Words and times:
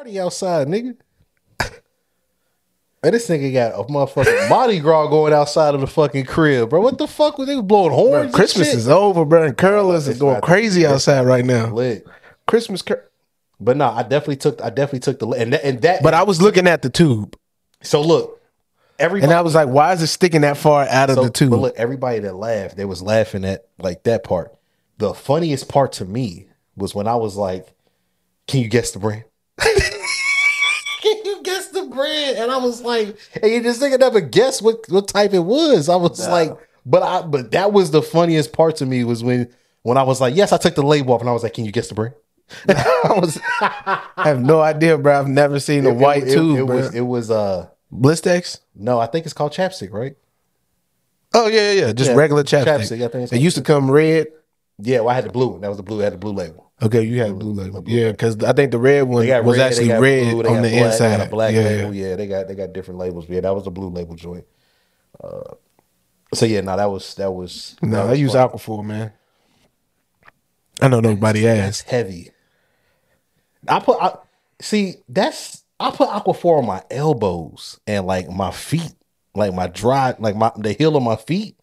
party 0.00 0.18
outside, 0.18 0.66
nigga. 0.66 0.96
Man, 3.02 3.12
this 3.12 3.28
nigga 3.28 3.52
got 3.52 3.72
a 3.78 3.84
motherfucking 3.84 4.48
Mardi 4.50 4.78
Gras 4.78 5.08
going 5.08 5.34
outside 5.34 5.74
of 5.74 5.82
the 5.82 5.86
fucking 5.86 6.24
crib, 6.24 6.70
bro. 6.70 6.80
What 6.80 6.96
the 6.96 7.06
fuck 7.06 7.36
was 7.36 7.48
they 7.48 7.60
blowing 7.60 7.92
horns? 7.92 8.26
and 8.26 8.32
Christmas 8.34 8.72
is 8.72 8.88
over, 8.88 9.26
bro. 9.26 9.44
And 9.44 9.56
curlers 9.56 10.08
is 10.08 10.18
going 10.18 10.40
crazy 10.40 10.86
outside 10.86 11.26
right 11.26 11.44
now. 11.44 11.66
lit. 11.66 12.06
Christmas, 12.46 12.80
cur- 12.80 13.06
But 13.58 13.76
no, 13.76 13.90
I 13.90 14.02
definitely 14.02 14.36
took 14.36 14.62
I 14.62 14.70
definitely 14.70 15.00
took 15.00 15.18
the 15.18 15.28
and 15.28 15.52
that, 15.52 15.64
and 15.64 15.82
that 15.82 16.02
but 16.02 16.14
I 16.14 16.22
was 16.22 16.40
looking 16.40 16.66
at 16.66 16.80
the 16.80 16.88
tube, 16.88 17.36
so 17.82 18.00
look, 18.00 18.40
everybody 18.98 19.30
and 19.30 19.38
I 19.38 19.42
was 19.42 19.54
like, 19.54 19.68
"Why 19.68 19.92
is 19.92 20.00
it 20.02 20.06
sticking 20.06 20.40
that 20.40 20.56
far 20.56 20.86
out 20.88 21.10
of 21.10 21.16
so, 21.16 21.24
the 21.24 21.30
tube?" 21.30 21.50
But 21.50 21.60
look, 21.60 21.76
everybody 21.76 22.20
that 22.20 22.36
laughed, 22.36 22.76
they 22.76 22.86
was 22.86 23.02
laughing 23.02 23.44
at 23.44 23.66
like 23.78 24.02
that 24.04 24.24
part. 24.24 24.54
The 24.96 25.12
funniest 25.14 25.68
part 25.68 25.92
to 25.92 26.06
me 26.06 26.48
was 26.74 26.94
when 26.94 27.06
I 27.06 27.16
was 27.16 27.36
like, 27.36 27.66
"Can 28.46 28.60
you 28.60 28.68
guess 28.68 28.90
the 28.90 28.98
brand?" 28.98 29.24
Can 31.02 31.16
you 31.24 31.42
guess 31.42 31.68
the 31.68 31.84
brand? 31.84 32.38
And 32.38 32.50
I 32.50 32.58
was 32.58 32.82
like, 32.82 33.16
and 33.42 33.50
you 33.52 33.62
just 33.62 33.80
nigga 33.80 33.98
never 33.98 34.20
guess 34.20 34.60
what 34.60 34.84
what 34.88 35.08
type 35.08 35.32
it 35.32 35.38
was. 35.40 35.88
I 35.88 35.96
was 35.96 36.28
like, 36.28 36.52
but 36.84 37.02
I 37.02 37.22
but 37.22 37.52
that 37.52 37.72
was 37.72 37.90
the 37.90 38.02
funniest 38.02 38.52
part 38.52 38.76
to 38.76 38.86
me 38.86 39.04
was 39.04 39.24
when 39.24 39.48
when 39.82 39.96
I 39.96 40.02
was 40.02 40.20
like, 40.20 40.36
yes, 40.36 40.52
I 40.52 40.58
took 40.58 40.74
the 40.74 40.82
label 40.82 41.14
off, 41.14 41.20
and 41.22 41.30
I 41.30 41.32
was 41.32 41.42
like, 41.42 41.54
can 41.54 41.64
you 41.64 41.72
guess 41.72 41.88
the 41.88 41.94
brand? 41.94 42.14
I 42.68 43.14
was 43.20 43.38
I 43.52 44.02
have 44.16 44.40
no 44.42 44.60
idea, 44.60 44.98
bro. 44.98 45.18
I've 45.18 45.28
never 45.28 45.58
seen 45.60 45.86
a 45.86 45.94
white 45.94 46.24
it, 46.24 46.32
tube, 46.34 46.58
It, 46.58 46.66
bro. 46.66 46.76
was 46.76 46.94
it 46.94 47.00
was 47.02 47.30
uh 47.30 47.68
Blistex? 47.92 48.60
no, 48.74 48.98
I 49.00 49.06
think 49.06 49.24
it's 49.24 49.32
called 49.32 49.52
chapstick, 49.52 49.92
right? 49.92 50.16
Oh 51.32 51.46
yeah, 51.48 51.72
yeah, 51.72 51.92
just 51.92 52.10
Yeah, 52.10 52.16
regular 52.16 52.42
chapstick. 52.42 52.64
chapstick, 52.66 53.04
I 53.04 53.08
think 53.08 53.22
it's 53.24 53.32
it 53.32 53.40
used 53.40 53.56
to 53.56 53.62
come 53.62 53.90
red. 53.90 54.26
Yeah, 54.82 55.00
well, 55.00 55.10
I 55.10 55.14
had 55.14 55.24
the 55.24 55.30
blue 55.30 55.48
one. 55.48 55.60
That 55.60 55.68
was 55.68 55.76
the 55.76 55.82
blue. 55.82 56.00
I 56.00 56.04
had 56.04 56.12
the 56.14 56.18
blue 56.18 56.32
label. 56.32 56.69
Okay, 56.82 57.02
you 57.02 57.20
had 57.20 57.38
blue 57.38 57.52
label. 57.52 57.84
Yeah, 57.86 58.10
because 58.10 58.42
I 58.42 58.52
think 58.52 58.70
the 58.70 58.78
red 58.78 59.02
one 59.02 59.26
was 59.26 59.58
red, 59.58 59.72
actually 59.72 59.90
red 59.90 60.32
blue, 60.32 60.48
on 60.48 60.62
the 60.62 60.70
black, 60.70 60.92
inside. 60.92 61.20
A 61.20 61.26
black 61.26 61.54
yeah, 61.54 61.60
label. 61.62 61.94
yeah. 61.94 62.16
They 62.16 62.26
got 62.26 62.48
they 62.48 62.54
got 62.54 62.72
different 62.72 62.98
labels. 62.98 63.28
Yeah, 63.28 63.40
that 63.40 63.54
was 63.54 63.64
the 63.64 63.70
blue 63.70 63.90
label 63.90 64.14
joint. 64.14 64.46
Uh, 65.22 65.54
so 66.32 66.46
yeah, 66.46 66.62
no, 66.62 66.76
that 66.76 66.90
was 66.90 67.14
that 67.16 67.30
was. 67.30 67.76
No, 67.82 68.06
that 68.06 68.10
I 68.10 68.14
use 68.14 68.32
fun. 68.32 68.48
Aquaphor, 68.48 68.84
man. 68.84 69.12
I 70.80 70.88
know 70.88 71.00
nobody 71.00 71.46
asked. 71.46 71.88
heavy. 71.88 72.30
I 73.68 73.80
put 73.80 74.00
I, 74.00 74.16
see 74.60 74.96
that's 75.08 75.64
I 75.78 75.90
put 75.90 76.08
Aquaphor 76.08 76.58
on 76.58 76.66
my 76.66 76.82
elbows 76.90 77.78
and 77.86 78.06
like 78.06 78.28
my 78.30 78.50
feet, 78.50 78.94
like 79.34 79.52
my 79.52 79.66
dry, 79.66 80.14
like 80.18 80.36
my 80.36 80.50
the 80.56 80.72
heel 80.72 80.96
of 80.96 81.02
my 81.02 81.16
feet. 81.16 81.56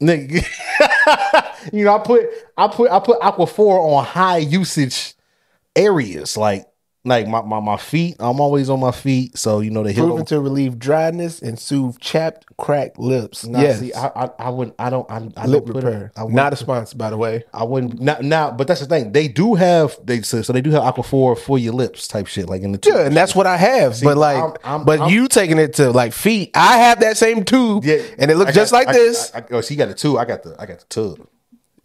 Nigga, 0.00 0.44
you 1.72 1.84
know, 1.84 1.94
I 1.96 1.98
put 2.02 2.26
I 2.56 2.68
put 2.68 2.90
I 2.90 3.00
put 3.00 3.20
Aquaphor 3.20 3.80
on 3.96 4.04
high 4.04 4.38
usage 4.38 5.14
areas, 5.74 6.36
like 6.36 6.66
like 7.04 7.28
my, 7.28 7.40
my 7.40 7.60
my 7.60 7.76
feet. 7.76 8.16
I'm 8.18 8.40
always 8.40 8.68
on 8.68 8.80
my 8.80 8.90
feet, 8.90 9.38
so 9.38 9.60
you 9.60 9.70
know 9.70 9.84
the 9.84 9.92
heel. 9.92 10.08
Proven 10.08 10.26
to 10.26 10.40
relieve 10.40 10.76
dryness 10.76 11.40
and 11.40 11.56
soothe 11.56 12.00
chapped, 12.00 12.46
cracked 12.56 12.98
lips. 12.98 13.46
Nah, 13.46 13.60
yes, 13.60 13.78
see, 13.78 13.92
I, 13.94 14.06
I 14.24 14.30
I 14.40 14.50
wouldn't 14.50 14.74
I 14.76 14.90
don't 14.90 15.08
I, 15.08 15.18
I 15.36 15.46
lip 15.46 15.66
don't 15.66 15.74
put 15.74 15.84
repair. 15.84 16.06
it, 16.06 16.18
I 16.18 16.24
wouldn't 16.24 16.52
a 16.52 16.56
sponsor, 16.56 16.96
by 16.96 17.10
the 17.10 17.16
way. 17.16 17.44
I 17.54 17.62
wouldn't 17.62 18.00
now, 18.00 18.16
now, 18.20 18.50
but 18.50 18.66
that's 18.66 18.80
the 18.80 18.86
thing. 18.86 19.12
They 19.12 19.28
do 19.28 19.54
have 19.54 19.96
they 20.04 20.22
so, 20.22 20.42
so 20.42 20.52
they 20.52 20.60
do 20.60 20.70
have 20.72 20.82
Aquaphor 20.82 21.38
for 21.38 21.60
your 21.60 21.74
lips 21.74 22.08
type 22.08 22.26
shit, 22.26 22.48
like 22.48 22.62
in 22.62 22.72
the 22.72 22.78
tube. 22.78 22.94
Yeah, 22.96 23.06
and 23.06 23.16
that's 23.16 23.36
what 23.36 23.46
I 23.46 23.56
have. 23.56 24.00
but 24.02 24.16
like, 24.16 24.38
I'm- 24.42 24.54
I'm- 24.64 24.84
but 24.84 24.98
I'm- 24.98 25.08
you 25.10 25.28
taking 25.28 25.58
it 25.58 25.74
to 25.74 25.92
like 25.92 26.12
feet. 26.12 26.50
I 26.56 26.78
have 26.78 26.98
that 27.00 27.16
same 27.16 27.44
tube, 27.44 27.84
Yeah, 27.84 28.02
and 28.18 28.32
it 28.32 28.36
looks 28.36 28.52
just 28.52 28.72
like 28.72 28.88
I- 28.88 28.92
this. 28.94 29.30
I, 29.32 29.38
I, 29.38 29.44
oh, 29.52 29.60
so 29.60 29.72
you 29.72 29.78
got 29.78 29.86
the 29.88 29.94
two. 29.94 30.18
I 30.18 30.24
got 30.24 30.42
the 30.42 30.56
I 30.58 30.66
got 30.66 30.80
the 30.80 30.86
tub. 30.86 31.28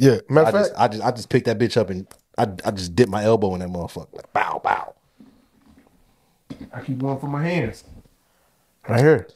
Yeah, 0.02 0.18
matter 0.30 0.46
I 0.48 0.50
of 0.50 0.54
fact, 0.56 0.68
just 0.70 0.80
I 0.82 0.88
just 0.88 1.04
I 1.04 1.12
just 1.12 1.30
picked 1.30 1.46
that 1.46 1.60
bitch 1.60 1.78
up 1.78 1.90
and 1.92 2.08
I 2.38 2.48
I 2.66 2.72
just 2.72 2.96
dipped 2.96 3.12
my 3.12 3.24
elbow 3.24 3.54
in 3.54 3.60
that 3.62 3.70
motherfucker. 3.70 4.14
Like, 4.14 4.34
bow 4.34 4.60
bow. 4.64 4.94
I 6.74 6.82
keep 6.82 6.98
going 7.00 7.20
for 7.20 7.28
my 7.28 7.44
hands. 7.44 7.84
Right 8.90 9.00
here. 9.00 9.28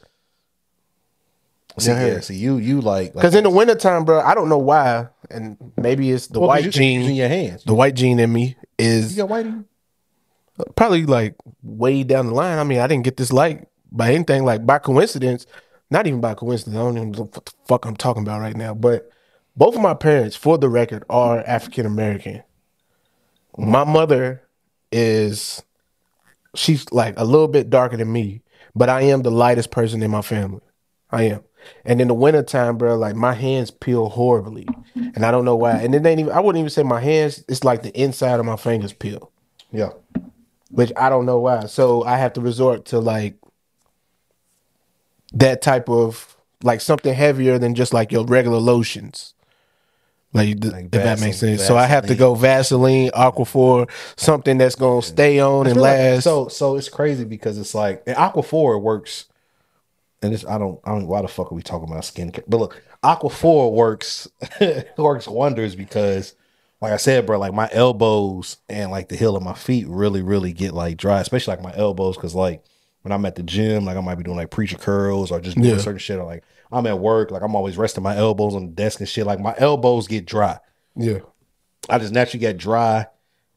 See, 1.78 1.90
Yeah. 1.90 2.06
yeah, 2.06 2.20
see 2.20 2.36
you 2.36 2.56
you 2.56 2.80
like 2.80 3.12
Because 3.12 3.34
in 3.34 3.44
the 3.44 3.50
wintertime, 3.50 4.04
bro, 4.04 4.20
I 4.20 4.34
don't 4.34 4.48
know 4.48 4.58
why, 4.58 5.08
and 5.30 5.56
maybe 5.76 6.10
it's 6.10 6.26
the 6.28 6.40
Well, 6.40 6.48
'cause 6.48 6.56
white 6.56 6.64
you- 6.64 6.70
gene. 6.70 7.00
using 7.00 7.16
your 7.16 7.28
hands. 7.28 7.64
The 7.64 7.74
white 7.74 7.94
gene 7.94 8.18
in 8.18 8.32
me 8.32 8.56
is 8.78 9.12
You 9.12 9.22
got 9.22 9.28
white 9.28 9.46
in 9.46 9.52
you? 10.58 10.64
probably 10.74 11.04
like 11.04 11.34
way 11.62 12.02
down 12.02 12.26
the 12.28 12.34
line. 12.34 12.58
I 12.58 12.64
mean, 12.64 12.78
I 12.80 12.86
didn't 12.86 13.04
get 13.04 13.18
this 13.18 13.30
light 13.32 13.68
by 13.92 14.12
anything 14.14 14.44
like 14.44 14.64
by 14.66 14.78
coincidence. 14.78 15.46
Not 15.90 16.06
even 16.06 16.20
by 16.20 16.34
coincidence. 16.34 16.74
I 16.76 16.80
don't 16.80 16.96
even 16.96 17.12
know 17.12 17.22
what 17.32 17.44
the 17.44 17.52
fuck 17.68 17.84
I'm 17.84 17.96
talking 17.96 18.22
about 18.22 18.40
right 18.40 18.56
now. 18.56 18.72
But 18.74 19.10
both 19.56 19.74
of 19.74 19.80
my 19.80 19.94
parents, 19.94 20.36
for 20.36 20.58
the 20.58 20.68
record, 20.68 21.04
are 21.08 21.42
African 21.46 21.86
American. 21.86 22.42
My 23.56 23.84
mother 23.84 24.42
is 24.92 25.62
she's 26.54 26.90
like 26.92 27.14
a 27.18 27.24
little 27.24 27.48
bit 27.48 27.70
darker 27.70 27.96
than 27.96 28.12
me, 28.12 28.42
but 28.74 28.88
I 28.88 29.02
am 29.02 29.22
the 29.22 29.30
lightest 29.30 29.70
person 29.70 30.02
in 30.02 30.10
my 30.10 30.22
family. 30.22 30.60
I 31.10 31.24
am. 31.24 31.42
And 31.84 32.00
in 32.00 32.08
the 32.08 32.14
wintertime, 32.14 32.76
bro, 32.78 32.96
like 32.96 33.16
my 33.16 33.32
hands 33.32 33.70
peel 33.70 34.08
horribly. 34.08 34.68
And 34.94 35.24
I 35.24 35.30
don't 35.30 35.44
know 35.44 35.56
why. 35.56 35.72
And 35.72 35.94
it 35.94 36.06
ain't 36.06 36.20
even 36.20 36.32
I 36.32 36.40
wouldn't 36.40 36.60
even 36.60 36.70
say 36.70 36.82
my 36.82 37.00
hands, 37.00 37.42
it's 37.48 37.64
like 37.64 37.82
the 37.82 37.98
inside 38.00 38.38
of 38.38 38.46
my 38.46 38.56
fingers 38.56 38.92
peel 38.92 39.32
Yeah. 39.72 39.90
which 40.70 40.92
I 40.96 41.08
don't 41.08 41.26
know 41.26 41.40
why. 41.40 41.66
So 41.66 42.04
I 42.04 42.18
have 42.18 42.34
to 42.34 42.40
resort 42.40 42.84
to 42.86 43.00
like 43.00 43.36
that 45.32 45.62
type 45.62 45.88
of 45.88 46.36
like 46.62 46.80
something 46.80 47.14
heavier 47.14 47.58
than 47.58 47.74
just 47.74 47.92
like 47.92 48.12
your 48.12 48.24
regular 48.24 48.58
lotions. 48.58 49.34
Like, 50.36 50.60
th- 50.60 50.72
Like 50.72 50.84
if 50.86 50.90
that 50.92 51.20
makes 51.20 51.40
Vaseline- 51.40 51.58
sense. 51.58 51.66
So 51.68 51.76
I 51.76 51.86
have 51.86 52.06
to 52.06 52.14
go 52.14 52.34
Vaseline, 52.34 53.10
Aquaphor, 53.10 53.90
something 54.16 54.58
that's 54.58 54.74
gonna 54.76 55.02
stay 55.02 55.40
on 55.40 55.66
and 55.66 55.74
feel 55.74 55.82
like- 55.82 55.98
last. 55.98 56.24
so 56.24 56.48
so 56.48 56.76
it's 56.76 56.88
crazy 56.88 57.24
because 57.24 57.58
it's 57.58 57.74
like 57.74 58.02
in 58.06 58.14
Aquaphor 58.14 58.80
works, 58.80 59.26
and 60.22 60.32
it's 60.34 60.44
I 60.46 60.58
don't 60.58 60.80
I 60.84 60.90
don't 60.90 61.06
why 61.06 61.22
the 61.22 61.28
fuck 61.28 61.52
are 61.52 61.54
we 61.54 61.62
talking 61.62 61.88
about 61.88 62.02
skincare? 62.02 62.44
But 62.48 62.58
look, 62.58 62.82
Aquaphor 63.02 63.72
works 63.72 64.28
works 64.96 65.28
wonders 65.28 65.74
because, 65.76 66.34
like 66.80 66.92
I 66.92 66.96
said, 66.96 67.26
bro, 67.26 67.38
like 67.38 67.52
my 67.54 67.68
elbows 67.72 68.56
and 68.68 68.90
like 68.90 69.08
the 69.08 69.16
heel 69.16 69.36
of 69.36 69.42
my 69.42 69.54
feet 69.54 69.86
really 69.88 70.22
really 70.22 70.52
get 70.52 70.72
like 70.74 70.96
dry, 70.96 71.20
especially 71.20 71.52
like 71.56 71.62
my 71.62 71.74
elbows 71.76 72.16
because 72.16 72.34
like 72.34 72.62
when 73.06 73.12
I'm 73.12 73.24
at 73.24 73.36
the 73.36 73.44
gym, 73.44 73.84
like 73.84 73.96
I 73.96 74.00
might 74.00 74.16
be 74.16 74.24
doing 74.24 74.36
like 74.36 74.50
preacher 74.50 74.76
curls 74.76 75.30
or 75.30 75.38
just 75.40 75.56
doing 75.56 75.70
Yeah. 75.70 75.78
certain 75.78 76.00
shit, 76.00 76.18
or 76.18 76.24
like 76.24 76.42
I'm 76.72 76.84
at 76.88 76.98
work, 76.98 77.30
like 77.30 77.42
I'm 77.42 77.54
always 77.54 77.76
resting 77.78 78.02
my 78.02 78.16
elbows 78.16 78.56
on 78.56 78.66
the 78.66 78.72
desk 78.72 78.98
and 78.98 79.08
shit. 79.08 79.24
Like 79.26 79.38
my 79.38 79.54
elbows 79.58 80.08
get 80.08 80.26
dry. 80.26 80.58
yeah. 80.96 81.18
I 81.88 81.98
just 82.00 82.12
naturally 82.12 82.40
get 82.40 82.56
dry 82.56 83.06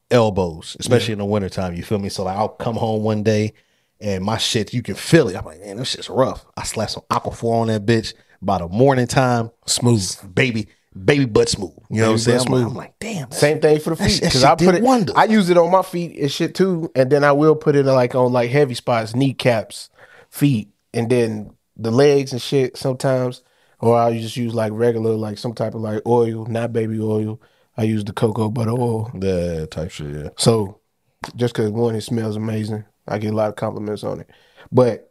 elbows, 0.08 0.76
especially 0.78 1.14
in 1.14 1.18
the 1.18 1.24
wintertime. 1.24 1.74
You 1.74 1.82
feel 1.82 1.98
me? 1.98 2.08
So 2.08 2.22
like 2.22 2.36
I'll 2.36 2.48
come 2.48 2.76
home 2.76 3.02
one 3.02 3.24
day 3.24 3.54
and 4.00 4.24
my 4.24 4.38
shit, 4.38 4.72
you 4.72 4.82
can 4.82 4.94
feel 4.94 5.26
it. 5.28 5.36
I'm 5.36 5.44
like, 5.44 5.58
man, 5.60 5.78
this 5.78 5.88
shit's 5.88 6.08
rough. 6.08 6.46
I 6.56 6.62
slap 6.62 6.90
some 6.90 7.02
aquaphor 7.10 7.62
on 7.62 7.66
that 7.66 7.84
bitch 7.84 8.14
by 8.40 8.58
the 8.58 8.68
morning 8.68 9.08
time. 9.08 9.50
Smooth. 9.66 10.32
Baby, 10.32 10.68
baby 10.94 11.24
butt 11.24 11.48
smooth. 11.48 11.72
You 11.88 12.00
know 12.00 12.08
what 12.08 12.12
I'm 12.12 12.18
saying? 12.18 12.40
I'm. 12.46 12.54
I'm 12.54 12.74
like, 12.74 12.98
damn. 12.98 13.30
Same 13.30 13.60
thing 13.60 13.80
for 13.80 13.90
the 13.90 13.96
feet 13.96 14.20
because 14.20 14.44
I 14.44 14.54
put 14.54 14.74
it. 14.74 14.82
wonders. 14.82 15.14
I 15.16 15.24
use 15.24 15.50
it 15.50 15.56
on 15.56 15.70
my 15.70 15.82
feet 15.82 16.18
and 16.18 16.30
shit 16.30 16.54
too, 16.54 16.90
and 16.94 17.10
then 17.10 17.24
I 17.24 17.32
will 17.32 17.56
put 17.56 17.76
it 17.76 17.84
like 17.84 18.14
on 18.14 18.32
like 18.32 18.50
heavy 18.50 18.74
spots, 18.74 19.14
kneecaps, 19.14 19.90
feet, 20.30 20.70
and 20.92 21.10
then 21.10 21.54
the 21.76 21.90
legs 21.90 22.32
and 22.32 22.42
shit 22.42 22.76
sometimes. 22.76 23.42
Or 23.82 23.96
I'll 23.96 24.12
just 24.12 24.36
use 24.36 24.52
like 24.52 24.72
regular, 24.74 25.12
like 25.12 25.38
some 25.38 25.54
type 25.54 25.74
of 25.74 25.80
like 25.80 26.02
oil, 26.06 26.44
not 26.46 26.72
baby 26.72 27.00
oil. 27.00 27.40
I 27.78 27.84
use 27.84 28.04
the 28.04 28.12
cocoa 28.12 28.50
butter 28.50 28.72
oil. 28.72 29.10
Yeah, 29.18 29.64
type 29.66 29.90
shit, 29.90 30.14
yeah. 30.14 30.28
So 30.36 30.80
just 31.34 31.54
because 31.54 31.70
one, 31.70 31.94
it 31.94 32.02
smells 32.02 32.36
amazing. 32.36 32.84
I 33.08 33.18
get 33.18 33.32
a 33.32 33.36
lot 33.36 33.48
of 33.48 33.56
compliments 33.56 34.04
on 34.04 34.20
it. 34.20 34.28
But 34.70 35.10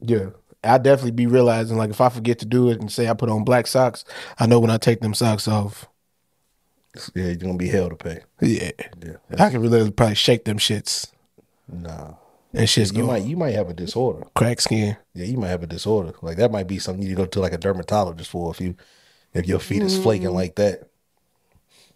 yeah, 0.00 0.30
I 0.64 0.78
definitely 0.78 1.10
be 1.12 1.26
realizing 1.26 1.76
like 1.76 1.90
if 1.90 2.00
I 2.00 2.08
forget 2.08 2.38
to 2.40 2.46
do 2.46 2.70
it 2.70 2.80
and 2.80 2.90
say 2.90 3.08
I 3.08 3.14
put 3.14 3.28
on 3.28 3.44
black 3.44 3.66
socks, 3.66 4.04
I 4.38 4.46
know 4.46 4.60
when 4.60 4.70
I 4.70 4.78
take 4.78 5.00
them 5.00 5.14
socks 5.14 5.46
off. 5.48 5.86
Yeah, 7.14 7.24
you're 7.24 7.34
gonna 7.36 7.54
be 7.56 7.68
hell 7.68 7.88
to 7.88 7.96
pay. 7.96 8.20
Yeah. 8.40 8.70
Yeah. 9.04 9.16
I 9.44 9.50
can 9.50 9.60
really 9.60 9.90
probably 9.90 10.14
shake 10.14 10.44
them 10.44 10.58
shits 10.58 11.10
Nah. 11.68 12.14
and 12.52 12.68
shit's 12.68 12.90
You 12.92 12.98
going 12.98 13.06
might 13.08 13.24
you 13.24 13.36
might 13.36 13.54
have 13.54 13.68
a 13.68 13.74
disorder. 13.74 14.26
crack 14.36 14.60
skin. 14.60 14.96
Yeah, 15.12 15.24
you 15.24 15.36
might 15.36 15.48
have 15.48 15.62
a 15.64 15.66
disorder. 15.66 16.12
Like 16.22 16.36
that 16.36 16.52
might 16.52 16.68
be 16.68 16.78
something 16.78 17.02
you 17.02 17.08
need 17.08 17.16
to 17.16 17.22
go 17.22 17.26
to 17.26 17.40
like 17.40 17.52
a 17.52 17.58
dermatologist 17.58 18.30
for 18.30 18.50
if 18.52 18.60
you 18.60 18.76
if 19.32 19.46
your 19.48 19.58
feet 19.58 19.82
is 19.82 19.98
flaking 19.98 20.28
Mm. 20.28 20.34
like 20.34 20.54
that. 20.56 20.88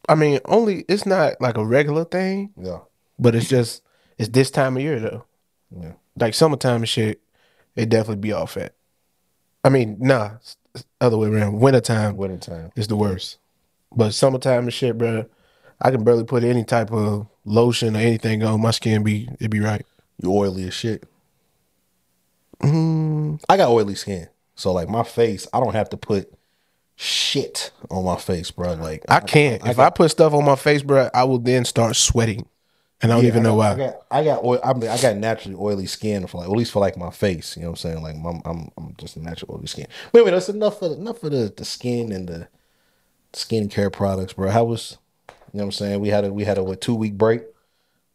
I 0.08 0.14
mean, 0.16 0.40
only 0.46 0.84
it's 0.88 1.06
not 1.06 1.40
like 1.40 1.56
a 1.56 1.64
regular 1.64 2.04
thing, 2.04 2.50
Yeah. 2.60 2.78
but 3.20 3.34
it's 3.36 3.48
just 3.48 3.82
it's 4.18 4.30
this 4.30 4.50
time 4.50 4.76
of 4.76 4.82
year 4.82 4.98
though. 4.98 5.24
Yeah. 5.80 5.92
Like 6.18 6.34
summertime 6.34 6.76
and 6.82 6.88
shit, 6.88 7.20
it 7.78 7.88
definitely 7.88 8.20
be 8.20 8.32
off 8.32 8.56
at. 8.56 8.74
I 9.64 9.68
mean, 9.68 9.96
nah, 10.00 10.32
other 11.00 11.16
way 11.16 11.28
around. 11.28 11.60
Wintertime 11.60 12.16
Wintertime. 12.16 12.72
is 12.74 12.88
the 12.88 12.96
worst. 12.96 13.38
But 13.94 14.12
summertime 14.12 14.64
and 14.64 14.74
shit, 14.74 14.98
bro, 14.98 15.26
I 15.80 15.90
can 15.92 16.02
barely 16.02 16.24
put 16.24 16.42
any 16.42 16.64
type 16.64 16.92
of 16.92 17.28
lotion 17.44 17.96
or 17.96 18.00
anything 18.00 18.42
on 18.42 18.60
my 18.60 18.72
skin. 18.72 19.04
Be 19.04 19.28
it 19.40 19.50
be 19.50 19.60
right. 19.60 19.86
You 20.20 20.32
oily 20.32 20.66
as 20.66 20.74
shit. 20.74 21.04
Mm, 22.60 23.40
I 23.48 23.56
got 23.56 23.70
oily 23.70 23.94
skin. 23.94 24.28
So 24.56 24.72
like 24.72 24.88
my 24.88 25.04
face, 25.04 25.46
I 25.52 25.60
don't 25.60 25.74
have 25.74 25.90
to 25.90 25.96
put 25.96 26.32
shit 26.96 27.70
on 27.90 28.04
my 28.04 28.16
face, 28.16 28.50
bro. 28.50 28.74
Like 28.74 29.04
I 29.08 29.20
can't. 29.20 29.64
if 29.64 29.78
I 29.78 29.90
put 29.90 30.10
stuff 30.10 30.32
on 30.32 30.44
my 30.44 30.56
face, 30.56 30.82
bro, 30.82 31.08
I 31.14 31.22
will 31.24 31.38
then 31.38 31.64
start 31.64 31.94
sweating. 31.94 32.46
And 33.00 33.12
I 33.12 33.16
don't 33.16 33.24
Yeah, 33.24 33.28
even 33.28 33.42
know 33.42 33.56
got, 33.56 33.56
why. 33.56 33.72
I 33.72 33.76
got 33.76 33.94
I 34.10 34.24
got 34.24 34.44
oil, 34.44 34.60
I, 34.64 34.72
mean, 34.74 34.90
I 34.90 34.98
got 35.00 35.16
naturally 35.16 35.56
oily 35.58 35.86
skin 35.86 36.26
for 36.26 36.38
like 36.38 36.48
at 36.50 36.56
least 36.56 36.72
for 36.72 36.80
like 36.80 36.96
my 36.96 37.10
face. 37.10 37.56
You 37.56 37.62
know 37.62 37.70
what 37.70 37.84
I'm 37.84 37.90
saying? 37.92 38.02
Like 38.02 38.16
I'm 38.16 38.42
I'm, 38.44 38.70
I'm 38.76 38.94
just 38.98 39.16
a 39.16 39.22
natural 39.22 39.54
oily 39.54 39.66
skin. 39.66 39.86
Wait 40.12 40.20
minute, 40.24 40.36
that's 40.36 40.48
enough 40.48 40.78
for 40.80 40.92
enough 40.92 41.22
of 41.22 41.32
the, 41.32 41.52
the 41.56 41.64
skin 41.64 42.12
and 42.12 42.28
the 42.28 42.48
skincare 43.32 43.92
products, 43.92 44.32
bro. 44.32 44.50
How 44.50 44.64
was 44.64 44.98
you 45.52 45.58
know 45.58 45.64
what 45.64 45.66
I'm 45.66 45.72
saying? 45.72 46.00
We 46.00 46.08
had 46.08 46.24
a 46.24 46.32
we 46.32 46.44
had 46.44 46.58
a 46.58 46.64
what 46.64 46.80
two 46.80 46.94
week 46.94 47.14
break. 47.14 47.42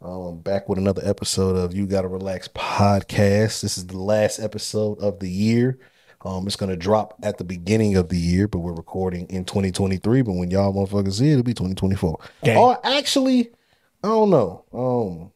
Um, 0.01 0.39
back 0.39 0.67
with 0.67 0.77
another 0.77 1.01
episode 1.05 1.55
of 1.55 1.73
You 1.73 1.85
Gotta 1.87 2.09
Relax 2.09 2.49
podcast. 2.49 3.61
This 3.61 3.77
is 3.77 3.87
the 3.87 3.97
last 3.97 4.37
episode 4.37 4.99
of 4.99 5.19
the 5.19 5.29
year. 5.29 5.79
Um, 6.25 6.45
it's 6.45 6.57
gonna 6.57 6.75
drop 6.75 7.15
at 7.23 7.37
the 7.37 7.45
beginning 7.45 7.95
of 7.95 8.09
the 8.09 8.17
year, 8.17 8.49
but 8.49 8.59
we're 8.59 8.73
recording 8.73 9.27
in 9.27 9.45
2023. 9.45 10.21
But 10.21 10.33
when 10.33 10.51
y'all 10.51 10.73
motherfuckers 10.73 11.19
see 11.19 11.29
it, 11.29 11.33
it'll 11.33 11.43
be 11.43 11.53
2024. 11.53 12.19
Dang. 12.43 12.57
Or 12.57 12.77
actually, 12.85 13.51
I 14.03 14.07
don't 14.07 14.29
know. 14.29 14.65
Um, 14.73 15.31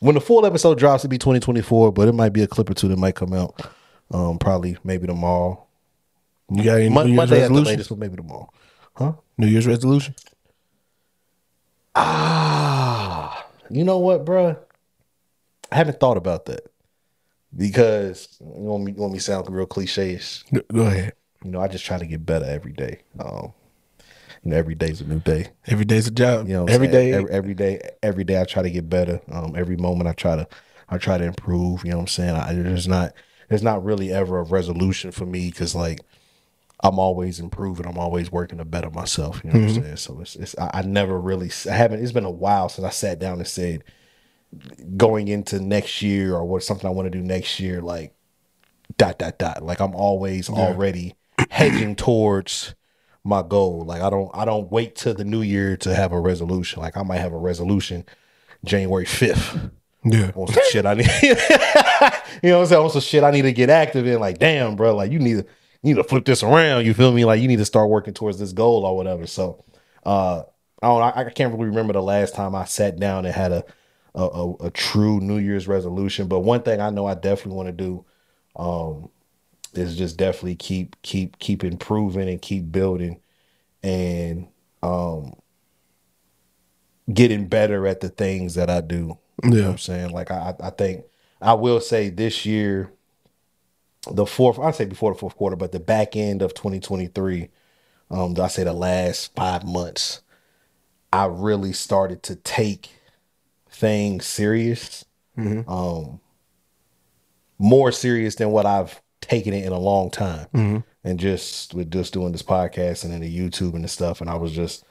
when 0.00 0.14
the 0.14 0.20
full 0.20 0.44
episode 0.44 0.78
drops, 0.78 1.02
it'll 1.04 1.10
be 1.10 1.18
2024, 1.18 1.92
but 1.92 2.08
it 2.08 2.12
might 2.12 2.32
be 2.34 2.42
a 2.42 2.46
clip 2.46 2.68
or 2.68 2.74
two 2.74 2.88
that 2.88 2.98
might 2.98 3.14
come 3.14 3.32
out. 3.32 3.58
Um, 4.10 4.38
probably 4.38 4.76
maybe 4.84 5.06
tomorrow. 5.06 5.64
You 6.50 6.62
got 6.62 6.74
any 6.80 6.90
Mon- 6.90 7.06
New 7.06 7.12
Year's 7.14 7.16
Monday 7.16 7.36
at 7.36 7.48
the 7.48 7.54
resolution? 7.54 7.64
latest, 7.72 7.88
but 7.88 7.98
maybe 7.98 8.16
tomorrow. 8.16 8.50
Huh? 8.96 9.12
New 9.38 9.46
Year's 9.46 9.66
resolution? 9.66 10.14
Ah, 11.96 13.46
you 13.70 13.84
know 13.84 13.98
what, 13.98 14.24
bruh? 14.24 14.58
I 15.72 15.76
haven't 15.76 16.00
thought 16.00 16.16
about 16.16 16.44
that 16.46 16.66
because 17.56 18.36
you 18.40 18.46
want 18.62 18.84
me, 18.84 18.92
you 18.92 18.98
want 19.00 19.12
me 19.12 19.18
to 19.18 19.24
sound 19.24 19.48
real 19.48 19.64
cliche. 19.66 20.20
Go 20.52 20.60
go 20.72 20.82
ahead. 20.82 21.14
You 21.44 21.50
know, 21.50 21.60
I 21.60 21.68
just 21.68 21.84
try 21.84 21.98
to 21.98 22.06
get 22.06 22.24
better 22.26 22.44
every 22.46 22.72
day. 22.72 23.00
Um, 23.18 23.52
you 24.44 24.50
know, 24.50 24.56
every 24.56 24.74
day's 24.74 25.00
a 25.00 25.04
new 25.04 25.20
day. 25.20 25.48
Every 25.66 25.84
day's 25.84 26.06
a 26.06 26.10
job. 26.10 26.48
You 26.48 26.54
know, 26.54 26.64
every 26.66 26.88
day. 26.88 27.12
every, 27.12 27.30
every 27.30 27.54
day, 27.54 27.90
every 28.02 28.24
day, 28.24 28.40
I 28.40 28.44
try 28.44 28.62
to 28.62 28.70
get 28.70 28.88
better. 28.88 29.20
Um, 29.30 29.54
every 29.56 29.76
moment, 29.76 30.08
I 30.08 30.12
try 30.12 30.36
to, 30.36 30.46
I 30.88 30.98
try 30.98 31.18
to 31.18 31.24
improve. 31.24 31.84
You 31.84 31.92
know 31.92 31.96
what 31.96 32.02
I'm 32.02 32.08
saying? 32.08 32.36
I, 32.36 32.52
there's 32.52 32.88
not, 32.88 33.12
there's 33.48 33.62
not 33.62 33.84
really 33.84 34.12
ever 34.12 34.38
a 34.38 34.44
resolution 34.44 35.10
for 35.10 35.26
me 35.26 35.50
because 35.50 35.74
like 35.74 36.00
I'm 36.82 36.98
always 36.98 37.40
improving. 37.40 37.86
I'm 37.86 37.98
always 37.98 38.30
working 38.30 38.58
to 38.58 38.64
better 38.64 38.90
myself. 38.90 39.40
You 39.42 39.50
know 39.50 39.60
what 39.60 39.68
I'm 39.68 39.82
saying? 39.82 39.96
So 39.96 40.20
it's, 40.20 40.36
it's, 40.36 40.58
I, 40.58 40.70
I 40.74 40.82
never 40.82 41.18
really, 41.18 41.50
I 41.70 41.74
haven't. 41.74 42.02
It's 42.02 42.12
been 42.12 42.24
a 42.24 42.30
while 42.30 42.68
since 42.68 42.86
I 42.86 42.90
sat 42.90 43.18
down 43.18 43.38
and 43.38 43.48
said, 43.48 43.84
going 44.96 45.28
into 45.28 45.60
next 45.60 46.02
year 46.02 46.34
or 46.34 46.44
what 46.44 46.62
something 46.62 46.86
I 46.86 46.92
want 46.92 47.06
to 47.06 47.18
do 47.18 47.24
next 47.24 47.58
year, 47.58 47.80
like 47.80 48.14
dot 48.96 49.18
dot 49.18 49.38
dot. 49.38 49.62
Like 49.62 49.80
I'm 49.80 49.94
always 49.94 50.48
already 50.48 51.14
hedging 51.50 51.96
towards 51.96 52.74
my 53.24 53.42
goal. 53.42 53.84
Like 53.84 54.02
I 54.02 54.10
don't 54.10 54.30
I 54.34 54.44
don't 54.44 54.70
wait 54.70 54.96
till 54.96 55.14
the 55.14 55.24
new 55.24 55.42
year 55.42 55.76
to 55.78 55.94
have 55.94 56.12
a 56.12 56.20
resolution. 56.20 56.82
Like 56.82 56.96
I 56.96 57.02
might 57.02 57.18
have 57.18 57.32
a 57.32 57.38
resolution 57.38 58.04
January 58.64 59.06
fifth. 59.06 59.58
yeah. 60.04 60.30
On 60.34 60.46
some 60.46 60.62
shit 60.70 60.86
I 60.86 60.94
need 60.94 61.08
You 62.42 62.50
know 62.50 62.58
what 62.58 62.62
I'm 62.62 62.66
saying? 62.66 62.82
On 62.84 62.90
some 62.90 63.00
shit 63.00 63.24
I 63.24 63.30
need 63.30 63.42
to 63.42 63.52
get 63.52 63.70
active 63.70 64.06
in. 64.06 64.20
Like, 64.20 64.38
damn, 64.38 64.76
bro, 64.76 64.94
like 64.94 65.10
you 65.10 65.18
need 65.18 65.38
to 65.38 65.46
you 65.82 65.94
need 65.94 65.96
to 65.96 66.04
flip 66.04 66.24
this 66.24 66.42
around. 66.42 66.84
You 66.86 66.94
feel 66.94 67.12
me? 67.12 67.24
Like 67.24 67.40
you 67.40 67.48
need 67.48 67.58
to 67.58 67.64
start 67.64 67.90
working 67.90 68.14
towards 68.14 68.38
this 68.38 68.52
goal 68.52 68.84
or 68.84 68.96
whatever. 68.96 69.26
So 69.26 69.64
uh 70.04 70.42
I 70.82 70.86
don't 70.86 71.02
I, 71.02 71.12
I 71.26 71.30
can't 71.30 71.52
really 71.52 71.68
remember 71.68 71.94
the 71.94 72.02
last 72.02 72.34
time 72.34 72.54
I 72.54 72.66
sat 72.66 72.98
down 73.00 73.24
and 73.24 73.34
had 73.34 73.52
a 73.52 73.64
a, 74.14 74.22
a, 74.22 74.54
a 74.66 74.70
true 74.70 75.20
New 75.20 75.38
Year's 75.38 75.66
resolution. 75.66 76.28
But 76.28 76.40
one 76.40 76.62
thing 76.62 76.80
I 76.80 76.90
know 76.90 77.06
I 77.06 77.14
definitely 77.14 77.56
want 77.56 77.68
to 77.68 77.72
do 77.72 78.04
um, 78.56 79.10
is 79.78 79.96
just 79.96 80.16
definitely 80.16 80.56
keep 80.56 80.96
keep 81.02 81.38
keep 81.38 81.64
improving 81.64 82.28
and 82.28 82.40
keep 82.42 82.70
building 82.72 83.20
and 83.82 84.48
um, 84.82 85.34
getting 87.12 87.48
better 87.48 87.86
at 87.86 88.00
the 88.00 88.08
things 88.08 88.54
that 88.54 88.70
I 88.70 88.80
do. 88.80 89.18
You 89.42 89.50
know 89.50 89.66
what 89.66 89.66
Yeah. 89.66 89.70
I'm 89.72 89.78
saying? 89.78 90.10
Like 90.12 90.30
I 90.30 90.54
I 90.60 90.70
think 90.70 91.04
I 91.40 91.54
will 91.54 91.80
say 91.80 92.10
this 92.10 92.46
year, 92.46 92.92
the 94.10 94.26
fourth 94.26 94.58
I'd 94.58 94.74
say 94.74 94.84
before 94.84 95.12
the 95.12 95.18
fourth 95.18 95.36
quarter, 95.36 95.56
but 95.56 95.72
the 95.72 95.80
back 95.80 96.16
end 96.16 96.42
of 96.42 96.54
2023, 96.54 97.50
um, 98.10 98.34
I 98.38 98.48
say 98.48 98.64
the 98.64 98.72
last 98.72 99.34
five 99.34 99.64
months, 99.64 100.20
I 101.12 101.26
really 101.26 101.72
started 101.74 102.22
to 102.24 102.36
take 102.36 102.90
things 103.70 104.26
serious. 104.26 105.04
Um 105.66 106.20
more 107.58 107.92
serious 107.92 108.34
than 108.36 108.50
what 108.50 108.66
I've 108.66 109.00
taken 109.24 109.54
it 109.54 109.64
in 109.64 109.72
a 109.72 109.78
long 109.78 110.10
time. 110.10 110.46
Mm-hmm. 110.54 110.78
And 111.02 111.18
just 111.18 111.74
with 111.74 111.90
just 111.90 112.12
doing 112.12 112.32
this 112.32 112.42
podcast 112.42 113.04
and 113.04 113.12
then 113.12 113.20
the 113.20 113.38
YouTube 113.38 113.74
and 113.74 113.84
the 113.84 113.88
stuff. 113.88 114.20
And 114.20 114.30
I 114.30 114.36
was 114.36 114.52
just 114.52 114.84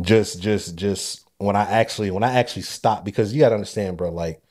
just 0.00 0.40
just 0.40 0.76
just 0.76 1.26
when 1.38 1.56
I 1.56 1.62
actually 1.62 2.10
when 2.10 2.24
I 2.24 2.34
actually 2.34 2.62
stopped 2.62 3.04
because 3.04 3.32
you 3.32 3.40
gotta 3.40 3.54
understand, 3.54 3.96
bro, 3.96 4.10
like 4.10 4.42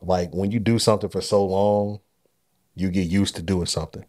like 0.00 0.32
when 0.32 0.50
you 0.50 0.60
do 0.60 0.78
something 0.78 1.10
for 1.10 1.20
so 1.20 1.44
long, 1.44 2.00
you 2.74 2.90
get 2.90 3.08
used 3.08 3.36
to 3.36 3.42
doing 3.42 3.66
something. 3.66 4.04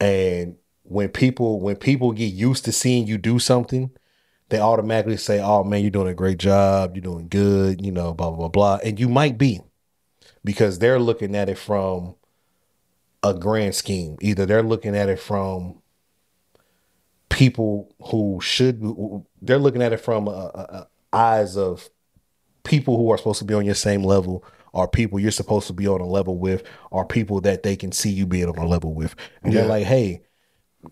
And 0.00 0.56
when 0.82 1.08
people 1.08 1.60
when 1.60 1.76
people 1.76 2.12
get 2.12 2.32
used 2.32 2.64
to 2.64 2.72
seeing 2.72 3.06
you 3.06 3.18
do 3.18 3.38
something, 3.38 3.90
they 4.48 4.58
automatically 4.58 5.16
say, 5.16 5.40
"Oh 5.40 5.64
man, 5.64 5.82
you're 5.82 5.90
doing 5.90 6.08
a 6.08 6.14
great 6.14 6.38
job. 6.38 6.96
You're 6.96 7.02
doing 7.02 7.28
good." 7.28 7.84
You 7.84 7.92
know, 7.92 8.12
blah 8.14 8.30
blah 8.30 8.38
blah 8.38 8.48
blah. 8.48 8.78
And 8.84 8.98
you 8.98 9.08
might 9.08 9.38
be 9.38 9.60
because 10.44 10.78
they're 10.78 10.98
looking 10.98 11.34
at 11.36 11.48
it 11.48 11.58
from 11.58 12.16
a 13.24 13.34
grand 13.34 13.74
scheme. 13.74 14.16
Either 14.20 14.46
they're 14.46 14.62
looking 14.62 14.94
at 14.94 15.08
it 15.08 15.18
from 15.18 15.82
people 17.30 17.92
who 18.10 18.38
should. 18.40 18.80
They're 19.42 19.58
looking 19.58 19.82
at 19.82 19.92
it 19.92 19.98
from 19.98 20.28
uh, 20.28 20.32
uh, 20.32 20.66
uh, 20.68 20.84
eyes 21.12 21.56
of 21.56 21.88
people 22.62 22.96
who 22.96 23.10
are 23.10 23.18
supposed 23.18 23.40
to 23.40 23.44
be 23.44 23.54
on 23.54 23.64
your 23.64 23.74
same 23.74 24.04
level 24.04 24.44
or 24.72 24.88
people 24.88 25.20
you're 25.20 25.30
supposed 25.30 25.66
to 25.68 25.72
be 25.72 25.86
on 25.86 26.00
a 26.00 26.06
level 26.06 26.38
with 26.38 26.64
or 26.90 27.06
people 27.06 27.40
that 27.42 27.62
they 27.62 27.76
can 27.76 27.92
see 27.92 28.10
you 28.10 28.26
being 28.26 28.48
on 28.48 28.58
a 28.58 28.66
level 28.66 28.92
with 28.94 29.14
and 29.42 29.52
they're 29.52 29.66
like 29.68 29.84
hey 29.84 30.22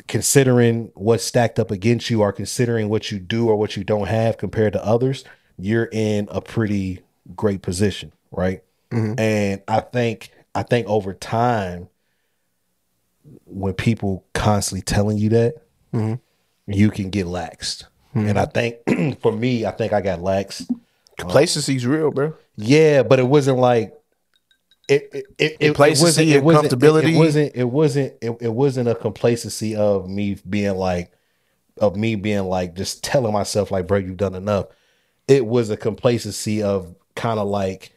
considering 0.06 0.90
what's 0.94 1.24
stacked 1.24 1.58
up 1.58 1.70
against 1.70 2.08
you 2.10 2.20
or 2.20 2.32
considering 2.32 2.88
what 2.88 3.10
you 3.10 3.18
do 3.18 3.48
or 3.48 3.56
what 3.56 3.76
you 3.76 3.82
don't 3.82 4.06
have 4.08 4.36
compared 4.38 4.72
to 4.74 4.84
others 4.84 5.24
you're 5.58 5.88
in 5.92 6.28
a 6.30 6.40
pretty 6.40 7.00
great 7.34 7.62
position 7.62 8.12
right 8.30 8.62
and 9.18 9.62
i 9.66 9.80
think 9.80 10.30
i 10.54 10.62
think 10.62 10.86
over 10.86 11.14
time 11.14 11.88
when 13.44 13.74
people 13.74 14.24
constantly 14.34 14.82
telling 14.82 15.18
you 15.18 15.28
that 15.30 15.54
mm-hmm. 15.92 16.14
you 16.66 16.90
can 16.90 17.10
get 17.10 17.26
laxed 17.26 17.84
and 18.14 18.38
i 18.38 18.44
mm-hmm. 18.44 18.52
think 18.52 19.20
for 19.22 19.32
me 19.32 19.64
i 19.64 19.70
think 19.70 19.92
i 19.92 20.00
got 20.00 20.18
laxed 20.18 20.68
Complacency's 21.22 21.86
real, 21.86 22.10
bro. 22.10 22.34
yeah, 22.56 23.02
but 23.02 23.18
it 23.18 23.26
wasn't 23.26 23.58
like 23.58 23.94
it. 24.88 25.08
It, 25.12 25.24
it, 25.38 25.56
it, 25.60 25.70
it 25.70 25.78
wasn't. 25.78 26.28
and 26.28 26.36
It 26.36 26.44
wasn't. 26.44 26.72
It, 26.72 26.82
it 26.82 27.16
wasn't. 27.16 27.52
It 27.54 27.64
wasn't. 27.64 28.14
It, 28.20 28.36
it 28.40 28.52
wasn't 28.52 28.88
a 28.88 28.94
complacency 28.94 29.76
of 29.76 30.08
me 30.08 30.36
being 30.48 30.76
like, 30.76 31.12
of 31.78 31.96
me 31.96 32.14
being 32.16 32.44
like, 32.44 32.74
just 32.74 33.04
telling 33.04 33.32
myself 33.32 33.70
like, 33.70 33.86
bro, 33.86 33.98
you've 33.98 34.16
done 34.16 34.34
enough. 34.34 34.66
It 35.28 35.46
was 35.46 35.70
a 35.70 35.76
complacency 35.76 36.62
of 36.62 36.94
kind 37.14 37.38
of 37.38 37.46
like, 37.46 37.94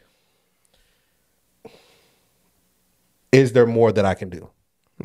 is 3.32 3.54
there 3.54 3.66
more 3.66 3.92
that 3.92 4.06
I 4.06 4.14
can 4.14 4.30
do? 4.30 4.50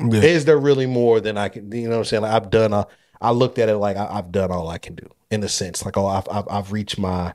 Yeah. 0.01 0.21
Is 0.23 0.45
there 0.47 0.59
really 0.59 0.87
more 0.87 1.21
than 1.21 1.37
I 1.39 1.49
can? 1.51 1.71
You 1.73 1.85
know 1.85 1.91
what 1.91 1.99
I'm 1.99 2.05
saying? 2.05 2.23
Like 2.23 2.33
I've 2.33 2.51
done. 2.51 2.73
A, 2.73 2.87
I 3.21 3.33
looked 3.33 3.59
at 3.59 3.69
it 3.69 3.77
like 3.77 3.97
I, 3.97 4.07
I've 4.07 4.33
done 4.33 4.51
all 4.51 4.69
I 4.69 4.79
can 4.79 4.95
do 4.95 5.09
in 5.31 5.43
a 5.45 5.49
sense. 5.49 5.85
Like 5.85 5.97
oh, 5.97 6.07
I've 6.07 6.29
I've, 6.31 6.49
I've 6.51 6.73
reached 6.73 6.99
my 6.99 7.35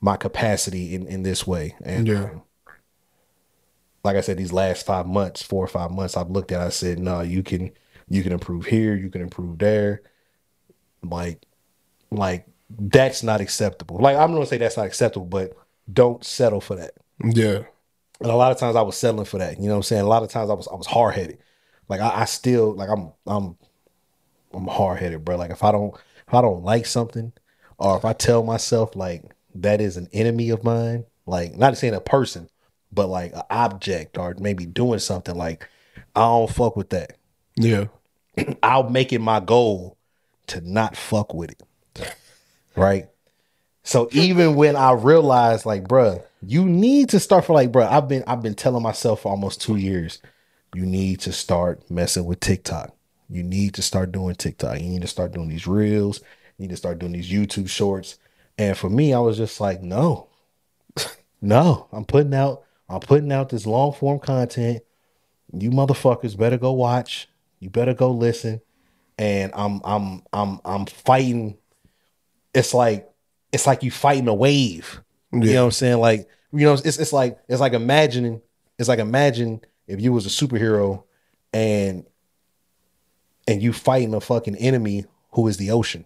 my 0.00 0.16
capacity 0.16 0.94
in 0.94 1.06
in 1.06 1.22
this 1.22 1.46
way. 1.46 1.76
And 1.84 2.08
Yeah. 2.08 2.24
um, 2.24 2.42
like 4.04 4.16
I 4.16 4.20
said, 4.22 4.38
these 4.38 4.52
last 4.52 4.86
five 4.86 5.06
months, 5.06 5.42
four 5.42 5.62
or 5.64 5.68
five 5.68 5.90
months, 5.90 6.16
I've 6.16 6.30
looked 6.30 6.52
at. 6.52 6.62
it, 6.62 6.66
I 6.66 6.68
said, 6.70 6.98
no, 6.98 7.20
you 7.20 7.42
can 7.42 7.70
you 8.08 8.22
can 8.22 8.32
improve 8.32 8.66
here, 8.66 8.94
you 8.96 9.10
can 9.10 9.20
improve 9.20 9.58
there. 9.58 10.02
Like, 11.02 11.44
like 12.10 12.46
that's 12.70 13.22
not 13.22 13.40
acceptable. 13.40 13.98
Like 13.98 14.16
I'm 14.16 14.32
gonna 14.32 14.46
say 14.46 14.58
that's 14.58 14.76
not 14.76 14.86
acceptable, 14.86 15.26
but 15.26 15.52
don't 15.92 16.24
settle 16.24 16.60
for 16.60 16.76
that. 16.76 16.92
Yeah. 17.24 17.64
And 18.20 18.30
a 18.30 18.36
lot 18.36 18.52
of 18.52 18.58
times 18.58 18.76
I 18.76 18.82
was 18.82 18.96
settling 18.96 19.24
for 19.26 19.38
that. 19.38 19.58
You 19.58 19.64
know 19.66 19.70
what 19.72 19.76
I'm 19.78 19.82
saying? 19.84 20.02
A 20.02 20.08
lot 20.08 20.22
of 20.22 20.30
times 20.30 20.50
I 20.50 20.54
was 20.54 20.68
I 20.68 20.74
was 20.74 20.86
hard 20.86 21.14
headed. 21.14 21.38
Like 21.90 22.00
I, 22.00 22.22
I 22.22 22.24
still 22.24 22.72
like 22.74 22.88
I'm 22.88 23.12
I'm 23.26 23.56
I'm 24.54 24.66
hard 24.68 25.00
headed, 25.00 25.24
bro. 25.24 25.36
Like 25.36 25.50
if 25.50 25.64
I 25.64 25.72
don't 25.72 25.94
if 26.26 26.32
I 26.32 26.40
don't 26.40 26.62
like 26.62 26.86
something, 26.86 27.32
or 27.78 27.96
if 27.96 28.04
I 28.04 28.12
tell 28.12 28.44
myself 28.44 28.94
like 28.94 29.24
that 29.56 29.80
is 29.80 29.96
an 29.96 30.08
enemy 30.12 30.50
of 30.50 30.62
mine, 30.62 31.04
like 31.26 31.56
not 31.56 31.76
saying 31.76 31.94
a 31.94 32.00
person, 32.00 32.48
but 32.92 33.08
like 33.08 33.34
an 33.34 33.42
object 33.50 34.16
or 34.16 34.34
maybe 34.38 34.64
doing 34.64 35.00
something, 35.00 35.34
like 35.34 35.68
I 36.14 36.20
don't 36.20 36.50
fuck 36.50 36.76
with 36.76 36.90
that. 36.90 37.16
Yeah. 37.56 37.86
I'll 38.62 38.88
make 38.88 39.12
it 39.12 39.18
my 39.18 39.40
goal 39.40 39.98
to 40.46 40.60
not 40.60 40.96
fuck 40.96 41.34
with 41.34 41.50
it. 41.50 42.14
Right. 42.76 43.08
So 43.82 44.08
even 44.12 44.54
when 44.54 44.76
I 44.76 44.92
realized, 44.92 45.66
like, 45.66 45.88
bruh, 45.88 46.22
you 46.42 46.64
need 46.64 47.08
to 47.10 47.20
start 47.20 47.44
for 47.44 47.54
like, 47.54 47.72
bruh, 47.72 47.90
I've 47.90 48.06
been 48.08 48.22
I've 48.26 48.42
been 48.42 48.54
telling 48.54 48.82
myself 48.82 49.22
for 49.22 49.30
almost 49.30 49.60
two 49.60 49.76
years, 49.76 50.20
you 50.74 50.86
need 50.86 51.20
to 51.20 51.32
start 51.32 51.90
messing 51.90 52.24
with 52.24 52.40
TikTok. 52.40 52.94
You 53.28 53.42
need 53.42 53.74
to 53.74 53.82
start 53.82 54.12
doing 54.12 54.34
TikTok. 54.34 54.80
You 54.80 54.88
need 54.88 55.02
to 55.02 55.08
start 55.08 55.32
doing 55.32 55.48
these 55.48 55.66
reels. 55.66 56.20
You 56.58 56.64
need 56.64 56.70
to 56.70 56.76
start 56.76 56.98
doing 56.98 57.12
these 57.12 57.30
YouTube 57.30 57.68
shorts. 57.68 58.18
And 58.58 58.76
for 58.76 58.90
me, 58.90 59.14
I 59.14 59.18
was 59.18 59.36
just 59.36 59.60
like, 59.60 59.82
no. 59.82 60.28
No, 61.42 61.88
I'm 61.90 62.04
putting 62.04 62.34
out 62.34 62.64
I'm 62.86 63.00
putting 63.00 63.32
out 63.32 63.48
this 63.48 63.64
long 63.64 63.94
form 63.94 64.18
content. 64.18 64.82
You 65.52 65.70
motherfuckers 65.70 66.36
better 66.36 66.58
go 66.58 66.72
watch. 66.72 67.28
You 67.60 67.70
better 67.70 67.94
go 67.94 68.10
listen. 68.10 68.60
And 69.16 69.50
I'm 69.54 69.80
I'm 69.84 70.22
I'm 70.32 70.60
I'm 70.64 70.84
fighting. 70.84 71.56
It's 72.52 72.74
like 72.74 73.08
it's 73.52 73.66
like 73.66 73.82
you 73.82 73.90
fighting 73.90 74.28
a 74.28 74.34
wave. 74.34 75.00
You 75.32 75.38
know 75.40 75.60
what 75.60 75.64
I'm 75.66 75.70
saying? 75.70 75.98
Like, 75.98 76.28
you 76.52 76.66
know, 76.66 76.74
it's 76.74 76.98
it's 76.98 77.12
like 77.12 77.38
it's 77.48 77.60
like 77.60 77.72
imagining 77.72 78.42
it's 78.78 78.88
like 78.88 78.98
imagine 78.98 79.60
if 79.90 80.00
you 80.00 80.12
was 80.12 80.26
a 80.26 80.28
superhero 80.28 81.02
and 81.52 82.04
and 83.48 83.62
you 83.62 83.72
fighting 83.72 84.14
a 84.14 84.20
fucking 84.20 84.56
enemy 84.56 85.04
who 85.32 85.46
is 85.48 85.56
the 85.56 85.70
ocean. 85.70 86.04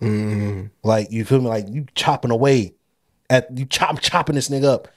Mm, 0.00 0.70
Like 0.82 1.10
you 1.10 1.24
feel 1.24 1.40
me? 1.40 1.48
Like 1.48 1.66
you 1.68 1.86
chopping 1.94 2.30
away 2.30 2.74
at 3.30 3.56
you 3.56 3.64
chop 3.66 4.00
chopping 4.00 4.34
this 4.34 4.48
nigga 4.48 4.64
up. 4.64 4.88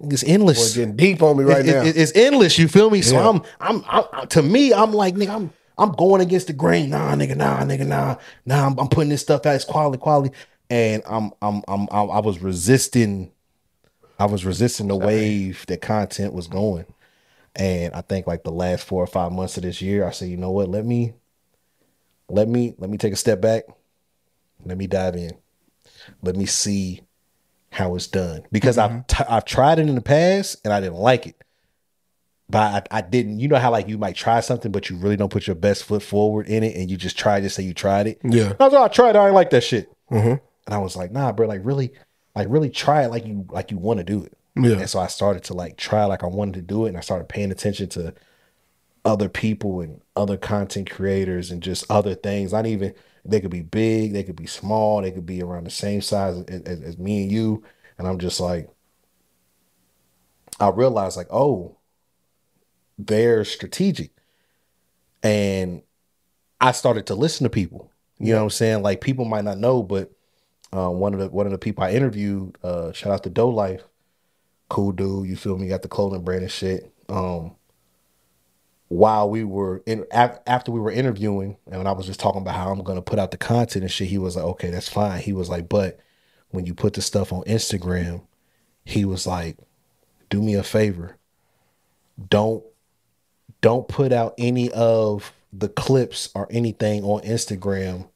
It's 0.00 0.22
endless. 0.24 0.74
boy, 0.74 0.80
getting 0.80 0.96
deep 0.96 1.22
on 1.22 1.36
me 1.36 1.44
right 1.44 1.66
It- 1.66 1.72
now. 1.72 1.82
it- 1.82 1.96
it's 1.96 2.12
endless. 2.14 2.58
You 2.58 2.68
feel 2.68 2.88
me? 2.90 3.02
So 3.02 3.14
Yeah. 3.16 3.28
I'm, 3.28 3.42
I'm, 3.60 3.84
I'm, 4.12 4.28
to 4.28 4.42
me, 4.42 4.72
I'm 4.72 4.92
like, 4.92 5.16
nigga, 5.16 5.30
I'm, 5.30 5.50
I'm 5.76 5.92
going 5.92 6.20
against 6.22 6.46
the 6.46 6.52
grain. 6.52 6.90
Nah, 6.90 7.14
nigga, 7.14 7.36
nah, 7.36 7.60
nigga, 7.62 7.86
nah, 7.86 8.16
nah. 8.46 8.66
I'm, 8.66 8.78
I'm 8.78 8.88
putting 8.88 9.10
this 9.10 9.22
stuff 9.22 9.44
out. 9.44 9.56
It's 9.56 9.64
quality, 9.64 9.98
quality, 9.98 10.34
and 10.70 11.02
I'm, 11.04 11.32
I'm, 11.42 11.62
I'm, 11.68 11.88
I, 11.90 12.02
I 12.02 12.18
was 12.20 12.40
resisting. 12.40 13.32
I 14.20 14.26
was 14.26 14.44
resisting 14.44 14.88
the 14.88 14.96
wave 14.96 15.64
that 15.68 15.80
content 15.80 16.32
was 16.32 16.46
going, 16.48 16.86
and 17.56 17.94
I 17.94 18.00
think 18.02 18.26
like 18.26 18.44
the 18.44 18.52
last 18.52 18.84
four 18.84 19.02
or 19.02 19.06
five 19.06 19.32
months 19.32 19.56
of 19.56 19.62
this 19.64 19.80
year, 19.82 20.06
I 20.06 20.10
said, 20.10 20.28
you 20.28 20.36
know 20.36 20.50
what? 20.50 20.68
Let 20.68 20.84
me, 20.84 21.14
let 22.28 22.48
me, 22.48 22.74
let 22.78 22.90
me 22.90 22.98
take 22.98 23.12
a 23.12 23.16
step 23.16 23.40
back. 23.40 23.64
Let 24.64 24.76
me 24.78 24.86
dive 24.86 25.16
in. 25.16 25.32
Let 26.22 26.36
me 26.36 26.46
see 26.46 27.02
how 27.70 27.94
it's 27.96 28.06
done 28.06 28.42
because 28.50 28.78
I've 28.78 29.06
t- 29.06 29.24
I've 29.28 29.44
tried 29.44 29.78
it 29.78 29.88
in 29.88 29.94
the 29.94 30.00
past 30.00 30.56
and 30.64 30.72
I 30.72 30.80
didn't 30.80 30.96
like 30.96 31.26
it, 31.26 31.36
but 32.48 32.86
I, 32.90 32.98
I 32.98 33.00
didn't. 33.02 33.40
You 33.40 33.48
know 33.48 33.58
how 33.58 33.70
like 33.70 33.88
you 33.88 33.98
might 33.98 34.16
try 34.16 34.40
something, 34.40 34.72
but 34.72 34.88
you 34.88 34.96
really 34.96 35.16
don't 35.16 35.30
put 35.30 35.46
your 35.46 35.56
best 35.56 35.84
foot 35.84 36.02
forward 36.02 36.48
in 36.48 36.62
it, 36.62 36.76
and 36.76 36.90
you 36.90 36.96
just 36.96 37.18
try 37.18 37.40
to 37.40 37.50
say 37.50 37.62
you 37.62 37.74
tried 37.74 38.06
it. 38.06 38.20
yeah. 38.24 38.54
I 38.58 38.64
was 38.64 38.72
like, 38.72 38.82
I 38.82 38.88
tried. 38.88 39.10
it, 39.10 39.16
I 39.16 39.26
ain't 39.26 39.34
like 39.34 39.50
that 39.50 39.62
shit, 39.64 39.92
Mhm. 40.10 40.40
and 40.66 40.74
I 40.74 40.78
was 40.78 40.96
like, 40.96 41.12
nah, 41.12 41.30
bro, 41.32 41.46
like 41.46 41.60
really, 41.62 41.92
like 42.34 42.46
really 42.50 42.70
try 42.70 43.04
it 43.04 43.10
like 43.10 43.26
you 43.26 43.46
like 43.50 43.70
you 43.70 43.76
want 43.78 43.98
to 43.98 44.04
do 44.04 44.22
it. 44.24 44.32
Yeah. 44.58 44.78
And 44.78 44.90
so 44.90 44.98
I 44.98 45.06
started 45.06 45.44
to 45.44 45.54
like 45.54 45.76
try 45.76 46.04
like 46.04 46.24
I 46.24 46.26
wanted 46.26 46.54
to 46.54 46.62
do 46.62 46.86
it, 46.86 46.90
and 46.90 46.98
I 46.98 47.00
started 47.00 47.28
paying 47.28 47.50
attention 47.52 47.88
to 47.90 48.14
other 49.04 49.28
people 49.28 49.80
and 49.80 50.00
other 50.16 50.36
content 50.36 50.90
creators 50.90 51.50
and 51.50 51.62
just 51.62 51.90
other 51.90 52.14
things. 52.14 52.52
Not 52.52 52.66
even 52.66 52.94
they 53.24 53.40
could 53.40 53.50
be 53.50 53.62
big, 53.62 54.12
they 54.12 54.24
could 54.24 54.36
be 54.36 54.46
small, 54.46 55.02
they 55.02 55.12
could 55.12 55.26
be 55.26 55.42
around 55.42 55.64
the 55.64 55.70
same 55.70 56.00
size 56.02 56.36
as, 56.48 56.62
as, 56.62 56.82
as 56.82 56.98
me 56.98 57.22
and 57.22 57.32
you. 57.32 57.62
And 57.98 58.06
I'm 58.08 58.18
just 58.18 58.40
like, 58.40 58.68
I 60.60 60.70
realized 60.70 61.16
like, 61.16 61.28
oh, 61.30 61.76
they're 62.98 63.44
strategic, 63.44 64.10
and 65.22 65.82
I 66.60 66.72
started 66.72 67.06
to 67.06 67.14
listen 67.14 67.44
to 67.44 67.50
people. 67.50 67.90
You 68.18 68.32
know 68.32 68.38
what 68.38 68.44
I'm 68.44 68.50
saying? 68.50 68.82
Like 68.82 69.00
people 69.00 69.24
might 69.24 69.44
not 69.44 69.58
know, 69.58 69.82
but 69.82 70.10
uh, 70.72 70.90
one 70.90 71.14
of 71.14 71.20
the 71.20 71.28
one 71.28 71.46
of 71.46 71.52
the 71.52 71.58
people 71.58 71.84
I 71.84 71.92
interviewed, 71.92 72.58
uh, 72.62 72.92
shout 72.92 73.12
out 73.12 73.22
to 73.24 73.30
Doe 73.30 73.48
Life, 73.50 73.84
cool 74.68 74.92
dude. 74.92 75.28
You 75.28 75.36
feel 75.36 75.56
me? 75.58 75.68
Got 75.68 75.82
the 75.82 75.88
clothing 75.88 76.22
brand 76.22 76.42
and 76.42 76.50
shit. 76.50 76.92
Um, 77.08 77.56
while 78.88 79.28
we 79.28 79.44
were 79.44 79.82
in 79.86 80.06
af- 80.10 80.40
after 80.46 80.72
we 80.72 80.80
were 80.80 80.90
interviewing, 80.90 81.56
and 81.66 81.76
when 81.78 81.86
I 81.86 81.92
was 81.92 82.06
just 82.06 82.20
talking 82.20 82.40
about 82.40 82.54
how 82.54 82.70
I'm 82.70 82.82
gonna 82.82 83.02
put 83.02 83.18
out 83.18 83.30
the 83.30 83.36
content 83.36 83.82
and 83.82 83.90
shit, 83.92 84.08
he 84.08 84.18
was 84.18 84.36
like, 84.36 84.44
"Okay, 84.44 84.70
that's 84.70 84.88
fine." 84.88 85.20
He 85.20 85.32
was 85.32 85.48
like, 85.48 85.68
"But 85.68 85.98
when 86.50 86.66
you 86.66 86.74
put 86.74 86.94
the 86.94 87.02
stuff 87.02 87.32
on 87.32 87.42
Instagram," 87.44 88.22
he 88.84 89.04
was 89.04 89.26
like, 89.26 89.58
"Do 90.30 90.42
me 90.42 90.54
a 90.54 90.62
favor, 90.62 91.16
don't 92.30 92.64
don't 93.60 93.88
put 93.88 94.12
out 94.12 94.34
any 94.38 94.70
of 94.72 95.32
the 95.52 95.68
clips 95.68 96.30
or 96.34 96.46
anything 96.50 97.02
on 97.04 97.22
Instagram 97.22 98.08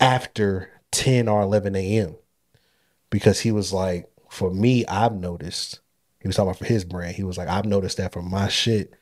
after 0.00 0.70
10 0.90 1.28
or 1.28 1.42
11 1.42 1.76
a.m." 1.76 2.16
Because 3.08 3.40
he 3.40 3.52
was 3.52 3.72
like, 3.72 4.11
"For 4.32 4.50
me, 4.50 4.86
I've 4.86 5.14
noticed." 5.14 5.80
He 6.20 6.28
was 6.28 6.36
talking 6.36 6.50
about 6.50 6.58
for 6.58 6.64
his 6.64 6.84
brand. 6.84 7.16
He 7.16 7.24
was 7.24 7.36
like, 7.36 7.48
"I've 7.48 7.66
noticed 7.66 7.98
that 7.98 8.12
for 8.12 8.22
my 8.22 8.48
shit." 8.48 8.94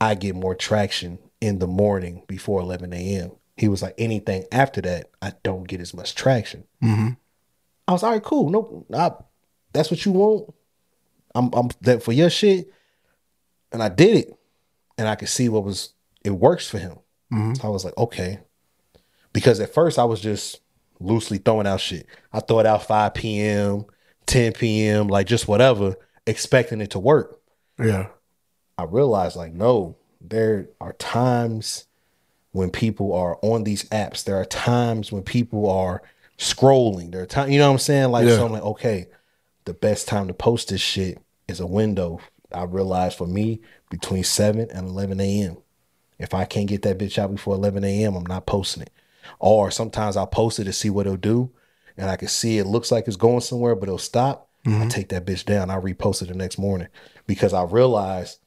I 0.00 0.16
get 0.16 0.34
more 0.34 0.56
traction 0.56 1.20
in 1.40 1.60
the 1.60 1.68
morning 1.68 2.24
before 2.26 2.60
11 2.60 2.92
a.m. 2.92 3.32
He 3.56 3.68
was 3.68 3.82
like, 3.82 3.94
anything 3.98 4.44
after 4.50 4.80
that, 4.80 5.10
I 5.22 5.32
don't 5.44 5.62
get 5.62 5.80
as 5.80 5.94
much 5.94 6.16
traction. 6.16 6.64
Mm-hmm. 6.82 7.10
I 7.86 7.92
was 7.92 8.02
all 8.02 8.10
right, 8.10 8.22
cool. 8.22 8.50
No, 8.50 8.84
I, 8.92 9.12
that's 9.72 9.92
what 9.92 10.04
you 10.04 10.10
want. 10.10 10.52
I'm, 11.36 11.50
I'm 11.52 11.68
that 11.82 12.02
for 12.02 12.12
your 12.12 12.30
shit, 12.30 12.68
and 13.70 13.80
I 13.80 13.88
did 13.88 14.16
it, 14.16 14.38
and 14.98 15.06
I 15.06 15.14
could 15.14 15.28
see 15.28 15.48
what 15.48 15.62
was 15.62 15.94
it 16.24 16.30
works 16.30 16.68
for 16.68 16.78
him. 16.78 16.98
So 17.54 17.68
I 17.68 17.70
was 17.70 17.84
like, 17.84 17.96
okay, 17.96 18.40
because 19.32 19.60
at 19.60 19.72
first 19.72 20.00
I 20.00 20.04
was 20.04 20.20
just 20.20 20.60
loosely 20.98 21.38
throwing 21.38 21.68
out 21.68 21.80
shit. 21.80 22.06
I 22.32 22.40
throw 22.40 22.58
it 22.58 22.66
out 22.66 22.86
5 22.86 23.14
p.m., 23.14 23.84
10 24.26 24.52
p.m., 24.52 25.08
like 25.08 25.26
just 25.26 25.48
whatever, 25.48 25.96
expecting 26.26 26.80
it 26.80 26.90
to 26.90 26.98
work. 26.98 27.40
Yeah. 27.78 28.08
I 28.78 28.84
realized 28.84 29.36
like 29.36 29.52
no, 29.52 29.96
there 30.20 30.68
are 30.80 30.92
times 30.94 31.86
when 32.52 32.70
people 32.70 33.12
are 33.12 33.38
on 33.42 33.64
these 33.64 33.84
apps. 33.90 34.24
There 34.24 34.36
are 34.36 34.44
times 34.44 35.10
when 35.10 35.22
people 35.22 35.68
are 35.70 36.02
scrolling. 36.38 37.12
There 37.12 37.22
are 37.22 37.26
times, 37.26 37.50
you 37.52 37.58
know 37.58 37.66
what 37.68 37.72
I'm 37.74 37.78
saying? 37.78 38.10
Like 38.10 38.26
Yeah. 38.26 38.36
so 38.36 38.46
I'm 38.46 38.52
like, 38.52 38.62
okay, 38.62 39.06
the 39.64 39.74
best 39.74 40.08
time 40.08 40.28
to 40.28 40.34
post 40.34 40.68
this 40.68 40.80
shit 40.80 41.18
is 41.48 41.60
a 41.60 41.66
window. 41.66 42.20
I 42.52 42.64
realized 42.64 43.16
for 43.16 43.26
me 43.26 43.60
between 43.90 44.24
seven 44.24 44.68
and 44.72 44.88
eleven 44.88 45.20
a.m. 45.20 45.56
If 46.18 46.34
I 46.34 46.44
can't 46.44 46.68
get 46.68 46.82
that 46.82 46.98
bitch 46.98 47.18
out 47.18 47.30
before 47.30 47.54
eleven 47.54 47.84
a.m., 47.84 48.14
I'm 48.14 48.26
not 48.26 48.46
posting 48.46 48.82
it. 48.82 48.90
Or 49.38 49.70
sometimes 49.70 50.16
I'll 50.16 50.26
post 50.26 50.58
it 50.58 50.64
to 50.64 50.72
see 50.72 50.90
what 50.90 51.06
it'll 51.06 51.16
do, 51.16 51.50
and 51.96 52.10
I 52.10 52.16
can 52.16 52.28
see 52.28 52.58
it 52.58 52.66
looks 52.66 52.90
like 52.90 53.06
it's 53.06 53.16
going 53.16 53.40
somewhere, 53.40 53.74
but 53.74 53.88
it'll 53.88 53.98
stop. 53.98 54.48
I 54.64 54.68
mm-hmm. 54.68 54.88
take 54.88 55.08
that 55.08 55.26
bitch 55.26 55.44
down. 55.44 55.70
I 55.70 55.76
repost 55.76 56.22
it 56.22 56.28
the 56.28 56.34
next 56.34 56.58
morning 56.58 56.88
because 57.26 57.52
I 57.52 57.64
realize 57.64 58.38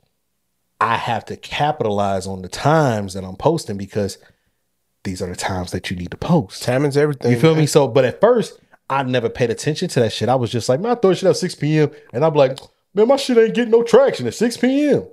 I 0.80 0.96
have 0.96 1.25
to 1.25 1.36
capitalize 1.36 2.25
on 2.25 2.42
the 2.42 2.48
times 2.48 3.14
that 3.14 3.24
I'm 3.24 3.36
posting 3.36 3.78
because 3.78 4.18
these 5.04 5.22
are 5.22 5.30
the 5.30 5.36
times 5.36 5.72
that 5.72 5.90
you 5.90 5.98
need 5.98 6.12
to 6.12 6.18
post. 6.18 6.64
Timing's 6.64 6.98
everything. 6.98 7.32
You 7.32 7.40
feel 7.40 7.52
man. 7.52 7.62
me? 7.62 7.66
So, 7.68 7.88
but 7.88 8.06
at 8.06 8.22
first, 8.22 8.60
I 8.90 9.04
never 9.04 9.30
paid 9.30 9.50
attention 9.50 9.88
to 9.90 10.00
that 10.02 10.14
shit. 10.14 10.30
I 10.30 10.36
was 10.36 10.52
just 10.52 10.70
like, 10.70 10.80
man, 10.80 10.92
I 10.92 10.96
throw 10.96 11.14
shit 11.14 11.30
at 11.30 11.38
6 11.38 11.56
p.m. 11.56 11.92
And 12.14 12.24
I'm 12.24 12.34
like, 12.34 12.58
man, 12.94 13.08
my 13.08 13.16
shit 13.16 13.38
ain't 13.38 13.56
getting 13.56 13.72
no 13.72 13.84
traction 13.84 14.28
at 14.28 14.34
6 14.34 14.58
p.m. 14.58 15.08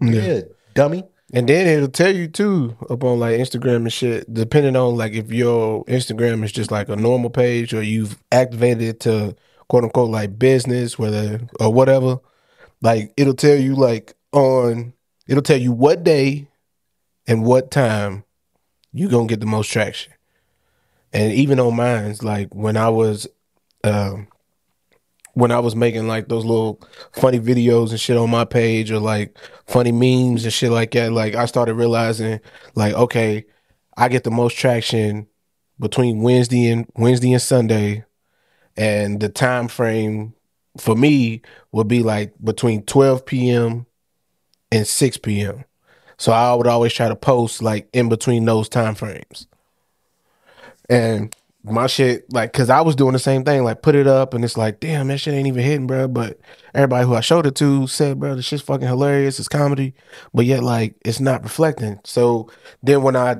Yeah, 0.00 0.40
dummy. 0.74 1.04
And 1.32 1.48
then 1.48 1.66
it'll 1.66 1.88
tell 1.88 2.14
you 2.14 2.26
too 2.26 2.76
up 2.88 3.04
on 3.04 3.20
like 3.20 3.38
Instagram 3.38 3.76
and 3.76 3.92
shit, 3.92 4.32
depending 4.32 4.74
on 4.74 4.96
like 4.96 5.12
if 5.12 5.30
your 5.32 5.84
Instagram 5.84 6.42
is 6.42 6.50
just 6.52 6.70
like 6.72 6.88
a 6.88 6.96
normal 6.96 7.30
page 7.30 7.72
or 7.72 7.82
you've 7.82 8.18
activated 8.32 8.82
it 8.82 9.00
to 9.00 9.36
quote 9.68 9.84
unquote 9.84 10.10
like 10.10 10.38
business, 10.38 10.98
whether 10.98 11.40
or 11.60 11.72
whatever. 11.72 12.18
Like 12.82 13.12
it'll 13.16 13.34
tell 13.34 13.56
you 13.56 13.76
like 13.76 14.14
on 14.32 14.92
it'll 15.28 15.42
tell 15.42 15.56
you 15.60 15.72
what 15.72 16.02
day 16.02 16.48
and 17.28 17.44
what 17.44 17.70
time 17.70 18.24
you 18.92 19.08
gonna 19.08 19.28
get 19.28 19.38
the 19.38 19.46
most 19.46 19.70
traction. 19.70 20.12
And 21.12 21.32
even 21.32 21.60
on 21.60 21.76
mine's 21.76 22.24
like 22.24 22.52
when 22.54 22.76
I 22.76 22.88
was 22.88 23.28
um 23.84 24.26
when 25.34 25.50
I 25.50 25.60
was 25.60 25.76
making 25.76 26.08
like 26.08 26.28
those 26.28 26.44
little 26.44 26.80
funny 27.12 27.38
videos 27.38 27.90
and 27.90 28.00
shit 28.00 28.16
on 28.16 28.30
my 28.30 28.44
page 28.44 28.90
or 28.90 28.98
like 28.98 29.36
funny 29.66 29.92
memes 29.92 30.44
and 30.44 30.52
shit 30.52 30.70
like 30.70 30.92
that, 30.92 31.12
like 31.12 31.34
I 31.34 31.46
started 31.46 31.74
realizing 31.74 32.40
like, 32.74 32.94
okay, 32.94 33.44
I 33.96 34.08
get 34.08 34.24
the 34.24 34.30
most 34.30 34.56
traction 34.56 35.26
between 35.78 36.22
Wednesday 36.22 36.68
and 36.70 36.86
Wednesday 36.96 37.32
and 37.32 37.42
Sunday. 37.42 38.04
And 38.76 39.20
the 39.20 39.28
time 39.28 39.68
frame 39.68 40.34
for 40.78 40.94
me 40.94 41.42
would 41.72 41.88
be 41.88 42.02
like 42.02 42.32
between 42.42 42.84
12 42.84 43.26
p.m. 43.26 43.86
and 44.70 44.86
6 44.86 45.16
p.m. 45.18 45.64
So 46.18 46.32
I 46.32 46.54
would 46.54 46.66
always 46.66 46.92
try 46.92 47.08
to 47.08 47.16
post 47.16 47.62
like 47.62 47.88
in 47.92 48.08
between 48.08 48.44
those 48.44 48.68
time 48.68 48.94
frames. 48.94 49.46
And 50.88 51.34
my 51.62 51.86
shit, 51.86 52.32
like, 52.32 52.52
cause 52.52 52.70
I 52.70 52.80
was 52.80 52.96
doing 52.96 53.12
the 53.12 53.18
same 53.18 53.44
thing, 53.44 53.64
like 53.64 53.82
put 53.82 53.94
it 53.94 54.06
up 54.06 54.32
and 54.32 54.44
it's 54.44 54.56
like, 54.56 54.80
damn, 54.80 55.08
that 55.08 55.18
shit 55.18 55.34
ain't 55.34 55.46
even 55.46 55.62
hitting, 55.62 55.86
bro. 55.86 56.08
But 56.08 56.38
everybody 56.74 57.06
who 57.06 57.14
I 57.14 57.20
showed 57.20 57.46
it 57.46 57.54
to 57.56 57.86
said, 57.86 58.18
bro, 58.18 58.34
this 58.34 58.46
shit's 58.46 58.62
fucking 58.62 58.86
hilarious. 58.86 59.38
It's 59.38 59.48
comedy, 59.48 59.94
but 60.32 60.46
yet 60.46 60.62
like 60.62 60.94
it's 61.04 61.20
not 61.20 61.42
reflecting. 61.42 62.00
So 62.04 62.50
then 62.82 63.02
when 63.02 63.14
I 63.16 63.36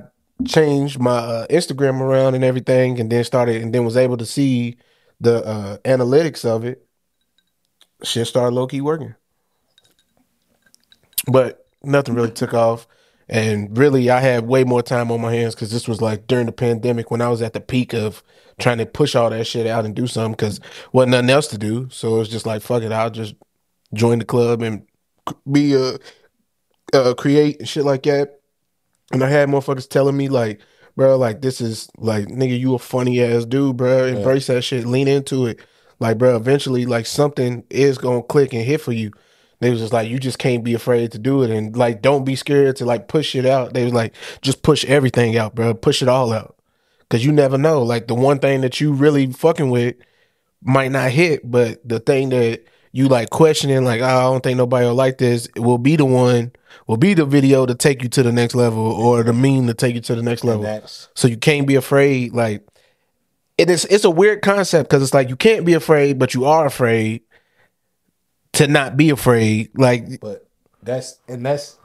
changed 0.46 0.98
my 0.98 1.16
uh, 1.16 1.46
Instagram 1.48 2.00
around 2.00 2.34
and 2.34 2.44
everything, 2.44 3.00
and 3.00 3.10
then 3.10 3.24
started 3.24 3.62
and 3.62 3.74
then 3.74 3.84
was 3.84 3.96
able 3.96 4.16
to 4.18 4.26
see 4.26 4.76
the 5.20 5.44
uh, 5.44 5.78
analytics 5.78 6.44
of 6.44 6.64
it, 6.64 6.86
shit 8.02 8.26
started 8.26 8.54
low 8.54 8.66
key 8.66 8.80
working. 8.80 9.14
But 11.30 11.66
nothing 11.82 12.14
really 12.14 12.30
took 12.30 12.54
off. 12.54 12.86
And 13.30 13.78
really, 13.78 14.10
I 14.10 14.18
had 14.18 14.49
way 14.49 14.64
more 14.64 14.82
time 14.82 15.12
on 15.12 15.20
my 15.20 15.32
hands 15.32 15.54
because 15.54 15.70
this 15.70 15.87
was 15.87 16.02
like 16.02 16.26
during 16.26 16.46
the 16.46 16.52
pandemic 16.52 17.12
when 17.12 17.22
I 17.22 17.28
was 17.28 17.40
at 17.42 17.52
the 17.52 17.60
peak 17.60 17.94
of 17.94 18.25
trying 18.58 18.78
to 18.78 18.87
push 18.87 19.14
all 19.14 19.30
that 19.30 19.46
shit 19.46 19.68
out 19.68 19.84
and 19.84 19.94
do 19.94 20.08
something 20.08 20.32
because 20.32 20.60
wasn't 20.92 21.12
nothing 21.12 21.30
else 21.30 21.46
to 21.49 21.58
do. 21.58 21.88
So 21.92 22.16
it 22.16 22.18
was 22.18 22.28
just 22.28 22.44
like, 22.44 22.60
fuck 22.60 22.82
it, 22.82 22.90
I'll 22.90 23.08
just 23.08 23.37
join 23.94 24.18
the 24.18 24.25
club 24.25 24.62
and 24.62 24.84
be 25.50 25.75
a 25.75 25.99
uh, 26.92 27.14
create 27.14 27.60
and 27.60 27.68
shit 27.68 27.84
like 27.84 28.02
that. 28.02 28.40
And 29.12 29.22
I 29.22 29.28
had 29.28 29.49
motherfuckers 29.49 29.88
telling 29.88 30.16
me 30.16 30.28
like, 30.28 30.60
bro, 30.96 31.16
like 31.16 31.40
this 31.40 31.60
is 31.60 31.88
like 31.99 32.26
nigga, 32.26 32.58
you 32.58 32.75
a 32.75 32.80
funny 32.80 33.22
ass 33.22 33.44
dude, 33.44 33.76
bro. 33.76 34.06
Embrace 34.06 34.49
that 34.49 34.62
shit, 34.62 34.87
lean 34.87 35.06
into 35.06 35.46
it. 35.46 35.60
Like, 36.00 36.18
bro, 36.18 36.34
eventually 36.34 36.84
like 36.84 37.06
something 37.06 37.62
is 37.70 37.96
gonna 37.96 38.25
click 38.25 38.52
and 38.52 38.64
hit 38.64 38.80
for 38.80 38.92
you. 38.92 39.12
They 39.61 39.71
was 39.71 39.81
just 39.81 39.93
like, 39.93 40.09
you 40.09 40.19
just 40.19 40.38
can't 40.38 40.64
be 40.64 40.73
afraid 40.73 41.12
to 41.12 41.19
do 41.19 41.43
it, 41.43 41.50
and 41.50 41.76
like, 41.76 42.00
don't 42.00 42.25
be 42.25 42.35
scared 42.35 42.76
to 42.76 42.87
like 42.87 43.09
push 43.09 43.35
it 43.35 43.45
out. 43.45 43.75
They 43.75 43.85
was 43.85 43.93
like, 43.93 44.14
just 44.40 44.62
push 44.62 44.85
everything 44.87 45.37
out, 45.37 45.55
bro. 45.55 45.75
Push 45.75 46.02
it 46.02 46.09
all 46.09 46.33
out, 46.33 46.57
cause 47.11 47.25
you 47.25 47.31
never 47.31 47.59
know. 47.59 47.83
Like 47.83 48.07
the 48.07 48.14
one 48.14 48.38
thing 48.38 48.62
that 48.62 48.81
you 48.81 48.93
really 48.93 49.26
fucking 49.26 49.71
with 49.71 49.97
might 50.62 50.90
not 50.90 51.11
hit, 51.11 51.49
but 51.49 51.87
the 51.87 52.00
thing 52.00 52.31
that 52.31 52.64
you 52.93 53.07
like 53.09 53.31
questioning, 53.31 53.85
like, 53.85 54.00
oh, 54.00 54.05
I 54.05 54.23
don't 54.23 54.43
think 54.43 54.57
nobody 54.57 54.87
will 54.87 54.95
like 54.95 55.19
this, 55.19 55.47
will 55.57 55.79
be 55.79 55.95
the 55.97 56.07
one, 56.07 56.52
will 56.87 56.97
be 56.97 57.14
the 57.14 57.26
video 57.26 57.67
to 57.67 57.75
take 57.75 58.02
you 58.02 58.09
to 58.09 58.23
the 58.23 58.33
next 58.33 58.55
level, 58.55 58.83
or 58.83 59.23
the 59.23 59.33
meme 59.33 59.67
to 59.67 59.75
take 59.75 59.95
you 59.95 60.00
to 60.00 60.14
the 60.14 60.23
next 60.23 60.43
level. 60.43 60.64
So 61.14 61.29
you 61.29 61.37
can't 61.37 61.67
be 61.67 61.75
afraid. 61.75 62.33
Like 62.33 62.67
it 63.59 63.69
is, 63.69 63.85
it's 63.85 64.05
a 64.05 64.11
weird 64.11 64.40
concept 64.40 64.88
because 64.88 65.02
it's 65.02 65.14
like 65.14 65.29
you 65.29 65.37
can't 65.37 65.67
be 65.67 65.75
afraid, 65.75 66.19
but 66.19 66.33
you 66.33 66.47
are 66.47 66.64
afraid 66.64 67.23
to 68.54 68.66
not 68.69 68.97
be 68.97 69.11
afraid. 69.11 69.71
Like 69.76 70.21
but 70.21 70.47
that's 70.83 71.19
and 71.28 71.45
that's 71.45 71.78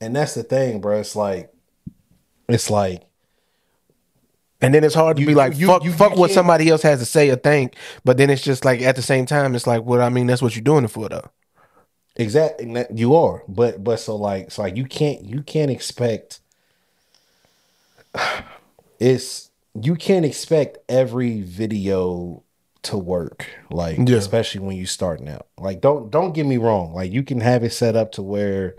and 0.00 0.14
that's 0.16 0.34
the 0.34 0.42
thing, 0.42 0.80
bro. 0.80 1.00
It's 1.00 1.16
like 1.16 1.52
it's 2.48 2.70
like 2.70 3.02
And 4.60 4.72
then 4.74 4.84
it's 4.84 4.94
hard 4.94 5.16
to 5.16 5.20
You- 5.22 5.26
be 5.28 5.34
like, 5.34 5.56
you- 5.58 5.66
fuck, 5.66 5.84
you- 5.84 5.92
fuck 5.92 6.16
what 6.16 6.30
somebody 6.30 6.68
else 6.68 6.82
has 6.82 7.00
to 7.00 7.04
say 7.06 7.30
or 7.30 7.36
think. 7.36 7.74
But 8.04 8.16
then 8.16 8.30
it's 8.30 8.42
just 8.42 8.64
like 8.64 8.80
at 8.82 8.94
the 8.96 9.02
same 9.02 9.26
time, 9.26 9.54
it's 9.56 9.66
like, 9.66 9.82
well, 9.84 10.00
I 10.02 10.08
mean, 10.08 10.26
that's 10.28 10.40
what 10.42 10.54
you're 10.54 10.62
doing 10.62 10.84
it 10.84 10.88
for, 10.92 11.08
though. 11.08 11.28
Exactly, 12.14 12.84
you 12.94 13.14
are, 13.16 13.42
but 13.48 13.82
but 13.82 13.98
so 13.98 14.14
like 14.16 14.50
so 14.52 14.62
like 14.62 14.76
you 14.76 14.84
can't 14.84 15.24
you 15.24 15.42
can't 15.42 15.70
expect 15.70 16.40
it's 19.00 19.50
you 19.80 19.94
can't 19.96 20.24
expect 20.24 20.78
every 20.88 21.40
video 21.40 22.42
to 22.82 22.98
work 22.98 23.46
like 23.70 23.98
Yeah. 23.98 24.16
especially 24.16 24.60
when 24.60 24.76
you 24.76 24.86
starting 24.86 25.28
out 25.28 25.46
like 25.58 25.80
don't 25.80 26.10
don't 26.10 26.32
get 26.32 26.46
me 26.46 26.56
wrong 26.56 26.92
like 26.94 27.12
you 27.12 27.22
can 27.22 27.40
have 27.40 27.62
it 27.62 27.72
set 27.72 27.94
up 27.96 28.12
to 28.12 28.22
where 28.22 28.74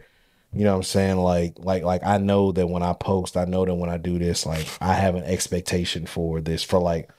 you 0.51 0.63
know 0.65 0.71
what 0.71 0.77
I'm 0.77 0.83
saying 0.83 1.17
like 1.17 1.53
like 1.57 1.83
like 1.83 2.03
I 2.05 2.17
know 2.17 2.51
that 2.51 2.67
when 2.67 2.83
I 2.83 2.93
post 2.93 3.37
I 3.37 3.45
know 3.45 3.65
that 3.65 3.75
when 3.75 3.89
I 3.89 3.97
do 3.97 4.19
this 4.19 4.45
like 4.45 4.67
I 4.81 4.93
have 4.93 5.15
an 5.15 5.23
expectation 5.23 6.05
for 6.05 6.41
this 6.41 6.63
for 6.63 6.79
like 6.79 7.09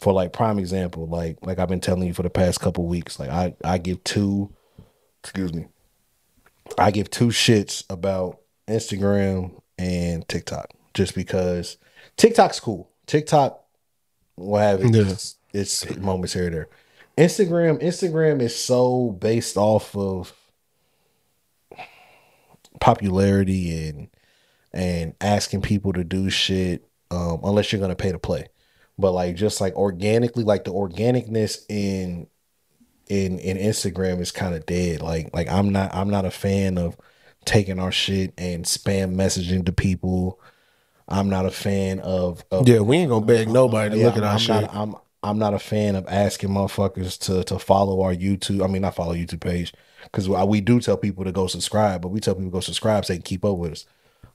for 0.00 0.12
like 0.12 0.32
prime 0.32 0.58
example 0.60 1.06
like 1.08 1.38
like 1.42 1.58
I've 1.58 1.68
been 1.68 1.80
telling 1.80 2.06
you 2.06 2.14
for 2.14 2.22
the 2.22 2.30
past 2.30 2.60
couple 2.60 2.86
weeks 2.86 3.18
like 3.18 3.30
I 3.30 3.54
I 3.64 3.78
give 3.78 4.04
two 4.04 4.54
excuse 5.22 5.52
me 5.52 5.66
I 6.78 6.90
give 6.92 7.10
two 7.10 7.28
shits 7.28 7.82
about 7.90 8.38
Instagram 8.68 9.60
and 9.76 10.26
TikTok 10.28 10.70
just 10.94 11.14
because 11.14 11.78
TikTok's 12.16 12.60
cool. 12.60 12.90
TikTok 13.06 13.64
will 14.36 14.58
have 14.58 14.84
Yeah. 14.84 15.14
Its 15.52 15.96
moments 15.98 16.32
here 16.34 16.46
and 16.46 16.54
there. 16.54 16.68
Instagram, 17.16 17.82
Instagram 17.82 18.40
is 18.40 18.56
so 18.56 19.10
based 19.10 19.56
off 19.56 19.96
of 19.96 20.32
popularity 22.80 23.88
and 23.88 24.08
and 24.72 25.14
asking 25.20 25.62
people 25.62 25.92
to 25.92 26.04
do 26.04 26.30
shit 26.30 26.86
um, 27.10 27.40
unless 27.42 27.72
you're 27.72 27.80
gonna 27.80 27.96
pay 27.96 28.12
to 28.12 28.18
play. 28.18 28.48
But 28.98 29.12
like 29.12 29.36
just 29.36 29.60
like 29.60 29.74
organically, 29.74 30.44
like 30.44 30.64
the 30.64 30.72
organicness 30.72 31.64
in 31.68 32.28
in 33.08 33.38
in 33.38 33.56
Instagram 33.56 34.20
is 34.20 34.30
kind 34.30 34.54
of 34.54 34.66
dead. 34.66 35.02
Like 35.02 35.30
like 35.32 35.48
I'm 35.50 35.70
not 35.70 35.94
I'm 35.94 36.10
not 36.10 36.24
a 36.24 36.30
fan 36.30 36.78
of 36.78 36.96
taking 37.44 37.78
our 37.78 37.92
shit 37.92 38.34
and 38.38 38.64
spam 38.64 39.14
messaging 39.14 39.64
to 39.66 39.72
people. 39.72 40.40
I'm 41.08 41.30
not 41.30 41.46
a 41.46 41.50
fan 41.50 42.00
of, 42.00 42.44
of 42.50 42.68
Yeah, 42.68 42.80
we 42.80 42.98
ain't 42.98 43.08
gonna 43.08 43.24
beg 43.24 43.48
nobody 43.48 43.90
to 43.90 43.98
yeah, 43.98 44.06
look 44.06 44.16
at 44.18 44.24
our 44.24 44.34
I'm 44.34 44.38
shit. 44.38 44.62
Not, 44.62 44.74
I'm 44.74 44.94
I'm 45.22 45.38
not 45.38 45.54
a 45.54 45.58
fan 45.58 45.96
of 45.96 46.06
asking 46.08 46.50
motherfuckers 46.50 47.18
to 47.20 47.44
to 47.44 47.58
follow 47.58 48.02
our 48.02 48.14
YouTube. 48.14 48.64
I 48.64 48.68
mean, 48.68 48.82
not 48.82 48.94
follow 48.94 49.14
YouTube 49.14 49.40
page 49.40 49.72
because 50.04 50.28
we 50.28 50.60
do 50.60 50.80
tell 50.80 50.96
people 50.96 51.24
to 51.24 51.32
go 51.32 51.46
subscribe, 51.46 52.02
but 52.02 52.08
we 52.08 52.20
tell 52.20 52.34
people 52.34 52.50
go 52.50 52.60
subscribe 52.60 53.04
so 53.04 53.12
they 53.12 53.18
can 53.18 53.24
keep 53.24 53.44
up 53.44 53.56
with 53.56 53.72
us. 53.72 53.86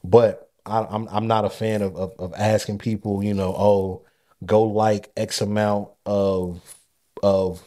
But 0.03 0.49
I, 0.65 0.85
I'm 0.89 1.07
I'm 1.09 1.27
not 1.27 1.45
a 1.45 1.49
fan 1.49 1.81
of, 1.81 1.95
of 1.95 2.13
of 2.19 2.33
asking 2.35 2.79
people, 2.79 3.23
you 3.23 3.33
know, 3.33 3.53
oh, 3.57 4.05
go 4.45 4.63
like 4.63 5.11
X 5.15 5.41
amount 5.41 5.89
of 6.05 6.61
of 7.21 7.63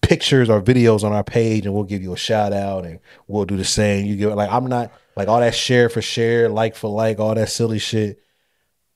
pictures 0.00 0.48
or 0.48 0.62
videos 0.62 1.04
on 1.04 1.12
our 1.12 1.24
page 1.24 1.66
and 1.66 1.74
we'll 1.74 1.84
give 1.84 2.02
you 2.02 2.12
a 2.14 2.16
shout 2.16 2.52
out 2.52 2.86
and 2.86 3.00
we'll 3.26 3.44
do 3.44 3.56
the 3.56 3.64
same. 3.64 4.06
You 4.06 4.16
get 4.16 4.34
like 4.34 4.50
I'm 4.50 4.66
not 4.66 4.92
like 5.16 5.28
all 5.28 5.40
that 5.40 5.54
share 5.54 5.88
for 5.88 6.02
share, 6.02 6.48
like 6.48 6.74
for 6.74 6.90
like, 6.90 7.18
all 7.18 7.34
that 7.34 7.48
silly 7.48 7.78
shit. 7.78 8.20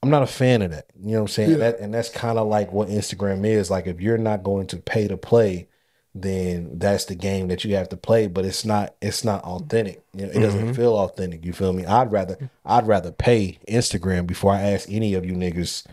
I'm 0.03 0.11
not 0.11 0.23
a 0.23 0.27
fan 0.27 0.63
of 0.63 0.71
that. 0.71 0.87
You 1.01 1.13
know 1.13 1.15
what 1.15 1.21
I'm 1.23 1.29
saying? 1.29 1.59
That 1.59 1.81
and 1.81 1.93
that's 1.93 2.09
kind 2.09 2.39
of 2.39 2.47
like 2.47 2.73
what 2.73 2.89
Instagram 2.89 3.47
is. 3.47 3.71
Like 3.71 3.87
if 3.87 4.01
you're 4.01 4.19
not 4.19 4.45
going 4.45 4.69
to 4.69 4.77
pay 4.77 5.09
to 5.09 5.17
play, 5.17 5.69
then 6.15 6.79
that's 6.79 7.07
the 7.07 7.15
game 7.15 7.49
that 7.49 7.65
you 7.65 7.75
have 7.75 7.89
to 7.89 7.97
play. 7.97 8.29
But 8.29 8.45
it's 8.45 8.65
not 8.65 8.95
it's 9.03 9.25
not 9.25 9.43
authentic. 9.43 10.05
You 10.15 10.27
know, 10.27 10.33
it 10.33 10.41
doesn't 10.41 10.67
mm-hmm. 10.67 10.73
feel 10.73 10.97
authentic. 10.97 11.45
You 11.45 11.53
feel 11.53 11.73
me? 11.73 11.85
I'd 11.85 12.13
rather 12.13 12.51
I'd 12.65 12.87
rather 12.87 13.11
pay 13.11 13.59
Instagram 13.69 14.27
before 14.27 14.53
I 14.53 14.61
ask 14.61 14.89
any 14.89 15.15
of 15.15 15.25
you 15.25 15.33
niggas 15.33 15.85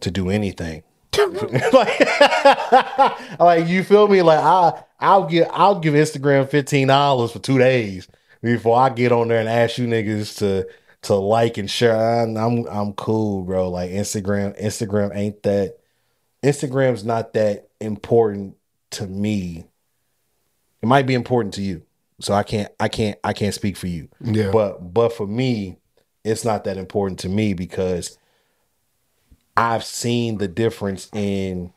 to 0.00 0.10
do 0.10 0.28
anything. 0.28 0.82
like, 1.72 2.00
like 3.40 3.66
you 3.68 3.82
feel 3.84 4.06
me? 4.06 4.20
Like 4.20 4.40
I 4.40 4.82
I'll 5.00 5.26
give 5.26 5.48
I'll 5.50 5.80
give 5.80 5.94
Instagram 5.94 6.48
fifteen 6.50 6.88
dollars 6.88 7.32
for 7.32 7.38
two 7.38 7.58
days 7.58 8.06
before 8.42 8.78
I 8.78 8.90
get 8.90 9.12
on 9.12 9.28
there 9.28 9.40
and 9.40 9.48
ask 9.48 9.78
you 9.78 9.86
niggas 9.86 10.38
to 10.38 10.68
to 11.06 11.14
like 11.14 11.58
and 11.58 11.70
share. 11.70 11.96
I'm 11.96 12.36
I'm, 12.36 12.66
I'm 12.66 12.92
cool, 12.92 13.42
bro. 13.42 13.70
Like 13.70 13.90
Instagram 13.90 14.60
Instagram 14.60 15.14
ain't 15.14 15.42
that 15.44 15.78
Instagram's 16.42 17.04
not 17.04 17.32
that 17.34 17.68
important 17.80 18.56
to 18.92 19.06
me. 19.06 19.66
It 20.82 20.86
might 20.86 21.06
be 21.06 21.14
important 21.14 21.54
to 21.54 21.62
you. 21.62 21.82
So 22.20 22.34
I 22.34 22.42
can't 22.42 22.72
I 22.80 22.88
can't 22.88 23.18
I 23.24 23.32
can't 23.32 23.54
speak 23.54 23.76
for 23.76 23.86
you. 23.86 24.08
Yeah. 24.20 24.50
But 24.50 24.92
but 24.92 25.12
for 25.12 25.26
me, 25.26 25.78
it's 26.24 26.44
not 26.44 26.64
that 26.64 26.76
important 26.76 27.20
to 27.20 27.28
me 27.28 27.54
because 27.54 28.18
I've 29.56 29.84
seen 29.84 30.38
the 30.38 30.48
difference 30.48 31.08
in 31.12 31.72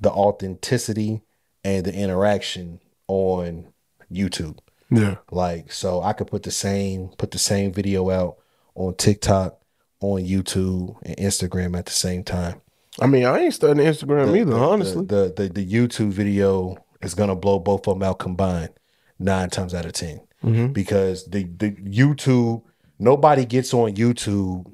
the 0.00 0.10
authenticity 0.10 1.22
and 1.64 1.84
the 1.84 1.94
interaction 1.94 2.80
on 3.06 3.68
YouTube. 4.10 4.58
Yeah. 4.90 5.16
Like 5.30 5.72
so 5.72 6.02
I 6.02 6.12
could 6.12 6.28
put 6.28 6.42
the 6.42 6.50
same 6.50 7.08
put 7.18 7.30
the 7.30 7.38
same 7.38 7.72
video 7.72 8.10
out 8.10 8.38
on 8.78 8.94
TikTok, 8.94 9.58
on 10.00 10.22
YouTube, 10.22 10.96
and 11.02 11.16
Instagram 11.16 11.76
at 11.78 11.86
the 11.86 11.92
same 11.92 12.22
time. 12.24 12.60
I 13.00 13.06
mean, 13.06 13.24
I 13.24 13.40
ain't 13.40 13.54
studying 13.54 13.86
Instagram 13.86 14.36
either, 14.36 14.52
The- 14.52 14.56
honestly. 14.56 15.04
The, 15.06 15.32
the 15.36 15.48
the 15.48 15.66
YouTube 15.66 16.10
video 16.10 16.76
is 17.02 17.14
gonna 17.14 17.36
blow 17.36 17.58
both 17.58 17.86
of 17.86 17.94
them 17.94 18.02
out 18.02 18.18
combined 18.18 18.70
nine 19.18 19.50
times 19.50 19.74
out 19.74 19.84
of 19.86 19.92
10 19.92 20.20
Mm-hmm. 20.44 20.66
because 20.68 21.24
the 21.26 21.44
the 21.44 21.72
YouTube 21.72 22.62
nobody 23.00 23.44
gets 23.44 23.74
on 23.74 23.96
YouTube 23.96 24.70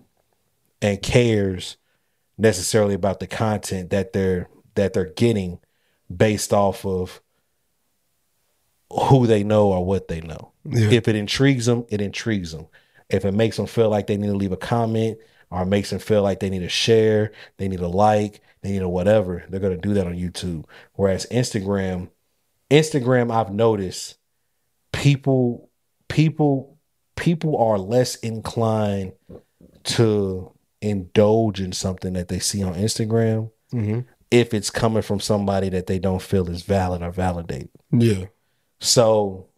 and 0.82 1.00
cares 1.02 1.78
necessarily 2.36 2.94
about 2.94 3.18
the 3.20 3.26
content 3.26 3.88
that 3.90 4.12
they're 4.12 4.48
that 4.74 4.92
they're 4.92 5.12
getting 5.14 5.58
based 6.14 6.52
off 6.52 6.84
of 6.84 7.22
who 8.90 9.26
they 9.26 9.42
know 9.42 9.72
or 9.72 9.84
what 9.84 10.08
they 10.08 10.20
know. 10.20 10.52
Yeah. 10.64 10.90
If 10.90 11.08
it 11.08 11.16
intrigues 11.16 11.66
them, 11.66 11.86
it 11.88 12.00
intrigues 12.00 12.52
them. 12.52 12.66
If 13.10 13.24
it 13.24 13.32
makes 13.32 13.56
them 13.56 13.66
feel 13.66 13.90
like 13.90 14.06
they 14.06 14.16
need 14.16 14.28
to 14.28 14.36
leave 14.36 14.52
a 14.52 14.56
comment 14.56 15.18
or 15.50 15.64
makes 15.64 15.90
them 15.90 15.98
feel 15.98 16.22
like 16.22 16.40
they 16.40 16.50
need 16.50 16.60
to 16.60 16.68
share, 16.68 17.32
they 17.58 17.68
need 17.68 17.80
a 17.80 17.88
like, 17.88 18.40
they 18.62 18.72
need 18.72 18.82
a 18.82 18.88
whatever, 18.88 19.44
they're 19.48 19.60
going 19.60 19.78
to 19.78 19.88
do 19.88 19.94
that 19.94 20.06
on 20.06 20.14
YouTube. 20.14 20.64
Whereas 20.94 21.26
Instagram, 21.30 22.08
Instagram, 22.70 23.30
I've 23.32 23.52
noticed 23.52 24.16
people, 24.92 25.70
people, 26.08 26.78
people 27.16 27.56
are 27.58 27.78
less 27.78 28.16
inclined 28.16 29.12
to 29.84 30.50
indulge 30.80 31.60
in 31.60 31.72
something 31.72 32.14
that 32.14 32.28
they 32.28 32.38
see 32.38 32.62
on 32.62 32.74
Instagram 32.74 33.50
Mm-hmm. 33.72 34.00
if 34.30 34.54
it's 34.54 34.70
coming 34.70 35.02
from 35.02 35.18
somebody 35.18 35.68
that 35.70 35.88
they 35.88 35.98
don't 35.98 36.22
feel 36.22 36.48
is 36.48 36.62
valid 36.62 37.02
or 37.02 37.10
validated. 37.10 37.70
Yeah. 37.90 38.26
So 38.78 39.48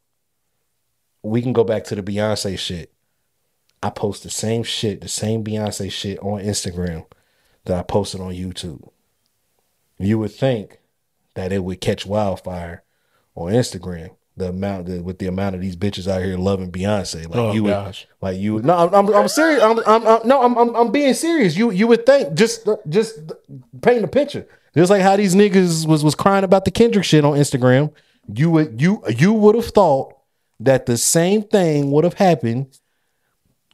we 1.23 1.43
can 1.43 1.53
go 1.53 1.65
back 1.65 1.85
to 1.85 1.95
the 1.95 2.03
Beyonce 2.03 2.59
shit. 2.59 2.93
I 3.83 3.91
post 3.91 4.23
the 4.23 4.31
same 4.31 4.63
shit, 4.63 5.01
the 5.01 5.09
same 5.09 5.45
Beyonce 5.45 5.91
shit 5.93 6.19
on 6.21 6.41
Instagram 6.43 7.07
that 7.65 7.77
I 7.79 7.83
posted 7.83 8.21
on 8.21 8.33
YouTube. 8.33 8.89
You 9.99 10.19
would 10.19 10.33
think 10.33 10.79
that 11.35 11.53
it 11.53 11.63
would 11.65 11.81
catch 11.81 12.07
wildfire 12.07 12.83
on 13.35 13.53
Instagram, 13.53 14.11
The 14.37 14.49
amount 14.49 14.87
the, 14.87 15.03
with 15.03 15.19
the 15.19 15.27
amount 15.27 15.55
of 15.55 15.61
these 15.61 15.77
bitches 15.77 16.09
out 16.11 16.23
here 16.23 16.37
loving 16.39 16.73
Beyonce, 16.73 17.25
like 17.29 17.37
Oh, 17.37 17.53
you 17.53 17.63
would, 17.65 17.71
gosh. 17.71 18.07
like 18.21 18.39
you. 18.39 18.55
would- 18.55 18.65
No, 18.65 18.75
I'm 18.77 18.95
I'm, 18.95 19.15
I'm 19.15 19.29
serious. 19.29 19.63
I'm, 19.63 19.79
I'm, 19.87 20.07
I'm 20.07 20.27
no, 20.29 20.43
I'm, 20.43 20.57
I'm 20.59 20.75
I'm 20.77 20.93
being 20.93 21.15
serious. 21.15 21.57
You 21.57 21.71
you 21.71 21.87
would 21.87 22.07
think 22.07 22.35
just 22.35 22.67
just 22.89 23.19
paint 23.83 24.05
a 24.05 24.09
picture. 24.09 24.47
Just 24.75 24.91
like 24.91 25.03
how 25.03 25.17
these 25.17 25.35
niggas 25.35 25.87
was 25.87 26.03
was 26.05 26.15
crying 26.15 26.45
about 26.45 26.65
the 26.65 26.71
Kendrick 26.71 27.05
shit 27.05 27.25
on 27.25 27.35
Instagram. 27.39 27.93
You 28.33 28.51
would 28.51 28.81
you 28.81 29.03
you 29.17 29.33
would 29.33 29.55
have 29.55 29.67
thought 29.69 30.15
that 30.61 30.87
the 30.87 30.97
same 30.99 31.43
thing 31.43 31.91
would 31.93 32.05
have 32.05 32.15
happened 32.15 32.79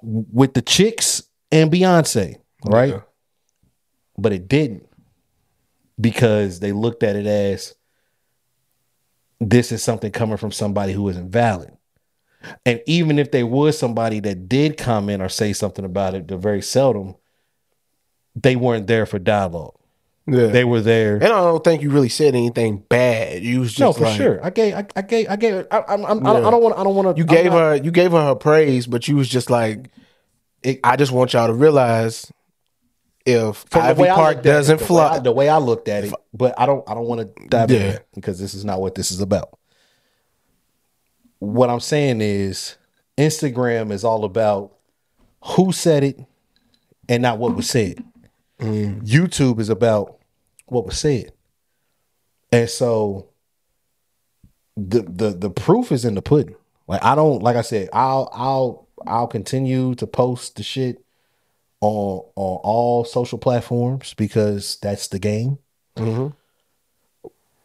with 0.03 0.55
the 0.55 0.63
chicks 0.63 1.23
and 1.51 1.71
Beyonce, 1.71 2.37
right? 2.65 2.91
Yeah. 2.91 3.01
But 4.19 4.33
it 4.33 4.49
didn't 4.49 4.87
because 6.01 6.61
they 6.61 6.73
looked 6.73 7.03
at 7.03 7.17
it 7.17 7.27
as 7.27 7.75
this 9.41 9.73
is 9.73 9.83
something 9.83 10.13
coming 10.13 10.37
from 10.37 10.53
somebody 10.53 10.93
who 10.93 11.09
isn't 11.09 11.31
valid. 11.31 11.77
And 12.67 12.81
even 12.87 13.19
if 13.19 13.31
there 13.31 13.47
was 13.47 13.79
somebody 13.79 14.21
that 14.21 14.49
did 14.49 14.77
comment 14.77 15.23
or 15.23 15.29
say 15.29 15.53
something 15.53 15.85
about 15.85 16.15
it, 16.15 16.29
they're 16.29 16.39
very 16.39 16.63
seldom, 16.63 17.15
they 18.35 18.57
weren't 18.57 18.87
there 18.87 19.07
for 19.07 19.19
dialogue. 19.19 19.77
Yeah. 20.33 20.47
They 20.47 20.65
were 20.65 20.81
there. 20.81 21.15
and 21.17 21.25
I 21.25 21.29
don't 21.29 21.63
think 21.63 21.83
you 21.83 21.91
really 21.91 22.09
said 22.09 22.35
anything 22.35 22.79
bad. 22.89 23.43
You 23.43 23.61
was 23.61 23.71
just 23.71 23.81
No, 23.81 23.93
for 23.93 24.05
like, 24.05 24.17
sure. 24.17 24.45
I 24.45 24.51
gave, 24.51 24.75
I, 24.75 24.87
I 24.97 25.03
gave, 25.03 25.29
I 25.29 25.37
gave. 25.37 25.67
I, 25.71 25.85
I'm, 25.89 26.05
I'm, 26.07 26.27
I 26.27 26.51
don't 26.51 26.63
want, 26.63 26.79
I 26.79 26.85
don't 26.85 26.95
want 26.95 27.15
to. 27.17 27.21
You 27.21 27.27
gave 27.27 27.53
her 27.53 27.75
you 27.77 27.91
gave 27.91 28.13
her 28.13 28.23
her 28.29 28.35
praise, 28.35 28.87
but 28.87 29.07
you 29.09 29.17
was 29.17 29.29
just 29.29 29.51
like, 29.51 29.91
It- 30.63 30.81
I 30.83 30.97
just 30.97 31.13
want 31.13 31.33
y'all 31.35 31.49
to 31.49 31.53
realize 31.53 32.33
if 33.27 33.65
Ivy 33.77 34.05
Park 34.07 34.43
doesn't 34.43 34.79
the 34.79 34.83
way 34.83 34.85
I, 34.85 35.09
fly, 35.09 35.19
the 35.19 35.33
way 35.33 35.49
I 35.49 35.59
looked 35.59 35.89
at 35.89 36.05
it, 36.05 36.15
but 36.33 36.59
I 36.59 36.67
don't, 36.67 36.89
I 36.89 36.95
don't 36.95 37.07
want 37.07 37.21
to 37.37 37.47
dive 37.49 37.71
in 37.71 37.77
Yeah. 37.77 37.83
there 37.93 38.05
because 38.15 38.39
this 38.41 38.55
is 38.55 38.65
not 38.65 38.81
what 38.81 38.95
this 38.95 39.11
is 39.11 39.21
about. 39.21 39.59
What 41.39 41.71
I'm 41.71 41.81
saying 41.81 42.21
is, 42.21 42.77
Instagram 43.19 43.91
is 43.93 44.05
all 44.05 44.25
about 44.25 44.73
who 45.45 45.73
said 45.73 46.05
it 46.05 46.19
and 47.09 47.23
not 47.23 47.39
what 47.39 47.55
was 47.55 47.69
said. 47.69 48.03
Mm. 48.61 49.03
YouTube 49.07 49.59
is 49.59 49.69
about 49.69 50.19
what 50.67 50.87
was 50.87 50.99
said, 50.99 51.33
and 52.51 52.69
so 52.69 53.29
the 54.77 55.03
the 55.03 55.31
the 55.31 55.51
proof 55.51 55.93
is 55.93 56.05
in 56.05 56.15
the 56.15 56.23
pudding. 56.23 56.57
Like 56.89 57.03
I 57.05 57.15
don't, 57.15 57.43
like 57.43 57.57
I 57.57 57.63
said, 57.63 57.89
I'll 57.93 58.29
I'll 58.33 58.89
I'll 59.07 59.27
continue 59.27 59.95
to 59.97 60.07
post 60.07 60.57
the 60.57 60.63
shit 60.63 61.05
on 61.81 62.25
on 62.37 62.61
all 62.63 63.05
social 63.05 63.39
platforms 63.39 64.15
because 64.15 64.77
that's 64.83 65.09
the 65.09 65.19
game. 65.19 65.59
Mhm. 65.97 66.35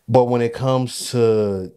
But 0.09 0.25
when 0.25 0.41
it 0.41 0.53
comes 0.53 1.11
to 1.11 1.71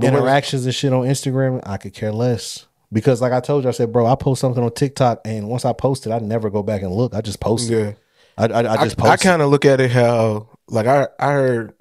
interactions 0.00 0.66
and 0.66 0.74
shit 0.74 0.92
on 0.92 1.04
Instagram, 1.06 1.60
I 1.64 1.76
could 1.76 1.94
care 1.94 2.12
less. 2.12 2.66
Because 2.92 3.20
like 3.20 3.32
I 3.32 3.40
told 3.40 3.64
you, 3.64 3.68
I 3.68 3.72
said, 3.72 3.92
bro, 3.92 4.06
I 4.06 4.16
post 4.16 4.40
something 4.40 4.62
on 4.62 4.72
TikTok, 4.72 5.20
and 5.24 5.48
once 5.48 5.64
I 5.64 5.72
post 5.72 6.06
it, 6.06 6.10
I 6.10 6.18
never 6.18 6.50
go 6.50 6.62
back 6.62 6.82
and 6.82 6.92
look. 6.92 7.14
I 7.14 7.20
just 7.20 7.40
post 7.40 7.70
it. 7.70 7.74
yeah. 7.78 7.92
I, 8.36 8.46
I, 8.46 8.72
I 8.72 8.84
just 8.84 8.98
I, 8.98 9.02
post. 9.02 9.12
I 9.12 9.16
kind 9.16 9.42
of 9.42 9.50
look 9.50 9.64
at 9.64 9.80
it 9.80 9.90
how 9.90 10.48
like 10.70 10.86
I 10.86 11.08
I 11.18 11.32
heard 11.32 11.74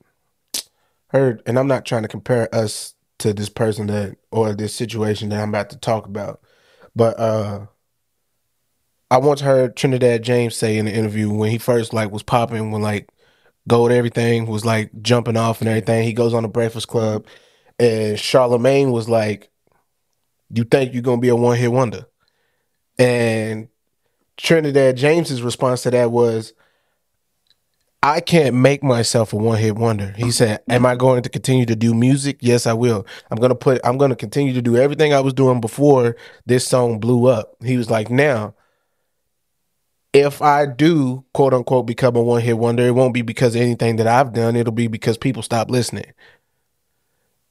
heard 1.08 1.41
and 1.45 1.58
I'm 1.58 1.67
not 1.67 1.86
trying 1.86 2.04
to 2.04 2.08
compare 2.08 2.54
us 2.54 2.95
to 3.19 3.34
this 3.34 3.49
person 3.49 3.88
that 3.88 4.17
or 4.32 4.54
this 4.54 4.75
situation 4.75 5.30
that 5.30 5.41
I'm 5.41 5.49
about 5.49 5.69
to 5.71 5.78
talk 5.78 6.06
about. 6.06 6.41
But 6.95 7.19
uh 7.19 7.67
I 9.12 9.17
once 9.17 9.41
heard 9.41 9.75
Trinidad 9.75 10.23
James 10.23 10.56
say 10.56 10.78
in 10.78 10.86
the 10.86 10.93
interview 10.93 11.32
when 11.32 11.49
he 11.49 11.58
first 11.58 11.93
like 11.93 12.12
was 12.12 12.23
popping 12.23 12.71
when 12.71 12.82
like 12.82 13.10
gold 13.67 13.91
everything 13.91 14.45
was 14.45 14.65
like 14.65 14.91
jumping 15.02 15.38
off 15.38 15.62
and 15.62 15.69
everything. 15.69 16.04
He 16.04 16.13
goes 16.13 16.34
on 16.34 16.43
the 16.43 16.49
Breakfast 16.49 16.88
Club 16.88 17.25
and 17.80 18.19
Charlemagne 18.19 18.91
was 18.91 19.10
like, 19.10 19.49
You 20.54 20.63
think 20.63 20.93
you're 20.93 21.02
gonna 21.02 21.21
be 21.21 21.30
a 21.30 21.36
one 21.36 21.58
hit 21.58 21.71
wonder? 21.71 22.06
And 22.97 23.69
Trinidad 24.38 24.97
James's 24.97 25.41
response 25.41 25.84
to 25.84 25.91
that 25.91 26.12
was, 26.12 26.54
I 28.02 28.22
can't 28.22 28.56
make 28.56 28.82
myself 28.82 29.34
a 29.34 29.36
one 29.36 29.58
hit 29.58 29.76
wonder. 29.76 30.14
He 30.18 30.32
said, 30.32 30.62
Am 30.70 30.86
I 30.86 30.96
going 30.96 31.22
to 31.24 31.30
continue 31.30 31.66
to 31.66 31.76
do 31.76 31.94
music? 31.94 32.38
Yes, 32.40 32.66
I 32.66 32.72
will. 32.74 33.06
I'm 33.30 33.38
gonna 33.38 33.56
put 33.56 33.82
I'm 33.84 33.98
gonna 33.98 34.16
continue 34.16 34.54
to 34.54 34.62
do 34.62 34.78
everything 34.78 35.14
I 35.14 35.20
was 35.20 35.34
doing 35.34 35.60
before 35.60 36.16
this 36.46 36.66
song 36.66 37.00
blew 37.00 37.26
up. 37.26 37.56
He 37.62 37.76
was 37.76 37.90
like, 37.90 38.10
Now, 38.10 38.56
if 40.14 40.42
I 40.42 40.66
do 40.66 41.26
quote 41.34 41.54
unquote 41.54 41.88
become 41.88 42.16
a 42.16 42.22
one 42.22 42.42
hit 42.42 42.58
wonder, 42.58 42.88
it 42.88 42.96
won't 42.96 43.14
be 43.14 43.22
because 43.22 43.54
of 43.56 43.62
anything 43.62 43.98
that 43.98 44.08
I've 44.08 44.32
done. 44.32 44.56
It'll 44.56 44.72
be 44.72 44.88
because 44.88 45.18
people 45.18 45.44
stop 45.44 45.70
listening. 45.70 46.14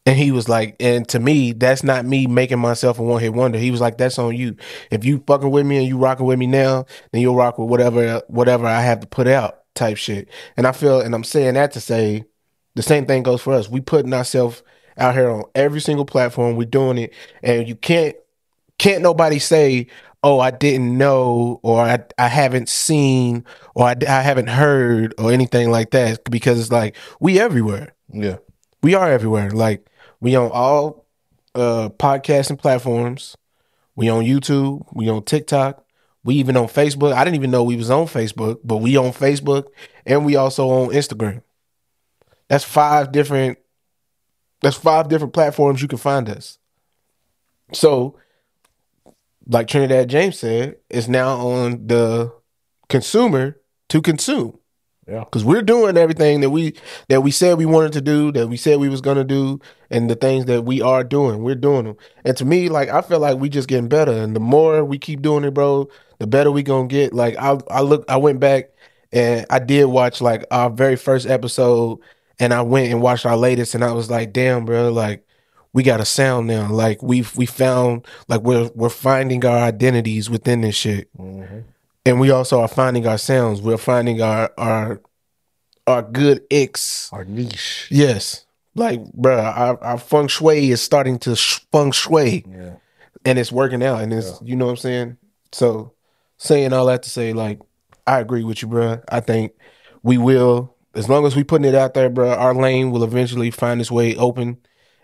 And 0.07 0.17
he 0.17 0.33
was 0.33 0.49
like, 0.49 0.75
and 0.81 1.07
to 1.11 1.21
me, 1.21 1.53
that's 1.53 1.85
not 1.85 2.07
me 2.07 2.27
making 2.27 2.59
myself 2.59 2.99
a 2.99 3.03
one 3.03 3.21
hit 3.21 3.35
wonder. 3.35 3.59
He 3.59 3.71
was 3.71 3.83
like, 3.83 3.99
that's 3.99 4.19
on 4.19 4.35
you. 4.35 4.57
If 4.91 5.05
you 5.05 5.23
fucking 5.27 5.51
with 5.51 5.67
me 5.67 5.77
and 5.77 5.87
you 5.87 5.99
rocking 5.99 6.25
with 6.25 6.39
me 6.39 6.47
now, 6.47 6.87
then 7.13 7.21
you'll 7.21 7.35
rock 7.35 7.59
with 7.59 7.69
whatever 7.69 8.23
whatever 8.29 8.67
I 8.67 8.81
have 8.81 9.01
to 9.01 9.07
put 9.07 9.29
out 9.29 9.59
type 9.79 9.97
shit. 9.97 10.29
And 10.57 10.67
I 10.67 10.73
feel, 10.73 11.01
and 11.01 11.15
I'm 11.15 11.25
saying 11.25 11.55
that 11.55 11.73
to 11.73 11.81
say, 11.81 12.25
the 12.75 12.83
same 12.83 13.07
thing 13.07 13.23
goes 13.23 13.41
for 13.41 13.55
us. 13.55 13.69
We 13.69 13.81
putting 13.81 14.13
ourselves 14.13 14.63
out 14.97 15.15
here 15.15 15.31
on 15.31 15.45
every 15.55 15.81
single 15.81 16.05
platform. 16.05 16.57
We're 16.57 16.67
doing 16.67 16.99
it, 16.99 17.13
and 17.43 17.67
you 17.69 17.75
can't 17.77 18.17
can't 18.79 19.03
nobody 19.03 19.39
say, 19.39 19.89
"Oh, 20.23 20.39
I 20.39 20.51
didn't 20.51 20.97
know," 20.97 21.61
or 21.63 21.81
"I 21.81 22.05
I 22.19 22.29
haven't 22.29 22.69
seen," 22.69 23.45
or 23.75 23.87
"I, 23.87 23.97
I 24.07 24.23
haven't 24.23 24.49
heard," 24.49 25.15
or 25.19 25.33
anything 25.33 25.71
like 25.71 25.91
that, 25.91 26.29
because 26.31 26.61
it's 26.61 26.71
like 26.71 26.97
we 27.21 27.41
everywhere 27.41 27.95
yeah. 28.13 28.37
we 28.83 28.95
are 28.95 29.11
everywhere. 29.11 29.51
Like 29.51 29.87
we 30.21 30.37
on 30.37 30.51
all 30.53 31.07
uh 31.55 31.91
podcasting 31.99 32.59
platforms. 32.59 33.37
We 33.97 34.09
on 34.09 34.25
YouTube. 34.25 34.87
We 34.93 35.09
on 35.09 35.25
TikTok. 35.25 35.85
We 36.29 36.35
even 36.35 36.59
on 36.59 36.67
Facebook. 36.67 37.15
I 37.15 37.25
didn't 37.25 37.37
even 37.37 37.51
know 37.51 37.63
we 37.63 37.77
was 37.77 37.91
on 37.91 38.05
Facebook, 38.05 38.59
but 38.63 38.77
we 38.77 38.99
on 38.99 39.13
Facebook 39.13 39.69
and 40.05 40.27
we 40.27 40.37
also 40.37 40.69
on 40.69 40.89
Instagram. 40.91 41.41
That's 42.49 42.65
five 42.65 43.13
different. 43.13 43.57
That's 44.61 44.77
five 44.77 45.09
different 45.09 45.33
platforms 45.33 45.81
you 45.81 45.89
can 45.89 45.97
find 45.97 46.29
us. 46.29 46.59
So, 47.73 48.19
like 49.47 49.69
Trinidad 49.69 50.11
James 50.11 50.39
said, 50.39 50.77
it's 50.91 51.09
now 51.09 51.35
on 51.39 51.87
the 51.87 52.31
consumer 52.91 53.59
to 53.89 54.03
consume 54.03 54.58
Yeah. 55.09 55.21
because 55.21 55.45
we're 55.45 55.63
doing 55.63 55.97
everything 55.97 56.41
that 56.43 56.51
we 56.51 56.75
that 57.09 57.23
we 57.23 57.31
said 57.31 57.57
we 57.57 57.65
wanted 57.65 57.95
to 57.95 58.03
do 58.03 58.31
that 58.33 58.49
we 58.49 58.59
said 58.59 58.79
we 58.79 58.91
was 58.91 59.01
gonna 59.01 59.25
do 59.25 59.59
and 59.91 60.11
the 60.11 60.15
things 60.15 60.45
that 60.45 60.63
we 60.63 60.83
are 60.83 61.03
doing 61.03 61.43
we're 61.43 61.55
doing 61.55 61.85
them 61.85 61.97
and 62.27 62.37
to 62.37 62.45
me 62.45 62.69
like 62.69 62.91
i 62.91 63.01
feel 63.01 63.19
like 63.19 63.39
we 63.39 63.49
just 63.49 63.69
getting 63.69 63.89
better. 63.89 64.13
And 64.13 64.37
the 64.37 64.41
more 64.41 64.85
we 64.85 64.99
keep 64.99 65.23
doing 65.23 65.45
it 65.45 65.55
bro 65.55 65.89
the 66.19 66.27
better 66.27 66.51
we 66.51 66.63
gonna 66.63 66.89
get. 66.89 67.15
Like 67.15 67.37
i 67.39 67.59
i 67.71 67.81
look 67.81 68.05
i 68.09 68.17
went 68.17 68.41
back 68.41 68.71
and 69.13 69.47
i 69.49 69.59
did 69.59 69.87
watch 69.87 70.21
like 70.21 70.45
our 70.51 70.69
very 70.69 70.97
first 70.97 71.27
episode 71.27 72.01
and 72.39 72.53
i 72.53 72.61
went 72.61 72.93
and 72.93 73.01
watched 73.01 73.25
our 73.25 73.37
latest 73.37 73.75
and 73.75 73.83
i 73.83 73.93
was 73.93 74.11
like 74.11 74.33
damn 74.35 74.67
bro 74.67 74.93
like 74.93 75.25
we 75.73 75.83
got 75.83 76.01
a 76.01 76.05
sound 76.05 76.47
now. 76.47 76.71
Like 76.73 77.03
we've 77.03 77.35
we 77.37 77.47
found 77.47 78.07
like 78.27 78.41
we're 78.43 78.71
we're 78.75 78.89
finding 78.89 79.45
our 79.45 79.59
identities 79.59 80.29
within 80.31 80.63
this 80.63 80.75
shit 80.75 81.09
mm-hmm. 81.17 81.61
And 82.09 82.19
we 82.19 82.31
also 82.31 82.61
are 82.61 82.69
finding 82.69 83.07
our 83.07 83.19
sounds. 83.19 83.61
We're 83.61 83.77
finding 83.77 84.23
our 84.23 84.51
our 84.57 85.01
our 85.87 86.03
good 86.03 86.43
icks. 86.51 87.13
Our 87.13 87.25
niche. 87.25 87.87
Yes, 87.91 88.47
like 88.75 89.01
bruh, 89.13 89.45
our, 89.45 89.83
our 89.85 89.99
feng 89.99 90.29
shui 90.29 90.71
is 90.71 90.81
starting 90.81 91.19
to 91.21 91.37
sh- 91.37 91.61
feng 91.71 91.93
shui, 91.93 92.45
Yeah. 92.51 92.77
and 93.27 93.39
it's 93.39 93.53
working 93.53 93.83
out. 93.83 94.01
And 94.03 94.13
it's 94.13 94.41
you 94.43 94.57
know 94.57 94.67
what 94.67 94.73
I'm 94.73 94.77
saying. 94.79 95.17
So 95.53 95.93
saying 96.39 96.73
all 96.73 96.87
that 96.87 97.03
to 97.03 97.11
say, 97.11 97.33
like 97.35 97.61
I 98.07 98.21
agree 98.21 98.45
with 98.45 98.63
you, 98.63 98.69
bruh. 98.69 99.03
I 99.11 99.21
think 99.21 99.53
we 100.03 100.17
will, 100.17 100.75
as 100.95 101.09
long 101.11 101.27
as 101.27 101.37
we 101.37 101.45
putting 101.45 101.67
it 101.69 101.75
out 101.75 101.93
there, 101.93 102.09
bruh. 102.09 102.37
Our 102.39 102.55
lane 102.55 102.91
will 102.91 103.05
eventually 103.05 103.51
find 103.51 103.81
its 103.83 103.91
way 103.91 104.17
open, 104.17 104.57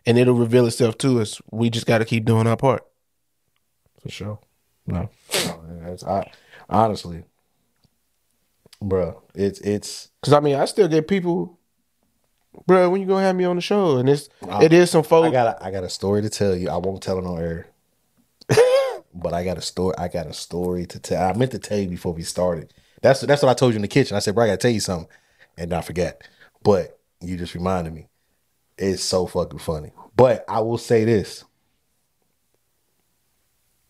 and 0.07 0.19
it'll 0.19 0.35
reveal 0.35 0.67
itself 0.67 0.97
to 0.99 1.21
us. 1.21 1.40
We 1.51 1.69
just 1.69 1.87
got 1.87 1.99
to 1.99 2.07
keep 2.07 2.25
doing 2.25 2.47
our 2.47 2.57
part. 2.57 2.83
For 4.01 4.09
sure. 4.11 4.38
No. 4.87 5.09
no 5.33 5.97
I, 6.07 6.31
honestly, 6.75 7.25
bro, 8.81 9.23
it's 9.35 9.61
it's 9.61 10.11
Cause 10.25 10.33
I 10.33 10.41
mean, 10.41 10.57
I 10.57 10.65
still 10.65 10.89
get 10.89 11.07
people, 11.07 11.59
bruh, 12.67 12.91
When 12.91 13.03
you 13.03 13.07
gonna 13.07 13.27
have 13.27 13.37
me 13.37 13.45
on 13.45 13.57
the 13.57 13.63
show? 13.63 13.99
And 13.99 14.09
it's 14.09 14.31
it 14.63 14.73
is 14.73 14.91
some 14.91 15.03
folks. 15.03 15.29
I 15.29 15.31
got 15.31 15.61
a, 15.61 15.65
I 15.65 15.71
got 15.71 15.85
a 15.85 15.91
story 15.91 16.23
to 16.23 16.31
tell 16.31 16.57
you. 16.57 16.71
I 16.71 16.79
won't 16.79 17.03
tell 17.03 17.19
it 17.19 17.27
on 17.27 17.39
air. 17.39 17.67
but 19.15 19.35
I 19.35 19.45
got 19.45 19.59
a 19.59 19.61
story. 19.61 19.95
I 19.99 20.09
got 20.09 20.27
a 20.27 20.33
story 20.33 20.87
to 20.87 20.99
tell. 20.99 21.23
I 21.23 21.37
meant 21.37 21.51
to 21.51 21.59
tell 21.59 21.79
you 21.79 21.89
before 21.89 22.15
we 22.15 22.23
started. 22.23 22.73
That's 23.03 23.21
that's 23.21 23.43
what 23.43 23.51
I 23.51 23.55
told 23.55 23.75
you 23.75 23.77
in 23.77 23.83
the 23.83 23.89
kitchen. 23.89 24.17
I 24.17 24.21
said, 24.21 24.35
bro, 24.35 24.45
I 24.45 24.47
gotta 24.47 24.57
tell 24.57 24.71
you 24.71 24.81
something, 24.81 25.09
and 25.59 25.75
I 25.75 25.83
forget. 25.83 26.27
But 26.63 26.99
you 27.21 27.37
just 27.37 27.55
reminded 27.55 27.93
me. 27.93 28.09
It's 28.79 29.03
so 29.03 29.27
fucking 29.27 29.59
funny. 29.59 29.93
But 30.17 30.47
I 30.49 30.61
will 30.61 30.79
say 30.79 31.05
this. 31.05 31.45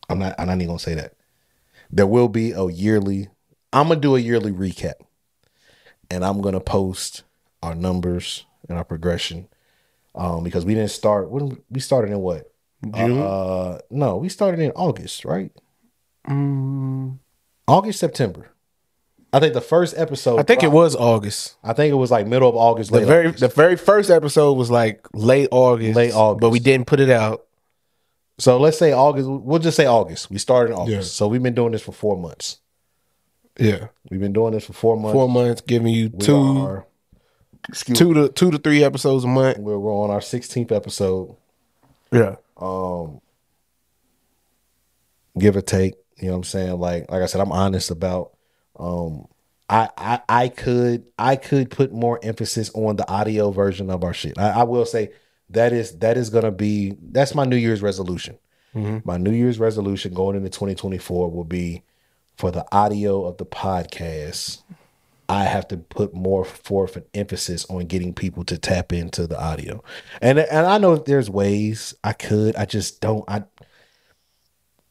I'm 0.09 0.19
not. 0.19 0.35
I'm 0.37 0.49
not 0.49 0.57
even 0.57 0.67
gonna 0.67 0.79
say 0.81 0.95
that. 0.95 1.15
There 1.91 2.07
will 2.07 2.29
be 2.29 2.53
a 2.53 2.67
yearly. 2.71 3.29
I'm 3.73 3.89
gonna 3.89 4.01
do 4.01 4.17
a 4.17 4.21
yearly 4.21 4.53
recap, 4.53 4.95
and 6.11 6.25
I'm 6.25 6.41
gonna 6.41 6.61
post 6.61 7.25
our 7.63 7.75
numbers 7.75 8.47
and 8.69 8.79
our 8.79 8.85
progression 8.85 9.49
um, 10.15 10.45
because 10.45 10.65
we 10.65 10.75
didn't 10.75 10.91
start. 10.91 11.31
When 11.31 11.63
we 11.71 11.81
started 11.81 12.11
in 12.13 12.21
what? 12.21 12.51
June. 12.95 13.21
Uh, 13.21 13.79
no, 13.91 14.17
we 14.17 14.29
started 14.29 14.61
in 14.61 14.71
August, 14.73 15.25
right? 15.25 15.51
Mm, 16.29 17.19
August, 17.67 17.99
September. 18.01 18.51
I 19.33 19.41
think 19.41 19.53
the 19.53 19.61
first 19.61 19.99
episode. 19.99 20.39
I 20.39 20.45
think 20.45 20.63
it 20.63 20.71
was 20.71 20.95
August. 20.95 21.57
I 21.65 21.73
think 21.73 21.91
it 21.91 21.97
was 21.97 22.11
like 22.11 22.27
middle 22.27 22.49
of 22.49 22.55
August. 22.55 22.93
The 22.93 23.01
very 23.01 23.29
August. 23.29 23.41
the 23.41 23.49
very 23.49 23.77
first 23.77 24.11
episode 24.11 24.53
was 24.53 24.71
like 24.71 25.07
late 25.13 25.49
August. 25.51 25.97
Late 25.97 26.15
August. 26.15 26.41
but 26.41 26.51
we 26.51 26.61
didn't 26.61 26.87
put 26.87 27.01
it 27.01 27.11
out. 27.11 27.45
So 28.39 28.59
let's 28.59 28.79
say 28.79 28.93
August. 28.93 29.29
We'll 29.29 29.59
just 29.61 29.77
say 29.77 29.87
August. 29.87 30.31
We 30.31 30.39
started 30.39 30.73
in 30.73 30.79
August. 30.79 30.95
Yeah. 30.95 31.01
So 31.03 31.29
we've 31.29 31.43
been 31.43 31.55
doing 31.55 31.73
this 31.73 31.83
for 31.83 31.93
four 31.93 32.17
months. 32.17 32.59
Yeah, 33.59 33.87
We've 34.11 34.19
been 34.19 34.33
doing 34.33 34.53
this 34.53 34.65
for 34.67 34.73
four 34.73 34.97
months. 34.97 35.13
four 35.13 35.29
months, 35.29 35.61
giving 35.61 35.87
you 35.95 36.11
We 36.13 36.19
two 36.19 36.37
are- 36.37 36.87
excuse 37.69 37.97
two 37.97 38.13
to 38.13 38.29
two 38.29 38.51
to 38.51 38.59
three 38.59 38.83
episodes 38.83 39.23
a 39.25 39.29
month. 39.29 39.59
We're, 39.59 39.79
we're 39.79 39.93
on 39.93 40.11
our 40.11 40.19
16th 40.21 40.73
episode. 40.73 41.37
Yeah, 42.11 42.37
um 42.57 43.21
give 45.39 45.57
or 45.57 45.61
take 45.63 45.95
you 46.19 46.27
know 46.27 46.33
what 46.33 46.37
i'm 46.39 46.45
saying 46.45 46.79
like 46.79 47.11
like 47.11 47.23
i 47.23 47.27
said 47.27 47.41
i'm 47.41 47.51
honest 47.53 47.91
about 47.91 48.33
um 48.79 49.27
I, 49.69 49.89
I 49.97 50.21
I 50.29 50.49
could 50.49 51.05
I 51.19 51.37
could 51.37 51.71
put 51.71 51.91
more 51.93 52.21
emphasis 52.23 52.71
on 52.75 52.97
the 52.97 53.09
audio 53.11 53.51
version 53.51 53.89
of 53.89 54.05
our 54.05 54.13
shit. 54.13 54.39
I, 54.39 54.51
I 54.61 54.63
will 54.65 54.85
say 54.85 55.13
that 55.51 55.73
is 55.73 55.99
that 55.99 56.17
is 56.17 56.31
gonna 56.31 56.51
be 56.51 56.97
that's 57.01 57.35
my 57.35 57.45
New 57.45 57.57
Year's 57.57 57.83
resolution. 57.83 58.39
Mm-hmm. 58.75 58.99
My 59.05 59.17
New 59.17 59.33
Year's 59.33 59.59
resolution 59.59 60.15
going 60.15 60.37
into 60.37 60.49
2024 60.49 61.31
will 61.31 61.45
be 61.45 61.83
for 62.37 62.51
the 62.51 62.67
audio 62.73 63.25
of 63.25 63.37
the 63.37 63.47
podcast. 63.47 64.63
I 65.29 65.45
have 65.45 65.69
to 65.69 65.79
put 65.79 66.15
more 66.15 66.45
forth 66.45 66.97
an 66.97 67.05
emphasis 67.15 67.65
on 67.71 67.87
getting 67.87 68.13
people 68.13 68.45
to 68.45 68.59
tap 68.59 68.93
into 68.93 69.27
the 69.27 69.41
audio, 69.41 69.83
and 70.21 70.39
and 70.39 70.67
I 70.67 70.79
know 70.79 70.97
there's 70.97 71.31
ways 71.31 71.95
I 72.05 72.13
could. 72.13 72.57
I 72.57 72.67
just 72.67 73.01
don't. 73.01 73.25
I 73.29 73.45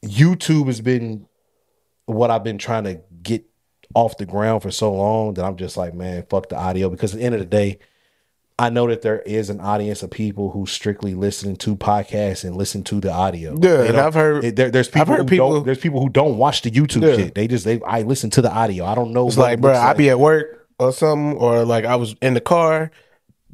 YouTube 0.04 0.66
has 0.66 0.80
been 0.80 1.26
what 2.06 2.30
I've 2.30 2.44
been 2.44 2.58
trying 2.58 2.84
to 2.84 3.00
get 3.22 3.44
off 3.94 4.16
the 4.16 4.26
ground 4.26 4.62
for 4.62 4.70
so 4.70 4.92
long 4.92 5.34
that 5.34 5.44
I'm 5.44 5.56
just 5.56 5.76
like, 5.76 5.94
man, 5.94 6.24
fuck 6.28 6.48
the 6.48 6.56
audio. 6.56 6.88
Because 6.90 7.14
at 7.14 7.20
the 7.20 7.24
end 7.24 7.34
of 7.34 7.40
the 7.40 7.46
day, 7.46 7.78
I 8.58 8.70
know 8.70 8.86
that 8.86 9.02
there 9.02 9.18
is 9.20 9.50
an 9.50 9.60
audience 9.60 10.04
of 10.04 10.10
people 10.10 10.50
who 10.52 10.64
strictly 10.66 11.14
listen 11.14 11.56
to 11.56 11.74
podcasts 11.74 12.44
and 12.44 12.54
listen 12.56 12.84
to 12.84 13.00
the 13.00 13.10
audio. 13.12 13.56
Yeah, 13.60 13.82
and 13.82 13.96
I've 13.96 14.14
heard- 14.14 14.54
there- 14.54 14.70
there's 14.70 14.86
people, 14.86 15.06
heard 15.06 15.18
who 15.22 15.24
people- 15.24 15.52
don't, 15.54 15.66
there's 15.66 15.78
people 15.78 16.00
who 16.00 16.08
don't 16.08 16.38
watch 16.38 16.62
the 16.62 16.70
YouTube 16.70 17.02
Yeah. 17.02 17.16
shit. 17.16 17.34
They 17.34 17.48
just 17.48 17.64
they 17.64 17.80
I 17.84 18.02
listen 18.02 18.30
to 18.30 18.42
the 18.42 18.52
audio. 18.52 18.84
I 18.84 18.94
don't 18.94 19.12
know. 19.12 19.26
it's 19.26 19.36
like, 19.36 19.54
it 19.54 19.60
bro, 19.60 19.72
looks 19.72 19.82
I 19.82 19.92
be 19.94 20.08
at 20.08 20.20
work 20.20 20.66
or 20.78 20.92
something, 20.92 21.36
or 21.38 21.64
like 21.64 21.84
I 21.84 21.96
was 21.96 22.14
in 22.22 22.34
the 22.34 22.40
car 22.40 22.92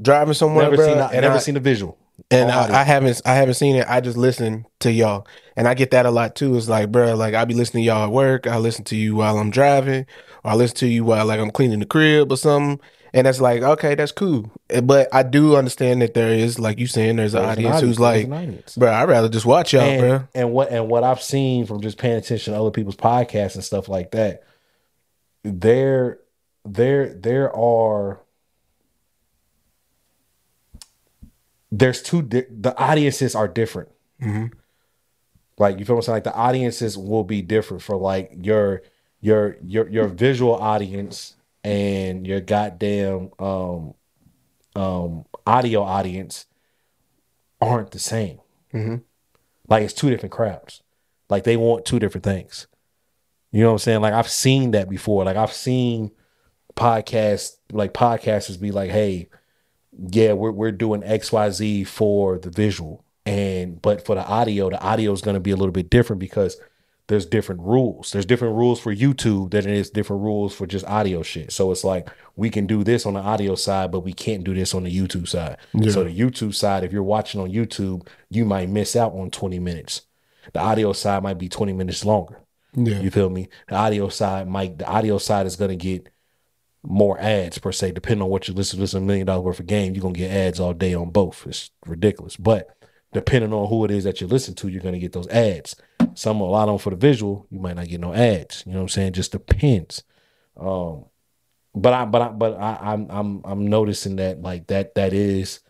driving 0.03 0.35
somewhere, 0.35 0.65
never 0.65 0.77
bro, 0.77 0.87
seen 0.87 0.99
and 0.99 1.21
never 1.23 1.37
I, 1.37 1.39
seen 1.39 1.57
a 1.57 1.61
visual. 1.61 1.97
and. 2.31 2.51
I, 2.51 2.81
I 2.81 2.85
haven't 2.85 3.23
I 3.25 3.35
haven't 3.35 3.55
seen 3.55 3.77
it. 3.77 3.87
I 3.89 4.01
just 4.03 4.19
listen 4.19 4.67
to 4.81 4.93
y'all, 4.93 5.27
and 5.57 5.67
I 5.67 5.73
get 5.73 5.93
that 5.93 6.05
a 6.05 6.11
lot 6.11 6.35
too. 6.35 6.55
It's 6.59 6.69
like, 6.69 6.93
bro, 6.93 7.15
like 7.15 7.33
I 7.33 7.47
be 7.47 7.55
listening 7.55 7.85
to 7.85 7.87
y'all 7.87 8.05
at 8.05 8.13
work. 8.13 8.47
I 8.47 8.59
listen 8.59 8.85
to 8.85 8.97
you 8.97 9.17
while 9.17 9.39
I'm 9.39 9.51
driving, 9.51 10.05
or 10.45 10.51
I 10.51 10.55
listen 10.57 10.77
to 10.79 10.87
you 10.87 11.05
while 11.05 11.25
like 11.25 11.41
I'm 11.41 11.51
cleaning 11.51 11.79
the 11.81 11.87
crib 11.87 12.31
or 12.31 12.37
something. 12.37 12.81
And 13.13 13.27
that's 13.27 13.41
like, 13.41 13.63
okay, 13.63 13.95
that's 13.95 14.13
cool. 14.13 14.51
But 14.83 15.09
I 15.13 15.23
do 15.23 15.57
understand 15.57 16.03
that 16.03 16.15
there 16.15 16.33
is, 16.33 16.59
like 16.59 16.79
you 16.79 16.87
saying, 16.87 17.17
there's 17.17 17.35
an 17.35 17.43
There's 17.43 17.45
an 17.45 17.51
audience 17.51 17.77
audience, 17.77 17.89
who's 17.89 18.01
like, 18.01 18.31
audience. 18.31 18.77
bro, 18.77 18.93
I'd 18.93 19.09
rather 19.09 19.29
just 19.29 19.47
watch 19.47 19.73
y'all, 19.73 19.83
and, 19.83 20.01
bro. 20.01 20.29
and 20.35 20.53
what 20.53 20.71
and 20.71 20.89
what 20.89 21.03
I've 21.03 21.23
seen 21.23 21.67
from 21.67 21.81
just 21.81 21.99
paying 21.99 22.17
attention 22.17 22.55
to 22.55 22.61
other 22.61 22.71
people's 22.71 22.97
podcasts 22.97 23.55
and 23.57 23.65
stuff 23.65 23.89
like 23.89 24.13
that, 24.13 24.45
there 25.43 26.19
there 26.65 27.13
there 27.15 27.55
are 27.57 28.21
there's 31.73 32.03
two 32.03 32.23
di- 32.23 32.47
the 32.51 32.77
audiences 32.77 33.35
are 33.35 33.49
different. 33.49 33.89
Mm-hmm. 34.23 34.47
Like 35.59 35.79
you 35.79 35.85
feel 35.85 35.97
what 35.97 36.01
I'm 36.01 36.07
saying? 36.07 36.17
Like 36.17 36.25
the 36.25 36.35
audiences 36.35 36.97
will 36.97 37.25
be 37.25 37.43
different 37.43 37.83
for 37.83 37.97
like 37.97 38.33
your 38.41 38.83
your 39.21 39.57
your 39.63 39.89
your 39.89 40.07
visual 40.09 40.55
audience 40.55 41.37
and 41.65 42.27
your 42.27 42.41
goddamn 42.41 43.31
um 43.39 43.95
um 44.75 45.25
audio 45.47 45.83
audience 45.83 46.47
aren't 47.61 47.91
the 47.91 47.99
same. 47.99 48.41
Like 49.69 49.83
it's 49.85 49.93
two 49.95 50.11
different 50.11 50.33
crowds. 50.33 50.83
Like 51.29 51.45
they 51.45 51.57
want 51.57 51.85
two 51.85 51.99
different 51.99 52.25
things. 52.25 52.67
You 53.53 53.63
know 53.63 53.69
what 53.69 53.73
I'm 53.75 53.79
saying? 53.79 54.01
Like 54.01 54.15
I've 54.15 54.29
seen 54.29 54.71
that 54.73 54.89
before. 54.89 55.25
Like 55.25 55.37
I've 55.37 55.53
seen 55.53 56.13
podcasts, 56.77 57.57
like 57.73 57.93
podcasters 57.93 58.61
be 58.61 58.71
like, 58.71 58.91
hey, 58.91 59.29
yeah, 60.09 60.33
we're 60.33 60.53
we're 60.53 60.73
doing 60.73 61.03
XYZ 61.03 61.87
for 61.87 62.39
the 62.39 62.51
visual. 62.51 63.05
And 63.27 63.81
but 63.83 64.05
for 64.07 64.15
the 64.15 64.25
audio, 64.27 64.71
the 64.71 64.81
audio 64.81 65.13
is 65.13 65.21
gonna 65.21 65.41
be 65.41 65.51
a 65.51 65.57
little 65.57 65.73
bit 65.73 65.91
different 65.91 66.21
because 66.21 66.57
there's 67.11 67.27
different 67.27 67.61
rules. 67.63 68.13
There's 68.13 68.25
different 68.25 68.55
rules 68.55 68.79
for 68.79 68.95
YouTube 68.95 69.51
than 69.51 69.69
it 69.69 69.77
is 69.77 69.91
different 69.91 70.23
rules 70.23 70.55
for 70.55 70.65
just 70.65 70.87
audio 70.87 71.25
shit. 71.25 71.51
So 71.51 71.73
it's 71.73 71.83
like 71.83 72.09
we 72.37 72.51
can 72.51 72.69
do 72.69 72.85
this 72.85 73.05
on 73.05 73.15
the 73.15 73.21
audio 73.21 73.57
side, 73.57 73.91
but 73.91 74.05
we 74.05 74.13
can't 74.13 74.45
do 74.45 74.55
this 74.55 74.75
on 74.75 74.85
the 74.85 74.97
YouTube 74.97 75.27
side. 75.27 75.57
So 75.91 76.05
the 76.05 76.17
YouTube 76.17 76.55
side, 76.55 76.85
if 76.85 76.93
you're 76.93 77.03
watching 77.03 77.41
on 77.41 77.51
YouTube, 77.51 78.07
you 78.31 78.45
might 78.45 78.69
miss 78.69 78.95
out 78.95 79.13
on 79.13 79.29
20 79.29 79.59
minutes. 79.59 80.03
The 80.53 80.61
audio 80.61 80.93
side 80.93 81.25
might 81.25 81.37
be 81.37 81.49
20 81.49 81.73
minutes 81.73 82.05
longer. 82.05 82.43
Yeah. 82.75 83.01
You 83.01 83.11
feel 83.11 83.29
me? 83.29 83.49
The 83.67 83.75
audio 83.75 84.09
side 84.09 84.47
might 84.47 84.79
the 84.79 84.87
audio 84.87 85.19
side 85.19 85.47
is 85.47 85.57
gonna 85.57 85.75
get 85.75 86.09
more 86.85 87.19
ads 87.19 87.59
per 87.59 87.73
se, 87.73 87.91
depending 87.91 88.23
on 88.23 88.31
what 88.31 88.47
you 88.47 88.55
listen 88.55 88.77
to. 88.77 88.83
Listen 88.83 89.03
a 89.03 89.07
million 89.07 89.27
dollar 89.27 89.43
worth 89.43 89.59
of 89.59 89.67
game, 89.67 89.97
you're 89.97 90.03
gonna 90.03 90.15
get 90.15 90.31
ads 90.31 90.61
all 90.61 90.75
day 90.75 90.95
on 90.95 91.11
both. 91.11 91.45
It's 91.45 91.73
ridiculous. 91.85 92.37
But 92.37 92.69
depending 93.13 93.53
on 93.53 93.69
who 93.69 93.85
it 93.85 93.91
is 93.91 94.05
that 94.05 94.21
you 94.21 94.29
listen 94.29 94.55
to, 94.55 94.69
you're 94.69 94.81
gonna 94.81 95.01
get 95.01 95.13
those 95.13 95.27
ads. 95.27 95.75
Some 96.15 96.41
a 96.41 96.45
lot 96.45 96.69
on 96.69 96.79
for 96.79 96.91
the 96.91 96.97
visual, 96.97 97.47
you 97.51 97.61
might 97.61 97.77
not 97.77 97.89
get 97.89 98.01
no 98.01 98.13
ads. 98.15 98.63
You 98.67 98.73
know 98.73 98.79
what 98.79 98.83
I'm 98.85 98.89
saying? 98.91 99.13
Just 99.15 99.33
depends. 99.33 100.03
Um, 100.57 101.05
but 101.75 101.93
I 101.93 102.05
but 102.05 102.23
I 102.23 102.29
but 102.29 102.57
I, 102.61 102.79
I'm 102.81 103.07
I'm 103.11 103.41
I'm 103.45 103.67
noticing 103.67 104.17
that 104.17 104.43
like 104.43 104.67
that 104.69 104.95
that 104.97 105.13
is 105.13 105.61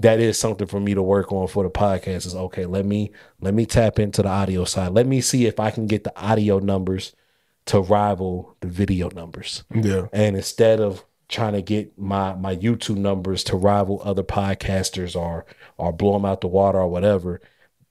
that 0.00 0.20
is 0.20 0.38
something 0.38 0.66
for 0.68 0.78
me 0.78 0.94
to 0.94 1.02
work 1.02 1.32
on 1.32 1.48
for 1.48 1.64
the 1.64 1.70
podcast 1.70 2.26
is 2.26 2.34
okay 2.34 2.66
let 2.66 2.84
me 2.86 3.10
let 3.40 3.52
me 3.54 3.64
tap 3.66 3.98
into 3.98 4.22
the 4.22 4.28
audio 4.28 4.64
side 4.64 4.92
let 4.92 5.06
me 5.08 5.20
see 5.20 5.46
if 5.46 5.58
i 5.58 5.70
can 5.72 5.86
get 5.88 6.04
the 6.04 6.16
audio 6.22 6.58
numbers 6.60 7.16
to 7.66 7.80
rival 7.80 8.56
the 8.60 8.68
video 8.68 9.08
numbers 9.10 9.64
Yeah. 9.74 10.06
and 10.12 10.36
instead 10.36 10.80
of 10.80 11.04
trying 11.28 11.54
to 11.54 11.62
get 11.62 11.98
my 11.98 12.34
my 12.34 12.54
youtube 12.54 12.96
numbers 12.98 13.42
to 13.44 13.56
rival 13.56 14.00
other 14.04 14.22
podcasters 14.22 15.16
or 15.16 15.46
or 15.78 15.92
blow 15.92 16.12
them 16.12 16.24
out 16.26 16.42
the 16.42 16.46
water 16.48 16.78
or 16.78 16.88
whatever 16.88 17.40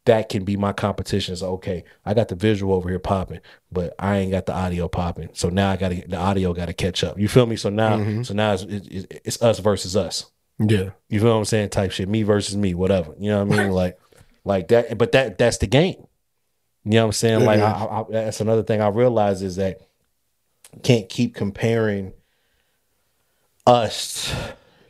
that 0.08 0.28
can 0.28 0.44
be 0.44 0.58
my 0.58 0.74
competition 0.74 1.34
is 1.34 1.42
okay 1.42 1.84
i 2.06 2.14
got 2.14 2.28
the 2.28 2.36
visual 2.36 2.76
over 2.76 2.90
here 2.90 3.00
popping 3.00 3.40
but 3.72 3.94
i 4.00 4.18
ain't 4.18 4.32
got 4.32 4.46
the 4.46 4.54
audio 4.54 4.88
popping 4.88 5.30
so 5.34 5.48
now 5.48 5.72
i 5.72 5.78
gotta 5.78 6.04
the 6.08 6.18
audio 6.18 6.54
gotta 6.54 6.74
catch 6.74 7.04
up 7.04 7.18
you 7.18 7.28
feel 7.28 7.46
me 7.46 7.56
so 7.56 7.70
now 7.70 7.98
mm-hmm. 7.98 8.24
so 8.24 8.34
now 8.34 8.54
it's, 8.54 8.64
it's, 8.64 9.08
it's 9.24 9.42
us 9.42 9.60
versus 9.60 9.96
us 9.96 10.32
Yeah. 10.60 10.90
you 11.10 11.20
feel 11.20 11.34
what 11.34 11.38
I'm 11.38 11.46
saying? 11.46 11.70
Type 11.70 11.92
shit. 11.92 12.10
Me 12.10 12.24
versus 12.24 12.56
me, 12.58 12.74
whatever. 12.74 13.14
You 13.20 13.30
know 13.30 13.46
what 13.46 13.60
I 13.60 13.64
mean? 13.64 13.72
like, 13.72 14.00
like 14.44 14.70
that. 14.70 14.98
But 14.98 15.12
that 15.12 15.38
that's 15.38 15.58
the 15.60 15.68
game. 15.68 16.08
You 16.84 16.92
know 16.94 17.02
what 17.02 17.06
I'm 17.08 17.12
saying? 17.14 17.46
Like, 17.46 17.60
I, 17.60 17.72
I, 17.72 18.04
that's 18.10 18.42
another 18.42 18.64
thing 18.64 18.82
I 18.82 18.88
realize 18.88 19.42
is 19.42 19.58
that 19.58 19.82
can't 20.84 21.10
keep 21.10 21.36
comparing 21.36 22.14
us 23.66 24.34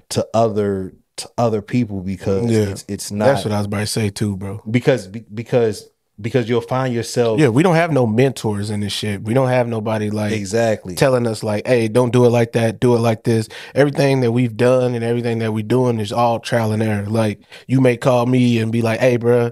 to 0.09 0.27
other 0.33 0.93
to 1.17 1.29
other 1.37 1.61
people 1.61 2.01
because 2.01 2.49
Yeah. 2.49 2.59
it's 2.71 2.85
it's 2.87 3.11
not 3.11 3.25
That's 3.25 3.45
what 3.45 3.53
I 3.53 3.57
was 3.57 3.65
about 3.65 3.79
to 3.81 3.87
say 3.87 4.09
too, 4.09 4.37
bro. 4.37 4.61
because 4.69 5.07
because 5.07 5.89
because 6.19 6.49
you'll 6.49 6.61
find 6.61 6.93
yourself 6.95 7.39
Yeah, 7.39 7.49
we 7.49 7.61
don't 7.61 7.75
have 7.75 7.91
no 7.91 8.07
mentors 8.07 8.71
in 8.71 8.79
this 8.79 8.91
shit. 8.93 9.21
We 9.23 9.35
don't 9.35 9.49
have 9.49 9.67
nobody 9.67 10.09
like 10.09 10.31
exactly 10.33 10.95
telling 10.95 11.27
us 11.27 11.43
like, 11.43 11.67
"Hey, 11.67 11.87
don't 11.89 12.11
do 12.11 12.25
it 12.25 12.29
like 12.29 12.53
that. 12.53 12.79
Do 12.79 12.95
it 12.95 12.99
like 12.99 13.23
this." 13.23 13.47
Everything 13.75 14.21
that 14.21 14.31
we've 14.31 14.57
done 14.57 14.95
and 14.95 15.03
everything 15.03 15.37
that 15.39 15.53
we're 15.53 15.63
doing 15.63 15.99
is 15.99 16.11
all 16.11 16.39
trial 16.39 16.71
and 16.71 16.81
error. 16.81 17.05
Like 17.05 17.41
you 17.67 17.81
may 17.81 17.97
call 17.97 18.25
me 18.25 18.57
and 18.59 18.71
be 18.71 18.81
like, 18.81 18.99
"Hey, 18.99 19.17
bro, 19.17 19.51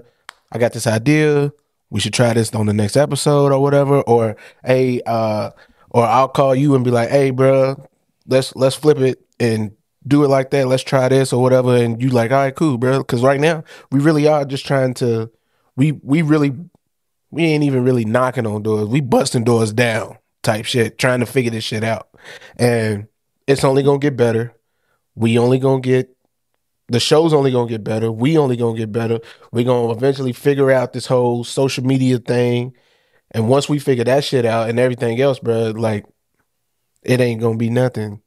I 0.50 0.58
got 0.58 0.72
this 0.72 0.86
idea. 0.88 1.52
We 1.90 2.00
should 2.00 2.14
try 2.14 2.32
this 2.32 2.52
on 2.52 2.66
the 2.66 2.72
next 2.72 2.96
episode 2.96 3.52
or 3.52 3.60
whatever." 3.62 4.00
Or, 4.02 4.34
"Hey, 4.64 5.00
uh," 5.06 5.50
or 5.90 6.04
I'll 6.04 6.26
call 6.28 6.52
you 6.54 6.74
and 6.74 6.84
be 6.84 6.90
like, 6.90 7.10
"Hey, 7.10 7.30
bro, 7.30 7.76
let's 8.26 8.54
let's 8.56 8.74
flip 8.76 8.98
it 8.98 9.20
and." 9.38 9.70
Do 10.06 10.24
it 10.24 10.28
like 10.28 10.50
that. 10.50 10.68
Let's 10.68 10.82
try 10.82 11.08
this 11.08 11.32
or 11.32 11.42
whatever. 11.42 11.76
And 11.76 12.00
you 12.00 12.10
like, 12.10 12.30
all 12.30 12.38
right, 12.38 12.54
cool, 12.54 12.78
bro. 12.78 12.98
Because 12.98 13.22
right 13.22 13.40
now 13.40 13.64
we 13.90 14.00
really 14.00 14.26
are 14.26 14.44
just 14.44 14.66
trying 14.66 14.94
to. 14.94 15.30
We 15.76 15.92
we 15.92 16.22
really 16.22 16.52
we 17.30 17.44
ain't 17.44 17.64
even 17.64 17.84
really 17.84 18.04
knocking 18.04 18.46
on 18.46 18.62
doors. 18.62 18.88
We 18.88 19.00
busting 19.00 19.44
doors 19.44 19.72
down 19.72 20.18
type 20.42 20.64
shit, 20.64 20.98
trying 20.98 21.20
to 21.20 21.26
figure 21.26 21.50
this 21.50 21.64
shit 21.64 21.84
out. 21.84 22.08
And 22.56 23.08
it's 23.46 23.64
only 23.64 23.82
gonna 23.82 23.98
get 23.98 24.16
better. 24.16 24.54
We 25.14 25.38
only 25.38 25.58
gonna 25.58 25.80
get 25.80 26.16
the 26.88 27.00
show's 27.00 27.32
only 27.32 27.50
gonna 27.50 27.68
get 27.68 27.82
better. 27.84 28.12
We 28.12 28.38
only 28.38 28.56
gonna 28.56 28.78
get 28.78 28.92
better. 28.92 29.18
we 29.52 29.64
gonna 29.64 29.92
eventually 29.92 30.32
figure 30.32 30.70
out 30.70 30.92
this 30.92 31.06
whole 31.06 31.44
social 31.44 31.84
media 31.84 32.18
thing. 32.18 32.74
And 33.32 33.48
once 33.48 33.68
we 33.68 33.78
figure 33.78 34.04
that 34.04 34.24
shit 34.24 34.46
out 34.46 34.70
and 34.70 34.78
everything 34.78 35.20
else, 35.20 35.38
bro, 35.40 35.70
like 35.70 36.06
it 37.02 37.20
ain't 37.20 37.40
gonna 37.40 37.56
be 37.56 37.70
nothing 37.70 38.22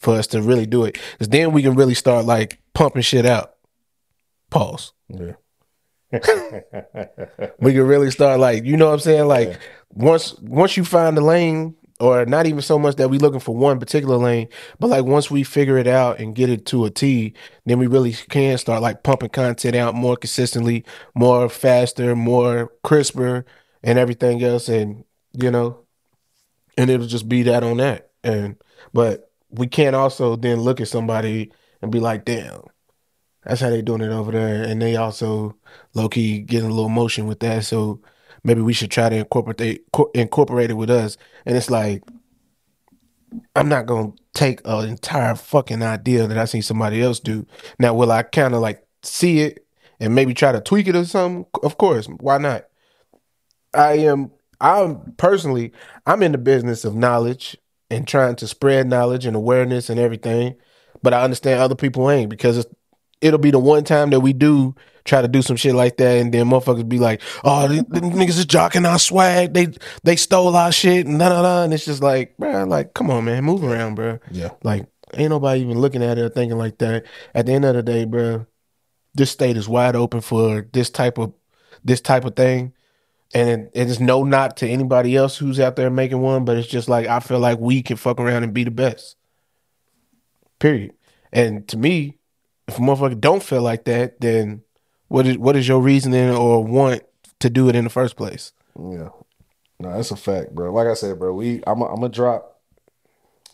for 0.00 0.14
us 0.14 0.26
to 0.28 0.42
really 0.42 0.66
do 0.66 0.84
it. 0.84 0.98
Cause 1.18 1.28
then 1.28 1.52
we 1.52 1.62
can 1.62 1.74
really 1.74 1.94
start 1.94 2.24
like 2.24 2.60
pumping 2.74 3.02
shit 3.02 3.26
out. 3.26 3.54
Pause. 4.50 4.92
Yeah. 5.08 5.32
we 7.58 7.72
can 7.72 7.86
really 7.86 8.10
start 8.10 8.38
like 8.38 8.64
you 8.64 8.76
know 8.76 8.86
what 8.86 8.94
I'm 8.94 9.00
saying. 9.00 9.26
Like 9.26 9.48
yeah. 9.48 9.56
once 9.90 10.34
once 10.40 10.76
you 10.76 10.84
find 10.84 11.16
the 11.16 11.20
lane, 11.20 11.74
or 11.98 12.26
not 12.26 12.46
even 12.46 12.62
so 12.62 12.78
much 12.78 12.96
that 12.96 13.08
we 13.08 13.18
looking 13.18 13.40
for 13.40 13.54
one 13.56 13.80
particular 13.80 14.16
lane, 14.16 14.48
but 14.78 14.88
like 14.88 15.04
once 15.04 15.30
we 15.30 15.42
figure 15.42 15.78
it 15.78 15.86
out 15.86 16.20
and 16.20 16.34
get 16.34 16.50
it 16.50 16.66
to 16.66 16.84
a 16.84 16.90
T, 16.90 17.32
then 17.64 17.78
we 17.78 17.86
really 17.86 18.12
can 18.12 18.58
start 18.58 18.82
like 18.82 19.02
pumping 19.02 19.30
content 19.30 19.74
out 19.74 19.94
more 19.94 20.16
consistently, 20.16 20.84
more 21.14 21.48
faster, 21.48 22.14
more 22.14 22.72
crisper, 22.84 23.44
and 23.82 23.98
everything 23.98 24.42
else, 24.42 24.68
and 24.68 25.04
you 25.32 25.50
know, 25.50 25.80
and 26.76 26.90
it'll 26.90 27.06
just 27.06 27.28
be 27.28 27.42
that 27.44 27.62
on 27.62 27.78
that. 27.78 28.10
And 28.22 28.56
but 28.92 29.30
we 29.56 29.66
can't 29.66 29.96
also 29.96 30.36
then 30.36 30.60
look 30.60 30.80
at 30.80 30.88
somebody 30.88 31.52
and 31.82 31.92
be 31.92 32.00
like, 32.00 32.24
damn, 32.24 32.62
that's 33.44 33.60
how 33.60 33.70
they 33.70 33.82
doing 33.82 34.00
it 34.00 34.10
over 34.10 34.32
there, 34.32 34.64
and 34.64 34.82
they 34.82 34.96
also 34.96 35.56
low 35.94 36.08
key 36.08 36.40
getting 36.40 36.70
a 36.70 36.74
little 36.74 36.88
motion 36.88 37.26
with 37.26 37.40
that. 37.40 37.64
So 37.64 38.00
maybe 38.42 38.60
we 38.60 38.72
should 38.72 38.90
try 38.90 39.08
to 39.08 39.16
incorporate 39.16 39.84
incorporate 40.14 40.70
it 40.70 40.74
with 40.74 40.90
us. 40.90 41.16
And 41.44 41.56
it's 41.56 41.70
like 41.70 42.02
I'm 43.54 43.68
not 43.68 43.86
gonna 43.86 44.12
take 44.34 44.60
an 44.64 44.88
entire 44.88 45.34
fucking 45.34 45.82
idea 45.82 46.26
that 46.26 46.38
I 46.38 46.44
see 46.44 46.60
somebody 46.60 47.02
else 47.02 47.20
do. 47.20 47.46
Now, 47.78 47.94
will 47.94 48.12
I 48.12 48.22
kind 48.22 48.54
of 48.54 48.60
like 48.60 48.84
see 49.02 49.40
it 49.40 49.66
and 50.00 50.14
maybe 50.14 50.34
try 50.34 50.52
to 50.52 50.60
tweak 50.60 50.88
it 50.88 50.96
or 50.96 51.04
something? 51.04 51.46
Of 51.62 51.78
course, 51.78 52.06
why 52.06 52.38
not? 52.38 52.66
I 53.74 53.94
am. 53.98 54.30
I'm 54.60 55.12
personally. 55.18 55.72
I'm 56.06 56.22
in 56.22 56.32
the 56.32 56.38
business 56.38 56.84
of 56.84 56.94
knowledge 56.94 57.56
and 57.90 58.06
trying 58.06 58.36
to 58.36 58.48
spread 58.48 58.88
knowledge 58.88 59.26
and 59.26 59.36
awareness 59.36 59.90
and 59.90 60.00
everything. 60.00 60.56
But 61.02 61.14
I 61.14 61.22
understand 61.22 61.60
other 61.60 61.74
people 61.74 62.10
ain't 62.10 62.30
because 62.30 62.58
it's 62.58 62.70
it'll 63.20 63.38
be 63.38 63.50
the 63.50 63.58
one 63.58 63.84
time 63.84 64.10
that 64.10 64.20
we 64.20 64.32
do 64.32 64.74
try 65.04 65.22
to 65.22 65.28
do 65.28 65.40
some 65.40 65.56
shit 65.56 65.74
like 65.74 65.96
that, 65.98 66.18
and 66.18 66.34
then 66.34 66.46
motherfuckers 66.46 66.88
be 66.88 66.98
like, 66.98 67.22
"Oh, 67.44 67.68
the, 67.68 67.82
niggas 67.84 68.38
is 68.38 68.46
jocking 68.46 68.88
our 68.88 68.98
swag. 68.98 69.54
They 69.54 69.68
they 70.02 70.16
stole 70.16 70.56
our 70.56 70.72
shit." 70.72 71.06
And 71.06 71.18
da 71.18 71.28
da 71.28 71.42
da. 71.42 71.62
And 71.62 71.72
it's 71.72 71.84
just 71.84 72.02
like, 72.02 72.36
bro, 72.36 72.64
like, 72.64 72.94
come 72.94 73.10
on, 73.10 73.24
man, 73.24 73.44
move 73.44 73.64
around, 73.64 73.94
bro. 73.94 74.18
Yeah. 74.30 74.50
Like, 74.62 74.86
ain't 75.14 75.30
nobody 75.30 75.60
even 75.60 75.78
looking 75.78 76.02
at 76.02 76.18
it 76.18 76.22
or 76.22 76.28
thinking 76.28 76.58
like 76.58 76.78
that. 76.78 77.04
At 77.34 77.46
the 77.46 77.52
end 77.52 77.64
of 77.64 77.74
the 77.74 77.82
day, 77.82 78.04
bro, 78.04 78.46
this 79.14 79.30
state 79.30 79.56
is 79.56 79.68
wide 79.68 79.96
open 79.96 80.20
for 80.20 80.66
this 80.72 80.90
type 80.90 81.18
of 81.18 81.32
this 81.84 82.00
type 82.00 82.24
of 82.24 82.36
thing. 82.36 82.72
And 83.34 83.68
it, 83.74 83.88
is 83.88 84.00
no 84.00 84.22
not 84.22 84.56
to 84.58 84.68
anybody 84.68 85.16
else 85.16 85.36
who's 85.36 85.58
out 85.58 85.76
there 85.76 85.90
making 85.90 86.20
one, 86.20 86.44
but 86.44 86.56
it's 86.56 86.68
just 86.68 86.88
like 86.88 87.06
I 87.06 87.20
feel 87.20 87.40
like 87.40 87.58
we 87.58 87.82
can 87.82 87.96
fuck 87.96 88.20
around 88.20 88.44
and 88.44 88.54
be 88.54 88.64
the 88.64 88.70
best. 88.70 89.16
Period. 90.58 90.92
And 91.32 91.66
to 91.68 91.76
me, 91.76 92.18
if 92.68 92.78
a 92.78 92.80
motherfucker 92.80 93.20
don't 93.20 93.42
feel 93.42 93.62
like 93.62 93.84
that, 93.84 94.20
then 94.20 94.62
what 95.08 95.26
is 95.26 95.38
what 95.38 95.56
is 95.56 95.68
your 95.68 95.80
reasoning 95.80 96.30
or 96.30 96.64
want 96.64 97.02
to 97.40 97.50
do 97.50 97.68
it 97.68 97.76
in 97.76 97.84
the 97.84 97.90
first 97.90 98.16
place? 98.16 98.52
Yeah, 98.78 99.10
no, 99.78 99.92
that's 99.92 100.10
a 100.10 100.16
fact, 100.16 100.54
bro. 100.54 100.72
Like 100.72 100.86
I 100.86 100.94
said, 100.94 101.18
bro, 101.18 101.34
we 101.34 101.62
I'm 101.66 101.82
I'm 101.82 101.96
gonna 101.96 102.08
drop, 102.08 102.60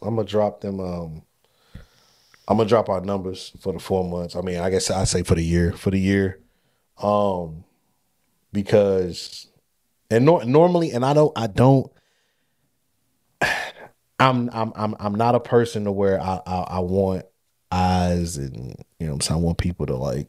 I'm 0.01 0.17
gonna 0.17 0.27
drop 0.27 0.61
them. 0.61 0.81
Um, 0.81 1.23
I'm 2.49 2.57
gonna 2.57 2.69
drop 2.69 2.89
our 2.89 3.01
numbers 3.01 3.53
for 3.61 3.73
the 3.73 3.79
four 3.79 4.09
months. 4.09 4.37
I 4.37 4.41
mean, 4.41 4.59
I 4.59 4.71
guess 4.71 4.91
I 4.91 5.05
say 5.05 5.23
for 5.23 5.35
the 5.35 5.45
year, 5.45 5.73
for 5.73 5.91
the 5.91 6.01
year, 6.01 6.41
um, 6.99 7.65
because 8.53 9.49
and 10.13 10.27
nor- 10.27 10.45
normally, 10.45 10.93
and 10.93 11.05
I 11.05 11.15
don't, 11.15 11.33
I 11.37 11.47
don't. 11.47 11.91
I'm 14.19 14.51
I'm 14.53 14.73
I'm 14.77 14.95
I'm 15.01 15.15
not 15.17 15.35
a 15.35 15.41
person 15.41 15.85
to 15.85 15.93
where 15.93 16.21
I 16.21 16.41
I, 16.47 16.61
I 16.61 16.79
want 16.79 17.25
eyes 17.73 18.37
and 18.37 18.77
you 19.01 19.07
know 19.07 19.15
I'm 19.15 19.21
saying 19.21 19.41
I 19.41 19.43
want 19.43 19.59
people 19.59 19.87
to 19.87 19.97
like 19.97 20.29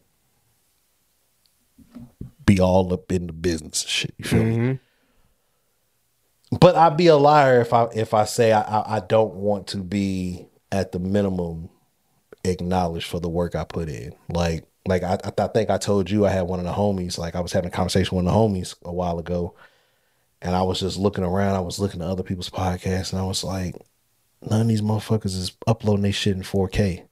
be 2.45 2.59
all 2.59 2.91
up 2.93 3.11
in 3.11 3.27
the 3.27 3.33
business 3.33 3.81
shit. 3.81 4.15
You 4.17 4.25
feel 4.25 4.43
mm-hmm. 4.43 4.67
me? 4.71 4.79
But 6.59 6.75
I'd 6.75 6.97
be 6.97 7.07
a 7.07 7.17
liar 7.17 7.61
if 7.61 7.73
I 7.73 7.87
if 7.93 8.13
I 8.13 8.25
say 8.25 8.51
I, 8.51 8.61
I, 8.61 8.95
I 8.97 8.99
don't 8.99 9.35
want 9.35 9.67
to 9.67 9.77
be 9.77 10.47
at 10.71 10.91
the 10.91 10.99
minimum 10.99 11.69
acknowledged 12.43 13.07
for 13.07 13.19
the 13.19 13.29
work 13.29 13.55
I 13.55 13.63
put 13.63 13.89
in. 13.89 14.15
Like 14.29 14.65
like 14.87 15.03
I 15.03 15.17
I 15.37 15.47
think 15.47 15.69
I 15.69 15.77
told 15.77 16.09
you 16.09 16.25
I 16.25 16.29
had 16.29 16.43
one 16.43 16.59
of 16.59 16.65
the 16.65 16.73
homies. 16.73 17.17
Like 17.17 17.35
I 17.35 17.39
was 17.41 17.53
having 17.53 17.69
a 17.69 17.71
conversation 17.71 18.17
with 18.17 18.25
the 18.25 18.31
homies 18.31 18.75
a 18.83 18.91
while 18.91 19.19
ago, 19.19 19.55
and 20.43 20.55
I 20.55 20.61
was 20.61 20.81
just 20.81 20.97
looking 20.97 21.23
around. 21.23 21.55
I 21.55 21.61
was 21.61 21.79
looking 21.79 22.01
at 22.01 22.07
other 22.07 22.21
people's 22.21 22.49
podcasts, 22.49 23.11
and 23.11 23.21
I 23.21 23.25
was 23.25 23.43
like, 23.43 23.75
none 24.41 24.61
of 24.61 24.67
these 24.67 24.81
motherfuckers 24.81 25.37
is 25.37 25.53
uploading 25.65 26.03
their 26.03 26.11
shit 26.11 26.35
in 26.35 26.43
4K. 26.43 27.05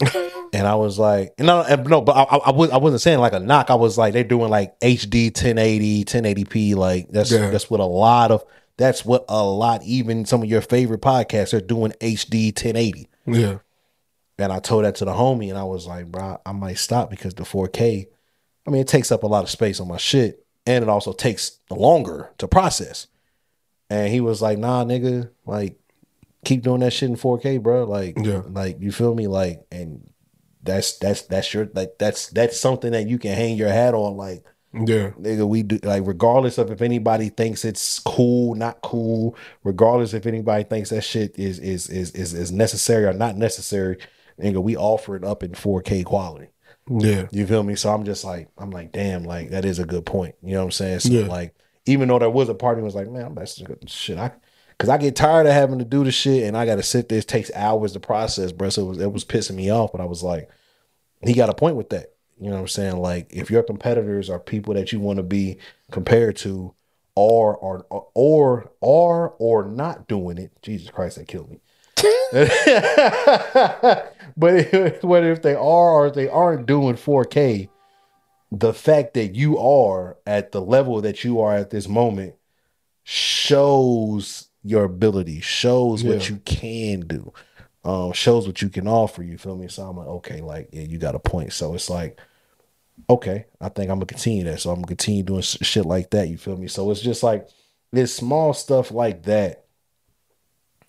and 0.52 0.66
I 0.66 0.76
was 0.76 0.98
like, 0.98 1.34
no, 1.38 1.62
no, 1.76 2.00
but 2.00 2.12
I, 2.12 2.36
I, 2.36 2.50
was 2.52 2.70
I 2.70 2.78
wasn't 2.78 3.02
saying 3.02 3.18
like 3.18 3.32
a 3.32 3.40
knock. 3.40 3.70
I 3.70 3.74
was 3.74 3.98
like, 3.98 4.12
they're 4.12 4.24
doing 4.24 4.50
like 4.50 4.78
HD 4.80 5.26
1080, 5.26 6.04
1080p. 6.04 6.76
Like 6.76 7.08
that's 7.10 7.32
yeah. 7.32 7.50
that's 7.50 7.68
what 7.68 7.80
a 7.80 7.84
lot 7.84 8.30
of 8.30 8.44
that's 8.78 9.04
what 9.04 9.24
a 9.28 9.44
lot. 9.44 9.82
Even 9.82 10.24
some 10.24 10.42
of 10.42 10.48
your 10.48 10.62
favorite 10.62 11.02
podcasts 11.02 11.52
are 11.52 11.60
doing 11.60 11.92
HD 12.00 12.46
1080. 12.46 13.08
Yeah. 13.26 13.58
And 14.38 14.52
I 14.52 14.58
told 14.60 14.84
that 14.84 14.94
to 14.96 15.04
the 15.04 15.12
homie, 15.12 15.50
and 15.50 15.58
I 15.58 15.64
was 15.64 15.86
like, 15.86 16.06
bro, 16.06 16.40
I 16.46 16.52
might 16.52 16.78
stop 16.78 17.10
because 17.10 17.34
the 17.34 17.42
4K. 17.42 18.06
I 18.66 18.70
mean, 18.70 18.80
it 18.80 18.88
takes 18.88 19.12
up 19.12 19.22
a 19.22 19.26
lot 19.26 19.42
of 19.42 19.50
space 19.50 19.80
on 19.80 19.88
my 19.88 19.98
shit, 19.98 20.46
and 20.66 20.82
it 20.82 20.88
also 20.88 21.12
takes 21.12 21.58
longer 21.70 22.30
to 22.38 22.48
process. 22.48 23.06
And 23.88 24.12
he 24.12 24.20
was 24.20 24.40
like, 24.40 24.58
nah, 24.58 24.84
nigga, 24.84 25.30
like 25.46 25.80
keep 26.44 26.62
doing 26.62 26.80
that 26.80 26.92
shit 26.92 27.10
in 27.10 27.16
4K, 27.16 27.62
bro. 27.62 27.84
Like, 27.84 28.16
yeah. 28.20 28.42
like 28.48 28.80
you 28.80 28.92
feel 28.92 29.14
me? 29.14 29.26
Like, 29.26 29.66
and 29.70 30.10
that's 30.62 30.98
that's 30.98 31.22
that's 31.22 31.52
your 31.54 31.68
like 31.74 31.98
that's 31.98 32.28
that's 32.28 32.58
something 32.58 32.92
that 32.92 33.08
you 33.08 33.18
can 33.18 33.34
hang 33.34 33.56
your 33.56 33.68
hat 33.68 33.94
on. 33.94 34.16
Like, 34.16 34.44
yeah, 34.72 35.10
nigga, 35.18 35.48
we 35.48 35.62
do 35.62 35.78
like 35.82 36.06
regardless 36.06 36.58
of 36.58 36.70
if 36.70 36.82
anybody 36.82 37.28
thinks 37.28 37.64
it's 37.64 37.98
cool, 38.00 38.54
not 38.54 38.80
cool, 38.82 39.36
regardless 39.64 40.14
if 40.14 40.26
anybody 40.26 40.64
thinks 40.64 40.90
that 40.90 41.02
shit 41.02 41.38
is 41.38 41.58
is 41.58 41.88
is 41.88 42.10
is, 42.12 42.34
is 42.34 42.52
necessary 42.52 43.06
or 43.06 43.12
not 43.12 43.36
necessary, 43.36 43.98
nigga, 44.40 44.62
we 44.62 44.76
offer 44.76 45.16
it 45.16 45.24
up 45.24 45.42
in 45.42 45.52
4K 45.52 46.04
quality. 46.04 46.48
Yeah. 46.88 47.28
You 47.30 47.46
feel 47.46 47.62
me? 47.62 47.76
So 47.76 47.92
I'm 47.92 48.04
just 48.04 48.24
like, 48.24 48.48
I'm 48.58 48.70
like, 48.70 48.92
damn, 48.92 49.24
like 49.24 49.50
that 49.50 49.64
is 49.64 49.78
a 49.78 49.84
good 49.84 50.06
point. 50.06 50.34
You 50.42 50.52
know 50.52 50.60
what 50.60 50.64
I'm 50.64 50.70
saying? 50.72 51.00
So 51.00 51.12
yeah. 51.12 51.26
like, 51.26 51.54
even 51.86 52.08
though 52.08 52.18
there 52.18 52.30
was 52.30 52.48
a 52.48 52.54
party 52.54 52.82
was 52.82 52.94
like, 52.94 53.08
man, 53.08 53.26
I'm 53.26 53.34
that's 53.34 53.62
shit. 53.86 54.18
I 54.18 54.32
Cause 54.78 54.88
I 54.88 54.96
get 54.96 55.14
tired 55.14 55.46
of 55.46 55.52
having 55.52 55.78
to 55.78 55.84
do 55.84 56.04
the 56.04 56.10
shit 56.10 56.44
and 56.44 56.56
I 56.56 56.64
gotta 56.64 56.82
sit 56.82 57.10
there. 57.10 57.18
It 57.18 57.28
takes 57.28 57.50
hours 57.54 57.92
to 57.92 58.00
process, 58.00 58.50
bro. 58.50 58.70
So 58.70 58.82
it 58.82 58.88
was, 58.88 58.98
it 58.98 59.12
was 59.12 59.26
pissing 59.26 59.56
me 59.56 59.70
off. 59.70 59.92
But 59.92 60.00
I 60.00 60.06
was 60.06 60.22
like, 60.22 60.48
he 61.22 61.34
got 61.34 61.50
a 61.50 61.54
point 61.54 61.76
with 61.76 61.90
that. 61.90 62.14
You 62.40 62.46
know 62.46 62.54
what 62.54 62.62
I'm 62.62 62.68
saying? 62.68 62.96
Like 62.96 63.26
if 63.30 63.50
your 63.50 63.62
competitors 63.62 64.30
are 64.30 64.40
people 64.40 64.72
that 64.72 64.90
you 64.90 64.98
want 64.98 65.18
to 65.18 65.22
be 65.22 65.58
compared 65.90 66.36
to, 66.36 66.74
or 67.14 67.56
or 67.56 67.84
or 68.14 68.70
or 68.80 69.34
or 69.38 69.64
not 69.64 70.08
doing 70.08 70.38
it, 70.38 70.52
Jesus 70.62 70.88
Christ, 70.88 71.16
that 71.16 71.28
killed 71.28 71.50
me. 71.50 71.60
but 74.36 74.54
if, 74.54 75.02
whether 75.02 75.32
if 75.32 75.42
they 75.42 75.54
are 75.54 75.58
or 75.60 76.06
if 76.06 76.14
they 76.14 76.28
aren't 76.28 76.66
doing 76.66 76.94
4K, 76.94 77.68
the 78.52 78.74
fact 78.74 79.14
that 79.14 79.34
you 79.34 79.58
are 79.58 80.16
at 80.26 80.52
the 80.52 80.60
level 80.60 81.00
that 81.02 81.24
you 81.24 81.40
are 81.40 81.54
at 81.54 81.70
this 81.70 81.88
moment 81.88 82.34
shows 83.04 84.48
your 84.62 84.84
ability, 84.84 85.40
shows 85.40 86.02
yeah. 86.02 86.12
what 86.12 86.28
you 86.28 86.36
can 86.44 87.00
do, 87.00 87.32
um, 87.84 88.12
shows 88.12 88.46
what 88.46 88.60
you 88.60 88.68
can 88.68 88.86
offer. 88.86 89.22
You 89.22 89.38
feel 89.38 89.56
me? 89.56 89.68
So 89.68 89.84
I'm 89.84 89.96
like, 89.96 90.06
okay, 90.06 90.40
like 90.40 90.68
yeah, 90.72 90.82
you 90.82 90.98
got 90.98 91.14
a 91.14 91.20
point. 91.20 91.52
So 91.52 91.74
it's 91.74 91.88
like, 91.88 92.18
okay, 93.08 93.46
I 93.60 93.68
think 93.68 93.90
I'm 93.90 93.98
gonna 93.98 94.06
continue 94.06 94.44
that. 94.44 94.60
So 94.60 94.70
I'm 94.70 94.76
gonna 94.76 94.88
continue 94.88 95.22
doing 95.22 95.42
shit 95.42 95.86
like 95.86 96.10
that. 96.10 96.28
You 96.28 96.36
feel 96.36 96.56
me? 96.56 96.68
So 96.68 96.90
it's 96.90 97.00
just 97.00 97.22
like 97.22 97.48
it's 97.92 98.12
small 98.12 98.52
stuff 98.52 98.90
like 98.90 99.22
that. 99.24 99.64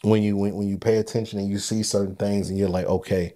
When 0.03 0.23
you 0.23 0.35
when, 0.37 0.55
when 0.55 0.67
you 0.67 0.77
pay 0.77 0.97
attention 0.97 1.39
and 1.39 1.49
you 1.49 1.59
see 1.59 1.83
certain 1.83 2.15
things 2.15 2.49
and 2.49 2.57
you're 2.57 2.69
like, 2.69 2.87
okay, 2.87 3.35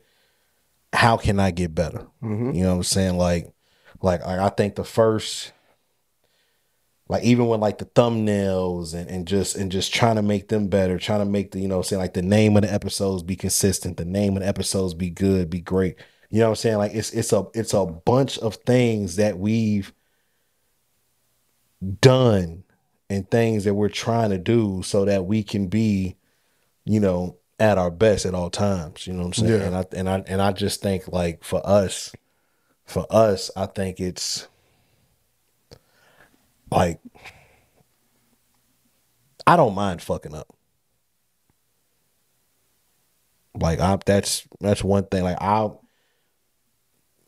how 0.94 1.18
can 1.18 1.40
I 1.40 1.52
get 1.52 1.76
better? 1.76 2.08
Mm-hmm. 2.24 2.54
You 2.54 2.64
know 2.64 2.70
what 2.70 2.78
I'm 2.78 2.84
saying? 2.84 3.18
Like, 3.18 3.54
like 4.02 4.24
I 4.24 4.50
think 4.50 4.76
the 4.76 4.84
first 4.84 5.52
like 7.08 7.24
even 7.24 7.48
with 7.48 7.60
like 7.60 7.78
the 7.78 7.86
thumbnails 7.86 8.94
and, 8.94 9.10
and 9.10 9.28
just 9.28 9.56
and 9.56 9.72
just 9.72 9.94
trying 9.94 10.16
to 10.16 10.22
make 10.22 10.48
them 10.48 10.68
better 10.68 10.98
trying 10.98 11.20
to 11.20 11.26
make 11.26 11.52
the 11.52 11.60
you 11.60 11.68
know 11.68 11.82
saying 11.82 12.00
like 12.00 12.14
the 12.14 12.22
name 12.22 12.56
of 12.56 12.64
the 12.64 12.74
episodes 12.74 13.24
be 13.24 13.36
consistent 13.36 13.98
the 13.98 14.06
name 14.06 14.36
of 14.36 14.42
the 14.42 14.48
episodes 14.48 14.94
be 14.94 15.10
good 15.10 15.50
be 15.50 15.62
great 15.62 15.96
you 16.30 16.40
know 16.40 16.46
what 16.46 16.52
i'm 16.52 16.56
saying 16.56 16.78
like 16.78 16.94
it's 16.94 17.12
it's 17.12 17.32
a 17.32 17.46
it's 17.54 17.74
a 17.74 17.86
bunch 17.86 18.38
of 18.40 18.56
things 18.56 19.18
that 19.18 19.38
we've 19.38 19.94
done 22.02 22.64
and 23.10 23.30
things 23.30 23.66
that 23.66 23.76
we're 23.76 23.90
trying 23.90 24.32
to 24.32 24.38
do 24.38 24.82
so 24.84 25.06
that 25.06 25.26
we 25.26 25.44
can 25.44 25.68
be 25.68 26.16
you 26.86 27.00
know 27.00 27.38
at 27.60 27.78
our 27.78 27.92
best 27.92 28.26
at 28.26 28.34
all 28.36 28.50
times 28.50 29.08
you 29.08 29.14
know 29.14 29.20
what 29.20 29.28
i'm 29.28 29.34
saying 29.34 29.62
yeah. 29.62 29.68
and 29.68 29.76
i 29.76 29.86
and 29.94 30.10
i 30.10 30.24
and 30.28 30.42
i 30.42 30.52
just 30.52 30.82
think 30.82 31.08
like 31.08 31.44
for 31.44 31.62
us 31.68 32.14
for 32.86 33.06
us 33.10 33.50
i 33.56 33.66
think 33.66 34.00
it's 34.00 34.48
like, 36.72 37.00
I 39.48 39.56
don't 39.56 39.76
mind 39.76 40.02
fucking 40.02 40.36
up. 40.36 40.48
Like 43.58 43.80
I 43.80 43.98
that's 44.06 44.46
that's 44.60 44.84
one 44.84 45.06
thing. 45.06 45.24
Like 45.24 45.38
I 45.40 45.70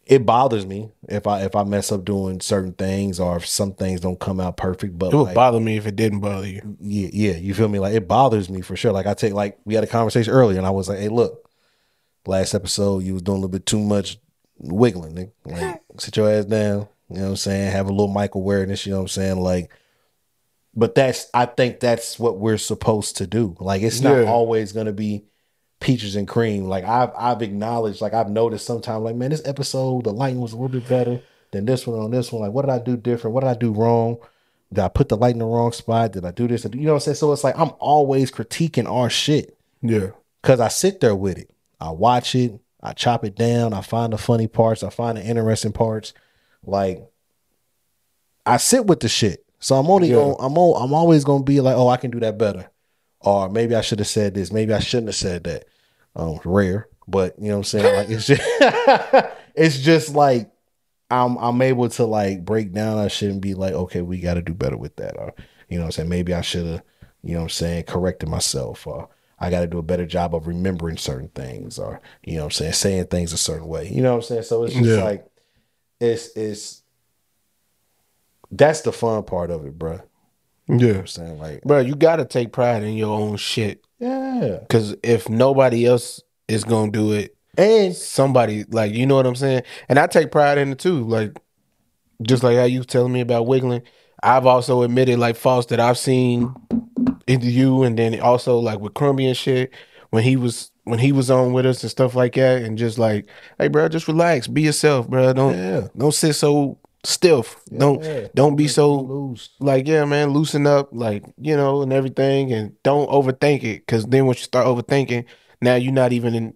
it 0.10 0.26
bothers 0.26 0.66
me 0.66 0.90
if 1.10 1.28
I 1.28 1.44
if 1.44 1.56
I 1.56 1.64
mess 1.64 1.92
up 1.92 2.06
doing 2.06 2.40
certain 2.42 2.74
things 2.74 3.20
or 3.20 3.38
if 3.38 3.46
some 3.46 3.74
things 3.74 4.00
don't 4.02 4.20
come 4.20 4.40
out 4.40 4.56
perfect. 4.58 4.98
But 4.98 5.14
It 5.14 5.16
would 5.18 5.24
like, 5.24 5.36
bother 5.36 5.60
me 5.60 5.78
if 5.78 5.86
it 5.86 5.96
didn't 5.96 6.22
bother 6.22 6.48
you. 6.48 6.78
yeah, 6.80 7.10
yeah, 7.12 7.36
you 7.38 7.54
feel 7.54 7.68
me? 7.68 7.80
Like 7.80 7.94
it 7.94 8.08
bothers 8.08 8.50
me 8.50 8.62
for 8.62 8.76
sure. 8.76 8.92
Like 8.92 9.06
I 9.08 9.14
take 9.14 9.34
like 9.34 9.58
we 9.66 9.76
had 9.76 9.84
a 9.84 9.88
conversation 9.88 10.34
earlier, 10.34 10.58
and 10.58 10.66
I 10.68 10.72
was 10.72 10.88
like, 10.90 11.00
"Hey, 11.00 11.10
look, 11.10 11.50
last 12.26 12.54
episode 12.54 13.04
you 13.04 13.14
was 13.14 13.22
doing 13.22 13.38
a 13.38 13.40
little 13.42 13.50
bit 13.52 13.66
too 13.66 13.80
much 13.80 14.18
wiggling. 14.60 15.14
Nigga. 15.14 15.32
Like 15.46 15.82
sit 16.00 16.16
your 16.18 16.32
ass 16.32 16.46
down. 16.46 16.88
You 17.10 17.18
know 17.18 17.24
what 17.24 17.30
I'm 17.30 17.36
saying? 17.38 17.72
Have 17.72 17.88
a 17.88 17.92
little 17.92 18.14
mic 18.14 18.36
awareness. 18.36 18.86
You 18.86 18.92
know 18.94 18.98
what 19.00 19.04
I'm 19.04 19.08
saying? 19.10 19.40
Like, 19.40 19.72
but 20.76 20.94
that's 20.96 21.30
I 21.34 21.46
think 21.46 21.80
that's 21.80 22.20
what 22.20 22.38
we're 22.40 22.58
supposed 22.58 23.18
to 23.18 23.28
do. 23.28 23.56
Like 23.60 23.82
it's 23.82 24.02
not 24.02 24.18
Yeah. 24.24 24.30
always 24.32 24.72
gonna 24.74 24.92
be 24.94 25.26
peaches 25.80 26.16
and 26.16 26.28
cream. 26.28 26.66
Like 26.66 26.84
I've 26.86 27.12
I've 27.18 27.42
acknowledged, 27.42 28.02
like 28.02 28.14
I've 28.14 28.30
noticed 28.30 28.66
sometimes, 28.66 29.04
like 29.04 29.16
man, 29.16 29.30
this 29.32 29.46
episode 29.46 30.04
the 30.06 30.12
lighting 30.14 30.42
was 30.42 30.54
a 30.54 30.56
little 30.58 30.80
bit 30.80 30.88
better 30.90 31.22
than 31.52 31.66
this 31.66 31.86
one 31.88 32.00
on 32.00 32.12
this 32.12 32.32
one. 32.32 32.42
Like, 32.42 32.52
what 32.52 32.64
did 32.64 32.72
I 32.72 32.80
do 32.80 32.98
different? 32.98 33.34
What 33.34 33.42
did 33.42 33.50
I 33.50 33.54
do 33.56 33.72
wrong? 33.72 34.18
Did 34.74 34.84
I 34.84 34.90
put 34.90 35.08
the 35.10 35.16
light 35.16 35.34
in 35.34 35.40
the 35.40 35.46
wrong 35.46 35.72
spot? 35.72 36.12
Did 36.12 36.26
I 36.26 36.32
do 36.32 36.48
this? 36.48 36.66
You 36.66 36.72
know 36.82 36.92
what 36.92 36.96
I'm 36.96 37.00
saying? 37.02 37.16
So 37.16 37.32
it's 37.32 37.44
like 37.44 37.58
I'm 37.58 37.72
always 37.80 38.32
critiquing 38.32 38.90
our 38.90 39.10
shit 39.10 39.58
Yeah. 39.82 40.08
because 40.42 40.60
I 40.60 40.68
sit 40.68 41.00
there 41.00 41.16
with 41.16 41.38
it. 41.38 41.50
I 41.80 41.92
watch 41.92 42.36
it. 42.36 42.60
I 42.84 42.94
chop 42.94 43.24
it 43.24 43.36
down. 43.36 43.74
I 43.74 43.82
find 43.82 44.12
the 44.14 44.18
funny 44.18 44.48
parts. 44.48 44.84
I 44.84 44.90
find 44.90 45.18
the 45.18 45.24
interesting 45.24 45.72
parts. 45.72 46.14
Like 46.66 47.08
I 48.46 48.58
sit 48.58 48.86
with 48.86 49.00
the 49.00 49.08
shit. 49.10 49.46
So 49.60 49.76
I'm 49.76 49.90
only 49.90 50.10
Yeah. 50.10 50.16
going. 50.16 50.36
I'm 50.40 50.58
al- 50.58 50.76
I'm 50.76 50.94
always 50.94 51.24
gonna 51.24 51.44
be 51.44 51.60
like, 51.62 51.76
oh, 51.76 51.88
I 51.88 51.98
can 51.98 52.12
do 52.12 52.20
that 52.20 52.38
better, 52.38 52.70
or 53.22 53.50
maybe 53.50 53.76
I 53.76 53.82
should 53.82 54.00
have 54.00 54.08
said 54.08 54.34
this. 54.34 54.52
Maybe 54.52 54.74
I 54.74 54.80
shouldn't 54.80 55.08
have 55.10 55.16
said 55.16 55.44
that. 55.46 55.66
Um, 56.16 56.40
rare, 56.46 56.88
but 57.08 57.38
you 57.38 57.50
know 57.50 57.60
what 57.60 57.74
I'm 57.74 57.80
saying. 57.82 57.96
Like 57.96 58.10
it's 58.10 58.26
just, 58.28 58.42
it's 59.56 59.80
just 59.80 60.16
like 60.16 60.50
I'm 61.12 61.38
I'm 61.38 61.62
able 61.62 61.90
to 61.90 62.06
like 62.06 62.44
break 62.44 62.74
down 62.74 62.98
I 62.98 63.08
shouldn't 63.08 63.42
be 63.42 63.54
like, 63.54 63.74
okay, 63.74 64.02
we 64.02 64.20
got 64.20 64.34
to 64.36 64.42
do 64.42 64.54
better 64.54 64.78
with 64.78 64.96
that, 64.98 65.18
or 65.18 65.34
you 65.70 65.78
know 65.78 65.84
what 65.84 65.88
I'm 65.88 65.92
saying. 65.92 66.10
Maybe 66.10 66.34
I 66.34 66.42
should 66.42 66.66
have, 66.66 66.82
you 67.24 67.34
know 67.34 67.40
what 67.40 67.44
I'm 67.44 67.50
saying, 67.50 67.84
corrected 67.84 68.30
myself, 68.30 68.88
or 68.88 69.10
I 69.40 69.52
got 69.52 69.62
to 69.62 69.68
do 69.68 69.78
a 69.78 69.84
better 69.84 70.06
job 70.08 70.34
of 70.34 70.48
remembering 70.48 70.98
certain 70.98 71.30
things, 71.30 71.78
or 71.78 72.02
you 72.24 72.34
know 72.36 72.42
what 72.42 72.46
I'm 72.46 72.52
saying, 72.52 72.74
saying 72.74 73.06
things 73.06 73.32
a 73.32 73.38
certain 73.38 73.68
way. 73.68 73.88
You 73.90 74.02
know 74.02 74.12
what 74.12 74.18
I'm 74.18 74.22
saying. 74.24 74.44
So 74.44 74.64
it's 74.64 74.74
just 74.74 74.98
Yeah. 74.98 75.04
like, 75.04 75.28
it's 76.00 76.36
it's 76.36 76.82
that's 78.52 78.82
the 78.82 78.92
fun 78.92 79.24
part 79.24 79.52
of 79.52 79.66
it, 79.66 79.78
bro. 79.78 80.02
You 80.68 80.76
know 80.76 80.88
Yeah. 80.88 81.00
I'm 81.00 81.08
saying 81.08 81.40
like, 81.40 81.62
Bro, 81.64 81.80
you 81.80 81.96
gotta 81.96 82.26
take 82.26 82.52
pride 82.52 82.84
in 82.84 82.96
your 82.96 83.18
own 83.18 83.38
shit. 83.38 83.84
yeah, 84.00 84.60
Cause 84.70 84.96
if 85.04 85.30
nobody 85.30 85.86
else 85.86 86.22
is 86.48 86.64
gonna 86.64 86.92
do 86.92 87.12
it, 87.14 87.36
and 87.58 87.96
somebody 87.96 88.66
like 88.70 88.94
you 88.94 89.06
know 89.06 89.16
what 89.16 89.26
I'm 89.26 89.36
saying? 89.36 89.64
And 89.90 89.98
I 89.98 90.08
take 90.08 90.32
pride 90.32 90.58
in 90.58 90.72
it 90.72 90.80
too. 90.80 91.04
Like 91.06 91.38
just 92.22 92.44
like 92.44 92.58
how 92.58 92.64
you 92.66 92.84
telling 92.84 93.14
me 93.14 93.22
about 93.22 93.48
wiggling. 93.48 93.82
I've 94.24 94.46
also 94.46 94.82
admitted 94.84 95.20
like 95.20 95.36
faults 95.36 95.68
that 95.68 95.80
I've 95.80 95.98
seen 95.98 96.54
in 97.28 97.42
you 97.42 97.84
and 97.84 97.98
then 97.98 98.20
also 98.20 98.58
like 98.60 98.80
with 98.80 98.94
Crumbie 98.94 99.28
and 99.28 99.38
shit 99.38 99.72
when 100.10 100.24
he 100.24 100.36
was 100.36 100.72
when 100.86 101.00
he 101.00 101.12
was 101.12 101.30
on 101.30 101.52
with 101.54 101.66
us 101.66 101.84
and 101.84 101.92
stuff 101.92 102.16
like 102.16 102.34
that 102.36 102.62
and 102.64 102.78
just 102.78 102.98
like, 102.98 103.28
hey 103.60 103.68
bro, 103.68 103.90
just 103.90 104.08
relax, 104.08 104.48
be 104.48 104.62
yourself, 104.64 105.08
bro. 105.10 105.34
Don't 105.34 105.54
Yeah. 105.58 105.88
don't 105.98 106.14
sit 106.14 106.34
so 106.34 106.78
stiff. 107.08 107.56
Yeah. 107.72 107.80
Don't 107.80 108.36
don't 108.36 108.56
be 108.58 108.68
so 108.68 108.94
loose. 108.94 109.50
like 109.62 109.88
yeah 109.88 110.04
man 110.04 110.32
loosen 110.32 110.68
up 110.68 110.90
like 110.92 111.24
you 111.38 111.56
know 111.56 111.82
and 111.82 111.94
everything 111.94 112.52
and 112.52 112.76
don't 112.84 113.10
overthink 113.10 113.64
it 113.64 113.86
because 113.86 114.06
then 114.06 114.26
once 114.26 114.40
you 114.40 114.44
start 114.44 114.68
overthinking 114.68 115.24
now 115.62 115.76
you're 115.76 115.94
not 115.94 116.12
even 116.12 116.36
in, 116.36 116.54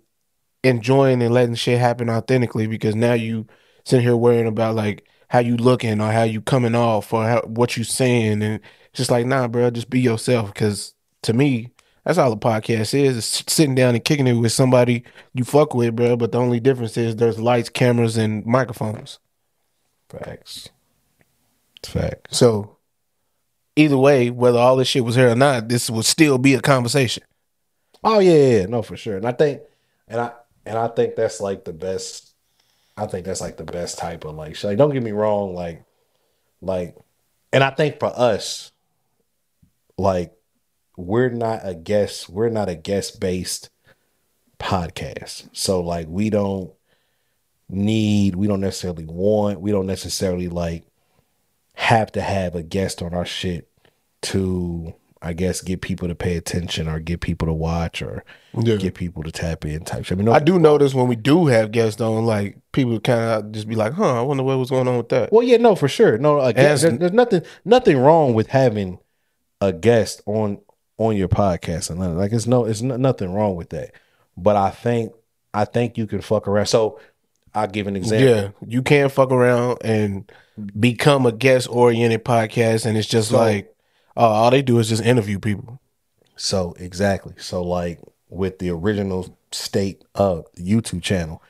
enjoying 0.64 1.24
and 1.24 1.34
letting 1.34 1.56
shit 1.56 1.80
happen 1.80 2.10
authentically 2.10 2.68
because 2.68 2.96
now 2.96 3.14
you 3.14 3.48
sitting 3.86 4.04
here 4.04 4.18
worrying 4.18 4.46
about 4.46 4.76
like 4.76 5.08
how 5.30 5.40
you 5.40 5.56
looking 5.56 6.02
or 6.02 6.12
how 6.12 6.24
you 6.24 6.42
coming 6.42 6.76
off 6.76 7.14
or 7.14 7.24
how, 7.24 7.42
what 7.44 7.78
you 7.78 7.86
saying 7.86 8.44
and 8.44 8.56
it's 8.90 8.98
just 8.98 9.12
like 9.12 9.26
nah 9.26 9.48
bro 9.48 9.70
just 9.72 9.90
be 9.90 10.02
yourself 10.02 10.54
because 10.54 10.94
to 11.24 11.32
me 11.32 11.72
that's 12.04 12.18
all 12.18 12.30
the 12.30 12.36
podcast 12.36 12.94
is 12.94 13.16
is 13.16 13.44
sitting 13.48 13.74
down 13.74 13.96
and 13.96 14.04
kicking 14.04 14.28
it 14.28 14.34
with 14.34 14.52
somebody 14.52 15.06
you 15.34 15.46
fuck 15.46 15.74
with 15.74 15.96
bro 15.96 16.18
but 16.18 16.34
the 16.34 16.38
only 16.38 16.60
difference 16.60 16.98
is 16.98 17.16
there's 17.16 17.40
lights 17.40 17.70
cameras 17.70 18.18
and 18.18 18.46
microphones 18.46 19.20
Facts. 20.12 20.70
Facts. 21.86 22.38
So 22.38 22.78
either 23.76 23.98
way, 23.98 24.30
whether 24.30 24.60
all 24.60 24.76
this 24.76 24.88
shit 24.88 25.06
was 25.06 25.16
here 25.16 25.32
or 25.32 25.36
not, 25.36 25.68
this 25.68 25.90
would 25.90 26.06
still 26.06 26.38
be 26.38 26.54
a 26.54 26.62
conversation. 26.62 27.24
Oh 28.04 28.20
yeah, 28.20 28.34
yeah, 28.34 28.60
yeah, 28.60 28.66
no, 28.66 28.82
for 28.82 28.98
sure. 28.98 29.18
And 29.18 29.26
I 29.26 29.32
think, 29.32 29.62
and 30.08 30.20
I 30.20 30.32
and 30.66 30.78
I 30.78 30.88
think 30.88 31.16
that's 31.16 31.40
like 31.40 31.66
the 31.66 31.74
best. 31.74 32.34
I 32.98 33.08
think 33.08 33.26
that's 33.26 33.42
like 33.42 33.58
the 33.58 33.64
best 33.64 33.98
type 33.98 34.26
of 34.26 34.36
like. 34.36 34.62
Like, 34.64 34.78
don't 34.78 34.94
get 34.94 35.04
me 35.04 35.12
wrong, 35.12 35.56
like, 35.56 35.84
like, 36.62 36.96
and 37.54 37.64
I 37.64 37.72
think 37.72 38.00
for 38.00 38.12
us, 38.16 38.72
like, 39.98 40.34
we're 40.98 41.30
not 41.30 41.62
a 41.64 41.74
guest. 41.74 42.30
We're 42.30 42.50
not 42.50 42.70
a 42.70 42.76
guest 42.76 43.20
based 43.20 43.70
podcast. 44.60 45.50
So 45.54 45.82
like, 45.82 46.08
we 46.08 46.30
don't 46.30 46.72
need. 47.72 48.36
We 48.36 48.48
don't 48.48 48.62
necessarily 48.62 49.06
want. 49.06 49.62
We 49.62 49.72
don't 49.72 49.88
necessarily 49.88 50.48
like 50.50 50.84
have 51.76 52.12
to 52.14 52.22
have 52.22 52.56
a 52.56 52.64
guest 52.64 53.02
on 53.02 53.14
our 53.14 53.26
shit 53.26 53.68
to 54.24 54.94
I 55.24 55.34
guess 55.34 55.62
get 55.62 55.82
people 55.82 56.08
to 56.08 56.16
pay 56.16 56.36
attention 56.36 56.88
or 56.88 57.00
get 57.00 57.22
people 57.22 57.48
to 57.48 57.54
watch 57.54 58.02
or 58.02 58.24
Yeah. 58.58 58.78
get 58.78 58.96
people 58.96 59.22
to 59.22 59.32
tap 59.32 59.66
in 59.66 59.84
type 59.86 60.06
shit. 60.06 60.14
I 60.14 60.18
mean, 60.18 60.26
no, 60.26 60.32
I 60.32 60.40
do 60.40 60.58
notice 60.58 60.96
when 60.96 61.08
we 61.08 61.16
do 61.16 61.46
have 61.46 61.72
guests 61.72 62.02
on, 62.02 62.26
like 62.26 62.58
people 62.72 63.00
kind 63.00 63.22
of 63.46 63.52
just 63.52 63.68
be 63.68 63.76
like, 63.76 63.94
"Huh, 63.94 64.18
I 64.20 64.22
wonder 64.24 64.42
what 64.44 64.58
was 64.58 64.72
going 64.72 64.88
on 64.88 64.98
with 64.98 65.10
that." 65.10 65.32
well, 65.32 65.44
yeah, 65.44 65.58
no, 65.58 65.76
for 65.76 65.88
sure. 65.88 66.18
No, 66.18 66.40
As- 66.40 66.82
there's, 66.82 66.98
there's 66.98 67.12
nothing 67.14 67.44
nothing 67.64 67.98
wrong 68.00 68.34
with 68.34 68.48
having 68.48 68.98
a 69.62 69.72
guest 69.72 70.22
on 70.26 70.60
on 70.98 71.16
your 71.16 71.28
podcast 71.28 71.92
and 71.92 72.00
nothing. 72.00 72.18
like 72.18 72.32
it's 72.34 72.48
no 72.48 72.66
it's 72.66 72.82
no, 72.82 72.98
nothing 72.98 73.32
wrong 73.32 73.56
with 73.56 73.70
that. 73.70 73.92
But 74.36 74.56
I 74.56 74.72
think 74.72 75.14
I 75.54 75.66
think 75.66 76.00
you 76.00 76.08
can 76.08 76.22
fuck 76.22 76.48
around. 76.48 76.66
So 76.66 77.00
I'll 77.54 77.68
give 77.68 77.88
an 77.88 77.96
example. 77.96 78.28
Yeah, 78.28 78.50
you 78.66 78.82
can't 78.82 79.12
fuck 79.12 79.32
around 79.32 79.80
and 79.84 80.32
become 80.80 81.26
a 81.26 81.32
guest 81.32 81.68
oriented 81.70 82.24
podcast, 82.24 82.86
and 82.86 82.98
it's 82.98 83.08
just 83.08 83.30
So- 83.30 83.38
like, 83.38 83.74
oh, 84.16 84.26
all 84.26 84.52
they 84.52 84.62
do 84.62 84.80
is 84.80 84.90
just 84.90 85.04
interview 85.04 85.40
people. 85.40 85.80
So 86.36 86.76
exactly. 86.80 87.34
So 87.38 87.62
like 87.64 88.00
with 88.30 88.60
the 88.60 88.70
original 88.70 89.38
state 89.52 90.04
of 90.16 90.46
YouTube 90.56 91.02
channel, 91.04 91.42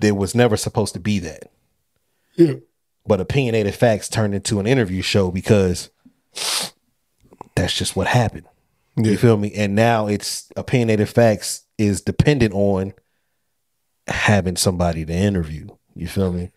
there 0.00 0.14
was 0.14 0.34
never 0.34 0.56
supposed 0.56 0.92
to 0.94 1.00
be 1.00 1.18
that. 1.20 1.50
Yeah. 2.34 2.54
But 3.06 3.20
opinionated 3.20 3.74
facts 3.74 4.08
turned 4.08 4.34
into 4.34 4.58
an 4.60 4.66
interview 4.66 5.00
show 5.00 5.30
because 5.30 5.90
that's 7.54 7.72
just 7.74 7.96
what 7.96 8.08
happened. 8.08 8.46
Yeah. 8.96 9.12
You 9.12 9.16
feel 9.18 9.36
me? 9.36 9.52
And 9.54 9.74
now 9.74 10.06
it's 10.06 10.50
opinionated 10.56 11.08
facts 11.08 11.62
is 11.78 12.00
dependent 12.00 12.52
on 12.54 12.92
having 14.06 14.56
somebody 14.56 15.04
to 15.04 15.12
interview. 15.12 15.68
You 15.94 16.06
feel 16.08 16.32
me? 16.32 16.50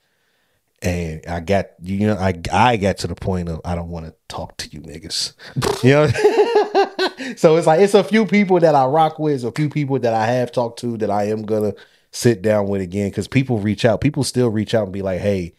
And 0.81 1.25
I 1.27 1.41
got 1.41 1.71
you 1.81 2.07
know 2.07 2.15
I 2.15 2.39
I 2.51 2.77
got 2.77 2.97
to 2.99 3.07
the 3.07 3.15
point 3.15 3.49
of 3.49 3.59
I 3.65 3.75
don't 3.75 3.89
want 3.89 4.05
to 4.05 4.15
talk 4.29 4.55
to 4.57 4.69
you 4.69 4.81
niggas. 4.81 5.33
You 5.83 5.91
know. 5.91 6.07
so 7.35 7.57
it's 7.57 7.67
like 7.67 7.81
it's 7.81 7.93
a 7.93 8.03
few 8.03 8.25
people 8.25 8.59
that 8.59 8.75
I 8.75 8.85
rock 8.85 9.19
with, 9.19 9.43
a 9.43 9.51
few 9.51 9.69
people 9.69 9.99
that 9.99 10.13
I 10.13 10.25
have 10.25 10.51
talked 10.51 10.79
to 10.79 10.97
that 10.97 11.09
I 11.09 11.25
am 11.25 11.43
gonna 11.43 11.73
sit 12.11 12.41
down 12.41 12.67
with 12.67 12.81
again 12.81 13.09
because 13.09 13.27
people 13.27 13.59
reach 13.59 13.83
out. 13.85 14.01
People 14.01 14.23
still 14.23 14.49
reach 14.49 14.73
out 14.73 14.83
and 14.83 14.93
be 14.93 15.01
like, 15.01 15.19
"Hey, 15.19 15.53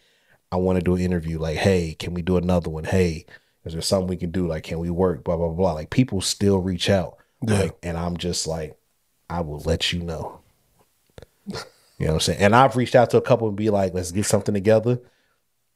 I 0.52 0.56
want 0.56 0.78
to 0.78 0.84
do 0.84 0.96
an 0.96 1.02
interview. 1.02 1.38
Like, 1.38 1.58
hey, 1.58 1.94
can 1.98 2.14
we 2.14 2.22
do 2.22 2.36
another 2.36 2.70
one? 2.70 2.84
Hey, 2.84 3.26
is 3.64 3.72
there 3.72 3.82
something 3.82 4.08
we 4.08 4.16
can 4.16 4.30
do? 4.30 4.46
Like, 4.46 4.64
can 4.64 4.78
we 4.78 4.90
work? 4.90 5.24
Blah 5.24 5.36
blah 5.36 5.48
blah. 5.48 5.72
Like, 5.72 5.90
people 5.90 6.20
still 6.20 6.58
reach 6.58 6.90
out. 6.90 7.16
Yeah. 7.46 7.60
Like, 7.60 7.76
and 7.82 7.96
I'm 7.96 8.16
just 8.16 8.46
like, 8.46 8.76
I 9.28 9.40
will 9.42 9.60
let 9.60 9.92
you 9.92 10.00
know. 10.00 10.39
You 12.00 12.06
know 12.06 12.12
what 12.12 12.16
I'm 12.16 12.20
saying? 12.20 12.40
And 12.40 12.56
I've 12.56 12.76
reached 12.76 12.94
out 12.94 13.10
to 13.10 13.18
a 13.18 13.22
couple 13.22 13.46
and 13.46 13.56
be 13.56 13.68
like, 13.68 13.92
let's 13.92 14.10
get 14.10 14.24
something 14.24 14.54
together. 14.54 15.00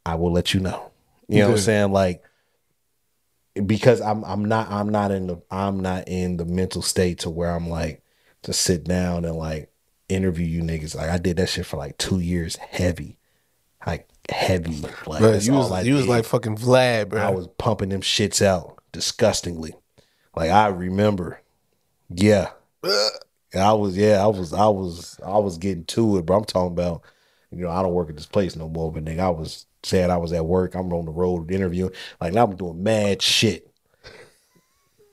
I 0.06 0.14
will 0.14 0.32
let 0.32 0.54
you 0.54 0.60
know. 0.60 0.90
You 1.28 1.40
know 1.40 1.48
what 1.48 1.58
I'm 1.58 1.60
saying? 1.60 1.92
Like, 1.92 2.22
because 3.66 4.00
I'm 4.00 4.24
I'm 4.24 4.46
not 4.46 4.70
I'm 4.70 4.88
not 4.88 5.10
in 5.10 5.26
the 5.26 5.42
I'm 5.50 5.80
not 5.80 6.08
in 6.08 6.38
the 6.38 6.46
mental 6.46 6.80
state 6.80 7.20
to 7.20 7.30
where 7.30 7.50
I'm 7.50 7.68
like 7.68 8.02
to 8.42 8.54
sit 8.54 8.84
down 8.84 9.26
and 9.26 9.36
like 9.36 9.70
interview 10.08 10.46
you 10.46 10.62
niggas. 10.62 10.96
Like 10.96 11.10
I 11.10 11.18
did 11.18 11.36
that 11.36 11.50
shit 11.50 11.66
for 11.66 11.76
like 11.76 11.98
two 11.98 12.20
years, 12.20 12.56
heavy, 12.56 13.18
like 13.86 14.08
heavy. 14.30 14.80
Like 15.06 15.20
Bro, 15.20 15.34
you 15.34 15.52
was 15.52 15.86
you 15.86 15.94
was 15.94 16.08
like 16.08 16.24
fucking 16.24 16.56
Vlad, 16.56 17.10
bro. 17.10 17.20
I 17.20 17.30
was 17.30 17.48
pumping 17.58 17.90
them 17.90 18.00
shits 18.00 18.40
out 18.44 18.78
disgustingly. 18.92 19.74
Like 20.34 20.50
I 20.50 20.68
remember, 20.68 21.42
yeah, 22.08 22.50
I 23.56 23.72
was 23.72 23.96
yeah 23.96 24.22
I 24.22 24.26
was 24.26 24.52
I 24.52 24.68
was 24.68 25.18
I 25.24 25.38
was 25.38 25.58
getting 25.58 25.84
to 25.86 26.18
it, 26.18 26.26
but 26.26 26.34
I'm 26.34 26.44
talking 26.44 26.72
about 26.72 27.02
you 27.50 27.64
know 27.64 27.70
I 27.70 27.82
don't 27.82 27.94
work 27.94 28.10
at 28.10 28.16
this 28.16 28.26
place 28.26 28.56
no 28.56 28.68
more, 28.68 28.92
but 28.92 29.04
nigga 29.04 29.20
I 29.20 29.30
was 29.30 29.66
saying 29.82 30.10
I 30.10 30.16
was 30.16 30.32
at 30.32 30.46
work, 30.46 30.74
I'm 30.74 30.92
on 30.92 31.06
the 31.06 31.12
road 31.12 31.50
interviewing, 31.50 31.92
like 32.20 32.32
now 32.32 32.44
I'm 32.44 32.56
doing 32.56 32.82
mad 32.82 33.22
shit. 33.22 33.70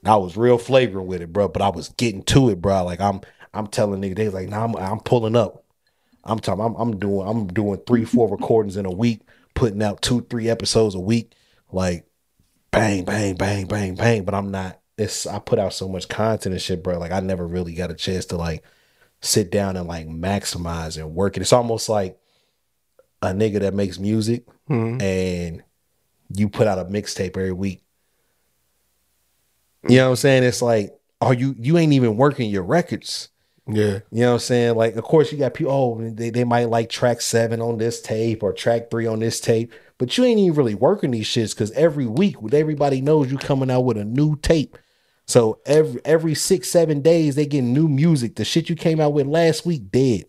I 0.06 0.16
was 0.16 0.36
real 0.36 0.58
flagrant 0.58 1.08
with 1.08 1.22
it, 1.22 1.32
bro, 1.32 1.48
but 1.48 1.62
I 1.62 1.70
was 1.70 1.90
getting 1.90 2.24
to 2.24 2.50
it, 2.50 2.62
bro. 2.62 2.84
Like 2.86 3.00
I'm 3.02 3.22
I'm 3.54 3.68
telling 3.68 4.02
nigga 4.02 4.16
they 4.16 4.30
like 4.30 4.50
nah, 4.50 4.64
I'm 4.64 4.76
I'm 4.76 5.00
pulling 5.00 5.36
up. 5.36 5.64
I'm 6.24 6.40
talking. 6.40 6.64
I'm, 6.64 6.76
I'm 6.76 7.00
doing. 7.00 7.28
I'm 7.28 7.48
doing 7.48 7.82
three, 7.88 8.06
four 8.06 8.30
recordings 8.30 8.78
in 8.78 8.86
a 8.86 8.92
week, 8.92 9.22
putting 9.56 9.82
out 9.82 10.02
two, 10.02 10.22
three 10.30 10.50
episodes 10.50 10.96
a 10.96 11.00
week. 11.00 11.34
Like, 11.72 12.06
bang, 12.72 13.06
bang, 13.06 13.36
bang, 13.36 13.68
bang, 13.68 13.96
bang. 13.96 14.26
But 14.26 14.36
I'm 14.36 14.52
not. 14.52 14.81
It's. 14.98 15.26
I 15.26 15.40
put 15.40 15.60
out 15.60 15.74
so 15.74 15.88
much 15.88 16.08
content 16.08 16.54
and 16.54 16.62
shit, 16.62 16.84
bro. 16.84 17.00
Like, 17.00 17.12
I 17.12 17.20
never 17.20 17.48
really 17.48 17.74
got 17.74 17.92
a 17.92 17.96
chance 17.96 18.26
to 18.28 18.38
like 18.38 18.64
sit 19.22 19.52
down 19.52 19.78
and 19.78 19.88
like 19.88 20.08
maximize 20.08 20.98
and 20.98 21.16
work 21.16 21.38
it. 21.38 21.42
It's 21.42 21.54
almost 21.54 21.90
like 21.90 22.20
a 23.22 23.28
nigga 23.28 23.60
that 23.60 23.74
makes 23.74 24.00
music 24.00 24.46
mm-hmm. 24.70 25.02
and 25.02 25.64
you 26.34 26.50
put 26.50 26.68
out 26.68 26.80
a 26.80 26.86
mixtape 26.86 27.38
every 27.38 27.52
week. 27.52 27.84
You 29.88 29.98
know 29.98 30.06
what 30.06 30.10
I'm 30.12 30.16
saying? 30.18 30.44
It's 30.44 30.62
like, 30.62 30.96
are 31.22 31.34
you 31.34 31.56
you 31.60 31.78
ain't 31.78 31.94
even 31.94 32.18
working 32.18 32.50
your 32.50 32.64
records. 32.64 33.30
Yeah. 33.68 34.00
You 34.12 34.22
know 34.22 34.28
what 34.30 34.34
I'm 34.34 34.40
saying? 34.40 34.76
Like, 34.76 34.96
of 34.96 35.04
course, 35.04 35.32
you 35.32 35.38
got 35.38 35.54
people, 35.54 35.72
oh, 35.72 36.10
they, 36.12 36.30
they 36.30 36.44
might 36.44 36.70
like 36.70 36.90
track 36.90 37.22
seven 37.22 37.62
on 37.62 37.78
this 37.78 38.02
tape 38.02 38.44
or 38.44 38.54
track 38.54 38.90
three 38.90 39.06
on 39.06 39.20
this 39.20 39.40
tape, 39.40 39.72
but 40.02 40.18
you 40.18 40.26
ain't 40.26 40.40
even 40.40 40.56
really 40.56 40.74
working 40.74 41.12
these 41.12 41.28
shits 41.28 41.54
because 41.54 41.70
every 41.74 42.08
week, 42.08 42.42
with 42.42 42.56
everybody 42.56 43.02
knows 43.02 43.32
you 43.32 43.38
coming 43.38 43.70
out 43.70 43.82
with 43.82 43.98
a 43.98 44.04
new 44.04 44.36
tape. 44.38 44.76
So 45.28 45.60
every 45.64 46.02
every 46.04 46.34
six, 46.34 46.72
seven 46.72 47.02
days, 47.02 47.36
they 47.36 47.46
get 47.46 47.62
new 47.62 47.88
music. 47.88 48.36
The 48.36 48.44
shit 48.44 48.68
you 48.68 48.76
came 48.76 49.00
out 49.00 49.14
with 49.14 49.28
last 49.28 49.64
week, 49.64 49.92
dead. 49.92 50.26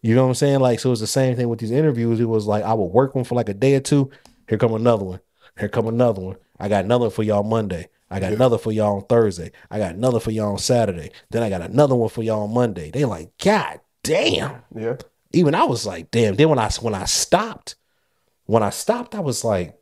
You 0.00 0.14
know 0.14 0.22
what 0.22 0.28
I'm 0.28 0.34
saying? 0.36 0.60
Like, 0.60 0.80
so 0.80 0.90
it's 0.90 1.02
the 1.02 1.06
same 1.06 1.36
thing 1.36 1.50
with 1.50 1.58
these 1.58 1.70
interviews. 1.70 2.18
It 2.18 2.30
was 2.30 2.46
like 2.46 2.64
I 2.64 2.72
would 2.72 2.86
work 2.86 3.14
one 3.14 3.24
for 3.24 3.34
like 3.34 3.50
a 3.50 3.54
day 3.54 3.74
or 3.74 3.80
two. 3.80 4.10
Here 4.48 4.56
come 4.56 4.72
another 4.72 5.04
one. 5.04 5.20
Here 5.60 5.68
come 5.68 5.86
another 5.86 6.22
one. 6.22 6.36
I 6.58 6.70
got 6.70 6.86
another 6.86 7.10
for 7.10 7.22
y'all 7.22 7.42
Monday. 7.42 7.90
I 8.10 8.20
got 8.20 8.32
another 8.32 8.56
for 8.56 8.72
y'all 8.72 8.96
on 8.96 9.04
Thursday. 9.04 9.52
I 9.70 9.76
got 9.76 9.96
another 9.96 10.18
for 10.18 10.30
y'all 10.30 10.52
on 10.52 10.58
Saturday. 10.58 11.10
Then 11.28 11.42
I 11.42 11.50
got 11.50 11.60
another 11.60 11.94
one 11.94 12.08
for 12.08 12.22
y'all 12.22 12.44
on 12.44 12.54
Monday. 12.54 12.90
They 12.90 13.04
like, 13.04 13.36
God 13.36 13.80
damn. 14.02 14.62
Yeah. 14.74 14.96
Even 15.34 15.54
I 15.54 15.64
was 15.64 15.84
like, 15.84 16.10
damn. 16.10 16.36
Then 16.36 16.48
when 16.48 16.58
I 16.58 16.70
when 16.80 16.94
I 16.94 17.04
stopped, 17.04 17.74
when 18.48 18.62
I 18.62 18.70
stopped, 18.70 19.14
I 19.14 19.20
was 19.20 19.44
like, 19.44 19.78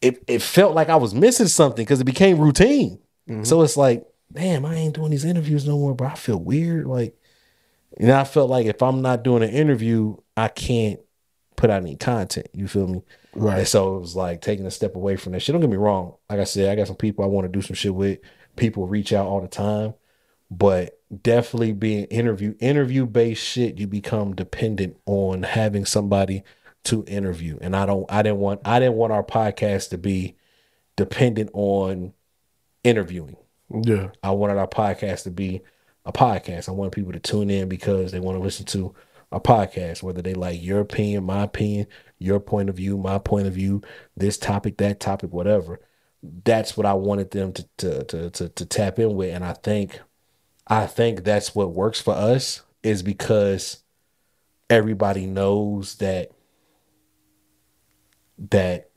it 0.00 0.22
it 0.28 0.40
felt 0.40 0.72
like 0.72 0.88
I 0.88 0.96
was 0.96 1.12
missing 1.12 1.48
something 1.48 1.84
because 1.84 2.00
it 2.00 2.04
became 2.04 2.38
routine. 2.38 3.00
Mm-hmm. 3.28 3.42
So 3.42 3.62
it's 3.62 3.76
like, 3.76 4.06
damn, 4.32 4.64
I 4.64 4.76
ain't 4.76 4.94
doing 4.94 5.10
these 5.10 5.24
interviews 5.24 5.66
no 5.66 5.76
more, 5.76 5.96
but 5.96 6.06
I 6.06 6.14
feel 6.14 6.38
weird. 6.38 6.86
Like, 6.86 7.18
you 7.98 8.06
know, 8.06 8.18
I 8.18 8.22
felt 8.22 8.48
like 8.48 8.66
if 8.66 8.82
I'm 8.82 9.02
not 9.02 9.24
doing 9.24 9.42
an 9.42 9.50
interview, 9.50 10.16
I 10.36 10.46
can't 10.46 11.00
put 11.56 11.70
out 11.70 11.82
any 11.82 11.96
content. 11.96 12.46
You 12.54 12.68
feel 12.68 12.86
me? 12.86 13.02
Right. 13.34 13.58
And 13.58 13.68
so 13.68 13.96
it 13.96 14.00
was 14.00 14.14
like 14.14 14.40
taking 14.40 14.64
a 14.64 14.70
step 14.70 14.94
away 14.94 15.16
from 15.16 15.32
that 15.32 15.40
shit. 15.40 15.52
Don't 15.52 15.60
get 15.60 15.70
me 15.70 15.76
wrong. 15.76 16.14
Like 16.30 16.38
I 16.38 16.44
said, 16.44 16.70
I 16.70 16.76
got 16.76 16.86
some 16.86 16.96
people 16.96 17.24
I 17.24 17.28
want 17.28 17.46
to 17.46 17.52
do 17.52 17.62
some 17.62 17.74
shit 17.74 17.94
with. 17.94 18.20
People 18.54 18.86
reach 18.86 19.12
out 19.12 19.26
all 19.26 19.40
the 19.40 19.48
time, 19.48 19.94
but 20.52 21.00
definitely 21.22 21.72
being 21.72 22.04
interview 22.04 22.54
interview 22.60 23.06
based 23.06 23.42
shit, 23.42 23.78
you 23.78 23.88
become 23.88 24.36
dependent 24.36 24.96
on 25.06 25.42
having 25.42 25.84
somebody 25.84 26.44
to 26.84 27.04
interview. 27.06 27.58
And 27.60 27.76
I 27.76 27.86
don't. 27.86 28.10
I 28.10 28.22
didn't 28.22 28.38
want. 28.38 28.60
I 28.64 28.78
didn't 28.78 28.96
want 28.96 29.12
our 29.12 29.24
podcast 29.24 29.90
to 29.90 29.98
be 29.98 30.36
dependent 30.96 31.50
on 31.52 32.12
interviewing. 32.84 33.36
Yeah. 33.70 34.10
I 34.22 34.32
wanted 34.32 34.58
our 34.58 34.68
podcast 34.68 35.24
to 35.24 35.30
be 35.30 35.62
a 36.04 36.12
podcast. 36.12 36.68
I 36.68 36.72
wanted 36.72 36.92
people 36.92 37.12
to 37.12 37.20
tune 37.20 37.50
in 37.50 37.68
because 37.68 38.12
they 38.12 38.20
want 38.20 38.36
to 38.36 38.42
listen 38.42 38.66
to 38.66 38.94
a 39.32 39.40
podcast, 39.40 40.02
whether 40.02 40.22
they 40.22 40.34
like 40.34 40.62
your 40.62 40.80
opinion, 40.80 41.24
my 41.24 41.42
opinion, 41.42 41.86
your 42.18 42.40
point 42.40 42.68
of 42.68 42.76
view, 42.76 42.98
my 42.98 43.18
point 43.18 43.46
of 43.46 43.54
view, 43.54 43.82
this 44.16 44.36
topic, 44.36 44.76
that 44.78 44.98
topic, 44.98 45.32
whatever. 45.32 45.80
That's 46.22 46.76
what 46.76 46.86
I 46.86 46.94
wanted 46.94 47.30
them 47.30 47.52
to 47.52 47.68
to 47.78 48.04
to 48.04 48.30
to, 48.30 48.48
to 48.48 48.66
tap 48.66 48.98
in 48.98 49.14
with, 49.14 49.34
and 49.34 49.44
I 49.44 49.54
think, 49.54 50.00
I 50.66 50.86
think 50.86 51.24
that's 51.24 51.54
what 51.54 51.72
works 51.72 52.00
for 52.00 52.14
us 52.14 52.62
is 52.82 53.02
because 53.02 53.82
everybody 54.68 55.26
knows 55.26 55.96
that 55.96 56.30
that 58.50 58.90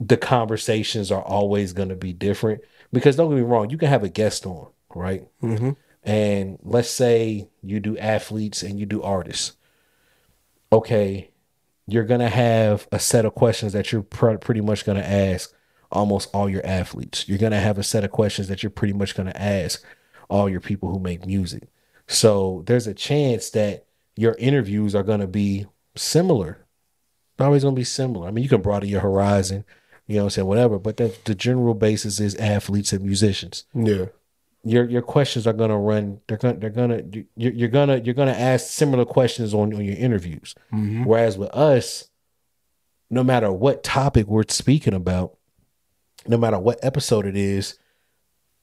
the 0.00 0.16
conversations 0.16 1.10
are 1.10 1.22
always 1.22 1.72
going 1.72 1.88
to 1.88 1.96
be 1.96 2.12
different. 2.12 2.62
Because 2.92 3.16
don't 3.16 3.30
get 3.30 3.36
me 3.36 3.42
wrong 3.42 3.70
you 3.70 3.78
can 3.78 3.88
have 3.88 4.04
a 4.04 4.08
guest 4.08 4.46
on 4.46 4.68
right? 4.94 5.26
Mm-hmm. 5.42 5.70
and 6.02 6.58
let's 6.62 6.88
say 6.88 7.48
you 7.62 7.80
do 7.80 7.98
athletes 7.98 8.62
and 8.62 8.78
you 8.80 8.86
do 8.86 9.02
artists. 9.02 9.52
Okay 10.72 11.30
you're 11.88 12.04
going 12.04 12.20
to 12.20 12.28
have 12.28 12.86
a 12.92 12.98
set 12.98 13.24
of 13.24 13.34
questions 13.34 13.72
that 13.72 13.90
you're 13.90 14.02
pr- 14.02 14.36
pretty 14.36 14.60
much 14.60 14.84
going 14.84 14.98
to 14.98 15.10
ask 15.10 15.52
almost 15.90 16.28
all 16.34 16.48
your 16.48 16.64
athletes. 16.64 17.26
You're 17.26 17.38
going 17.38 17.52
to 17.52 17.60
have 17.60 17.78
a 17.78 17.82
set 17.82 18.04
of 18.04 18.10
questions 18.10 18.46
that 18.48 18.62
you're 18.62 18.68
pretty 18.68 18.92
much 18.92 19.16
going 19.16 19.28
to 19.28 19.42
ask 19.42 19.82
all 20.28 20.50
your 20.50 20.60
people 20.60 20.90
who 20.90 21.00
make 21.00 21.26
music. 21.26 21.62
So 22.06 22.62
there's 22.66 22.86
a 22.86 22.92
chance 22.92 23.48
that 23.50 23.86
your 24.16 24.36
interviews 24.38 24.94
are 24.94 25.02
going 25.02 25.20
to 25.20 25.26
be 25.26 25.64
similar 25.96 26.66
they're 27.38 27.46
always 27.46 27.62
going 27.62 27.74
to 27.74 27.80
be 27.80 27.84
similar 27.84 28.28
i 28.28 28.30
mean 28.30 28.42
you 28.42 28.50
can 28.50 28.60
broaden 28.60 28.88
your 28.88 29.00
horizon 29.00 29.64
you 30.06 30.16
know 30.16 30.22
what 30.22 30.26
i'm 30.26 30.30
saying 30.30 30.46
whatever 30.48 30.78
but 30.78 30.96
the, 30.98 31.16
the 31.24 31.34
general 31.34 31.72
basis 31.74 32.20
is 32.20 32.34
athletes 32.36 32.92
and 32.92 33.02
musicians 33.04 33.64
Yeah. 33.74 34.06
your 34.64 34.84
your 34.90 35.02
questions 35.02 35.46
are 35.46 35.52
gonna 35.52 35.78
run. 35.78 36.20
They're 36.26 36.36
gonna 36.36 36.58
they're 36.58 36.70
gonna 36.70 37.02
you're, 37.36 37.52
you're 37.52 37.68
gonna 37.68 37.98
you're 38.04 38.14
gonna 38.14 38.32
ask 38.32 38.66
similar 38.66 39.04
questions 39.04 39.54
on 39.54 39.72
on 39.72 39.84
your 39.84 39.96
interviews. 39.96 40.54
Mm-hmm. 40.72 41.04
Whereas 41.04 41.38
with 41.38 41.50
us, 41.54 42.10
no 43.08 43.22
matter 43.22 43.52
what 43.52 43.84
topic 43.84 44.26
we're 44.26 44.42
speaking 44.48 44.94
about, 44.94 45.36
no 46.26 46.36
matter 46.36 46.58
what 46.58 46.78
episode 46.82 47.24
it 47.24 47.36
is, 47.36 47.78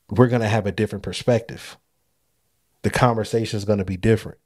we're 0.09 0.27
gonna 0.27 0.49
have 0.49 0.65
a 0.67 0.71
different 0.71 1.01
perspective. 1.03 1.77
The 2.83 2.89
conversation 2.89 3.57
is 3.57 3.65
gonna 3.65 3.85
be 3.85 3.97
different. 3.97 4.37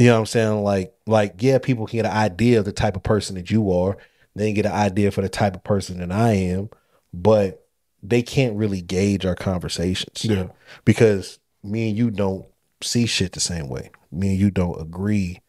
You 0.00 0.06
know 0.06 0.14
what 0.14 0.18
I'm 0.20 0.26
saying? 0.26 0.62
Like 0.62 0.94
like 1.06 1.34
yeah, 1.40 1.58
people 1.58 1.86
can 1.86 1.98
get 1.98 2.06
an 2.06 2.16
idea 2.16 2.58
of 2.58 2.64
the 2.64 2.72
type 2.72 2.96
of 2.96 3.02
person 3.02 3.34
that 3.36 3.50
you 3.50 3.70
are. 3.70 3.98
They 4.34 4.46
can 4.46 4.54
get 4.54 4.64
an 4.66 4.72
idea 4.72 5.10
for 5.10 5.20
the 5.20 5.28
type 5.28 5.54
of 5.54 5.62
person 5.62 5.98
that 5.98 6.10
I 6.10 6.32
am, 6.32 6.70
but 7.12 7.66
they 8.02 8.22
can't 8.22 8.56
really 8.56 8.80
gauge 8.80 9.26
our 9.26 9.34
conversations 9.34 10.24
Yeah. 10.24 10.46
because 10.86 11.38
me 11.62 11.90
and 11.90 11.98
you 11.98 12.10
don't 12.10 12.46
see 12.80 13.04
shit 13.04 13.32
the 13.32 13.40
same 13.40 13.68
way. 13.68 13.90
Me 14.10 14.30
and 14.30 14.38
you 14.38 14.50
don't 14.50 14.80
agree 14.80 15.40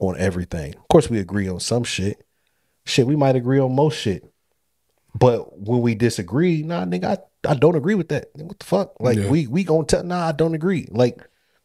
on 0.00 0.18
everything. 0.18 0.74
Of 0.74 0.88
course, 0.88 1.08
we 1.08 1.20
agree 1.20 1.48
on 1.48 1.60
some 1.60 1.84
shit. 1.84 2.26
Shit, 2.84 3.06
we 3.06 3.14
might 3.14 3.36
agree 3.36 3.60
on 3.60 3.72
most 3.76 3.96
shit. 4.00 4.24
But 5.14 5.56
when 5.60 5.80
we 5.80 5.94
disagree, 5.94 6.62
nah, 6.64 6.84
nigga, 6.84 7.18
I, 7.44 7.50
I 7.50 7.54
don't 7.54 7.76
agree 7.76 7.94
with 7.94 8.08
that. 8.08 8.30
What 8.34 8.58
the 8.58 8.64
fuck? 8.66 8.94
Like 8.98 9.18
Yeah. 9.18 9.28
we 9.28 9.46
we 9.46 9.62
gonna 9.62 9.84
tell 9.84 10.02
nah, 10.02 10.26
I 10.26 10.32
don't 10.32 10.54
agree. 10.54 10.88
Like 10.90 11.22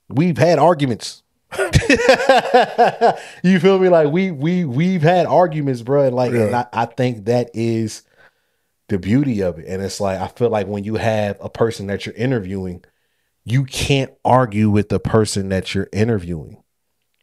we've 0.07 0.37
had 0.37 0.59
arguments. 0.59 1.23
you 3.43 3.59
feel 3.59 3.79
me? 3.79 3.89
Like 3.89 4.11
we 4.11 4.31
we 4.31 4.65
we've 4.65 5.01
had 5.01 5.25
arguments, 5.25 5.81
bro. 5.81 6.03
And 6.03 6.15
like 6.15 6.33
and 6.33 6.55
I, 6.55 6.65
I 6.73 6.85
think 6.85 7.25
that 7.25 7.49
is 7.53 8.03
the 8.89 8.97
beauty 8.97 9.41
of 9.41 9.59
it. 9.59 9.65
And 9.67 9.81
it's 9.81 9.99
like 9.99 10.19
I 10.19 10.27
feel 10.27 10.49
like 10.49 10.67
when 10.67 10.83
you 10.83 10.95
have 10.95 11.37
a 11.41 11.49
person 11.49 11.87
that 11.87 12.05
you're 12.05 12.15
interviewing, 12.15 12.83
you 13.45 13.63
can't 13.63 14.11
argue 14.25 14.69
with 14.69 14.89
the 14.89 14.99
person 14.99 15.49
that 15.49 15.73
you're 15.73 15.89
interviewing. 15.93 16.63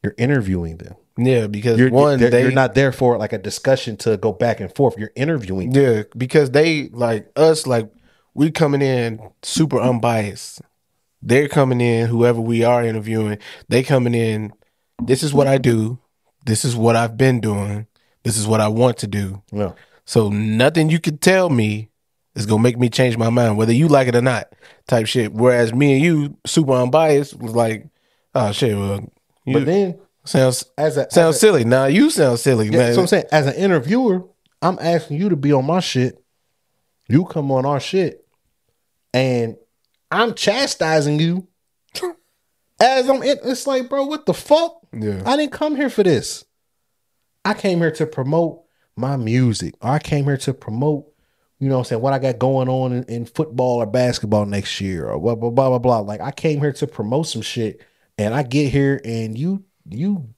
You're 0.03 0.15
interviewing 0.19 0.79
them. 0.79 0.95
Yeah, 1.17 1.47
because 1.47 1.79
You're 1.79 1.91
one, 1.91 2.19
they're- 2.19 2.29
they 2.31 2.43
you're 2.43 2.51
not 2.51 2.75
there 2.75 2.91
for 2.93 3.17
like 3.19 3.33
a 3.33 3.39
discussion 3.39 3.97
to 3.99 4.17
go 4.17 4.33
back 4.33 4.59
and 4.61 4.75
forth. 4.75 4.99
You're 4.99 5.13
interviewing. 5.15 5.73
Yeah, 5.73 6.03
because 6.17 6.51
they 6.51 6.89
like 6.89 7.31
us, 7.37 7.67
like 7.67 7.91
we 8.35 8.51
coming 8.51 8.83
in 8.83 9.21
super 9.43 9.79
unbiased. 9.81 10.61
They're 11.27 11.49
coming 11.49 11.81
in, 11.81 12.07
whoever 12.09 12.41
we 12.41 12.65
are 12.65 12.85
interviewing, 12.85 13.39
they 13.69 13.83
coming 13.83 14.15
in. 14.15 14.53
This 15.03 15.23
is 15.23 15.33
what 15.33 15.47
I 15.47 15.57
do. 15.59 15.99
This 16.45 16.65
is 16.67 16.77
what 16.77 16.97
I've 16.97 17.17
been 17.17 17.41
doing. 17.41 17.87
This 18.25 18.37
is 18.37 18.47
what 18.47 18.61
I 18.61 18.69
want 18.69 18.99
to 18.99 19.07
do. 19.07 19.43
Yeah. 19.51 19.73
So 20.05 20.29
nothing 20.29 20.91
you 20.91 21.01
can 21.01 21.17
tell 21.17 21.49
me 21.49 21.89
is 22.35 22.45
gonna 22.45 22.63
make 22.63 22.79
me 22.79 22.91
change 22.91 23.17
my 23.17 23.31
mind, 23.31 23.57
whether 23.57 23.73
you 23.73 23.89
like 23.89 24.07
it 24.09 24.15
or 24.15 24.21
not, 24.21 24.53
type 24.87 25.07
shit. 25.07 25.33
Whereas 25.33 25.73
me 25.73 25.95
and 25.95 26.03
you, 26.05 26.37
super 26.45 26.73
unbiased, 26.73 27.39
was 27.39 27.55
like, 27.55 27.87
oh 28.35 28.53
shit, 28.53 28.77
well, 28.77 29.11
you 29.47 29.55
But 29.55 29.65
then 29.67 29.99
sounds 30.25 30.67
as 30.77 30.97
a 30.99 31.11
sounds 31.11 31.37
as 31.37 31.37
a- 31.37 31.39
silly. 31.39 31.65
Now 31.65 31.87
you 31.87 32.11
sound 32.11 32.39
silly, 32.39 32.67
yeah, 32.67 32.79
man. 32.79 32.95
so 32.95 33.01
I'm 33.03 33.07
saying 33.07 33.25
as 33.33 33.47
an 33.47 33.55
interviewer, 33.55 34.25
I'm 34.61 34.79
asking 34.79 35.19
you 35.19 35.31
to 35.31 35.37
be 35.37 35.53
on 35.53 35.65
my 35.65 35.81
shit. 35.81 36.23
You 37.09 37.25
come 37.25 37.51
on 37.51 37.65
our 37.65 37.81
shit, 37.81 38.27
and 39.15 39.57
I'm 40.15 40.35
chastising 40.35 41.19
you. 41.21 41.49
As 42.81 43.09
I'm, 43.09 43.23
in, 43.23 43.39
it's 43.45 43.67
like, 43.67 43.89
bro, 43.89 44.05
what 44.05 44.27
the 44.27 44.35
fuck? 44.35 44.81
yeah, 44.93 45.23
I 45.25 45.37
didn't 45.37 45.53
come 45.53 45.77
here 45.77 45.89
for 45.91 46.03
this. 46.03 46.45
I 47.45 47.55
came 47.55 47.79
here 47.79 47.93
to 47.93 48.07
promote 48.07 48.63
my 48.97 49.17
music. 49.17 49.75
I 49.81 49.99
came 49.99 50.25
here 50.25 50.37
to 50.39 50.55
promote, 50.55 51.07
you 51.59 51.69
know 51.69 51.77
what 51.77 51.81
I'm 51.81 51.85
saying, 51.85 52.03
what 52.03 52.13
I 52.13 52.19
got 52.19 52.39
going 52.39 52.69
on 52.69 52.93
in, 52.93 53.05
in 53.05 53.27
football 53.27 53.77
or 53.77 53.87
basketball 53.87 54.47
next 54.47 54.81
year 54.81 55.07
or 55.07 55.21
blah 55.21 55.35
blah 55.35 55.51
blah 55.51 55.69
blah 55.71 55.79
blah. 55.79 55.99
Like 56.01 56.21
I 56.21 56.31
came 56.31 56.61
here 56.61 56.73
to 56.73 56.87
promote 56.87 57.27
some 57.27 57.43
shit 57.43 57.81
and 58.19 58.35
I 58.35 58.43
get 58.43 58.73
here 58.73 59.01
and 59.05 59.39
you 59.39 59.65
you 59.89 60.29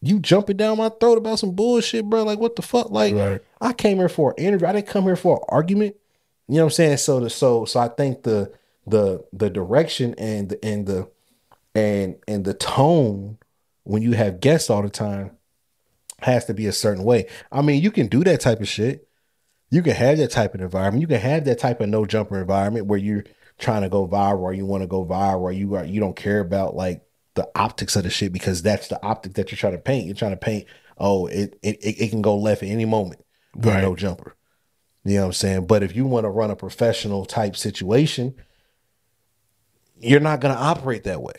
you 0.00 0.20
jumping 0.20 0.56
down 0.56 0.78
my 0.78 0.90
throat 0.90 1.18
about 1.18 1.38
some 1.38 1.52
bullshit, 1.52 2.04
bro. 2.06 2.22
Like 2.24 2.38
what 2.38 2.56
the 2.56 2.62
fuck? 2.62 2.90
Like 2.90 3.14
Right. 3.14 3.40
I 3.60 3.72
came 3.72 3.98
here 3.98 4.08
for 4.08 4.34
an 4.38 4.44
interview. 4.44 4.68
I 4.68 4.72
didn't 4.72 4.88
come 4.88 5.04
here 5.04 5.16
for 5.16 5.36
an 5.36 5.42
argument. 5.48 5.96
You 6.46 6.56
know 6.56 6.64
what 6.64 6.66
I'm 6.66 6.70
saying? 6.74 6.96
So 6.98 7.20
the 7.20 7.30
so 7.30 7.64
so 7.64 7.80
I 7.80 7.88
think 7.88 8.22
the 8.22 8.52
the 8.90 9.24
the 9.32 9.50
direction 9.50 10.14
and 10.18 10.50
the 10.50 10.64
and 10.64 10.86
the 10.86 11.10
and 11.74 12.16
and 12.26 12.44
the 12.44 12.54
tone 12.54 13.38
when 13.84 14.02
you 14.02 14.12
have 14.12 14.40
guests 14.40 14.70
all 14.70 14.82
the 14.82 14.90
time 14.90 15.32
has 16.20 16.44
to 16.46 16.54
be 16.54 16.66
a 16.66 16.72
certain 16.72 17.04
way. 17.04 17.26
I 17.52 17.62
mean, 17.62 17.82
you 17.82 17.90
can 17.90 18.08
do 18.08 18.24
that 18.24 18.40
type 18.40 18.60
of 18.60 18.68
shit. 18.68 19.08
You 19.70 19.82
can 19.82 19.94
have 19.94 20.18
that 20.18 20.30
type 20.30 20.54
of 20.54 20.60
environment. 20.60 21.00
You 21.00 21.06
can 21.06 21.20
have 21.20 21.44
that 21.44 21.58
type 21.58 21.80
of 21.80 21.88
no 21.88 22.04
jumper 22.06 22.40
environment 22.40 22.86
where 22.86 22.98
you're 22.98 23.24
trying 23.58 23.82
to 23.82 23.88
go 23.88 24.06
viral 24.08 24.40
or 24.40 24.52
you 24.52 24.66
want 24.66 24.82
to 24.82 24.86
go 24.86 25.04
viral 25.04 25.40
or 25.40 25.52
you 25.52 25.74
are 25.74 25.84
you 25.84 26.00
don't 26.00 26.16
care 26.16 26.40
about 26.40 26.74
like 26.74 27.02
the 27.34 27.48
optics 27.54 27.94
of 27.96 28.02
the 28.02 28.10
shit 28.10 28.32
because 28.32 28.62
that's 28.62 28.88
the 28.88 29.00
optic 29.04 29.34
that 29.34 29.50
you're 29.50 29.58
trying 29.58 29.74
to 29.74 29.78
paint. 29.78 30.06
You're 30.06 30.14
trying 30.14 30.32
to 30.32 30.36
paint, 30.36 30.66
oh, 30.96 31.26
it 31.26 31.58
it, 31.62 31.78
it 31.80 32.10
can 32.10 32.22
go 32.22 32.36
left 32.36 32.62
at 32.62 32.68
any 32.68 32.84
moment 32.84 33.24
with 33.54 33.66
Right. 33.66 33.82
no 33.82 33.94
jumper. 33.94 34.34
You 35.04 35.14
know 35.14 35.20
what 35.20 35.26
I'm 35.26 35.32
saying? 35.34 35.66
But 35.66 35.82
if 35.82 35.94
you 35.94 36.04
want 36.06 36.24
to 36.24 36.30
run 36.30 36.50
a 36.50 36.56
professional 36.56 37.24
type 37.24 37.56
situation, 37.56 38.34
you're 40.00 40.20
not 40.20 40.40
gonna 40.40 40.54
operate 40.54 41.04
that 41.04 41.22
way. 41.22 41.34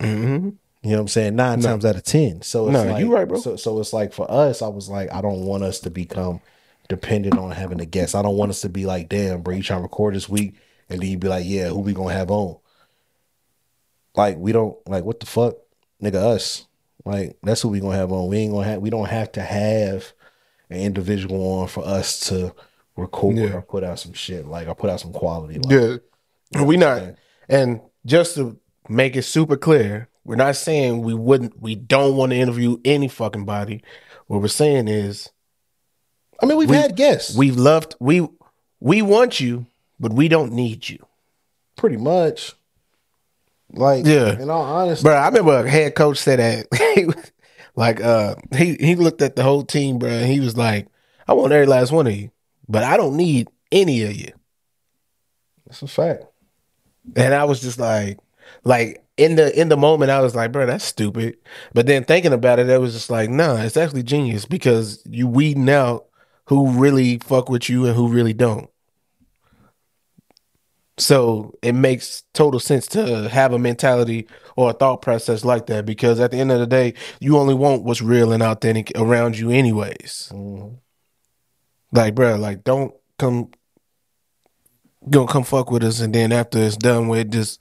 Mm-hmm. 0.00 0.50
You 0.82 0.90
know 0.90 0.96
what 0.96 1.00
I'm 1.00 1.08
saying? 1.08 1.36
Nine 1.36 1.60
times 1.60 1.84
out 1.84 1.96
of 1.96 2.04
ten. 2.04 2.42
So 2.42 2.66
it's 2.68 2.72
No, 2.72 2.84
like, 2.84 3.00
you 3.04 3.12
right, 3.12 3.26
bro. 3.26 3.40
So, 3.40 3.56
so 3.56 3.80
it's 3.80 3.92
like 3.92 4.12
for 4.12 4.30
us, 4.30 4.62
I 4.62 4.68
was 4.68 4.88
like, 4.88 5.12
I 5.12 5.20
don't 5.20 5.42
want 5.44 5.64
us 5.64 5.80
to 5.80 5.90
become 5.90 6.40
dependent 6.88 7.36
on 7.36 7.50
having 7.50 7.80
a 7.80 7.84
guest. 7.86 8.14
I 8.14 8.22
don't 8.22 8.36
want 8.36 8.50
us 8.50 8.60
to 8.62 8.68
be 8.68 8.86
like, 8.86 9.08
damn, 9.08 9.42
bro, 9.42 9.54
you 9.54 9.62
trying 9.62 9.80
to 9.80 9.82
record 9.84 10.14
this 10.14 10.28
week, 10.28 10.54
and 10.88 11.00
then 11.00 11.10
you 11.10 11.18
be 11.18 11.28
like, 11.28 11.44
yeah, 11.46 11.68
who 11.68 11.80
we 11.80 11.92
gonna 11.92 12.14
have 12.14 12.30
on? 12.30 12.58
Like 14.14 14.36
we 14.38 14.52
don't 14.52 14.76
like 14.88 15.04
what 15.04 15.20
the 15.20 15.26
fuck, 15.26 15.54
nigga, 16.02 16.14
us. 16.16 16.66
Like 17.04 17.36
that's 17.42 17.62
who 17.62 17.68
we 17.68 17.80
gonna 17.80 17.96
have 17.96 18.12
on. 18.12 18.28
We 18.28 18.38
ain't 18.38 18.52
gonna 18.52 18.66
have. 18.66 18.80
We 18.80 18.90
don't 18.90 19.08
have 19.08 19.32
to 19.32 19.42
have 19.42 20.12
an 20.70 20.80
individual 20.80 21.60
on 21.60 21.68
for 21.68 21.84
us 21.84 22.20
to 22.28 22.54
record 22.96 23.36
Yeah. 23.36 23.54
or 23.54 23.62
put 23.62 23.84
out 23.84 23.98
some 23.98 24.12
shit. 24.12 24.46
Like 24.46 24.68
I 24.68 24.74
put 24.74 24.90
out 24.90 25.00
some 25.00 25.12
quality. 25.12 25.58
Like, 25.58 25.72
Yeah. 25.72 26.62
We 26.62 26.76
not 26.76 27.14
and 27.48 27.80
just 28.06 28.34
to 28.36 28.58
make 28.88 29.16
it 29.16 29.22
super 29.22 29.56
clear, 29.56 30.08
we're 30.24 30.36
not 30.36 30.56
saying 30.56 31.02
we 31.02 31.14
wouldn't 31.14 31.60
we 31.60 31.74
don't 31.74 32.16
want 32.16 32.30
to 32.30 32.36
interview 32.36 32.78
any 32.84 33.08
fucking 33.08 33.44
body. 33.44 33.82
What 34.26 34.40
we're 34.42 34.48
saying 34.48 34.88
is 34.88 35.30
I 36.42 36.46
mean, 36.46 36.56
we've 36.58 36.70
We- 36.70 36.76
had 36.76 36.96
guests. 36.96 37.36
We've 37.36 37.56
loved 37.56 37.94
we 38.00 38.26
we 38.80 39.02
want 39.02 39.40
you, 39.40 39.66
but 39.98 40.12
we 40.12 40.28
don't 40.28 40.52
need 40.52 40.88
you. 40.88 41.04
pretty 41.76 41.96
much. 41.96 42.54
Like, 43.70 44.06
Yeah. 44.06 44.38
In 44.40 44.48
all 44.50 44.62
honesty, 44.62 45.02
Bro, 45.04 45.14
I 45.14 45.26
remember 45.26 45.52
a 45.64 45.68
head 45.68 45.94
coach 45.94 46.16
said 46.18 46.38
that 46.38 47.30
like 47.76 48.00
uh 48.00 48.34
he 48.56 48.74
he 48.80 48.94
looked 48.96 49.20
at 49.22 49.36
the 49.36 49.42
whole 49.42 49.62
team, 49.64 49.98
bro, 49.98 50.08
and 50.08 50.26
he 50.30 50.40
was 50.40 50.56
like, 50.56 50.88
I 51.26 51.34
want 51.34 51.52
every 51.52 51.66
last 51.66 51.92
one 51.92 52.06
of 52.06 52.14
you, 52.16 52.30
but 52.68 52.82
I 52.84 52.96
don't 52.96 53.16
need 53.16 53.48
any 53.70 54.02
of 54.04 54.14
you. 54.16 54.32
that's 55.66 55.82
a 55.82 55.86
fact. 55.86 56.24
And 57.16 57.34
I 57.34 57.44
was 57.44 57.60
just 57.60 57.78
like, 57.78 58.18
like 58.64 59.04
in 59.16 59.36
the 59.36 59.58
in 59.58 59.68
the 59.68 59.76
moment, 59.76 60.10
I 60.10 60.20
was 60.20 60.34
like, 60.34 60.52
bro, 60.52 60.66
that's 60.66 60.84
stupid. 60.84 61.36
But 61.74 61.86
then 61.86 62.04
thinking 62.04 62.32
about 62.32 62.58
it, 62.58 62.68
it 62.68 62.80
was 62.80 62.94
just 62.94 63.10
like, 63.10 63.30
nah, 63.30 63.56
it's 63.62 63.76
actually 63.76 64.02
genius 64.02 64.44
because 64.46 65.02
you 65.08 65.26
weeding 65.26 65.68
out 65.70 66.06
who 66.46 66.70
really 66.70 67.18
fuck 67.18 67.48
with 67.48 67.68
you 67.68 67.86
and 67.86 67.94
who 67.96 68.08
really 68.08 68.32
don't. 68.32 68.70
So 70.98 71.54
it 71.62 71.74
makes 71.74 72.24
total 72.34 72.58
sense 72.58 72.88
to 72.88 73.28
have 73.28 73.52
a 73.52 73.58
mentality 73.58 74.26
or 74.56 74.70
a 74.70 74.72
thought 74.72 75.00
process 75.00 75.44
like 75.44 75.66
that 75.66 75.86
because 75.86 76.18
at 76.18 76.32
the 76.32 76.38
end 76.38 76.50
of 76.50 76.58
the 76.58 76.66
day, 76.66 76.94
you 77.20 77.38
only 77.38 77.54
want 77.54 77.84
what's 77.84 78.02
real 78.02 78.32
and 78.32 78.42
authentic 78.42 78.90
around 78.96 79.38
you, 79.38 79.50
anyways. 79.50 80.30
Mhm. 80.34 80.78
Like, 81.92 82.14
bro, 82.14 82.36
like 82.36 82.64
don't 82.64 82.94
come 83.18 83.50
gonna 85.10 85.26
come 85.30 85.44
fuck 85.44 85.70
with 85.70 85.84
us 85.84 86.00
and 86.00 86.14
then 86.14 86.32
after 86.32 86.58
it's 86.58 86.76
done 86.76 87.08
with 87.08 87.30
just 87.32 87.60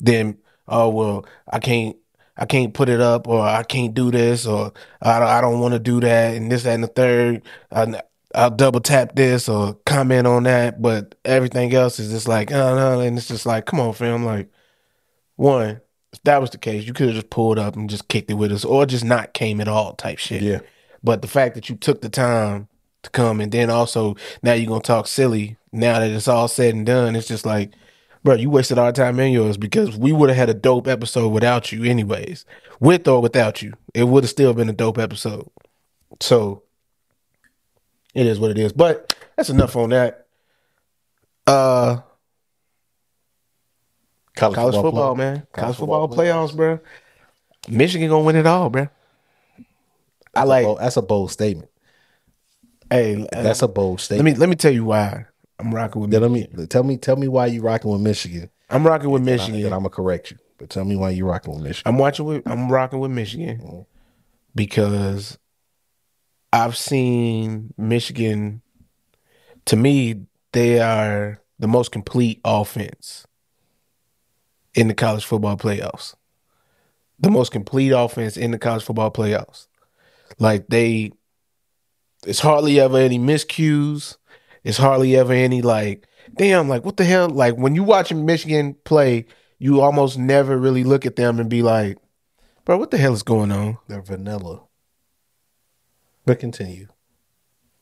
then 0.00 0.38
oh 0.68 0.88
well 0.88 1.26
I 1.50 1.58
can't 1.58 1.96
I 2.36 2.46
can't 2.46 2.74
put 2.74 2.88
it 2.88 3.00
up 3.00 3.28
or 3.28 3.40
I 3.40 3.62
can't 3.62 3.94
do 3.94 4.10
this 4.10 4.46
or 4.46 4.72
I 5.00 5.18
don't, 5.20 5.28
I 5.28 5.40
don't 5.40 5.60
want 5.60 5.74
to 5.74 5.78
do 5.80 6.00
that 6.00 6.36
and 6.36 6.50
this 6.50 6.64
that 6.64 6.74
and 6.74 6.82
the 6.84 6.88
third 6.88 7.42
I, 7.70 8.00
I'll 8.34 8.50
double 8.50 8.80
tap 8.80 9.14
this 9.14 9.48
or 9.48 9.74
comment 9.86 10.26
on 10.26 10.42
that 10.44 10.82
but 10.82 11.14
everything 11.24 11.72
else 11.74 11.98
is 11.98 12.10
just 12.10 12.26
like 12.28 12.50
oh 12.52 12.76
no 12.76 13.00
and 13.00 13.16
it's 13.16 13.28
just 13.28 13.46
like 13.46 13.66
come 13.66 13.80
on 13.80 13.92
fam 13.94 14.24
like 14.24 14.48
one 15.36 15.80
if 16.12 16.22
that 16.24 16.40
was 16.40 16.50
the 16.50 16.58
case 16.58 16.84
you 16.86 16.92
could 16.92 17.06
have 17.06 17.14
just 17.16 17.30
pulled 17.30 17.58
up 17.58 17.76
and 17.76 17.90
just 17.90 18.08
kicked 18.08 18.30
it 18.30 18.34
with 18.34 18.52
us 18.52 18.64
or 18.64 18.86
just 18.86 19.04
not 19.04 19.34
came 19.34 19.60
at 19.60 19.68
all 19.68 19.94
type 19.94 20.18
shit 20.18 20.42
Yeah. 20.42 20.60
but 21.02 21.22
the 21.22 21.28
fact 21.28 21.54
that 21.54 21.68
you 21.68 21.76
took 21.76 22.00
the 22.02 22.08
time 22.08 22.68
to 23.04 23.10
come 23.10 23.40
and 23.40 23.52
then 23.52 23.70
also 23.70 24.16
now 24.42 24.52
you're 24.52 24.68
gonna 24.68 24.80
talk 24.80 25.06
silly 25.06 25.56
now 25.72 25.98
that 25.98 26.10
it's 26.10 26.28
all 26.28 26.46
said 26.48 26.74
and 26.74 26.86
done, 26.86 27.16
it's 27.16 27.26
just 27.26 27.44
like, 27.44 27.72
bro, 28.22 28.34
you 28.36 28.48
wasted 28.48 28.78
our 28.78 28.92
time 28.92 29.18
and 29.18 29.32
yours 29.34 29.56
because 29.56 29.96
we 29.96 30.12
would 30.12 30.28
have 30.30 30.38
had 30.38 30.48
a 30.48 30.54
dope 30.54 30.86
episode 30.86 31.28
without 31.30 31.72
you, 31.72 31.82
anyways. 31.82 32.44
With 32.78 33.08
or 33.08 33.20
without 33.20 33.60
you, 33.60 33.74
it 33.92 34.04
would 34.04 34.22
have 34.22 34.30
still 34.30 34.54
been 34.54 34.68
a 34.68 34.72
dope 34.72 34.98
episode. 34.98 35.48
So 36.20 36.62
it 38.14 38.26
is 38.26 38.38
what 38.38 38.52
it 38.52 38.58
is. 38.58 38.72
But 38.72 39.14
that's 39.36 39.50
enough 39.50 39.74
on 39.74 39.90
that. 39.90 40.26
Uh 41.46 41.98
College, 44.36 44.56
college 44.56 44.74
football, 44.74 45.14
play- 45.14 45.24
man. 45.24 45.46
College, 45.52 45.76
football, 45.76 46.08
playoffs, 46.08 46.54
bro. 46.56 46.80
Michigan 47.68 48.08
gonna 48.08 48.24
win 48.24 48.36
it 48.36 48.46
all, 48.46 48.68
bro. 48.70 48.82
I 48.82 48.88
That's 50.34 50.44
a 50.44 50.48
like 50.48 50.64
bold- 50.64 50.78
that's 50.80 50.96
a 50.96 51.02
bold 51.02 51.30
statement. 51.30 51.68
Hey 52.94 53.26
That's 53.32 53.62
a 53.62 53.68
bold 53.68 54.00
statement. 54.00 54.26
let 54.28 54.34
me 54.34 54.40
let 54.40 54.48
me 54.48 54.56
tell 54.56 54.72
you 54.72 54.84
why 54.84 55.26
I'm 55.58 55.74
rocking 55.74 56.00
with 56.02 56.10
Then 56.10 56.22
let 56.22 56.30
Michigan. 56.30 56.60
me 56.60 56.66
tell 56.66 56.82
me 56.84 56.96
tell 56.96 57.16
me 57.16 57.28
why 57.28 57.46
you 57.46 57.62
rocking 57.62 57.90
with 57.90 58.00
Michigan. 58.00 58.50
I'm 58.70 58.86
rocking 58.86 59.10
with 59.10 59.24
Then 59.24 59.36
Michigan. 59.36 59.66
I'm 59.72 59.80
gonna 59.80 59.90
correct 59.90 60.30
you, 60.30 60.38
but 60.58 60.70
tell 60.70 60.84
me 60.84 60.96
why 60.96 61.10
you 61.10 61.26
rocking 61.26 61.54
with 61.54 61.62
Michigan. 61.62 61.92
I'm 61.92 61.98
watching 61.98 62.24
with 62.26 62.42
I'm 62.46 62.70
rocking 62.70 62.98
with 63.00 63.10
Michigan 63.10 63.58
Mhm. 63.60 63.86
because 64.54 65.38
I've 66.52 66.76
seen 66.76 67.72
Michigan 67.76 68.62
to 69.66 69.76
me 69.76 70.26
they 70.52 70.80
are 70.80 71.40
the 71.58 71.66
most 71.68 71.90
complete 71.92 72.40
offense 72.44 73.26
in 74.74 74.88
the 74.88 74.94
college 74.94 75.24
football 75.24 75.56
playoffs. 75.56 76.14
The 77.20 77.30
most 77.30 77.52
complete 77.52 77.90
offense 77.90 78.36
in 78.36 78.50
the 78.50 78.58
college 78.58 78.82
football 78.82 79.10
playoffs. 79.10 79.66
Like 80.38 80.66
they 80.68 81.12
it's 82.26 82.40
hardly 82.40 82.80
ever 82.80 82.98
any 82.98 83.18
miscues. 83.18 84.16
It's 84.62 84.78
hardly 84.78 85.16
ever 85.16 85.32
any 85.32 85.62
like 85.62 86.06
damn 86.34 86.68
like 86.68 86.84
what 86.84 86.96
the 86.96 87.04
hell 87.04 87.28
like 87.28 87.56
when 87.56 87.74
you 87.74 87.82
watching 87.82 88.24
Michigan 88.24 88.74
play 88.84 89.26
you 89.58 89.80
almost 89.80 90.18
never 90.18 90.58
really 90.58 90.84
look 90.84 91.06
at 91.06 91.16
them 91.16 91.40
and 91.40 91.48
be 91.48 91.62
like, 91.62 91.96
bro, 92.64 92.76
what 92.76 92.90
the 92.90 92.98
hell 92.98 93.14
is 93.14 93.22
going 93.22 93.52
on? 93.52 93.78
They're 93.88 94.02
vanilla. 94.02 94.62
But 96.26 96.38
continue. 96.38 96.88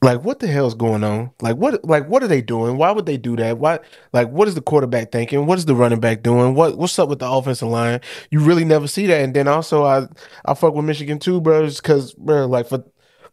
Like, 0.01 0.24
what 0.24 0.40
the 0.40 0.49
hell 0.49 0.66
is 0.66 0.74
going 0.74 1.05
on? 1.05 1.30
Like, 1.40 1.57
what, 1.57 1.84
like, 1.84 2.09
what 2.09 2.24
are 2.24 2.28
they 2.28 2.43
doing? 2.43 2.76
Why 2.76 2.90
would 2.90 3.07
they 3.07 3.16
do 3.16 3.36
that? 3.36 3.59
Why, 3.59 3.78
like, 4.12 4.28
what 4.30 4.49
is 4.49 4.57
the 4.57 4.61
quarterback 4.61 5.12
thinking? 5.12 5.47
What 5.47 5.59
is 5.59 5.64
the 5.64 5.76
running 5.76 6.01
back 6.01 6.22
doing? 6.22 6.55
What, 6.55 6.76
what's 6.76 6.99
up 6.99 7.09
with 7.09 7.20
the 7.20 7.30
offensive 7.30 7.68
line? 7.68 8.01
You 8.30 8.40
really 8.40 8.64
never 8.64 8.88
see 8.88 9.07
that. 9.07 9.22
And 9.22 9.34
then 9.34 9.47
also, 9.47 9.84
I, 9.84 10.09
I 10.45 10.55
fuck 10.55 10.74
with 10.74 10.84
Michigan 10.84 11.20
too, 11.20 11.40
bro, 11.40 11.68
because, 11.68 12.14
bro, 12.14 12.47
like 12.47 12.68
for, 12.68 12.84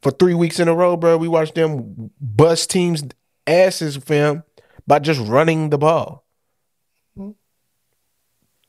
for 0.02 0.12
three 0.12 0.34
weeks 0.34 0.60
in 0.60 0.68
a 0.68 0.76
row, 0.76 0.96
bro, 0.98 1.18
we 1.18 1.28
watched 1.28 1.56
them 1.56 2.12
bust 2.20 2.70
teams' 2.70 3.04
asses, 3.46 3.98
fam, 3.98 4.44
by 4.88 5.00
just 5.00 5.20
running 5.22 5.70
the 5.70 5.78
ball. 5.78 6.26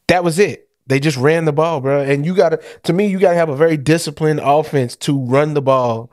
That 0.09 0.25
was 0.25 0.39
it. 0.39 0.69
They 0.87 0.99
just 0.99 1.17
ran 1.17 1.45
the 1.45 1.53
ball, 1.53 1.81
bro. 1.81 2.03
And 2.03 2.27
you 2.27 2.35
gotta, 2.35 2.61
to 2.83 2.93
me, 2.93 3.07
you 3.07 3.21
gotta 3.21 3.37
have 3.37 3.49
a 3.49 3.57
very 3.57 3.77
disciplined 3.77 4.41
offense 4.43 4.97
to 4.97 5.25
run 5.25 5.55
the 5.55 5.63
ball 5.63 6.11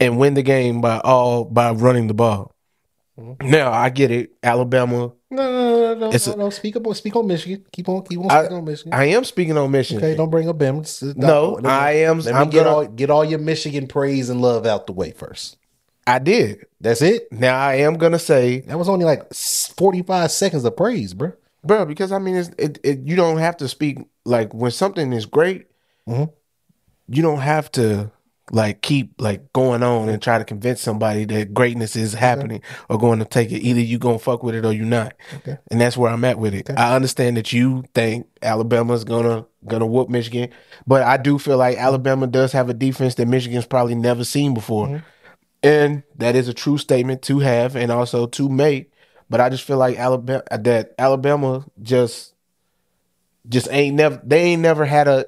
and 0.00 0.18
win 0.18 0.34
the 0.34 0.42
game 0.42 0.80
by 0.80 0.98
all 0.98 1.44
by 1.44 1.70
running 1.70 2.08
the 2.08 2.14
ball. 2.14 2.54
Now 3.42 3.72
I 3.72 3.90
get 3.90 4.10
it, 4.10 4.32
Alabama. 4.42 5.12
No, 5.30 5.42
no, 5.42 5.70
no, 5.70 5.94
no, 5.94 6.10
It's 6.12 6.26
no, 6.28 6.32
a- 6.34 6.36
no. 6.36 6.50
Speak 6.50 6.76
up, 6.76 6.94
speak 6.94 7.16
on 7.16 7.26
Michigan. 7.26 7.64
Keep 7.72 7.88
on, 7.88 8.02
keep 8.04 8.18
on 8.20 8.30
I- 8.30 8.42
speaking 8.42 8.56
on 8.58 8.64
Michigan. 8.64 8.92
I 8.94 9.04
am 9.06 9.24
speaking 9.24 9.58
on 9.58 9.70
Michigan. 9.70 10.02
okay, 10.04 10.16
don't 10.16 10.30
bring 10.30 10.48
up 10.48 10.56
Bama. 10.58 10.82
Just- 10.82 11.16
No, 11.16 11.58
I 11.64 11.92
am. 11.92 12.20
Let 12.20 12.26
me 12.34 12.40
I'm 12.40 12.50
get 12.50 12.64
gonna. 12.64 12.76
all 12.76 12.86
get 12.86 13.10
all 13.10 13.24
your 13.24 13.40
Michigan 13.40 13.86
praise 13.88 14.30
and 14.30 14.40
love 14.40 14.66
out 14.66 14.86
the 14.86 14.92
way 14.92 15.10
first. 15.10 15.56
I 16.06 16.18
did. 16.20 16.64
That's 16.80 17.02
it. 17.02 17.30
Now 17.32 17.58
I 17.58 17.74
am 17.76 17.94
gonna 17.98 18.18
say, 18.18 18.60
That 18.60 18.78
was 18.78 18.88
only 18.88 19.04
like 19.04 19.32
forty 19.34 20.02
five 20.02 20.30
seconds 20.30 20.64
of 20.64 20.76
praise, 20.76 21.12
bro. 21.12 21.32
bro, 21.64 21.84
because 21.84 22.12
I 22.12 22.18
mean, 22.18 22.36
it's, 22.36 22.50
it, 22.56 22.78
it. 22.84 23.00
You 23.00 23.16
don't 23.16 23.38
have 23.38 23.56
to 23.58 23.68
speak 23.68 23.98
like 24.24 24.54
when 24.54 24.70
something 24.70 25.12
is 25.12 25.26
great. 25.26 25.66
Mhm. 26.08 26.30
You 27.08 27.22
don't 27.22 27.40
have 27.40 27.70
to 27.72 28.10
like 28.50 28.82
keep 28.82 29.20
like 29.20 29.52
going 29.52 29.82
on 29.82 30.08
and 30.08 30.22
try 30.22 30.38
to 30.38 30.44
convince 30.44 30.80
somebody 30.80 31.24
that 31.26 31.52
greatness 31.52 31.96
is 31.96 32.14
happening 32.14 32.62
or 32.88 32.98
going 32.98 33.18
to 33.18 33.24
take 33.24 33.52
it. 33.52 33.60
Either 33.60 33.80
you 33.80 33.98
gonna 33.98 34.18
fuck 34.18 34.42
with 34.42 34.54
it 34.54 34.64
or 34.64 34.72
you 34.72 34.84
not. 34.84 35.14
Okay. 35.36 35.58
And 35.70 35.80
that's 35.80 35.96
where 35.96 36.10
I'm 36.10 36.24
at 36.24 36.38
with 36.38 36.54
it. 36.54 36.70
Okay. 36.70 36.80
I 36.80 36.94
understand 36.94 37.36
that 37.36 37.52
you 37.52 37.84
think 37.94 38.26
Alabama's 38.42 39.04
gonna 39.04 39.46
gonna 39.66 39.86
whoop 39.86 40.08
Michigan, 40.08 40.50
but 40.86 41.02
I 41.02 41.16
do 41.16 41.38
feel 41.38 41.56
like 41.56 41.76
Alabama 41.76 42.26
does 42.26 42.52
have 42.52 42.68
a 42.68 42.74
defense 42.74 43.16
that 43.16 43.26
Michigan's 43.28 43.66
probably 43.66 43.94
never 43.94 44.24
seen 44.24 44.54
before. 44.54 44.86
Mhm. 44.88 45.02
And 45.62 46.02
that 46.16 46.36
is 46.36 46.48
a 46.48 46.54
true 46.54 46.78
statement 46.78 47.22
to 47.22 47.40
have 47.40 47.76
and 47.76 47.90
also 47.90 48.26
to 48.26 48.48
make. 48.48 48.92
But 49.28 49.40
I 49.40 49.48
just 49.48 49.64
feel 49.64 49.76
like 49.76 49.98
Alabama 49.98 50.42
that 50.50 50.94
Alabama 50.98 51.64
just 51.82 52.34
just 53.48 53.68
ain't 53.70 53.96
never 53.96 54.20
they 54.24 54.40
ain't 54.40 54.62
never 54.62 54.84
had 54.84 55.08
a 55.08 55.26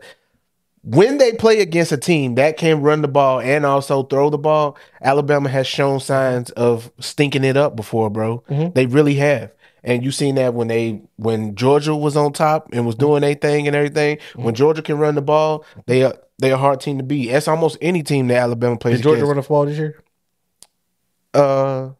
when 0.82 1.18
they 1.18 1.32
play 1.32 1.60
against 1.60 1.92
a 1.92 1.96
team 1.96 2.36
that 2.36 2.56
can 2.56 2.80
run 2.80 3.02
the 3.02 3.08
ball 3.08 3.40
and 3.40 3.66
also 3.66 4.02
throw 4.02 4.30
the 4.30 4.38
ball, 4.38 4.76
Alabama 5.02 5.48
has 5.48 5.66
shown 5.66 6.00
signs 6.00 6.50
of 6.52 6.90
stinking 7.00 7.44
it 7.44 7.56
up 7.56 7.76
before, 7.76 8.08
bro. 8.10 8.42
They 8.74 8.86
really 8.86 9.14
have. 9.16 9.52
And 9.82 10.04
you 10.04 10.10
seen 10.10 10.34
that 10.34 10.52
when 10.54 10.68
they 10.68 11.00
when 11.16 11.54
Georgia 11.54 11.94
was 11.96 12.14
on 12.16 12.32
top 12.34 12.68
and 12.72 12.84
was 12.86 12.94
doing 12.94 13.22
their 13.22 13.34
thing 13.34 13.66
and 13.66 13.74
everything. 13.74 14.18
When 14.34 14.54
Georgia 14.54 14.82
can 14.82 14.98
run 14.98 15.14
the 15.14 15.22
ball, 15.22 15.64
they 15.86 16.02
are 16.04 16.14
they 16.38 16.50
a 16.52 16.56
hard 16.58 16.80
team 16.80 16.98
to 16.98 17.04
beat. 17.04 17.30
That's 17.30 17.48
almost 17.48 17.78
any 17.80 18.02
team 18.02 18.28
that 18.28 18.36
Alabama 18.36 18.76
plays. 18.76 18.96
Did 18.96 19.02
Georgia 19.04 19.22
against. 19.22 19.28
run 19.28 19.36
the 19.42 19.48
ball 19.48 19.66
this 19.66 19.78
year? 19.78 20.02
Uh, 21.32 21.90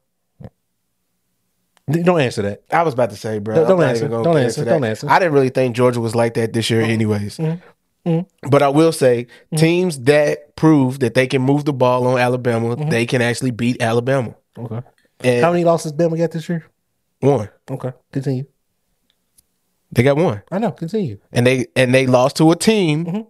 Don't 1.91 2.20
answer 2.20 2.43
that. 2.43 2.62
I 2.70 2.83
was 2.83 2.95
about 2.95 3.11
to 3.11 3.16
say, 3.16 3.39
bro. 3.39 3.55
Don't- 3.57 3.68
don't 3.68 3.83
answer. 3.83 4.09
Don't 4.09 4.24
get 4.35 4.37
answer. 4.45 4.64
Don't 4.64 4.81
that. 4.83 4.89
answer. 4.91 5.09
I 5.09 5.18
didn't 5.18 5.35
really 5.35 5.49
think 5.51 5.74
Georgia 5.74 6.01
was 6.01 6.14
like 6.14 6.35
that 6.35 6.53
this 6.53 6.68
year, 6.70 6.83
anyways. 6.83 7.39
Mm-hmm. 7.39 7.61
Mm-hmm. 8.07 8.49
But 8.49 8.63
I 8.63 8.69
will 8.69 8.93
say, 8.93 9.25
mm-hmm. 9.25 9.57
teams 9.57 10.01
that 10.05 10.57
prove 10.57 11.01
that 11.01 11.15
they 11.15 11.27
can 11.27 11.43
move 11.43 11.65
the 11.65 11.73
ball 11.73 12.07
on 12.07 12.19
Alabama, 12.19 12.77
mm-hmm. 12.77 12.89
they 12.89 13.05
can 13.07 13.21
actually 13.23 13.51
beat 13.51 13.81
Alabama. 13.83 14.35
Okay. 14.59 14.81
And 15.23 15.45
How 15.45 15.53
many 15.53 15.65
losses 15.65 15.93
Bama 15.93 16.17
got 16.17 16.31
this 16.31 16.49
year? 16.49 16.65
one, 17.21 17.51
Okay. 17.71 17.93
Continue. 18.13 18.47
they 19.93 20.03
got 20.03 20.17
one, 20.17 20.43
I 20.51 20.59
know. 20.59 20.73
Continue. 20.73 21.19
and 21.33 21.47
they 21.47 21.67
and 21.77 21.95
they 21.95 22.07
lost 22.07 22.37
to 22.37 22.51
a 22.51 22.57
team 22.57 23.05
Mm-hmm. 23.05 23.21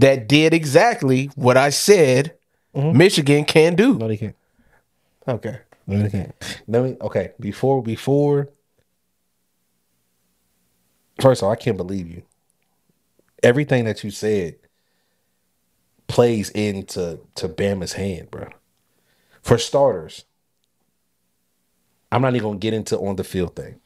that 0.00 0.28
did 0.28 0.54
exactly 0.54 1.26
what 1.36 1.56
I 1.58 1.68
said. 1.70 2.36
Michigan 2.74 3.44
can 3.44 3.76
do. 3.76 3.98
No, 3.98 4.08
they 4.08 4.16
can't. 4.16 4.34
Okay. 5.28 5.58
No, 5.86 6.02
they 6.02 6.10
can't. 6.10 6.34
Let 6.66 6.82
me. 6.82 6.96
Okay. 7.00 7.32
Before 7.38 7.82
before. 7.82 8.48
First 11.20 11.42
of 11.42 11.46
all, 11.46 11.52
I 11.52 11.56
can't 11.56 11.76
believe 11.76 12.08
you. 12.08 12.22
Everything 13.44 13.84
that 13.84 14.02
you 14.02 14.10
said 14.10 14.56
plays 16.08 16.50
into 16.50 17.20
to 17.36 17.48
Bama's 17.48 17.92
hand, 17.92 18.30
bro. 18.30 18.48
For 19.42 19.58
starters, 19.58 20.24
I'm 22.10 22.22
not 22.22 22.34
even 22.34 22.48
gonna 22.48 22.58
get 22.58 22.74
into 22.74 22.98
on 22.98 23.16
the 23.16 23.24
field 23.24 23.54
thing. 23.54 23.80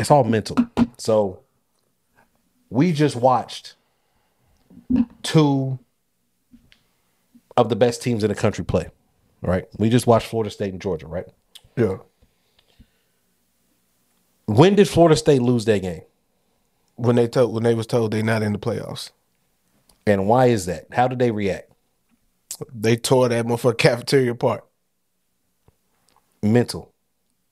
It's 0.00 0.10
all 0.10 0.24
mental. 0.24 0.56
So 0.96 1.40
we 2.70 2.92
just 2.92 3.14
watched 3.14 3.76
two 5.22 5.78
of 7.56 7.68
the 7.68 7.76
best 7.76 8.02
teams 8.02 8.24
in 8.24 8.28
the 8.28 8.34
country 8.34 8.64
play. 8.64 8.88
Right? 9.42 9.66
We 9.78 9.90
just 9.90 10.06
watched 10.06 10.28
Florida 10.28 10.50
State 10.50 10.72
and 10.72 10.80
Georgia, 10.80 11.06
right? 11.06 11.26
Yeah. 11.76 11.98
When 14.46 14.74
did 14.74 14.88
Florida 14.88 15.16
State 15.16 15.42
lose 15.42 15.66
that 15.66 15.82
game? 15.82 16.02
When 16.96 17.16
they 17.16 17.26
told 17.28 17.52
when 17.52 17.62
they 17.64 17.74
was 17.74 17.86
told 17.86 18.12
they 18.12 18.22
not 18.22 18.42
in 18.42 18.52
the 18.52 18.58
playoffs, 18.58 19.10
And 20.06 20.28
why 20.28 20.46
is 20.46 20.66
that? 20.66 20.86
How 20.92 21.08
did 21.08 21.18
they 21.18 21.30
react? 21.30 21.70
they 22.72 22.96
tore 22.96 23.28
that 23.28 23.46
motherfucker 23.46 23.78
cafeteria 23.78 24.30
apart. 24.30 24.64
Mental. 26.42 26.92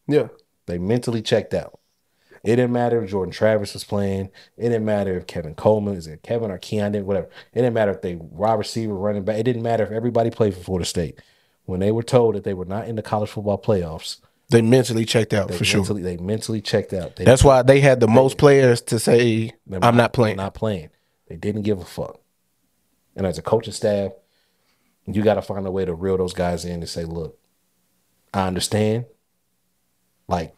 Yeah. 0.07 0.28
They 0.66 0.78
mentally 0.78 1.22
checked 1.22 1.55
out. 1.55 1.80
It 2.45 2.57
didn't 2.57 2.72
matter 2.72 3.03
if 3.03 3.11
Jordan 3.11 3.32
Travis 3.32 3.72
was 3.74 3.84
playing. 3.84 4.30
It 4.57 4.62
didn't 4.68 4.84
matter 4.84 5.16
if 5.16 5.26
Kevin 5.26 5.55
Coleman 5.55 5.95
is 5.95 6.07
it 6.07 6.22
Kevin 6.22 6.51
or 6.51 6.59
Keon, 6.59 6.93
whatever. 7.05 7.28
It 7.53 7.61
didn't 7.62 7.74
matter 7.74 7.93
if 7.93 8.03
they 8.03 8.16
wide 8.16 8.55
receiver 8.59 8.95
running 8.95 9.24
back. 9.24 9.38
It 9.38 9.45
didn't 9.45 9.62
matter 9.62 9.84
if 9.84 9.93
everybody 9.93 10.30
played 10.30 10.55
for 10.55 10.62
Florida 10.62 10.84
State. 10.84 11.20
When 11.64 11.78
they 11.80 11.93
were 11.93 12.03
told 12.03 12.34
that 12.34 12.43
they 12.45 12.55
were 12.55 12.64
not 12.64 12.88
in 12.88 12.97
the 12.97 13.03
college 13.03 13.30
football 13.30 13.59
playoffs, 13.59 14.18
They 14.53 14.62
mentally 14.62 15.05
checked 15.05 15.32
out 15.32 15.48
they 15.48 15.57
for 15.57 15.64
sure. 15.64 15.84
they 15.84 16.16
mentally 16.16 16.61
checked 16.61 16.92
out. 16.92 17.16
They 17.16 17.24
That's 17.24 17.42
why 17.42 17.62
they 17.62 17.80
had 17.80 18.00
the 18.00 18.09
most 18.09 18.38
players 18.38 18.80
to 18.82 18.98
say, 18.98 19.53
"I'm 19.70 19.96
not 19.96 20.12
playing." 20.12 20.36
Not 20.36 20.55
playing. 20.55 20.90
They 21.28 21.36
didn't 21.36 21.62
give 21.62 21.80
a 21.80 21.84
fuck. 21.84 22.20
And 23.16 23.26
as 23.26 23.38
a 23.38 23.42
coaching 23.42 23.72
staff, 23.72 24.12
you 25.07 25.22
got 25.22 25.34
to 25.34 25.42
find 25.42 25.66
a 25.66 25.70
way 25.70 25.84
to 25.84 25.94
reel 25.94 26.16
those 26.16 26.32
guys 26.34 26.64
in 26.64 26.74
and 26.74 26.88
say, 26.88 27.05
"Look, 27.05 27.38
I 28.32 28.46
understand." 28.46 29.07
Like 30.28 30.55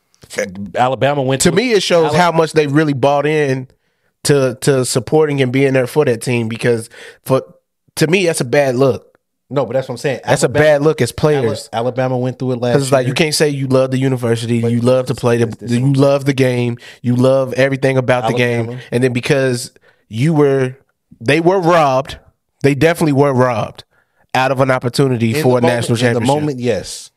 Alabama 0.74 1.22
went 1.22 1.42
to 1.42 1.52
me, 1.52 1.72
it 1.72 1.82
shows 1.82 2.14
how 2.14 2.32
much 2.32 2.52
they 2.52 2.66
really 2.66 2.92
bought 2.92 3.26
in 3.26 3.68
to 4.24 4.56
to 4.62 4.84
supporting 4.84 5.40
and 5.40 5.52
being 5.52 5.74
there 5.74 5.86
for 5.86 6.04
that 6.04 6.22
team. 6.22 6.48
Because 6.48 6.90
for 7.22 7.42
to 7.96 8.06
me, 8.06 8.26
that's 8.26 8.40
a 8.40 8.44
bad 8.44 8.74
look. 8.74 9.13
No, 9.54 9.64
but 9.64 9.74
that's 9.74 9.88
what 9.88 9.94
I'm 9.94 9.98
saying. 9.98 10.20
That's 10.24 10.42
a 10.42 10.48
bad 10.48 10.82
look 10.82 11.00
as 11.00 11.12
players. 11.12 11.68
Alabama 11.72 12.18
went 12.18 12.38
through 12.38 12.52
it 12.52 12.58
last. 12.60 12.72
Because 12.72 12.82
it's 12.84 12.92
like 12.92 13.04
year. 13.04 13.10
you 13.10 13.14
can't 13.14 13.34
say 13.34 13.48
you 13.48 13.66
love 13.68 13.90
the 13.92 13.98
university, 13.98 14.56
you 14.58 14.80
love 14.80 15.06
to 15.06 15.14
play 15.14 15.38
the, 15.44 15.66
you 15.68 15.92
love 15.92 16.24
the 16.24 16.32
game, 16.34 16.76
you 17.02 17.14
love 17.16 17.52
everything 17.54 17.96
about 17.96 18.28
the 18.28 18.36
game, 18.36 18.78
and 18.90 19.02
then 19.04 19.12
because 19.12 19.72
you 20.08 20.34
were, 20.34 20.76
they 21.20 21.40
were 21.40 21.60
robbed. 21.60 22.18
They 22.62 22.74
definitely 22.74 23.12
were 23.12 23.32
robbed 23.32 23.84
out 24.34 24.50
of 24.50 24.60
an 24.60 24.70
opportunity 24.70 25.34
In 25.36 25.42
for 25.42 25.58
a 25.58 25.60
moment- 25.60 25.64
national 25.74 25.96
championship. 25.98 26.22
In 26.22 26.26
the 26.26 26.40
moment, 26.40 26.58
yes. 26.60 27.10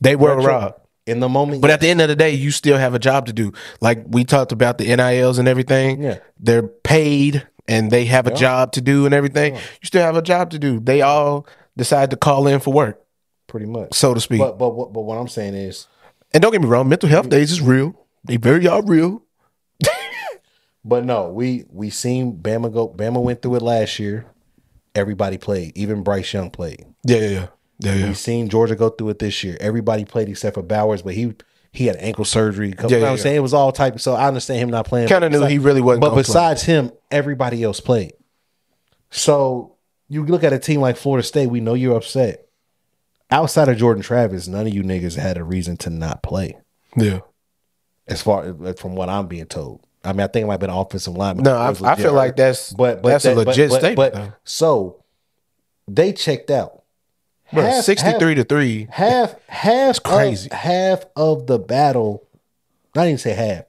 they 0.00 0.16
were 0.16 0.36
Retro- 0.36 0.52
robbed. 0.52 0.74
In 1.04 1.18
the 1.18 1.28
moment, 1.28 1.60
But 1.60 1.70
at 1.72 1.80
the 1.80 1.88
end 1.88 2.00
of 2.00 2.06
the 2.06 2.14
day, 2.14 2.30
you 2.30 2.52
still 2.52 2.78
have 2.78 2.94
a 2.94 2.98
job 3.00 3.26
to 3.26 3.32
do. 3.32 3.52
Like 3.80 4.04
we 4.06 4.22
talked 4.24 4.52
about 4.52 4.78
the 4.78 4.84
NILs 4.96 5.38
and 5.40 5.48
everything. 5.48 6.00
Yeah. 6.00 6.18
They're 6.38 6.62
paid 6.62 7.44
and 7.66 7.90
they 7.90 8.04
have 8.04 8.28
a 8.28 8.34
job 8.34 8.70
to 8.72 8.80
do 8.80 9.04
and 9.04 9.12
everything. 9.12 9.54
You 9.56 9.60
still 9.82 10.02
have 10.02 10.16
a 10.16 10.22
job 10.22 10.50
to 10.50 10.60
do. 10.60 10.78
They 10.78 11.02
all 11.02 11.46
decide 11.76 12.10
to 12.10 12.16
call 12.16 12.46
in 12.46 12.60
for 12.60 12.72
work, 12.72 13.02
pretty 13.46 13.66
much. 13.66 13.94
so 13.94 14.14
to 14.14 14.20
speak. 14.20 14.38
But 14.40 14.58
but 14.58 14.70
what 14.70 14.92
but 14.92 15.02
what 15.02 15.16
I'm 15.18 15.28
saying 15.28 15.54
is, 15.54 15.86
and 16.32 16.42
don't 16.42 16.52
get 16.52 16.60
me 16.62 16.68
wrong, 16.68 16.88
mental 16.88 17.08
health 17.08 17.28
days 17.28 17.50
is 17.52 17.60
real. 17.60 17.94
They 18.24 18.36
very 18.36 18.66
all 18.68 18.82
real. 18.82 19.22
but 20.84 21.04
no, 21.04 21.28
we 21.30 21.64
we 21.70 21.90
seen 21.90 22.36
Bama 22.38 22.72
go. 22.72 22.88
Bama 22.88 23.22
went 23.22 23.42
through 23.42 23.56
it 23.56 23.62
last 23.62 23.98
year. 23.98 24.26
Everybody 24.94 25.38
played. 25.38 25.76
Even 25.76 26.02
Bryce 26.02 26.32
Young 26.32 26.50
played. 26.50 26.84
Yeah, 27.04 27.16
yeah, 27.18 27.28
yeah. 27.28 27.46
Yeah, 27.78 27.94
yeah. 27.94 28.08
We 28.08 28.14
seen 28.14 28.48
Georgia 28.48 28.76
go 28.76 28.90
through 28.90 29.08
it 29.10 29.18
this 29.18 29.42
year. 29.42 29.56
Everybody 29.60 30.04
played 30.04 30.28
except 30.28 30.54
for 30.54 30.62
Bowers, 30.62 31.02
but 31.02 31.14
he 31.14 31.34
he 31.72 31.86
had 31.86 31.96
ankle 31.96 32.24
surgery. 32.26 32.68
You 32.68 32.74
know 32.74 32.88
Yeah, 32.88 32.98
what 32.98 33.08
I'm 33.08 33.16
yeah. 33.16 33.22
saying? 33.22 33.36
It 33.36 33.40
was 33.40 33.54
all 33.54 33.72
type. 33.72 33.98
So 33.98 34.12
I 34.14 34.28
understand 34.28 34.60
him 34.60 34.68
not 34.70 34.86
playing. 34.86 35.08
Kinda 35.08 35.30
knew 35.30 35.38
Besides- 35.38 35.52
he 35.52 35.58
really 35.58 35.80
wasn't 35.80 36.02
But 36.02 36.08
gonna 36.10 36.22
play. 36.22 36.28
besides 36.30 36.62
him, 36.62 36.92
everybody 37.10 37.62
else 37.64 37.80
played. 37.80 38.12
So 39.10 39.71
you 40.12 40.26
look 40.26 40.44
at 40.44 40.52
a 40.52 40.58
team 40.58 40.80
like 40.82 40.98
Florida 40.98 41.26
State. 41.26 41.46
We 41.46 41.60
know 41.60 41.72
you're 41.72 41.96
upset. 41.96 42.46
Outside 43.30 43.70
of 43.70 43.78
Jordan 43.78 44.02
Travis, 44.02 44.46
none 44.46 44.66
of 44.66 44.74
you 44.74 44.82
niggas 44.82 45.16
had 45.16 45.38
a 45.38 45.44
reason 45.44 45.78
to 45.78 45.90
not 45.90 46.22
play. 46.22 46.58
Yeah. 46.96 47.20
As 48.06 48.20
far 48.20 48.54
from 48.74 48.94
what 48.94 49.08
I'm 49.08 49.26
being 49.26 49.46
told. 49.46 49.86
I 50.04 50.12
mean, 50.12 50.20
I 50.20 50.26
think 50.26 50.44
it 50.44 50.46
might 50.48 50.54
have 50.54 50.60
been 50.60 50.68
offensive 50.70 51.16
lineman. 51.16 51.44
No, 51.44 51.56
I, 51.56 51.70
was 51.70 51.82
I 51.82 51.94
feel 51.94 52.12
like 52.12 52.36
that's 52.36 52.74
but, 52.74 53.00
but 53.00 53.08
that's 53.08 53.24
that- 53.24 53.32
a 53.32 53.36
but- 53.36 53.46
legit 53.46 53.70
but, 53.70 53.78
statement. 53.78 53.96
But, 53.96 54.12
though. 54.14 54.32
so 54.44 55.02
they 55.88 56.12
checked 56.12 56.50
out. 56.50 56.82
Bro, 57.52 57.62
half- 57.62 57.84
sixty 57.84 58.12
three 58.18 58.34
to 58.34 58.44
three. 58.44 58.88
half 58.90 59.34
half 59.48 60.02
crazy. 60.02 60.50
of, 60.50 60.56
half 60.58 61.04
of 61.16 61.46
the 61.46 61.58
battle 61.58 62.26
not 62.94 63.06
even 63.06 63.16
say 63.18 63.32
half 63.32 63.64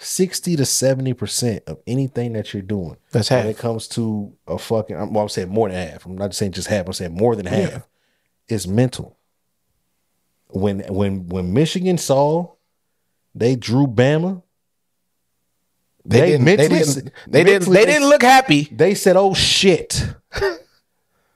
60 0.00 0.56
to 0.56 0.64
70 0.64 1.12
percent 1.14 1.64
of 1.66 1.78
anything 1.86 2.32
that 2.34 2.52
you're 2.54 2.62
doing 2.62 2.96
That's 3.10 3.28
half. 3.28 3.44
when 3.44 3.50
it 3.50 3.58
comes 3.58 3.88
to 3.88 4.32
a 4.46 4.56
fucking 4.58 4.96
I'm- 4.96 5.12
well 5.12 5.22
i'm 5.24 5.28
saying 5.28 5.48
more 5.48 5.68
than 5.68 5.76
half 5.88 6.06
i'm 6.06 6.16
not 6.16 6.34
saying 6.34 6.52
just 6.52 6.68
half 6.68 6.86
i'm 6.86 6.92
saying 6.92 7.14
more 7.16 7.34
than 7.34 7.46
half 7.46 7.70
Yeah. 7.72 7.80
is 8.48 8.68
mental 8.68 9.18
when 10.48 10.80
when 10.88 11.26
when 11.28 11.52
michigan 11.52 11.98
saw 11.98 12.52
they 13.34 13.56
drew 13.56 13.86
bama 13.88 14.42
They, 16.04 16.20
didn't. 16.38 16.44
They 16.46 16.56
didn't. 16.56 17.12
They 17.26 17.44
didn't. 17.44 17.70
They 17.72 17.84
didn't 17.84 18.08
look 18.08 18.22
happy, 18.22 18.68
they 18.72 18.94
said 18.94 19.16
oh 19.16 19.34
shit 19.34 20.06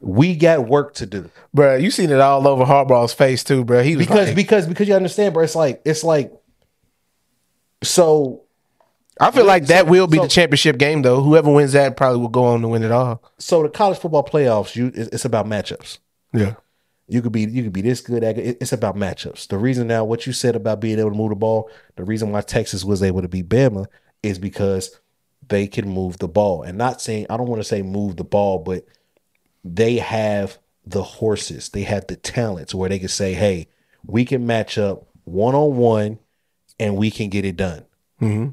we 0.00 0.34
got 0.36 0.66
work 0.68 0.94
to 0.94 1.06
do 1.06 1.30
bro. 1.54 1.76
You 1.76 1.90
seen 1.90 2.10
it 2.10 2.20
all 2.20 2.46
over 2.48 2.64
Harbaugh's 2.64 3.12
face 3.12 3.44
too, 3.44 3.64
bro. 3.64 3.82
He 3.82 3.96
was 3.96 4.06
because 4.06 4.28
like- 4.28 4.36
because 4.36 4.66
because 4.66 4.88
you 4.88 4.94
understand 4.94 5.34
bro 5.34 5.42
it's 5.44 5.54
like 5.56 5.82
it's 5.84 6.02
like 6.04 6.32
so 7.82 8.42
I 9.22 9.30
feel 9.30 9.44
like 9.46 9.66
that 9.66 9.86
will 9.86 10.06
be 10.06 10.18
so- 10.18 10.24
the 10.24 10.28
championship 10.28 10.78
game, 10.78 11.02
though. 11.02 11.22
Whoever 11.22 11.52
wins 11.52 11.72
that 11.72 11.96
probably 11.96 12.20
will 12.20 12.28
go 12.28 12.44
on 12.44 12.60
to 12.62 12.68
win 12.68 12.82
it 12.82 12.90
all. 12.90 13.22
so 13.38 13.62
the 13.62 13.68
college 13.68 13.98
football 13.98 14.24
playoffs 14.24 14.74
you 14.76 14.90
it's 14.94 15.24
about 15.24 15.46
matchups. 15.46 15.98
Yeah, 16.32 16.54
you 17.08 17.20
could 17.22 17.32
be 17.32 17.42
you 17.42 17.62
could 17.64 17.72
be 17.72 17.82
this 17.82 18.00
good 18.00 18.24
at 18.24 18.38
it's 18.38 18.72
about 18.72 18.96
matchups. 18.96 19.46
The 19.48 19.58
reason 19.58 19.86
now 19.86 20.04
what 20.04 20.26
you 20.26 20.32
said 20.32 20.56
about 20.56 20.80
being 20.80 20.98
able 20.98 21.10
to 21.10 21.16
move 21.16 21.30
the 21.30 21.36
ball 21.36 21.70
the 21.96 22.04
reason 22.04 22.30
why 22.32 22.40
texas 22.40 22.84
was 22.84 23.02
able 23.02 23.22
to 23.22 23.28
beat 23.28 23.48
bama 23.48 23.86
is 24.22 24.38
because 24.38 24.98
they 25.48 25.66
can 25.66 25.88
move 25.88 26.18
the 26.18 26.28
ball. 26.28 26.62
And 26.62 26.78
not 26.78 27.00
saying 27.00 27.26
i 27.28 27.36
don't 27.36 27.48
want 27.48 27.60
to 27.60 27.68
say 27.68 27.82
move 27.82 28.16
the 28.16 28.24
ball 28.24 28.58
but 28.58 28.86
they 29.64 29.96
have 29.96 30.58
the 30.84 31.02
horses. 31.02 31.68
They 31.68 31.82
have 31.82 32.08
the 32.08 32.16
talents 32.16 32.74
where 32.74 32.88
they 32.88 32.98
can 32.98 33.08
say 33.08 33.34
hey 33.34 33.68
we 34.04 34.24
can 34.24 34.46
match 34.46 34.78
up 34.78 35.06
one-on-one 35.24 36.18
and 36.80 36.96
we 36.96 37.10
can 37.10 37.28
get 37.28 37.44
it 37.44 37.56
done 37.56 37.84
mm-hmm. 38.20 38.48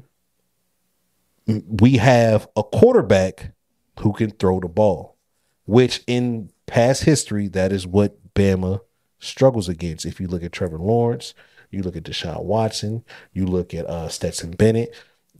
We 1.68 1.96
have 1.96 2.48
a 2.56 2.62
quarterback 2.62 3.52
who 4.00 4.12
can 4.12 4.30
throw 4.30 4.60
the 4.60 4.68
ball, 4.68 5.16
which 5.64 6.02
in 6.06 6.50
past 6.66 7.04
history, 7.04 7.48
that 7.48 7.72
is 7.72 7.86
what 7.86 8.16
Bama 8.34 8.80
struggles 9.18 9.68
against. 9.68 10.06
If 10.06 10.20
you 10.20 10.28
look 10.28 10.42
at 10.42 10.52
Trevor 10.52 10.78
Lawrence, 10.78 11.34
you 11.70 11.82
look 11.82 11.96
at 11.96 12.04
Deshaun 12.04 12.44
Watson, 12.44 13.04
you 13.32 13.46
look 13.46 13.74
at 13.74 13.86
uh, 13.86 14.08
Stetson 14.08 14.52
Bennett, 14.52 14.94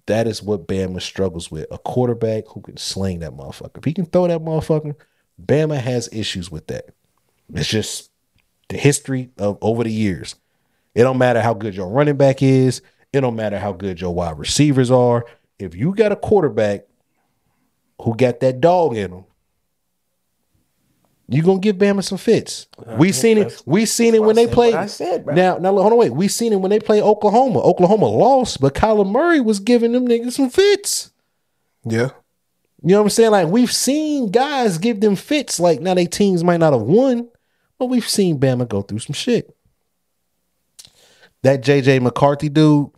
that 0.06 0.26
is 0.26 0.42
what 0.42 0.66
Bama 0.66 1.00
struggles 1.00 1.50
with. 1.50 1.66
A 1.70 1.78
quarterback 1.78 2.44
who 2.48 2.60
can 2.60 2.76
sling 2.76 3.20
that 3.20 3.32
motherfucker. 3.32 3.78
If 3.78 3.84
he 3.84 3.92
can 3.92 4.06
throw 4.06 4.26
that 4.26 4.40
motherfucker, 4.40 4.96
Bama 5.40 5.80
has 5.80 6.08
issues 6.12 6.50
with 6.50 6.66
that. 6.68 6.86
It's 7.54 7.68
just 7.68 8.10
the 8.68 8.76
history 8.76 9.30
of 9.38 9.58
over 9.60 9.84
the 9.84 9.92
years. 9.92 10.34
It 10.94 11.02
don't 11.02 11.18
matter 11.18 11.40
how 11.40 11.54
good 11.54 11.74
your 11.74 11.88
running 11.88 12.16
back 12.16 12.42
is. 12.42 12.82
It 13.12 13.20
don't 13.20 13.36
matter 13.36 13.58
how 13.58 13.72
good 13.72 14.00
your 14.00 14.14
wide 14.14 14.38
receivers 14.38 14.90
are. 14.90 15.24
If 15.60 15.74
you 15.74 15.94
got 15.94 16.12
a 16.12 16.16
quarterback 16.16 16.86
who 18.00 18.16
got 18.16 18.40
that 18.40 18.60
dog 18.60 18.96
in 18.96 19.12
him, 19.12 19.24
you 21.28 21.42
gonna 21.42 21.60
give 21.60 21.76
Bama 21.76 22.02
some 22.02 22.18
fits. 22.18 22.66
Uh, 22.76 22.96
we 22.98 23.12
seen 23.12 23.38
it. 23.38 23.62
We 23.64 23.86
seen 23.86 24.16
it 24.16 24.22
when 24.22 24.34
they 24.34 24.46
said 24.46 24.54
played. 24.54 24.74
I 24.74 24.86
said, 24.86 25.24
bro. 25.24 25.34
now, 25.34 25.58
now 25.58 25.72
hold 25.72 25.92
on, 25.92 25.98
wait. 25.98 26.12
We 26.12 26.26
seen 26.26 26.52
it 26.52 26.56
when 26.56 26.70
they 26.70 26.80
played 26.80 27.02
Oklahoma. 27.02 27.60
Oklahoma 27.60 28.06
lost, 28.06 28.60
but 28.60 28.74
Kyler 28.74 29.08
Murray 29.08 29.40
was 29.40 29.60
giving 29.60 29.92
them 29.92 30.08
niggas 30.08 30.32
some 30.32 30.50
fits. 30.50 31.12
Yeah. 31.84 32.10
You 32.82 32.90
know 32.90 32.98
what 32.98 33.04
I'm 33.04 33.10
saying? 33.10 33.30
Like 33.30 33.46
we've 33.46 33.72
seen 33.72 34.30
guys 34.30 34.78
give 34.78 35.00
them 35.00 35.14
fits. 35.14 35.60
Like 35.60 35.80
now, 35.80 35.94
they 35.94 36.06
teams 36.06 36.42
might 36.42 36.58
not 36.58 36.72
have 36.72 36.82
won, 36.82 37.28
but 37.78 37.86
we've 37.86 38.08
seen 38.08 38.40
Bama 38.40 38.68
go 38.68 38.82
through 38.82 38.98
some 38.98 39.14
shit. 39.14 39.54
That 41.42 41.62
JJ 41.62 42.02
McCarthy 42.02 42.48
dude, 42.48 42.90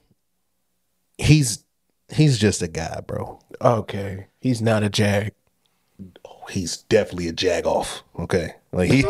he's 1.18 1.64
he's 2.12 2.38
just 2.38 2.62
a 2.62 2.68
guy, 2.68 3.00
bro. 3.06 3.40
Okay. 3.60 4.26
He's 4.40 4.60
not 4.62 4.82
a 4.82 4.90
jag. 4.90 5.32
Oh, 6.24 6.46
he's 6.50 6.78
definitely 6.78 7.28
a 7.28 7.32
jag 7.32 7.66
off. 7.66 8.02
Okay, 8.18 8.54
like 8.72 8.90
he 8.90 9.02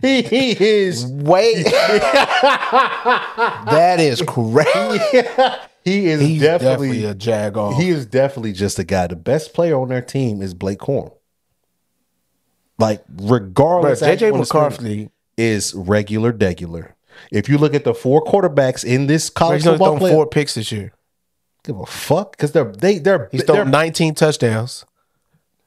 he, 0.00 0.22
he 0.22 0.64
is 0.64 1.04
Wait. 1.06 1.64
that 1.64 2.76
is 3.98 4.22
crazy. 4.22 4.70
he 5.84 6.06
is 6.08 6.20
He's 6.20 6.40
definitely, 6.40 7.00
definitely, 7.00 7.04
a 7.04 7.14
jag 7.14 7.56
off. 7.56 7.80
he 7.80 7.88
is 7.88 8.06
definitely 8.06 8.52
just 8.52 8.78
a 8.78 8.84
guy. 8.84 9.08
The 9.08 9.16
best 9.16 9.52
player 9.52 9.76
on 9.80 9.88
their 9.88 10.02
team 10.02 10.42
is 10.42 10.54
Blake 10.54 10.78
Corum. 10.78 11.12
Like 12.78 13.06
Bro, 13.08 13.38
regardless, 13.38 14.00
JJ 14.00 14.32
on 14.32 14.38
the 14.40 14.46
screen, 14.46 14.62
McCarthy. 14.62 15.10
is 15.36 15.74
regular, 15.74 16.32
degular. 16.32 16.92
If 17.30 17.48
you 17.48 17.58
look 17.58 17.74
at 17.74 17.84
the 17.84 17.94
four 17.94 18.24
quarterbacks 18.24 18.84
in 18.84 19.06
this 19.06 19.30
college 19.30 19.64
football 19.64 19.98
four 19.98 20.26
picks 20.26 20.54
this 20.54 20.70
year. 20.70 20.92
Give 21.64 21.78
a 21.78 21.86
fuck 21.86 22.32
because 22.32 22.52
they're 22.52 22.72
they 22.72 22.98
they're 22.98 23.28
He's 23.30 23.44
they're 23.44 23.56
thrown 23.56 23.70
19 23.70 24.14
touchdowns. 24.14 24.84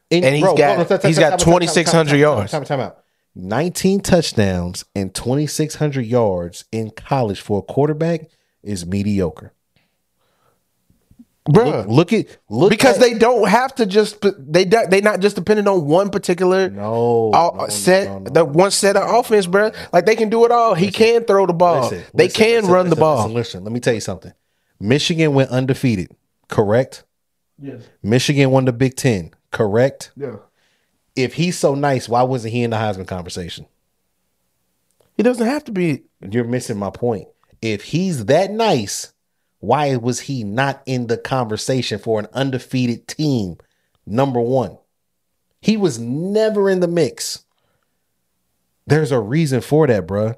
in- 0.09 0.23
and 0.23 0.35
he's 0.35 0.43
bro, 0.43 0.55
got- 0.55 0.77
hold 0.77 0.91
on, 0.91 0.99
time, 0.99 1.07
he's 1.09 1.19
got 1.19 1.29
time, 1.31 1.37
time, 1.39 1.53
2,600 1.53 1.91
time, 1.91 2.05
time, 2.11 2.19
yards. 2.19 2.51
Time, 2.51 2.61
time, 2.65 2.79
time 2.79 2.87
out. 2.87 2.97
19 3.37 3.99
touchdowns 3.99 4.85
and 4.95 5.13
2,600 5.13 6.05
yards 6.05 6.65
in 6.71 6.89
college 6.91 7.41
for 7.41 7.59
a 7.59 7.61
quarterback 7.61 8.29
is 8.63 8.85
mediocre. 8.85 9.51
Bro. 11.47 11.65
Look, 11.65 11.87
look 11.87 12.13
at 12.13 12.37
look 12.49 12.69
because 12.71 12.95
at, 12.95 13.01
they 13.01 13.13
don't 13.13 13.47
have 13.47 13.75
to 13.75 13.85
just 13.85 14.19
they 14.39 14.63
they 14.63 14.99
not 15.01 15.19
just 15.19 15.35
dependent 15.35 15.67
on 15.67 15.85
one 15.85 16.09
particular 16.09 16.71
no, 16.71 17.29
uh, 17.33 17.37
all- 17.37 17.55
no, 17.57 17.67
set 17.67 18.07
no, 18.07 18.17
no. 18.17 18.29
the 18.31 18.45
one 18.45 18.71
set 18.71 18.97
of 18.97 19.07
offense, 19.07 19.45
bro. 19.45 19.71
Like 19.93 20.07
they 20.07 20.15
can 20.15 20.29
do 20.29 20.43
it 20.45 20.51
all. 20.51 20.73
He 20.73 20.89
can 20.89 21.23
throw 21.23 21.45
the 21.45 21.53
ball. 21.53 21.83
Listen, 21.83 22.03
they 22.15 22.23
listen, 22.25 22.43
can 22.43 22.55
listen, 22.61 22.71
run 22.73 22.85
the 22.85 22.89
listen, 22.91 22.99
ball. 22.99 23.17
Listen, 23.17 23.33
listen, 23.35 23.63
let 23.63 23.73
me 23.73 23.79
tell 23.79 23.93
you 23.93 24.01
something. 24.01 24.33
Michigan 24.79 25.33
went 25.33 25.49
undefeated, 25.51 26.11
correct? 26.47 27.03
Yes. 27.59 27.83
Michigan 28.03 28.51
won 28.51 28.65
the 28.65 28.73
Big 28.73 28.95
Ten, 28.95 29.31
correct? 29.51 30.11
Yeah. 30.15 30.37
If 31.15 31.35
he's 31.35 31.57
so 31.57 31.75
nice, 31.75 32.09
why 32.09 32.23
wasn't 32.23 32.53
he 32.53 32.63
in 32.63 32.71
the 32.71 32.75
Heisman 32.77 33.07
conversation? 33.07 33.67
He 35.15 35.23
doesn't 35.23 35.47
have 35.47 35.63
to 35.65 35.71
be. 35.71 36.03
You're 36.21 36.43
missing 36.43 36.77
my 36.77 36.89
point. 36.89 37.27
If 37.61 37.83
he's 37.83 38.25
that 38.25 38.51
nice, 38.51 39.13
why 39.59 39.95
was 39.95 40.21
he 40.21 40.43
not 40.43 40.81
in 40.85 41.07
the 41.07 41.17
conversation 41.17 41.99
for 41.99 42.19
an 42.19 42.27
undefeated 42.33 43.07
team? 43.07 43.57
Number 44.05 44.41
one, 44.41 44.77
he 45.61 45.77
was 45.77 45.97
never 45.97 46.69
in 46.69 46.81
the 46.81 46.87
mix. 46.87 47.45
There's 48.85 49.11
a 49.11 49.19
reason 49.19 49.61
for 49.61 49.87
that, 49.87 50.05
bruh. 50.05 50.35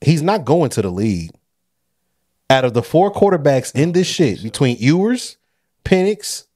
He's 0.00 0.22
not 0.22 0.46
going 0.46 0.70
to 0.70 0.82
the 0.82 0.90
league. 0.90 1.32
Out 2.50 2.64
of 2.64 2.74
the 2.74 2.82
four 2.82 3.12
quarterbacks 3.12 3.72
in 3.76 3.92
this 3.92 4.08
shit, 4.08 4.42
between 4.42 4.76
Ewers, 4.78 5.36
Penix, 5.84 6.46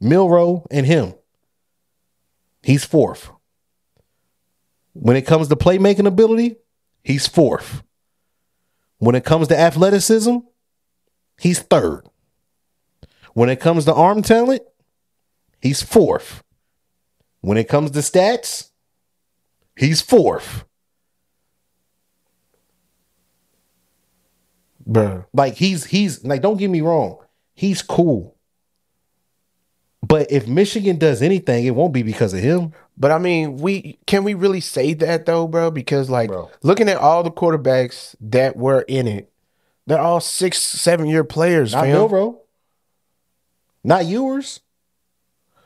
Milroe, 0.00 0.64
and 0.70 0.86
him, 0.86 1.14
he's 2.62 2.84
fourth. 2.84 3.30
When 4.92 5.16
it 5.16 5.26
comes 5.26 5.48
to 5.48 5.56
playmaking 5.56 6.06
ability, 6.06 6.56
he's 7.02 7.26
fourth. 7.26 7.82
When 8.98 9.16
it 9.16 9.24
comes 9.24 9.48
to 9.48 9.58
athleticism, 9.58 10.36
he's 11.40 11.58
third. 11.58 12.04
When 13.34 13.48
it 13.48 13.58
comes 13.58 13.86
to 13.86 13.94
arm 13.94 14.22
talent, 14.22 14.62
he's 15.60 15.82
fourth. 15.82 16.44
When 17.40 17.58
it 17.58 17.68
comes 17.68 17.90
to 17.92 18.00
stats, 18.00 18.70
he's 19.76 20.00
fourth. 20.00 20.64
Bro. 24.90 25.24
Like 25.32 25.54
he's 25.54 25.84
he's 25.84 26.24
like 26.24 26.42
don't 26.42 26.56
get 26.56 26.68
me 26.68 26.80
wrong, 26.80 27.18
he's 27.54 27.80
cool. 27.80 28.36
But 30.06 30.32
if 30.32 30.48
Michigan 30.48 30.98
does 30.98 31.22
anything, 31.22 31.64
it 31.64 31.74
won't 31.76 31.92
be 31.92 32.02
because 32.02 32.34
of 32.34 32.40
him. 32.40 32.72
But 32.96 33.12
I 33.12 33.18
mean, 33.18 33.58
we 33.58 34.00
can 34.06 34.24
we 34.24 34.34
really 34.34 34.60
say 34.60 34.94
that 34.94 35.26
though, 35.26 35.46
bro? 35.46 35.70
Because 35.70 36.10
like 36.10 36.28
Bro. 36.28 36.50
looking 36.64 36.88
at 36.88 36.96
all 36.96 37.22
the 37.22 37.30
quarterbacks 37.30 38.16
that 38.20 38.56
were 38.56 38.82
in 38.82 39.06
it, 39.06 39.30
they're 39.86 40.00
all 40.00 40.20
six, 40.20 40.58
seven 40.60 41.06
year 41.06 41.22
players, 41.22 41.72
fam. 41.72 41.86
Milroe. 41.86 42.40
Not 43.84 44.06
yours. 44.06 44.60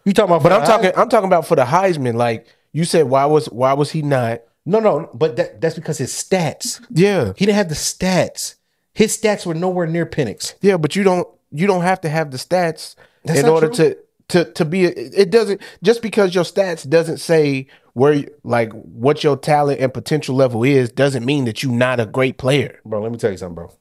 You 0.05 0.12
talking 0.12 0.35
about? 0.35 0.43
But 0.43 0.53
I'm 0.53 0.66
talking 0.66 0.91
Heisman? 0.91 0.99
I'm 0.99 1.09
talking 1.09 1.29
about 1.29 1.47
for 1.47 1.57
the 1.57 1.64
Heisman. 1.64 2.14
Like 2.14 2.47
you 2.72 2.85
said, 2.85 3.07
why 3.07 3.25
was 3.25 3.47
why 3.47 3.72
was 3.72 3.93
he 3.93 4.03
not? 4.03 4.43
No, 4.66 4.81
no, 4.81 5.11
but 5.14 5.37
that, 5.37 5.61
that's 5.61 5.75
because 5.75 5.99
his 5.99 6.12
stats. 6.12 6.85
Yeah. 6.91 7.33
He 7.37 7.47
didn't 7.47 7.57
have 7.57 7.68
the 7.68 7.75
stats. 7.75 8.57
His 8.95 9.16
stats 9.16 9.45
were 9.45 9.55
nowhere 9.55 9.86
near 9.86 10.07
Penix. 10.07 10.55
Yeah, 10.61 10.76
but 10.76 10.97
you 10.97 11.03
don't 11.03 11.28
you 11.51 11.66
don't 11.66 11.82
have 11.82 12.01
to 12.03 12.09
have 12.09 12.30
the 12.30 12.36
stats 12.38 12.95
That's 13.24 13.40
in 13.40 13.49
order 13.49 13.68
true. 13.68 13.95
to 14.28 14.45
to 14.45 14.53
to 14.53 14.64
be. 14.64 14.86
A, 14.86 14.90
it 14.90 15.30
doesn't 15.30 15.61
just 15.82 16.01
because 16.01 16.34
your 16.34 16.45
stats 16.45 16.88
doesn't 16.88 17.18
say 17.18 17.66
where 17.92 18.24
like 18.42 18.72
what 18.72 19.22
your 19.24 19.36
talent 19.36 19.80
and 19.80 19.92
potential 19.92 20.34
level 20.34 20.64
is 20.64 20.90
doesn't 20.90 21.24
mean 21.24 21.45
that 21.45 21.62
you're 21.62 21.72
not 21.72 22.01
a 22.01 22.07
great 22.07 22.38
player. 22.38 22.80
Bro, 22.84 23.03
let 23.03 23.12
me 23.12 23.18
tell 23.18 23.30
you 23.30 23.36
something, 23.36 23.55
bro. 23.55 23.72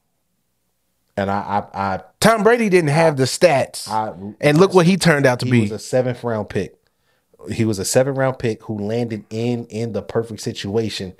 And 1.16 1.30
I, 1.30 1.68
I, 1.72 1.94
I, 1.94 2.00
Tom 2.18 2.42
Brady 2.42 2.68
didn't 2.68 2.90
have 2.90 3.16
the 3.16 3.24
stats, 3.24 3.88
I 3.88 4.14
and 4.40 4.58
look 4.58 4.74
what 4.74 4.86
he 4.86 4.96
turned 4.96 5.26
out 5.26 5.38
to 5.40 5.46
be. 5.46 5.52
he 5.52 5.56
be. 5.58 5.62
was 5.62 5.72
a 5.72 5.78
seventh 5.78 6.24
round 6.24 6.48
pick. 6.48 6.76
He 7.52 7.64
was 7.64 7.78
a 7.78 7.84
seventh 7.84 8.18
round 8.18 8.40
pick 8.40 8.64
who 8.64 8.76
landed 8.76 9.24
in 9.30 9.66
in 9.66 9.92
the 9.92 10.02
perfect 10.02 10.40
situation. 10.40 11.14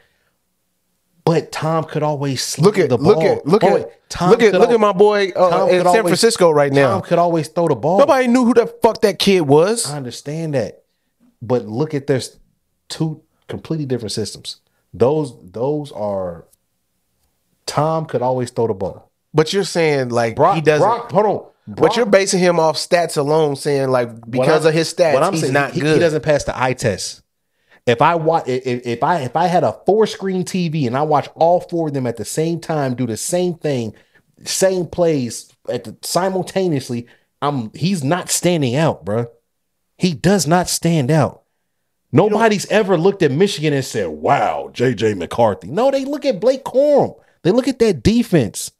But 1.25 1.53
Tom 1.53 1.85
could 1.85 2.03
always 2.03 2.43
sling 2.43 2.64
look 2.66 2.79
at 2.79 2.91
the 2.91 2.99
look 2.99 3.22
at 3.22 3.47
look 3.47 3.64
Oh, 3.64 3.77
at 3.79 4.11
Tom 4.11 4.31
look 4.31 4.43
at 4.43 4.53
look 4.53 4.68
al- 4.68 4.75
at 4.75 4.81
my 4.81 4.93
boy 4.93 5.31
uh, 5.35 5.66
in 5.70 5.79
San 5.79 5.87
always- 5.87 6.03
Francisco 6.03 6.51
right 6.51 6.70
now. 6.72 6.93
Tom 6.93 7.03
could 7.03 7.18
always 7.18 7.49
throw 7.49 7.66
the 7.68 7.75
ball. 7.75 7.99
Nobody 7.99 8.27
knew 8.29 8.45
who 8.45 8.53
the 8.55 8.66
fuck 8.66 9.01
that 9.01 9.18
kid 9.18 9.41
was. 9.41 9.91
I 9.91 9.97
understand 9.97 10.53
that, 10.55 10.85
but 11.41 11.66
look 11.66 11.95
at 11.95 12.07
there's 12.07 12.39
two 12.91 13.22
completely 13.49 13.87
different 13.87 14.12
systems. 14.12 14.61
Those 14.93 15.35
those 15.43 15.91
are. 15.93 16.45
Tom 17.66 18.05
could 18.07 18.20
always 18.22 18.51
throw 18.51 18.66
the 18.66 18.75
ball. 18.75 19.11
But 19.33 19.53
you're 19.53 19.64
saying 19.64 20.11
like 20.11 20.37
Brock, 20.37 20.57
he 20.57 20.61
doesn't. 20.61 20.87
Brock, 20.87 21.11
hold 21.11 21.27
on. 21.66 21.75
but 21.77 21.97
you're 21.97 22.07
basing 22.07 22.41
him 22.41 22.61
off 22.61 22.77
stats 22.77 23.16
alone, 23.16 23.57
saying 23.57 23.89
like 23.89 24.31
because 24.31 24.66
of 24.66 24.75
his 24.75 24.93
stats, 24.93 25.20
I'm 25.20 25.33
he's 25.33 25.41
saying, 25.43 25.55
not 25.55 25.72
he, 25.72 25.81
good. 25.81 25.95
He 25.95 26.01
doesn't 26.01 26.22
pass 26.22 26.45
the 26.45 26.57
eye 26.61 26.75
test. 26.75 27.22
If 27.87 28.01
I 28.01 28.14
watch, 28.14 28.49
if, 28.49 28.87
if 28.87 29.03
I 29.03 29.20
if 29.20 29.37
I 29.37 29.47
had 29.47 29.62
a 29.62 29.78
four 29.85 30.07
screen 30.07 30.45
TV 30.45 30.87
and 30.87 30.97
I 30.97 31.03
watch 31.03 31.28
all 31.35 31.61
four 31.61 31.89
of 31.89 31.95
them 31.95 32.07
at 32.07 32.16
the 32.16 32.24
same 32.24 32.61
time 32.61 32.95
do 32.95 33.07
the 33.07 33.16
same 33.16 33.55
thing, 33.55 33.95
same 34.45 34.87
plays 34.87 35.53
at 35.68 35.85
the 35.85 35.97
simultaneously, 36.03 37.07
I'm 37.43 37.70
he's 37.74 38.03
not 38.03 38.30
standing 38.30 38.74
out, 38.74 39.05
bro. 39.05 39.26
He 39.99 40.14
does 40.14 40.47
not 40.47 40.68
stand 40.68 41.11
out. 41.11 41.43
Nobody's 42.11 42.66
ever 42.66 42.97
looked 42.97 43.22
at 43.22 43.32
Michigan 43.32 43.74
and 43.74 43.85
said, 43.85 44.09
"Wow, 44.09 44.70
JJ 44.72 45.18
McCarthy." 45.18 45.68
No, 45.68 45.91
they 45.91 46.05
look 46.05 46.24
at 46.24 46.41
Blake 46.41 46.64
Corum. 46.64 47.20
They 47.43 47.51
look 47.51 47.68
at 47.68 47.80
that 47.80 48.03
defense. 48.03 48.70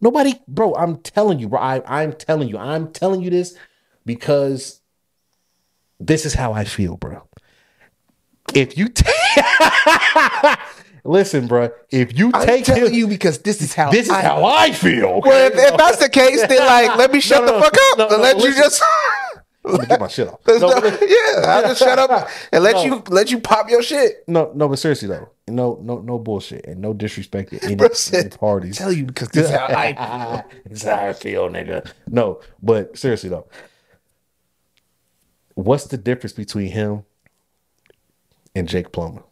Nobody, 0.00 0.34
bro. 0.46 0.74
I'm 0.74 0.98
telling 0.98 1.38
you, 1.38 1.48
bro. 1.48 1.58
I, 1.58 1.82
I'm 2.02 2.12
telling 2.12 2.48
you. 2.48 2.58
I'm 2.58 2.92
telling 2.92 3.22
you 3.22 3.30
this 3.30 3.56
because 4.04 4.80
this 5.98 6.26
is 6.26 6.34
how 6.34 6.52
I 6.52 6.64
feel, 6.64 6.96
bro. 6.96 7.26
If 8.54 8.78
you 8.78 8.88
take, 8.88 9.06
listen, 11.04 11.46
bro. 11.46 11.70
If 11.90 12.16
you 12.18 12.32
take, 12.32 12.40
I'm 12.40 12.46
take 12.46 12.64
telling 12.64 12.86
him, 12.86 12.94
you 12.94 13.08
because 13.08 13.38
this 13.38 13.60
is 13.60 13.74
how 13.74 13.90
this 13.90 14.06
is 14.06 14.12
I, 14.12 14.22
how 14.22 14.44
I 14.44 14.72
feel. 14.72 15.20
Well, 15.20 15.50
if, 15.52 15.58
if 15.58 15.76
that's 15.76 15.98
the 15.98 16.08
case, 16.08 16.46
then 16.46 16.58
like 16.66 16.96
let 16.96 17.12
me 17.12 17.20
shut 17.20 17.44
No, 17.44 17.54
the 17.56 17.60
fuck 17.62 17.74
up 17.74 17.98
no, 17.98 18.08
and 18.08 18.16
no, 18.16 18.22
let 18.22 18.38
you 18.38 18.54
just. 18.54 18.82
Get 19.88 19.98
my 19.98 20.06
shit 20.06 20.28
off. 20.28 20.38
No, 20.46 20.54
yeah, 20.54 21.42
I 21.44 21.62
just 21.66 21.80
shut 21.80 21.98
up 21.98 22.30
and 22.52 22.62
let 22.62 22.76
No. 22.76 22.84
you 22.84 23.02
let 23.08 23.32
you 23.32 23.40
pop 23.40 23.68
your 23.68 23.82
shit. 23.82 24.22
no, 24.28 24.52
no, 24.54 24.68
but 24.68 24.78
seriously 24.78 25.08
though, 25.08 25.28
no, 25.48 25.80
no, 25.82 25.98
no 25.98 26.20
bullshit 26.20 26.64
and 26.66 26.80
no 26.80 26.94
disrespect 26.94 27.50
to 27.50 27.58
any, 27.64 27.74
Bro 27.74 27.88
any 28.12 28.28
parties. 28.28 28.78
Tell 28.78 28.92
you 28.92 29.04
because 29.06 29.28
this 29.30 29.46
is 29.46 29.50
how 29.50 29.66
I 29.66 30.44
It's 30.66 30.84
how 30.84 30.94
I 31.06 31.12
feel, 31.14 31.48
nigga. 31.48 31.90
No, 32.06 32.40
but 32.62 32.96
seriously 32.96 33.28
though, 33.28 33.48
what's 35.54 35.86
the 35.86 35.96
difference 35.98 36.32
between 36.32 36.70
him 36.70 37.04
and 38.56 38.68
Jake 38.68 38.90
Plummer? 38.90 39.22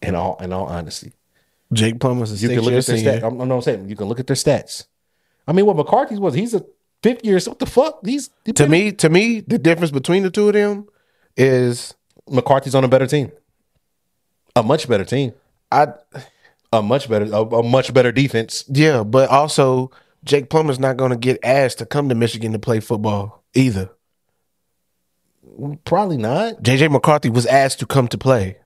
In 0.00 0.14
all, 0.14 0.36
in 0.40 0.52
all 0.52 0.66
honesty, 0.66 1.12
Jake 1.72 1.98
Plummer's 1.98 2.30
a 2.32 2.36
you 2.36 2.48
can 2.48 2.60
look 2.60 2.74
at 2.74 2.86
their 2.86 2.96
stats. 2.96 3.22
I'm, 3.22 3.40
I'm 3.40 3.48
not 3.48 3.64
saying 3.64 3.88
you 3.88 3.96
can 3.96 4.06
look 4.06 4.20
at 4.20 4.26
their 4.26 4.36
stats. 4.36 4.86
I 5.46 5.52
mean, 5.52 5.66
what 5.66 5.76
McCarthy's 5.76 6.20
was, 6.20 6.34
he's 6.34 6.54
a 6.54 6.64
fifth 7.02 7.24
year. 7.24 7.40
So 7.40 7.52
what 7.52 7.58
the 7.58 7.66
fuck? 7.66 8.00
He's 8.04 8.30
he 8.44 8.52
To 8.52 8.68
me, 8.68 8.92
to 8.92 9.08
me, 9.08 9.40
the 9.40 9.58
difference 9.58 9.90
between 9.90 10.22
the 10.22 10.30
two 10.30 10.48
of 10.48 10.54
them 10.54 10.86
is 11.36 11.94
McCarthy's 12.30 12.74
on 12.74 12.84
a 12.84 12.88
better 12.88 13.06
team, 13.06 13.32
a 14.54 14.62
much 14.62 14.88
better 14.88 15.04
team, 15.04 15.32
I 15.72 15.88
a 16.72 16.82
much 16.82 17.08
better, 17.08 17.24
a, 17.26 17.42
a 17.42 17.62
much 17.62 17.94
better 17.94 18.12
defense. 18.12 18.64
yeah, 18.68 19.02
but 19.02 19.30
also 19.30 19.90
Jake 20.24 20.50
Plummer's 20.50 20.78
not 20.78 20.96
going 20.96 21.10
to 21.10 21.16
get 21.16 21.38
asked 21.42 21.78
to 21.78 21.86
come 21.86 22.08
to 22.08 22.14
Michigan 22.14 22.52
to 22.52 22.58
play 22.58 22.80
football 22.80 23.42
either. 23.54 23.90
Probably 25.84 26.16
not. 26.16 26.62
JJ 26.62 26.90
McCarthy 26.90 27.30
was 27.30 27.46
asked 27.46 27.78
to 27.80 27.86
come 27.86 28.08
to 28.08 28.18
play 28.18 28.56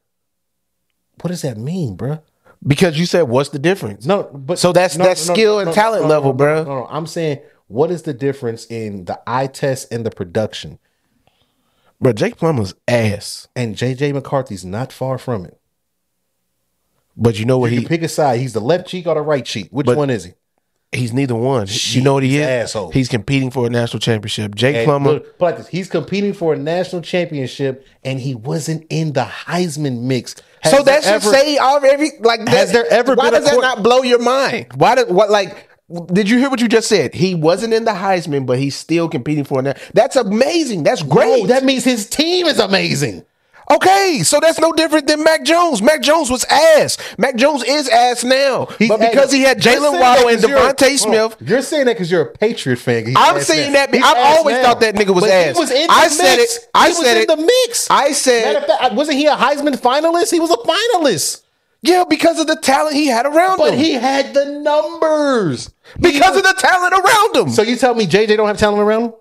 What 1.20 1.28
does 1.28 1.42
that 1.42 1.56
mean, 1.58 1.96
bruh? 1.96 2.22
because 2.66 2.98
you 2.98 3.06
said 3.06 3.22
what's 3.22 3.50
the 3.50 3.58
difference? 3.58 4.04
No, 4.06 4.24
but 4.24 4.58
So 4.58 4.72
that's- 4.72 4.96
that's 4.96 5.20
skill 5.20 5.60
and 5.60 5.72
talent 5.72 6.06
level, 6.06 6.32
no, 6.32 6.38
bruh. 6.44 6.66
No, 6.66 6.80
no, 6.80 6.86
I'm 6.90 7.06
saying 7.06 7.40
what 7.68 7.90
is 7.90 8.02
the 8.02 8.14
difference 8.14 8.64
in 8.66 9.04
the 9.04 9.20
eye 9.26 9.46
test 9.46 9.92
and 9.92 10.04
the 10.06 10.10
production? 10.10 10.78
But 12.00 12.16
Jake 12.16 12.36
Plummer's 12.36 12.74
ass. 12.86 13.48
And 13.56 13.74
JJ 13.76 14.12
McCarthy's 14.14 14.64
not 14.64 14.92
far 14.92 15.18
from 15.18 15.44
it. 15.44 15.58
But 17.16 17.38
you 17.38 17.44
know 17.44 17.58
what 17.58 17.72
You 17.72 17.80
he 17.80 17.86
pick 17.86 18.02
a 18.02 18.08
side. 18.08 18.38
He's 18.40 18.52
the 18.52 18.60
left 18.60 18.86
cheek 18.86 19.06
or 19.08 19.14
the 19.16 19.20
right 19.20 19.44
cheek. 19.44 19.68
Which 19.72 19.86
But- 19.86 19.96
one 19.96 20.08
is 20.10 20.24
he? 20.24 20.32
He's 20.92 21.12
neither 21.12 21.34
one. 21.34 21.66
You 21.70 22.02
know 22.02 22.14
what 22.14 22.22
he 22.22 22.38
is? 22.38 22.46
asshole. 22.46 22.90
He's 22.92 23.08
competing 23.08 23.50
for 23.50 23.66
a 23.66 23.70
national 23.70 24.00
championship. 24.00 24.54
Jake 24.54 24.76
And 24.76 24.84
Plummer. 24.86 25.10
look, 25.12 25.38
put 25.38 25.44
it 25.44 25.44
like 25.44 25.56
this, 25.58 25.68
he's 25.68 25.88
competing 25.88 26.32
for 26.32 26.54
a 26.54 26.58
national 26.58 27.02
championship, 27.02 27.86
and 28.04 28.18
he 28.20 28.34
wasn't 28.34 28.86
in 28.90 29.12
the 29.12 29.24
Heisman 29.24 30.02
mix. 30.02 30.34
Has 30.62 30.72
so 30.76 30.82
that 30.82 31.04
should 31.04 31.12
ever- 31.12 31.30
say 31.30 31.58
already 31.58 32.10
like 32.20 32.46
Has 32.48 32.72
that- 32.72 32.90
there 32.90 32.92
ever 32.92 33.14
why 33.14 33.30
been 33.30 33.42
a 33.42 33.44
does 33.44 33.50
that 33.50 33.60
not 33.60 33.82
blow 33.82 34.02
your 34.02 34.18
mind? 34.18 34.66
Why 34.74 34.94
did 34.94 35.10
what 35.10 35.30
like 35.30 35.68
did 36.12 36.28
you 36.28 36.36
hear 36.38 36.50
what 36.50 36.60
you 36.60 36.68
just 36.68 36.86
said? 36.88 37.14
He 37.14 37.34
wasn't 37.34 37.72
in 37.72 37.84
the 37.86 37.92
Heisman, 37.92 38.44
but 38.44 38.58
he's 38.58 38.76
still 38.76 39.08
competing 39.08 39.44
for 39.44 39.62
that. 39.62 39.78
That's 39.94 40.16
amazing. 40.16 40.82
That's 40.82 41.02
great. 41.02 41.42
No, 41.42 41.46
that 41.46 41.64
means 41.64 41.82
his 41.84 42.06
team 42.10 42.46
is 42.46 42.58
amazing. 42.58 43.24
Okay, 43.70 44.20
so 44.24 44.40
that's 44.40 44.58
no 44.58 44.72
different 44.72 45.06
than 45.06 45.22
Mac 45.22 45.44
Jones. 45.44 45.82
Mac 45.82 46.00
Jones 46.00 46.30
was 46.30 46.44
ass. 46.44 46.96
Mac 47.18 47.36
Jones 47.36 47.62
is 47.64 47.88
ass 47.88 48.24
now, 48.24 48.66
He's 48.78 48.88
but 48.88 48.98
because 49.00 49.30
he 49.30 49.42
had 49.42 49.60
Jaylen 49.60 50.00
Waddle 50.00 50.28
and 50.28 50.40
DeVonta 50.42 50.96
Smith. 50.98 51.36
on. 51.40 51.46
You're 51.46 51.60
saying 51.62 51.84
that 51.86 51.94
because 51.94 52.10
you're 52.10 52.22
a 52.22 52.32
Patriot 52.32 52.76
fan. 52.78 53.06
He's 53.06 53.14
I'm 53.18 53.40
saying 53.42 53.72
now. 53.72 53.78
that 53.80 53.92
be- 53.92 53.98
He's 53.98 54.06
I've 54.06 54.38
always 54.38 54.56
now. 54.56 54.62
thought 54.62 54.80
that 54.80 54.94
nigga 54.94 55.14
was 55.14 55.24
But 55.24 55.30
ass. 55.30 55.58
Was 55.58 55.70
in 55.70 55.86
the 55.86 55.92
I 55.92 56.08
said 56.08 56.36
mix. 56.36 56.56
it. 56.56 56.68
I 56.74 56.86
he 56.88 56.88
was 56.96 57.04
said 57.06 57.16
in 57.18 57.22
it. 57.24 57.28
the 57.28 57.36
mix. 57.36 57.90
I 57.90 58.12
said- 58.12 58.44
Matter 58.54 58.58
of 58.72 58.78
fact, 58.80 58.94
wasn't 58.94 59.18
he 59.18 59.26
a 59.26 59.36
Heisman 59.36 59.74
finalist? 59.78 60.30
He 60.30 60.40
was 60.40 60.50
a 60.50 60.56
finalist, 60.56 61.42
Yeah, 61.82 62.04
because 62.08 62.40
of 62.40 62.46
the 62.46 62.56
talent 62.56 62.94
he 62.96 63.06
had 63.08 63.26
around 63.26 63.58
but 63.58 63.72
him. 63.74 63.78
But 63.78 63.84
he 63.84 63.92
had 63.94 64.32
the 64.34 64.46
numbers. 64.46 65.70
because 66.00 66.36
of 66.36 66.42
the 66.42 66.54
talent 66.58 66.94
around 66.94 67.36
him. 67.36 67.50
So 67.52 67.62
you 67.62 67.76
tell 67.76 67.94
me 67.94 68.06
JJ 68.06 68.36
don't 68.36 68.46
have 68.48 68.56
talent 68.58 68.80
around 68.82 69.02
him? 69.04 69.12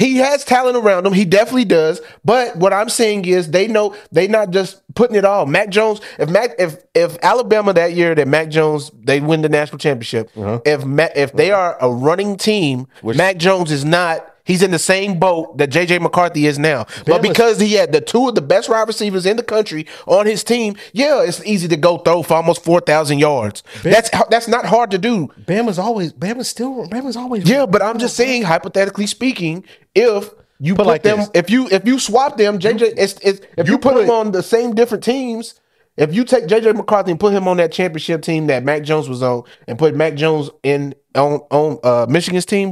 He 0.00 0.16
has 0.16 0.46
talent 0.46 0.78
around 0.78 1.06
him. 1.06 1.12
He 1.12 1.26
definitely 1.26 1.66
does. 1.66 2.00
But 2.24 2.56
what 2.56 2.72
I'm 2.72 2.88
saying 2.88 3.26
is 3.26 3.50
they 3.50 3.68
know 3.68 3.94
they 4.10 4.26
not 4.26 4.50
just 4.50 4.80
putting 4.94 5.14
it 5.14 5.26
all. 5.26 5.44
Mac 5.44 5.68
Jones, 5.68 6.00
if 6.18 6.30
Mac 6.30 6.54
if 6.58 6.78
if 6.94 7.18
Alabama 7.22 7.74
that 7.74 7.92
year 7.92 8.14
that 8.14 8.26
Mac 8.26 8.48
Jones 8.48 8.90
they 8.94 9.20
win 9.20 9.42
the 9.42 9.50
national 9.50 9.76
championship, 9.76 10.30
uh-huh. 10.34 10.60
if 10.64 10.86
Mac, 10.86 11.12
if 11.16 11.34
they 11.34 11.50
are 11.50 11.76
a 11.82 11.90
running 11.90 12.38
team, 12.38 12.86
Mac 13.02 13.36
Jones 13.36 13.70
is 13.70 13.84
not 13.84 14.29
He's 14.44 14.62
in 14.62 14.70
the 14.70 14.78
same 14.78 15.18
boat 15.18 15.58
that 15.58 15.70
JJ 15.70 16.00
McCarthy 16.00 16.46
is 16.46 16.58
now. 16.58 16.86
But 17.06 17.22
because 17.22 17.60
he 17.60 17.74
had 17.74 17.92
the 17.92 18.00
two 18.00 18.28
of 18.28 18.34
the 18.34 18.40
best 18.40 18.68
wide 18.68 18.88
receivers 18.88 19.26
in 19.26 19.36
the 19.36 19.42
country 19.42 19.86
on 20.06 20.26
his 20.26 20.42
team, 20.42 20.76
yeah, 20.92 21.22
it's 21.22 21.44
easy 21.44 21.68
to 21.68 21.76
go 21.76 21.98
throw 21.98 22.22
for 22.22 22.34
almost 22.34 22.64
4,000 22.64 23.18
yards. 23.18 23.62
That's 23.82 24.10
that's 24.30 24.48
not 24.48 24.64
hard 24.66 24.90
to 24.92 24.98
do. 24.98 25.28
Bama's 25.46 25.78
always 25.78 26.12
Bama's 26.12 26.48
still 26.48 26.86
Bama's 26.88 27.16
always 27.16 27.48
Yeah, 27.48 27.66
but 27.66 27.82
I'm 27.82 27.98
just 27.98 28.16
saying, 28.16 28.42
hypothetically 28.42 29.06
speaking, 29.06 29.64
if 29.94 30.30
you 30.58 30.74
put, 30.74 30.86
like 30.86 31.02
them, 31.02 31.18
this. 31.18 31.30
if 31.34 31.50
you 31.50 31.68
if 31.68 31.86
you 31.86 31.98
swap 31.98 32.36
them, 32.36 32.58
JJ, 32.58 32.94
it's, 32.96 33.14
it's, 33.22 33.40
if 33.56 33.66
you, 33.66 33.74
You 33.74 33.78
put, 33.78 33.94
put- 33.94 34.00
them 34.02 34.10
on 34.10 34.32
the 34.32 34.42
same 34.42 34.74
different 34.74 35.04
teams, 35.04 35.58
if 35.96 36.14
you 36.14 36.24
take 36.24 36.44
JJ 36.46 36.76
McCarthy 36.76 37.10
and 37.10 37.20
put 37.20 37.32
him 37.32 37.46
on 37.48 37.56
that 37.58 37.72
championship 37.72 38.22
team 38.22 38.46
that 38.48 38.64
Mac 38.64 38.82
Jones 38.82 39.08
was 39.08 39.22
on, 39.22 39.42
and 39.66 39.78
put 39.78 39.94
Mac 39.94 40.14
Jones 40.14 40.50
in 40.62 40.94
on 41.14 41.40
on 41.50 41.78
uh, 41.82 42.06
Michigan's 42.08 42.46
team, 42.46 42.70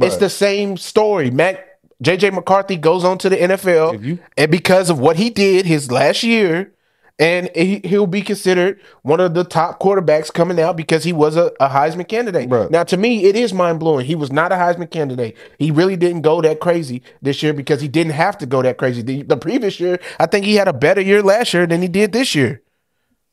it's 0.00 0.16
the 0.16 0.30
same 0.30 0.76
story. 0.76 1.30
Mac 1.30 1.58
JJ 2.02 2.32
McCarthy 2.32 2.76
goes 2.76 3.04
on 3.04 3.18
to 3.18 3.28
the 3.28 3.36
NFL, 3.36 4.02
you- 4.04 4.18
and 4.36 4.50
because 4.50 4.90
of 4.90 4.98
what 4.98 5.16
he 5.16 5.30
did 5.30 5.66
his 5.66 5.90
last 5.92 6.22
year. 6.22 6.72
And 7.18 7.50
he, 7.54 7.80
he'll 7.84 8.06
be 8.08 8.22
considered 8.22 8.80
one 9.02 9.20
of 9.20 9.34
the 9.34 9.44
top 9.44 9.78
quarterbacks 9.78 10.32
coming 10.32 10.58
out 10.58 10.76
because 10.76 11.04
he 11.04 11.12
was 11.12 11.36
a, 11.36 11.52
a 11.60 11.68
Heisman 11.68 12.08
candidate. 12.08 12.48
Bruh. 12.48 12.68
Now, 12.70 12.82
to 12.84 12.96
me, 12.96 13.26
it 13.26 13.36
is 13.36 13.52
mind 13.52 13.78
blowing. 13.78 14.06
He 14.06 14.14
was 14.16 14.32
not 14.32 14.50
a 14.50 14.56
Heisman 14.56 14.90
candidate. 14.90 15.36
He 15.58 15.70
really 15.70 15.94
didn't 15.96 16.22
go 16.22 16.40
that 16.40 16.58
crazy 16.58 17.02
this 17.20 17.40
year 17.42 17.52
because 17.52 17.80
he 17.82 17.86
didn't 17.86 18.14
have 18.14 18.38
to 18.38 18.46
go 18.46 18.62
that 18.62 18.78
crazy. 18.78 19.02
The, 19.02 19.22
the 19.22 19.36
previous 19.36 19.78
year, 19.78 20.00
I 20.18 20.26
think 20.26 20.46
he 20.46 20.54
had 20.56 20.66
a 20.68 20.72
better 20.72 21.02
year 21.02 21.22
last 21.22 21.52
year 21.54 21.66
than 21.66 21.82
he 21.82 21.86
did 21.86 22.12
this 22.12 22.34
year. 22.34 22.62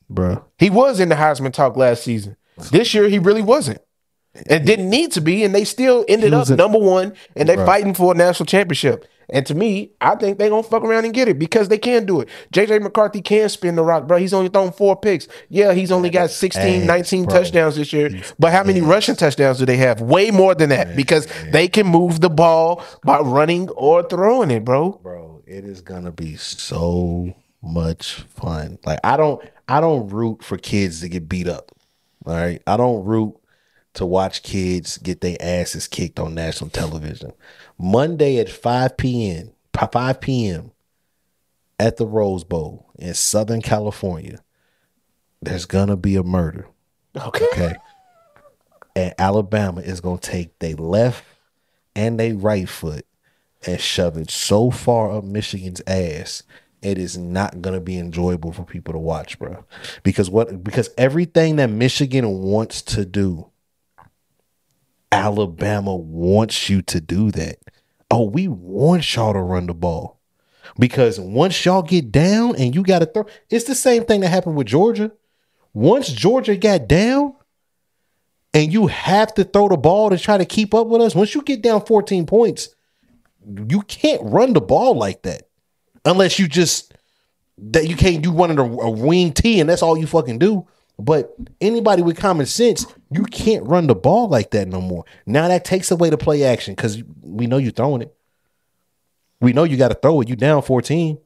bro. 0.08 0.44
He 0.58 0.70
was 0.70 1.00
in 1.00 1.08
the 1.08 1.16
Heisman 1.16 1.52
talk 1.52 1.74
last 1.76 2.04
season. 2.04 2.36
This 2.70 2.92
year, 2.94 3.08
he 3.08 3.18
really 3.18 3.42
wasn't. 3.42 3.80
And 4.48 4.64
didn't 4.64 4.88
need 4.88 5.12
to 5.12 5.20
be, 5.20 5.42
and 5.42 5.54
they 5.54 5.64
still 5.64 6.04
ended 6.08 6.32
up 6.32 6.48
a- 6.48 6.56
number 6.56 6.78
one, 6.78 7.14
and 7.36 7.48
they 7.48 7.56
Bruh. 7.56 7.66
fighting 7.66 7.94
for 7.94 8.12
a 8.12 8.16
national 8.16 8.46
championship. 8.46 9.06
And 9.32 9.46
to 9.46 9.54
me, 9.54 9.92
I 10.00 10.16
think 10.16 10.38
they're 10.38 10.50
gonna 10.50 10.62
fuck 10.62 10.82
around 10.82 11.04
and 11.04 11.14
get 11.14 11.28
it 11.28 11.38
because 11.38 11.68
they 11.68 11.78
can 11.78 12.04
do 12.04 12.20
it. 12.20 12.28
JJ 12.52 12.80
McCarthy 12.80 13.20
can 13.20 13.48
spin 13.48 13.76
the 13.76 13.82
rock, 13.82 14.06
bro. 14.06 14.18
He's 14.18 14.34
only 14.34 14.48
thrown 14.48 14.72
four 14.72 14.96
picks. 14.96 15.28
Yeah, 15.48 15.72
he's 15.72 15.92
only 15.92 16.10
got 16.10 16.30
16, 16.30 16.84
19 16.84 17.24
bro. 17.24 17.34
touchdowns 17.38 17.76
this 17.76 17.92
year. 17.92 18.20
But 18.40 18.52
how 18.52 18.64
many 18.64 18.80
rushing 18.80 19.14
touchdowns 19.16 19.58
do 19.58 19.66
they 19.66 19.76
have? 19.76 20.00
Way 20.00 20.30
more 20.32 20.54
than 20.54 20.70
that 20.70 20.96
because 20.96 21.28
they 21.52 21.68
can 21.68 21.86
move 21.86 22.20
the 22.20 22.30
ball 22.30 22.82
by 23.04 23.20
running 23.20 23.68
or 23.70 24.02
throwing 24.02 24.50
it, 24.50 24.64
bro. 24.64 24.98
bro 25.02 25.30
it 25.50 25.64
is 25.64 25.80
gonna 25.80 26.12
be 26.12 26.36
so 26.36 27.34
much 27.60 28.14
fun 28.36 28.78
like 28.86 29.00
i 29.04 29.16
don't 29.16 29.42
i 29.68 29.80
don't 29.80 30.08
root 30.08 30.42
for 30.42 30.56
kids 30.56 31.00
to 31.00 31.08
get 31.08 31.28
beat 31.28 31.48
up 31.48 31.72
all 32.24 32.32
right 32.34 32.62
i 32.68 32.76
don't 32.76 33.04
root 33.04 33.34
to 33.94 34.06
watch 34.06 34.42
kids 34.42 34.98
get 34.98 35.20
their 35.20 35.36
asses 35.40 35.88
kicked 35.88 36.18
on 36.20 36.34
national 36.34 36.70
television 36.70 37.32
monday 37.78 38.38
at 38.38 38.48
5 38.48 38.96
p.m 38.96 39.52
5 39.74 40.20
p.m 40.20 40.72
at 41.78 41.96
the 41.96 42.06
rose 42.06 42.44
bowl 42.44 42.90
in 42.98 43.14
southern 43.14 43.62
california 43.62 44.38
there's 45.42 45.66
gonna 45.66 45.96
be 45.96 46.16
a 46.16 46.22
murder 46.22 46.68
Okay. 47.16 47.46
okay 47.52 47.76
and 48.94 49.14
alabama 49.18 49.80
is 49.80 50.00
gonna 50.00 50.18
take 50.18 50.58
their 50.58 50.76
left 50.76 51.24
and 51.96 52.20
they 52.20 52.32
right 52.32 52.68
foot 52.68 53.04
and 53.66 53.80
shove 53.80 54.16
it 54.16 54.30
so 54.30 54.70
far 54.70 55.10
up 55.10 55.24
Michigan's 55.24 55.82
ass, 55.86 56.42
it 56.82 56.96
is 56.96 57.18
not 57.18 57.60
gonna 57.60 57.80
be 57.80 57.98
enjoyable 57.98 58.52
for 58.52 58.64
people 58.64 58.92
to 58.94 58.98
watch, 58.98 59.38
bro. 59.38 59.64
Because 60.02 60.30
what? 60.30 60.64
Because 60.64 60.88
everything 60.96 61.56
that 61.56 61.68
Michigan 61.68 62.26
wants 62.40 62.80
to 62.82 63.04
do, 63.04 63.49
Alabama 65.12 65.94
wants 65.96 66.68
you 66.68 66.82
to 66.82 67.00
do 67.00 67.30
that. 67.32 67.58
Oh, 68.10 68.24
we 68.24 68.48
want 68.48 69.14
y'all 69.14 69.32
to 69.32 69.40
run 69.40 69.66
the 69.66 69.74
ball. 69.74 70.18
Because 70.78 71.18
once 71.18 71.64
y'all 71.64 71.82
get 71.82 72.12
down 72.12 72.54
and 72.56 72.74
you 72.74 72.82
got 72.82 73.00
to 73.00 73.06
throw, 73.06 73.26
it's 73.48 73.64
the 73.64 73.74
same 73.74 74.04
thing 74.04 74.20
that 74.20 74.28
happened 74.28 74.56
with 74.56 74.68
Georgia. 74.68 75.12
Once 75.72 76.08
Georgia 76.08 76.56
got 76.56 76.86
down, 76.88 77.34
and 78.52 78.72
you 78.72 78.88
have 78.88 79.32
to 79.34 79.44
throw 79.44 79.68
the 79.68 79.76
ball 79.76 80.10
to 80.10 80.18
try 80.18 80.38
to 80.38 80.44
keep 80.44 80.74
up 80.74 80.86
with 80.86 81.00
us. 81.00 81.14
Once 81.14 81.34
you 81.34 81.42
get 81.42 81.62
down 81.62 81.84
14 81.84 82.26
points, 82.26 82.74
you 83.68 83.82
can't 83.82 84.20
run 84.24 84.52
the 84.52 84.60
ball 84.60 84.94
like 84.94 85.22
that 85.22 85.48
unless 86.04 86.38
you 86.38 86.48
just 86.48 86.94
that 87.58 87.88
you 87.88 87.96
can't 87.96 88.24
you 88.24 88.32
running 88.32 88.58
a, 88.58 88.62
a 88.62 88.90
wing 88.90 89.32
T 89.32 89.60
and 89.60 89.68
that's 89.68 89.82
all 89.82 89.96
you 89.96 90.06
fucking 90.06 90.38
do. 90.38 90.66
But 91.00 91.34
anybody 91.60 92.02
with 92.02 92.16
common 92.18 92.46
sense, 92.46 92.86
you 93.10 93.24
can't 93.24 93.64
run 93.66 93.86
the 93.86 93.94
ball 93.94 94.28
like 94.28 94.50
that 94.50 94.68
no 94.68 94.80
more. 94.80 95.04
Now 95.26 95.48
that 95.48 95.64
takes 95.64 95.90
away 95.90 96.10
the 96.10 96.18
play 96.18 96.44
action 96.44 96.74
because 96.74 97.02
we 97.22 97.46
know 97.46 97.56
you're 97.58 97.72
throwing 97.72 98.02
it. 98.02 98.14
We 99.40 99.52
know 99.52 99.64
you 99.64 99.76
got 99.76 99.88
to 99.88 99.94
throw 99.94 100.20
it. 100.20 100.28
You 100.28 100.36
down 100.36 100.62
14. 100.62 101.18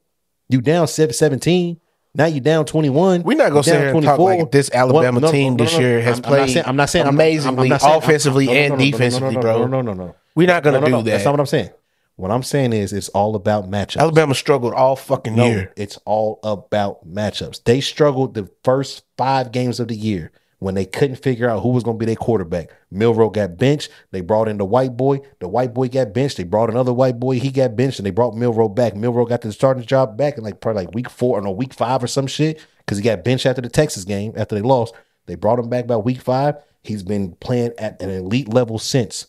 You 0.48 0.60
down 0.60 0.86
7 0.86 1.12
17. 1.12 1.80
Now 2.14 2.26
you 2.26 2.40
down 2.40 2.64
21. 2.64 3.24
We're 3.24 3.36
not 3.36 3.48
gonna 3.48 3.56
You 3.58 3.62
sit 3.64 3.76
here 3.80 3.88
and 3.88 4.02
talk 4.04 4.20
like 4.20 4.50
this 4.52 4.70
Alabama 4.72 5.18
no, 5.18 5.32
team 5.32 5.56
no, 5.56 5.64
no, 5.64 5.70
this 5.70 5.78
year 5.78 6.00
has 6.00 6.20
I'm- 6.20 6.24
I'm 6.26 6.30
not 6.30 6.36
played 6.44 6.50
saying- 6.52 6.66
I'm 6.66 6.76
not 6.76 6.90
saying 6.90 7.04
I'm- 7.06 7.14
I'm 7.14 7.20
amazingly 7.20 7.68
not 7.68 7.80
saying- 7.80 7.98
offensively 7.98 8.48
and 8.50 8.78
defensively, 8.78 9.36
bro. 9.36 9.66
No, 9.66 9.66
no, 9.66 9.80
no, 9.82 9.92
no. 9.94 10.14
We're 10.36 10.46
not 10.46 10.62
gonna 10.62 10.80
No, 10.80 10.86
no, 10.86 10.98
do 10.98 11.04
that. 11.04 11.10
That's 11.10 11.24
not 11.24 11.32
what 11.32 11.40
I'm 11.40 11.46
saying. 11.46 11.70
What 12.16 12.30
I'm 12.30 12.42
saying 12.44 12.72
is 12.72 12.92
it's 12.92 13.08
all 13.08 13.34
about 13.34 13.68
matchups. 13.70 13.98
Alabama 14.00 14.34
struggled 14.34 14.72
all 14.72 14.94
fucking 14.96 15.34
No, 15.34 15.46
year. 15.46 15.72
it's 15.76 15.98
all 16.04 16.38
about 16.44 17.06
matchups. 17.08 17.64
They 17.64 17.80
struggled 17.80 18.34
the 18.34 18.48
first 18.62 19.04
five 19.18 19.50
games 19.50 19.80
of 19.80 19.88
the 19.88 19.96
year 19.96 20.30
when 20.60 20.76
they 20.76 20.84
couldn't 20.86 21.16
figure 21.16 21.50
out 21.50 21.62
who 21.62 21.70
was 21.70 21.82
going 21.82 21.96
to 21.96 21.98
be 21.98 22.06
their 22.06 22.14
quarterback. 22.14 22.70
Milroe 22.90 23.30
got 23.30 23.58
benched. 23.58 23.90
They 24.12 24.20
brought 24.20 24.46
in 24.48 24.58
the 24.58 24.64
white 24.64 24.96
boy. 24.96 25.20
The 25.40 25.48
white 25.48 25.74
boy 25.74 25.88
got 25.88 26.14
benched. 26.14 26.36
They 26.36 26.44
brought 26.44 26.70
another 26.70 26.92
white 26.94 27.18
boy. 27.18 27.40
He 27.40 27.50
got 27.50 27.74
benched, 27.74 27.98
and 27.98 28.06
they 28.06 28.12
brought 28.12 28.36
Milroe 28.36 28.68
back. 28.68 28.94
Milroe 28.94 29.26
got 29.26 29.40
the 29.40 29.52
starting 29.52 29.84
job 29.84 30.16
back 30.16 30.38
in 30.38 30.44
like 30.44 30.60
probably 30.60 30.84
like 30.84 30.94
week 30.94 31.10
four 31.10 31.36
or 31.38 31.42
no 31.42 31.50
week 31.50 31.74
five 31.74 32.02
or 32.02 32.06
some 32.06 32.28
shit 32.28 32.64
because 32.78 32.96
he 32.96 33.04
got 33.04 33.24
benched 33.24 33.44
after 33.44 33.60
the 33.60 33.68
Texas 33.68 34.04
game 34.04 34.32
after 34.36 34.54
they 34.54 34.62
lost. 34.62 34.94
They 35.26 35.34
brought 35.34 35.58
him 35.58 35.68
back 35.68 35.86
by 35.88 35.96
week 35.96 36.20
five. 36.20 36.54
He's 36.82 37.02
been 37.02 37.32
playing 37.40 37.72
at 37.78 38.00
an 38.00 38.10
elite 38.10 38.48
level 38.48 38.78
since. 38.78 39.26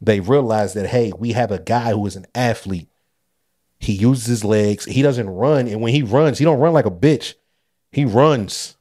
They 0.00 0.20
realize 0.20 0.74
that 0.74 0.86
hey, 0.88 1.12
we 1.18 1.32
have 1.32 1.50
a 1.50 1.58
guy 1.58 1.90
who 1.92 2.06
is 2.06 2.16
an 2.16 2.26
athlete. 2.34 2.88
He 3.80 3.92
uses 3.92 4.26
his 4.26 4.44
legs. 4.44 4.84
He 4.84 5.02
doesn't 5.02 5.28
run, 5.28 5.68
and 5.68 5.80
when 5.80 5.92
he 5.92 6.02
runs, 6.02 6.38
he 6.38 6.44
don't 6.44 6.58
run 6.60 6.72
like 6.72 6.86
a 6.86 6.90
bitch. 6.90 7.34
He 7.92 8.04
runs 8.04 8.76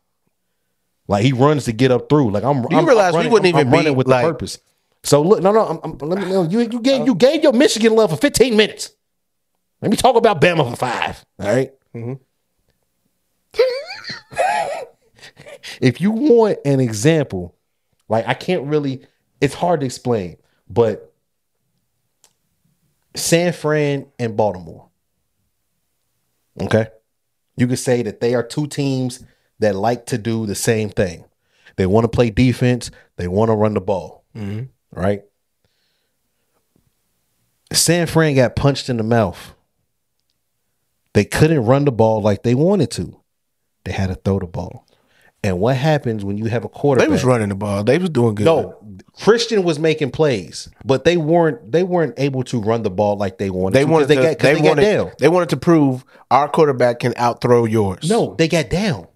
like 1.07 1.23
he 1.23 1.33
runs 1.33 1.65
to 1.65 1.71
get 1.71 1.91
up 1.91 2.09
through. 2.09 2.31
Like 2.31 2.43
I'm. 2.43 2.57
you 2.57 2.67
I'm- 2.71 2.79
I'm 2.79 2.85
realize 2.85 3.13
we 3.15 3.27
wouldn't 3.27 3.45
I'm- 3.53 3.55
even 3.61 3.67
I'm 3.67 3.73
running 3.73 3.93
be, 3.93 3.97
with 3.97 4.07
like- 4.07 4.25
purpose. 4.25 4.59
So 5.03 5.21
look, 5.21 5.41
no, 5.41 5.51
no. 5.51 5.79
I'm, 5.83 5.97
let 5.99 6.19
me 6.19 6.25
know. 6.29 6.43
You 6.43 6.59
you 6.61 6.81
gave 6.81 7.05
you 7.05 7.15
gave 7.15 7.41
your 7.43 7.53
Michigan 7.53 7.95
love 7.95 8.09
for 8.09 8.17
15 8.17 8.57
minutes. 8.57 8.91
Let 9.81 9.91
me 9.91 9.95
talk 9.97 10.15
about 10.15 10.41
Bama 10.41 10.69
for 10.69 10.75
five. 10.75 11.23
All 11.39 11.47
right? 11.47 11.71
Mm-hmm. 11.95 12.13
if 15.81 16.01
you 16.01 16.11
want 16.11 16.57
an 16.65 16.79
example, 16.79 17.55
like 18.09 18.27
I 18.27 18.33
can't 18.33 18.63
really. 18.65 19.01
It's 19.39 19.53
hard 19.53 19.81
to 19.81 19.85
explain, 19.85 20.37
but 20.69 21.13
San 23.15 23.53
Fran 23.53 24.07
and 24.19 24.37
Baltimore. 24.37 24.89
Okay. 26.61 26.87
You 27.55 27.67
could 27.67 27.79
say 27.79 28.03
that 28.03 28.19
they 28.19 28.35
are 28.35 28.43
two 28.43 28.67
teams 28.67 29.23
that 29.59 29.75
like 29.75 30.05
to 30.07 30.17
do 30.17 30.45
the 30.45 30.55
same 30.55 30.89
thing. 30.89 31.25
They 31.75 31.85
want 31.85 32.03
to 32.05 32.09
play 32.09 32.29
defense, 32.29 32.91
they 33.17 33.27
want 33.27 33.49
to 33.49 33.55
run 33.55 33.73
the 33.73 33.81
ball. 33.81 34.23
Mm-hmm. 34.35 34.65
Right? 34.91 35.23
San 37.71 38.07
Fran 38.07 38.35
got 38.35 38.55
punched 38.55 38.89
in 38.89 38.97
the 38.97 39.03
mouth. 39.03 39.53
They 41.13 41.25
couldn't 41.25 41.65
run 41.65 41.85
the 41.85 41.91
ball 41.91 42.21
like 42.21 42.43
they 42.43 42.55
wanted 42.55 42.91
to. 42.91 43.19
They 43.83 43.91
had 43.91 44.07
to 44.07 44.15
throw 44.15 44.39
the 44.39 44.47
ball. 44.47 44.86
And 45.47 45.59
what 45.61 45.77
happens 45.77 46.25
when 46.25 46.37
you 46.37 46.45
have 46.45 46.65
a 46.65 46.69
quarterback? 46.69 47.07
They 47.07 47.11
was 47.11 47.23
running 47.23 47.47
the 47.47 47.55
ball. 47.55 47.83
They 47.85 47.97
was 47.97 48.09
doing 48.09 48.35
good. 48.35 48.43
No, 48.43 48.77
Christian 49.13 49.63
was 49.63 49.79
making 49.79 50.11
plays, 50.11 50.67
but 50.83 51.05
they 51.05 51.15
weren't. 51.15 51.71
They 51.71 51.83
weren't 51.83 52.15
able 52.17 52.43
to 52.43 52.59
run 52.61 52.83
the 52.83 52.89
ball 52.89 53.15
like 53.15 53.37
they 53.37 53.49
wanted. 53.49 53.75
they 53.75 53.85
to 53.85 53.89
wanted 53.91 54.07
They 54.09 54.15
to, 54.15 54.21
got, 54.21 54.39
they, 54.39 54.53
they 54.55 54.59
got 54.61 54.67
wanted 54.67 54.81
down. 54.81 55.11
they 55.19 55.29
wanted 55.29 55.49
to 55.49 55.57
prove 55.57 56.03
our 56.29 56.49
quarterback 56.49 56.99
can 56.99 57.13
outthrow 57.15 57.63
yours. 57.63 58.09
No, 58.09 58.35
they 58.37 58.49
got 58.49 58.69
down. 58.69 59.07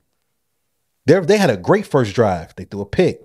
They 1.06 1.20
they 1.20 1.38
had 1.38 1.50
a 1.50 1.58
great 1.58 1.86
first 1.86 2.16
drive. 2.16 2.56
They 2.56 2.64
threw 2.64 2.80
a 2.82 2.86
pick. 2.86 3.22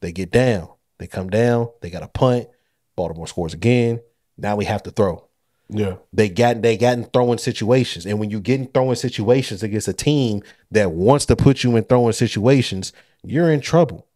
They 0.00 0.12
get 0.12 0.30
down. 0.30 0.68
They 0.98 1.08
come 1.08 1.28
down. 1.28 1.70
They 1.80 1.90
got 1.90 2.04
a 2.04 2.08
punt. 2.08 2.46
Baltimore 2.94 3.26
scores 3.26 3.52
again. 3.52 4.00
Now 4.38 4.54
we 4.54 4.64
have 4.66 4.84
to 4.84 4.92
throw. 4.92 5.28
Yeah. 5.74 5.96
They 6.12 6.28
got 6.28 6.62
they 6.62 6.76
got 6.76 6.98
in 6.98 7.04
throwing 7.04 7.38
situations, 7.38 8.04
and 8.04 8.18
when 8.18 8.30
you 8.30 8.40
get 8.40 8.60
in 8.60 8.66
throwing 8.68 8.96
situations 8.96 9.62
against 9.62 9.88
a 9.88 9.92
team 9.92 10.42
that 10.70 10.92
wants 10.92 11.26
to 11.26 11.36
put 11.36 11.64
you 11.64 11.76
in 11.76 11.84
throwing 11.84 12.12
situations, 12.12 12.92
you're 13.24 13.50
in 13.50 13.60
trouble. 13.60 14.06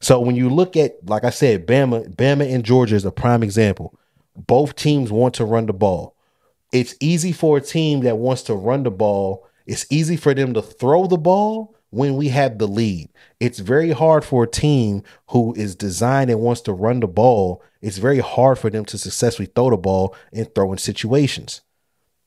So 0.00 0.18
when 0.20 0.34
you 0.34 0.48
look 0.48 0.76
at, 0.76 0.96
like 1.08 1.24
I 1.24 1.30
said, 1.30 1.66
Bama, 1.66 2.14
Bama 2.14 2.52
and 2.52 2.64
Georgia 2.64 2.96
is 2.96 3.04
a 3.04 3.12
prime 3.12 3.42
example. 3.42 3.98
Both 4.34 4.74
teams 4.74 5.12
want 5.12 5.34
to 5.34 5.44
run 5.44 5.66
the 5.66 5.72
ball. 5.72 6.16
It's 6.72 6.94
easy 7.00 7.32
for 7.32 7.58
a 7.58 7.60
team 7.60 8.00
that 8.00 8.16
wants 8.16 8.42
to 8.44 8.54
run 8.54 8.82
the 8.82 8.90
ball. 8.90 9.46
It's 9.66 9.86
easy 9.90 10.16
for 10.16 10.32
them 10.34 10.54
to 10.54 10.62
throw 10.62 11.06
the 11.06 11.18
ball 11.18 11.76
when 11.92 12.16
we 12.16 12.28
have 12.28 12.56
the 12.56 12.66
lead. 12.66 13.10
It's 13.38 13.58
very 13.58 13.90
hard 13.90 14.24
for 14.24 14.44
a 14.44 14.50
team 14.50 15.02
who 15.28 15.54
is 15.54 15.76
designed 15.76 16.30
and 16.30 16.40
wants 16.40 16.62
to 16.62 16.72
run 16.72 17.00
the 17.00 17.06
ball. 17.06 17.62
It's 17.82 17.98
very 17.98 18.18
hard 18.18 18.58
for 18.58 18.70
them 18.70 18.86
to 18.86 18.98
successfully 18.98 19.50
throw 19.54 19.68
the 19.68 19.76
ball 19.76 20.16
in 20.32 20.46
throwing 20.46 20.78
situations. 20.78 21.60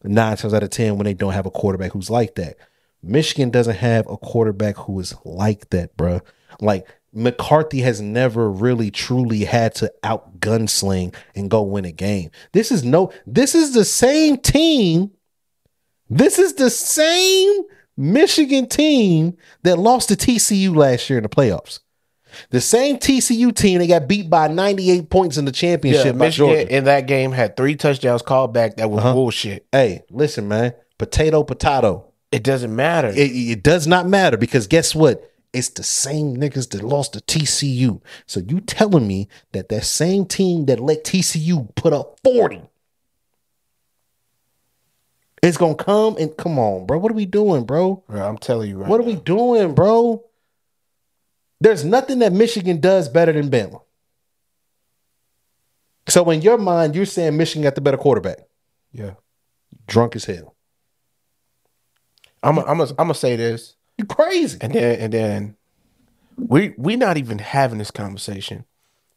Nine 0.04 0.38
times 0.38 0.54
out 0.54 0.62
of 0.62 0.70
10 0.70 0.98
when 0.98 1.06
they 1.06 1.16
don't 1.16 1.34
have 1.34 1.48
a 1.48 1.52
quarterback 1.52 1.94
who's 1.94 2.12
like 2.12 2.36
that. 2.36 2.58
Michigan 3.02 3.50
doesn't 3.50 3.78
have 3.78 4.08
a 4.08 4.18
quarterback 4.18 4.78
who 4.78 5.00
is 5.00 5.16
like 5.26 5.72
that, 5.72 5.98
bruh. 5.98 6.22
Like 6.62 6.88
McCarthy 7.12 7.80
has 7.80 8.00
never 8.00 8.52
really 8.52 8.92
truly 8.92 9.46
had 9.46 9.74
to 9.76 9.92
out 10.04 10.40
gunsling 10.40 11.16
and 11.34 11.50
go 11.50 11.64
win 11.64 11.86
a 11.86 11.92
game. 11.92 12.30
This 12.52 12.72
is 12.72 12.84
no, 12.84 13.12
this 13.26 13.56
is 13.56 13.74
the 13.74 13.86
same 13.86 14.38
team. 14.38 15.10
This 16.08 16.38
is 16.38 16.54
the 16.54 16.70
same 16.70 17.64
Michigan 17.98 18.68
team 18.68 19.38
that 19.64 19.78
lost 19.78 20.10
to 20.10 20.16
TCU 20.16 20.76
last 20.76 21.10
year 21.10 21.18
in 21.20 21.24
the 21.24 21.30
playoffs. 21.30 21.80
The 22.50 22.60
same 22.60 22.98
TCU 22.98 23.56
team 23.56 23.80
that 23.80 23.88
got 23.88 24.08
beat 24.10 24.30
by 24.30 24.50
98 24.50 25.10
points 25.10 25.38
in 25.38 25.46
the 25.46 25.54
championship 25.54 26.18
by 26.18 26.26
Michigan 26.26 26.54
Georgia. 26.56 26.76
in 26.78 26.84
that 26.84 27.08
game 27.08 27.32
had 27.32 27.56
three 27.56 27.76
touchdowns 27.76 28.22
called 28.22 28.54
back. 28.54 28.76
That 28.76 28.90
was 28.92 29.00
Uh-huh. 29.00 29.14
bullshit. 29.14 29.66
Hey, 29.72 30.04
listen, 30.12 30.48
man. 30.50 30.74
Potato, 30.98 31.44
potato. 31.44 32.12
It 32.34 32.44
doesn't 32.44 32.76
matter. 32.76 33.08
It, 33.10 33.32
it 33.32 33.64
does 33.64 33.88
not 33.88 34.08
matter 34.08 34.36
because 34.36 34.68
guess 34.68 34.94
what? 34.94 35.32
It's 35.54 35.70
the 35.70 35.84
same 35.84 36.36
niggas 36.36 36.72
that 36.72 36.84
lost 36.84 37.14
to 37.14 37.22
TCU. 37.22 38.02
So 38.26 38.42
you 38.46 38.60
telling 38.60 39.08
me 39.08 39.30
that 39.54 39.70
that 39.70 39.86
same 39.86 40.26
team 40.26 40.66
that 40.66 40.82
let 40.82 41.06
TCU 41.06 41.74
put 41.76 41.94
up 41.94 42.20
40 42.26 42.62
going 45.58 45.78
to 45.78 45.84
come 45.84 46.18
and 46.18 46.36
come 46.38 46.58
on, 46.58 46.86
bro. 46.86 46.98
What 46.98 47.12
are 47.12 47.16
we 47.16 47.26
doing, 47.26 47.66
bro? 47.66 48.04
Bro, 48.08 48.28
I'm 48.28 48.38
telling 48.38 48.70
you 48.70 48.80
right. 48.80 48.90
What 48.90 49.00
are 49.00 49.04
we 49.04 49.16
doing, 49.16 49.74
bro? 49.76 50.24
There's 51.62 51.86
nothing 51.86 52.20
that 52.20 52.34
Michigan 52.34 52.80
does 52.80 53.08
better 53.10 53.32
than 53.32 53.50
Bama. 53.50 53.82
So 56.08 56.30
in 56.30 56.42
your 56.42 56.58
mind, 56.58 56.96
you're 56.96 57.06
saying 57.06 57.38
Michigan 57.38 57.64
got 57.64 57.76
the 57.76 57.82
better 57.82 57.98
quarterback. 57.98 58.40
Yeah. 58.92 59.12
Drunk 59.88 60.16
as 60.16 60.26
hell. 60.26 60.56
I'm 62.44 62.60
I'm 62.60 62.80
I'm 62.82 62.88
gonna 62.96 63.14
say 63.16 63.36
this, 63.36 63.76
You 63.98 64.06
crazy. 64.06 64.58
and 64.62 64.72
then 64.74 65.00
and 65.00 65.14
then 65.14 65.56
we 66.38 66.76
we 66.78 66.96
not 66.96 67.18
even 67.18 67.40
having 67.40 67.80
this 67.80 67.90
conversation. 67.92 68.66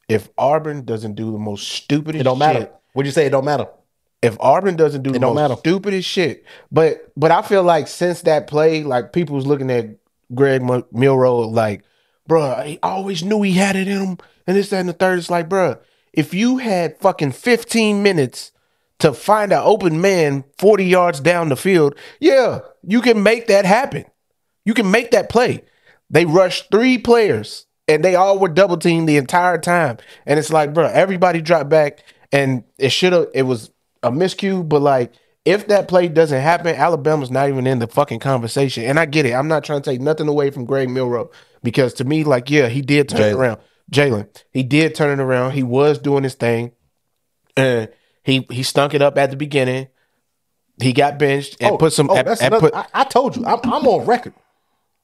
If 0.09 0.31
Auburn 0.39 0.85
doesn't 0.87 1.14
do 1.14 1.31
the 1.33 1.39
most 1.39 1.68
stupidest 1.68 2.20
It 2.20 2.24
don't 2.24 2.39
matter. 2.39 2.61
shit, 2.61 2.74
What'd 2.95 3.07
you 3.07 3.12
say? 3.12 3.26
It 3.26 3.31
don't 3.31 3.45
matter. 3.45 3.66
If 4.21 4.37
Auburn 4.41 4.77
doesn't 4.77 5.03
do 5.03 5.11
it 5.11 5.12
the 5.14 5.19
don't 5.21 5.35
most 5.35 5.43
matter. 5.49 5.59
stupidest 5.59 6.09
shit, 6.09 6.45
but 6.73 7.12
but 7.16 7.31
I 7.31 7.43
feel 7.43 7.62
like 7.62 7.87
since 7.87 8.23
that 8.23 8.47
play, 8.49 8.83
like 8.83 9.12
people 9.12 9.37
was 9.37 9.47
looking 9.47 9.71
at 9.71 9.91
Greg 10.35 10.62
M- 10.62 10.85
Milroe 10.93 11.41
like, 11.41 11.85
bruh, 12.29 12.64
he 12.66 12.79
always 12.83 13.23
knew 13.23 13.43
he 13.43 13.53
had 13.53 13.77
it 13.77 13.87
in 13.87 14.01
him, 14.01 14.19
and 14.47 14.57
this, 14.57 14.71
that, 14.71 14.81
and 14.81 14.89
the 14.89 14.93
third. 14.93 15.19
It's 15.19 15.31
like, 15.31 15.49
bruh, 15.49 15.79
if 16.12 16.35
you 16.35 16.59
had 16.59 16.99
fucking 16.99 17.33
15 17.33 18.03
minutes 18.03 18.51
to 18.99 19.12
find 19.12 19.53
an 19.53 19.61
open 19.62 20.01
man 20.01 20.45
40 20.59 20.85
yards 20.85 21.21
down 21.21 21.49
the 21.49 21.57
field, 21.57 21.95
yeah, 22.19 22.61
you 22.83 23.01
can 23.01 23.23
make 23.23 23.47
that 23.47 23.64
happen. 23.64 24.05
You 24.64 24.75
can 24.75 24.91
make 24.91 25.12
that 25.12 25.29
play. 25.29 25.64
They 26.11 26.25
rushed 26.25 26.71
three 26.71 26.99
players 26.99 27.67
and 27.87 28.05
they 28.05 28.17
all 28.17 28.38
were 28.38 28.49
double 28.49 28.76
teamed 28.76 29.09
the 29.09 29.17
entire 29.17 29.59
time. 29.59 29.99
And 30.26 30.38
it's 30.38 30.51
like, 30.51 30.75
bro, 30.75 30.87
everybody 30.87 31.41
dropped 31.41 31.71
back 31.71 32.01
and 32.33 32.64
it 32.79 32.91
should 32.91 33.13
have, 33.13 33.29
it 33.33 33.42
was 33.42 33.71
a 34.03 34.11
miscue, 34.11 34.68
but 34.68 34.83
like, 34.83 35.12
if 35.45 35.68
that 35.68 35.88
play 35.88 36.08
doesn't 36.08 36.41
happen, 36.41 36.75
Alabama's 36.75 37.30
not 37.30 37.49
even 37.49 37.66
in 37.66 37.79
the 37.79 37.87
fucking 37.87 38.20
conversation. 38.20 38.84
And 38.84 38.99
I 39.00 39.07
get 39.07 39.25
it. 39.25 39.33
I'm 39.33 39.49
not 39.49 39.64
trying 39.64 39.80
to 39.80 39.91
take 39.91 40.00
nothing 40.00 40.29
away 40.29 40.50
from 40.50 40.66
Greg 40.66 40.91
Milroe 40.91 41.30
because 41.62 41.95
to 41.95 42.04
me, 42.04 42.25
like, 42.25 42.50
yeah, 42.50 42.68
he 42.68 42.83
did 42.83 43.08
turn 43.08 43.22
it 43.22 43.33
around. 43.34 43.61
Jalen, 43.91 44.29
he 44.50 44.62
did 44.62 44.95
turn 44.95 45.18
it 45.18 45.22
around. 45.22 45.53
He 45.53 45.62
was 45.62 45.99
doing 45.99 46.22
his 46.22 46.34
thing. 46.34 46.72
And 47.57 47.88
he 48.22 48.46
he 48.50 48.62
stunk 48.62 48.95
it 48.95 49.00
up 49.03 49.16
at 49.16 49.30
the 49.30 49.37
beginning. 49.37 49.88
He 50.80 50.92
got 50.92 51.18
benched 51.18 51.57
and 51.61 51.72
oh, 51.72 51.79
put 51.79 51.92
some. 51.92 52.11
Oh, 52.11 52.16
and- 52.16 52.26
that's 52.29 52.41
and 52.42 52.54
another- 52.54 52.70
put, 52.70 52.76
I, 52.76 53.00
I 53.00 53.04
told 53.04 53.37
you. 53.37 53.45
I'm, 53.45 53.58
I'm 53.64 53.87
on 53.87 54.07
record. 54.07 54.34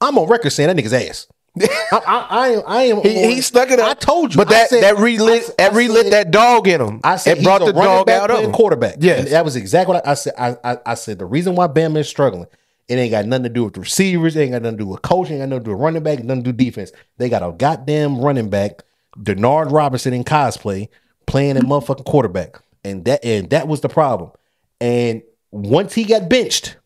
I'm 0.01 0.19
on 0.19 0.29
record 0.29 0.51
saying 0.51 0.69
that 0.69 0.77
nigga's 0.77 0.93
ass. 0.93 1.27
I, 1.61 1.67
I, 1.93 2.27
I 2.27 2.49
am. 2.49 2.63
I 2.67 2.83
am. 2.85 3.01
He, 3.03 3.25
on- 3.25 3.31
he 3.31 3.41
stuck 3.41 3.71
it 3.71 3.79
up. 3.79 3.89
I 3.89 3.95
told 3.95 4.35
you. 4.35 4.39
but 4.39 4.49
that 4.49 4.71
said- 4.71 4.83
that 4.83 4.99
relit 4.99 5.45
I- 5.59 5.63
that 5.69 5.73
relit 5.75 6.05
said- 6.05 6.13
that 6.13 6.31
dog 6.31 6.67
in 6.67 6.81
him. 6.81 7.01
I 7.05 7.17
said 7.17 7.39
it 7.39 7.45
brought 7.45 7.65
the 7.65 7.73
dog 7.73 8.11
out 8.11 8.31
of 8.31 8.41
him. 8.41 8.53
quarterback. 8.53 8.97
Yes. 8.99 9.21
And 9.21 9.29
that 9.29 9.45
was 9.45 9.55
exactly 9.57 9.95
what 9.95 10.07
I, 10.07 10.15
said. 10.15 10.33
I, 10.39 10.57
I 10.65 10.79
I 10.87 10.95
said 10.95 11.19
the 11.19 11.27
reason 11.27 11.55
why 11.55 11.69
Bama 11.69 11.99
is 11.99 12.09
struggling. 12.09 12.47
It 12.89 12.97
ain't 12.97 13.13
got 13.13 13.25
nothing 13.25 13.45
to 13.45 13.49
do 13.49 13.65
with 13.65 13.77
receivers. 13.79 14.37
It 14.37 14.41
ain't 14.43 14.53
got 14.53 14.63
nothing 14.63 14.79
to 14.79 14.85
do 14.85 14.89
with 14.91 15.03
coaching. 15.03 15.37
It 15.39 15.43
ain't 15.43 15.51
got 15.51 15.57
nothing 15.57 15.65
to 15.65 15.69
do 15.71 15.75
with 15.77 15.81
running 15.81 16.03
back. 16.03 16.19
Nothing 16.25 16.43
to 16.45 16.53
do 16.53 16.57
with 16.57 16.57
defense. 16.59 16.93
They 17.19 17.29
got 17.29 17.43
a 17.49 17.53
goddamn 17.53 18.19
running 18.21 18.51
back, 18.51 18.83
Denard 19.17 19.71
Robinson 19.73 20.13
in 20.13 20.25
cosplay, 20.25 20.89
playing 21.27 21.57
a 21.57 21.61
motherfucking 21.61 22.05
quarterback, 22.05 22.61
and 22.85 23.05
that 23.07 23.25
and 23.25 23.49
that 23.51 23.69
was 23.69 23.81
the 23.81 23.89
problem. 23.89 24.33
And 24.81 25.23
once 25.53 25.95
he 25.95 26.05
got 26.05 26.29
benched, 26.29 26.77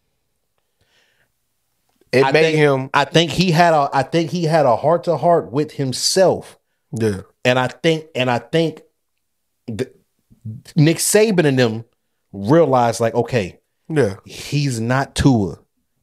It 2.13 2.25
I 2.25 2.33
made 2.33 2.43
think, 2.43 2.57
him. 2.57 2.91
I 2.95 3.05
think 3.05 3.31
he 3.31 3.51
had 3.51 3.75
a. 3.75 3.89
I 3.93 4.03
think 4.03 4.31
he 4.31 4.45
had 4.45 4.67
a 4.67 4.77
heart 4.77 5.05
to 5.05 5.17
heart 5.17 5.53
with 5.53 5.73
himself. 5.73 6.59
Yeah. 6.93 7.21
And 7.45 7.59
I 7.59 7.69
think, 7.69 8.07
and 8.15 8.31
I 8.31 8.39
think 8.39 8.83
the, 9.67 9.93
Nick 10.75 10.97
Saban 10.99 11.45
and 11.45 11.59
them 11.59 11.85
realized 12.33 13.01
like, 13.01 13.15
okay, 13.15 13.59
Yeah. 13.89 14.17
he's 14.25 14.81
not 14.81 15.15
Tua, 15.15 15.59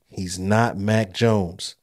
he's 0.07 0.37
not 0.37 0.77
Mac 0.77 1.13
Jones. 1.13 1.75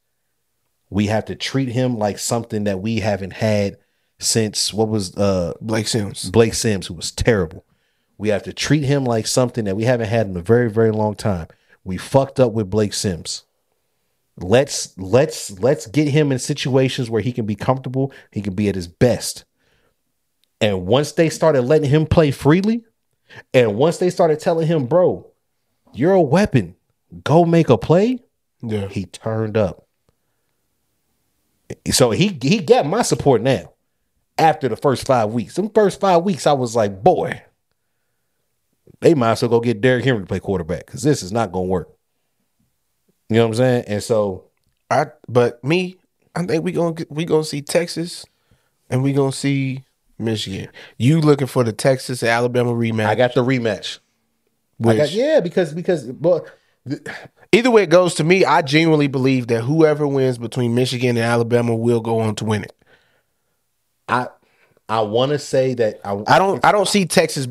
We 0.89 1.07
have 1.07 1.25
to 1.25 1.35
treat 1.35 1.69
him 1.69 1.97
like 1.97 2.19
something 2.19 2.65
that 2.65 2.79
we 2.79 2.99
haven't 2.99 3.33
had 3.33 3.77
since 4.19 4.73
what 4.73 4.87
was 4.89 5.15
uh 5.17 5.53
Blake 5.59 5.87
Sims. 5.87 6.29
Blake 6.29 6.53
Sims, 6.53 6.87
who 6.87 6.93
was 6.93 7.11
terrible. 7.11 7.65
We 8.17 8.29
have 8.29 8.43
to 8.43 8.53
treat 8.53 8.83
him 8.83 9.03
like 9.03 9.27
something 9.27 9.65
that 9.65 9.75
we 9.75 9.83
haven't 9.83 10.07
had 10.09 10.27
in 10.27 10.37
a 10.37 10.41
very, 10.41 10.69
very 10.69 10.91
long 10.91 11.15
time. 11.15 11.47
We 11.83 11.97
fucked 11.97 12.39
up 12.39 12.53
with 12.53 12.69
Blake 12.69 12.93
Sims. 12.93 13.43
Let's 14.37 14.97
let's 14.97 15.51
let's 15.59 15.85
get 15.87 16.07
him 16.07 16.31
in 16.31 16.39
situations 16.39 17.09
where 17.09 17.21
he 17.21 17.31
can 17.31 17.45
be 17.45 17.55
comfortable, 17.55 18.11
he 18.31 18.41
can 18.41 18.55
be 18.55 18.67
at 18.67 18.75
his 18.75 18.87
best. 18.87 19.45
And 20.59 20.87
once 20.87 21.11
they 21.11 21.29
started 21.29 21.61
letting 21.63 21.89
him 21.89 22.05
play 22.07 22.31
freely, 22.31 22.83
and 23.53 23.75
once 23.75 23.97
they 23.97 24.09
started 24.09 24.39
telling 24.39 24.65
him, 24.65 24.85
bro, 24.87 25.29
you're 25.93 26.13
a 26.13 26.21
weapon, 26.21 26.75
go 27.23 27.45
make 27.45 27.69
a 27.69 27.77
play, 27.77 28.19
Yeah. 28.61 28.87
he 28.87 29.05
turned 29.05 29.55
up. 29.57 29.87
So 31.91 32.11
he 32.11 32.37
he 32.41 32.59
got 32.59 32.85
my 32.85 33.01
support 33.01 33.41
now. 33.41 33.71
After 34.37 34.67
the 34.67 34.75
first 34.75 35.05
five 35.05 35.31
weeks, 35.31 35.55
the 35.55 35.69
first 35.75 35.99
five 35.99 36.23
weeks, 36.23 36.47
I 36.47 36.53
was 36.53 36.75
like, 36.75 37.03
boy, 37.03 37.43
they 38.99 39.13
might 39.13 39.33
as 39.33 39.41
well 39.43 39.49
go 39.49 39.59
get 39.59 39.79
Derrick 39.79 40.05
Henry 40.05 40.21
to 40.21 40.25
play 40.25 40.39
quarterback 40.39 40.87
because 40.87 41.03
this 41.03 41.21
is 41.21 41.31
not 41.31 41.51
going 41.51 41.67
to 41.67 41.71
work. 41.71 41.89
You 43.29 43.37
know 43.37 43.43
what 43.43 43.47
I'm 43.49 43.55
saying? 43.55 43.83
And 43.87 44.03
so 44.03 44.45
I 44.91 45.07
but 45.27 45.63
me, 45.63 45.97
I 46.35 46.45
think 46.45 46.63
we 46.63 46.71
gonna 46.71 46.93
get- 46.93 47.11
we 47.11 47.25
gonna 47.25 47.43
see 47.43 47.61
Texas, 47.61 48.25
and 48.89 49.03
we 49.03 49.13
gonna 49.13 49.31
see 49.31 49.83
Michigan. 50.17 50.69
You 50.97 51.21
looking 51.21 51.47
for 51.47 51.63
the 51.63 51.73
Texas 51.73 52.23
Alabama 52.23 52.71
rematch? 52.73 53.07
I 53.07 53.15
got 53.15 53.33
the 53.33 53.43
rematch. 53.43 53.99
I 54.83 54.87
which, 54.87 54.97
got 54.97 55.11
yeah 55.11 55.39
because 55.39 55.73
because 55.73 56.05
but 56.05 56.45
either 57.51 57.71
way 57.71 57.83
it 57.83 57.89
goes 57.89 58.15
to 58.15 58.23
me, 58.23 58.43
I 58.45 58.61
genuinely 58.61 59.07
believe 59.07 59.47
that 59.47 59.61
whoever 59.61 60.05
wins 60.07 60.37
between 60.37 60.75
Michigan 60.75 61.11
and 61.11 61.19
Alabama 61.19 61.75
will 61.75 62.01
go 62.01 62.19
on 62.19 62.35
to 62.35 62.45
win 62.45 62.63
it. 62.63 62.75
I 64.07 64.27
I 64.89 65.01
want 65.01 65.31
to 65.31 65.39
say 65.39 65.73
that 65.75 66.01
I, 66.03 66.21
I 66.27 66.39
don't. 66.39 66.63
I 66.63 66.71
don't 66.71 66.87
see 66.87 67.05
Texas. 67.05 67.47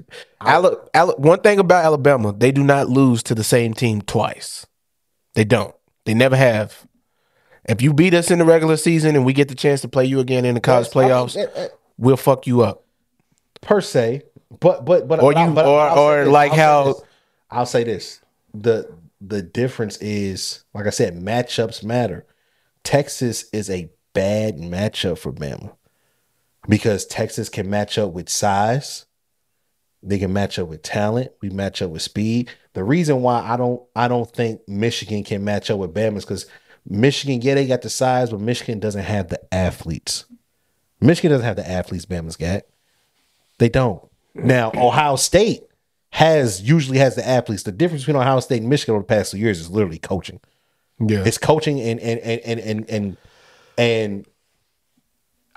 Ala, 0.47 0.77
Ala, 0.94 1.15
one 1.16 1.40
thing 1.40 1.59
about 1.59 1.85
Alabama, 1.85 2.32
they 2.32 2.53
do 2.53 2.62
not 2.62 2.89
lose 2.89 3.23
to 3.24 3.35
the 3.35 3.44
same 3.44 3.74
team 3.74 4.03
twice. 4.03 4.66
They 5.35 5.45
don't. 5.45 5.75
They 6.05 6.15
never 6.15 6.37
have. 6.37 6.87
If 7.69 7.81
you 7.81 7.93
beat 7.95 8.13
us 8.15 8.31
in 8.31 8.39
the 8.39 8.45
regular 8.45 8.77
season 8.77 9.15
and 9.17 9.25
we 9.25 9.33
get 9.33 9.49
the 9.49 9.55
chance 9.55 9.81
to 9.83 9.89
play 9.89 10.05
you 10.05 10.19
again 10.21 10.45
in 10.45 10.55
the 10.55 10.61
college 10.61 10.89
I 10.95 11.01
mean, 11.01 11.09
playoffs, 11.11 11.71
we'll 11.97 12.17
fuck 12.17 12.47
you 12.47 12.63
up. 12.63 12.85
per 13.61 13.81
se, 13.81 14.23
but 14.61 14.85
but 14.85 15.07
but 15.07 15.21
Or 15.23 15.33
but 15.33 15.37
I- 15.41 15.47
you- 15.47 15.53
but 15.55 15.67
or- 15.67 15.81
I'll 15.81 15.95
say 15.97 16.01
or 16.03 16.27
like 16.27 16.51
I'll 16.53 16.57
say 16.57 16.63
how- 16.63 16.85
this. 16.85 17.03
I'll 17.51 17.67
say 17.67 17.85
this 17.85 18.21
the 18.55 18.93
the 19.21 19.41
difference 19.43 19.97
is 19.99 20.65
like 20.75 20.87
I 20.87 20.91
said, 20.91 21.15
matchups 21.15 21.85
matter. 21.85 22.27
Texas 22.83 23.45
is 23.53 23.71
a 23.71 23.89
bad 24.15 24.57
matchup 24.59 25.19
for 25.19 25.33
Bama 25.33 25.75
because 26.69 27.07
Texas 27.07 27.49
can 27.49 27.71
match 27.71 27.97
up 27.99 28.13
with 28.13 28.29
size. 28.29 29.07
They 30.03 30.19
can 30.19 30.33
match 30.33 30.59
up 30.59 30.69
with 30.69 30.83
talent. 30.83 31.33
We 31.41 31.51
match 31.51 31.81
up 31.81 31.91
with 31.91 32.03
speed. 32.03 32.51
The 32.74 32.83
reason 32.85 33.23
why 33.23 33.41
I 33.41 33.57
don't 33.57 33.83
I 33.95 34.09
don't 34.09 34.31
think 34.31 34.66
Michigan 34.69 35.23
can 35.24 35.45
match 35.45 35.70
up 35.70 35.79
with 35.79 35.95
Bama 35.95 36.16
is 36.16 36.24
because 36.24 36.47
Michigan, 36.89 37.41
yeah, 37.43 37.55
they 37.55 37.66
got 37.66 37.83
the 37.83 37.91
size, 37.91 38.31
but 38.31 38.41
Michigan 38.41 38.81
doesn't 38.81 39.05
have 39.05 39.29
the 39.29 39.41
athletes. 39.55 40.24
Michigan 41.01 41.31
doesn't 41.31 41.47
have 41.47 41.57
the 41.57 41.69
athletes 41.69 42.07
Bama's 42.07 42.37
got. 42.37 42.62
They 43.59 43.69
don't. 43.69 44.03
Now, 44.35 44.73
Ohio 44.74 45.16
State 45.16 45.62
has 46.11 46.62
usually 46.62 46.99
has 46.99 47.15
the 47.15 47.27
athletes. 47.27 47.62
The 47.62 47.73
difference 47.73 48.03
between 48.03 48.20
Ohio 48.20 48.41
State 48.41 48.61
and 48.61 48.69
Michigan 48.69 48.95
over 48.95 49.03
the 49.03 49.07
past 49.07 49.31
two 49.31 49.39
years 49.39 49.61
is 49.61 49.70
literally 49.70 49.99
coaching. 49.99 50.41
Yeah, 50.99 51.24
It's 51.24 51.39
coaching 51.39 51.81
and 51.81 52.01
and 52.01 52.20
and 52.20 52.41
and 52.41 52.61
and 52.61 52.91
and, 52.91 53.16
and 53.79 54.27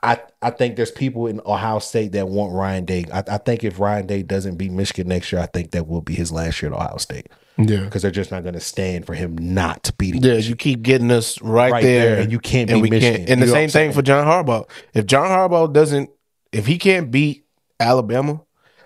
I 0.06 0.20
I 0.42 0.52
think 0.52 0.76
there's 0.76 0.92
people 0.92 1.26
in 1.28 1.42
Ohio 1.46 1.80
State 1.80 2.12
that 2.14 2.30
want 2.30 2.54
Ryan 2.54 2.86
Day. 2.86 3.06
I, 3.12 3.24
I 3.28 3.38
think 3.40 3.64
if 3.64 3.80
Ryan 3.80 4.06
Day 4.06 4.22
doesn't 4.22 4.56
beat 4.58 4.72
Michigan 4.72 5.08
next 5.08 5.32
year, 5.32 5.42
I 5.42 5.48
think 5.48 5.72
that 5.72 5.88
will 5.88 6.02
be 6.02 6.14
his 6.14 6.32
last 6.32 6.62
year 6.62 6.72
at 6.72 6.78
Ohio 6.78 6.98
State 6.98 7.28
yeah, 7.58 7.86
because 7.86 8.04
they're 8.04 8.12
just 8.12 8.32
not 8.32 8.44
going 8.44 8.54
to 8.54 8.60
stand 8.60 9.06
for 9.08 9.16
him 9.16 9.36
not 9.38 9.90
beating. 9.98 10.22
yeah. 10.24 10.36
You 10.36 10.56
keep 10.56 10.84
getting 10.84 11.10
us 11.10 11.42
right, 11.42 11.72
Right 11.72 11.84
there, 11.84 12.16
there, 12.16 12.22
and 12.22 12.32
you 12.32 12.40
can't 12.40 12.70
and 12.70 12.84
beat 12.84 12.92
we 12.92 12.98
Michigan. 12.98 13.18
can't. 13.18 13.30
And 13.32 13.42
the 13.42 13.48
You 13.48 13.54
know 13.54 13.60
what 13.60 13.72
same 13.72 13.82
thing 13.82 13.92
for 13.94 14.02
John 14.04 14.28
Harbaugh. 14.28 14.70
If 14.94 15.06
John 15.08 15.28
Harbaugh 15.30 15.74
doesn't, 15.74 16.10
if 16.52 16.68
he 16.68 16.78
can't 16.78 17.10
beat 17.10 17.46
Alabama, 17.80 18.42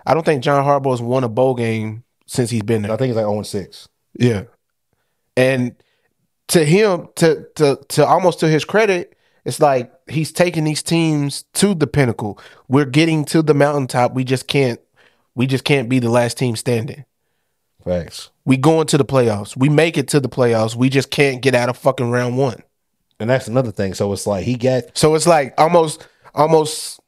I 0.06 0.14
don't 0.14 0.24
think 0.24 0.42
John 0.42 0.64
Harbaugh's 0.64 1.02
won 1.02 1.24
a 1.24 1.28
bowl 1.28 1.54
game 1.54 2.04
since 2.26 2.48
he's 2.48 2.62
been 2.62 2.82
there. 2.82 2.92
I 2.92 2.96
think 2.96 3.10
it's 3.10 3.16
like 3.16 3.26
0 3.26 3.42
6. 3.42 3.88
Yeah. 4.18 4.44
And 5.36 5.74
to 6.48 6.64
him, 6.64 7.08
to 7.16 7.46
to 7.56 7.78
to 7.90 8.06
almost 8.06 8.40
to 8.40 8.48
his 8.48 8.64
credit, 8.64 9.16
it's 9.44 9.60
like 9.60 9.92
he's 10.08 10.32
taking 10.32 10.64
these 10.64 10.82
teams 10.82 11.44
to 11.54 11.74
the 11.74 11.86
pinnacle. 11.86 12.38
We're 12.68 12.84
getting 12.84 13.24
to 13.26 13.42
the 13.42 13.54
mountaintop. 13.54 14.14
We 14.14 14.24
just 14.24 14.46
can't 14.46 14.80
we 15.34 15.46
just 15.46 15.64
can't 15.64 15.88
be 15.88 15.98
the 15.98 16.10
last 16.10 16.38
team 16.38 16.56
standing. 16.56 17.04
Facts. 17.84 18.30
We 18.44 18.56
going 18.56 18.86
to 18.88 18.98
the 18.98 19.04
playoffs. 19.04 19.56
We 19.56 19.68
make 19.68 19.96
it 19.96 20.08
to 20.08 20.20
the 20.20 20.28
playoffs. 20.28 20.74
We 20.74 20.88
just 20.88 21.10
can't 21.10 21.40
get 21.40 21.54
out 21.54 21.68
of 21.68 21.78
fucking 21.78 22.10
round 22.10 22.36
one. 22.36 22.62
And 23.18 23.30
that's 23.30 23.48
another 23.48 23.70
thing. 23.70 23.94
So 23.94 24.12
it's 24.12 24.26
like 24.26 24.44
he 24.44 24.56
got 24.56 24.96
So 24.96 25.14
it's 25.14 25.26
like 25.26 25.54
almost 25.58 26.06
almost 26.34 27.00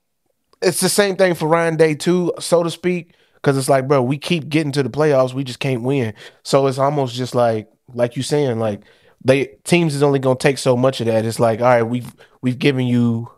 it's 0.60 0.80
the 0.80 0.88
same 0.88 1.16
thing 1.16 1.34
for 1.34 1.48
Ryan 1.48 1.76
Day 1.76 1.94
too, 1.94 2.32
so 2.38 2.62
to 2.62 2.70
speak. 2.70 3.14
Cause 3.42 3.56
it's 3.56 3.68
like, 3.68 3.88
bro, 3.88 4.00
we 4.00 4.18
keep 4.18 4.48
getting 4.48 4.70
to 4.70 4.84
the 4.84 4.88
playoffs, 4.88 5.34
we 5.34 5.42
just 5.42 5.58
can't 5.58 5.82
win. 5.82 6.14
So 6.44 6.68
it's 6.68 6.78
almost 6.78 7.16
just 7.16 7.34
like 7.34 7.68
like 7.92 8.16
you 8.16 8.22
saying, 8.22 8.60
like 8.60 8.82
they 9.24 9.56
teams 9.64 9.94
is 9.94 10.02
only 10.02 10.18
gonna 10.18 10.36
take 10.36 10.58
so 10.58 10.76
much 10.76 11.00
of 11.00 11.06
that. 11.06 11.24
It's 11.24 11.40
like, 11.40 11.60
all 11.60 11.66
right, 11.66 11.82
we've 11.82 12.14
we've 12.40 12.58
given 12.58 12.86
you 12.86 13.30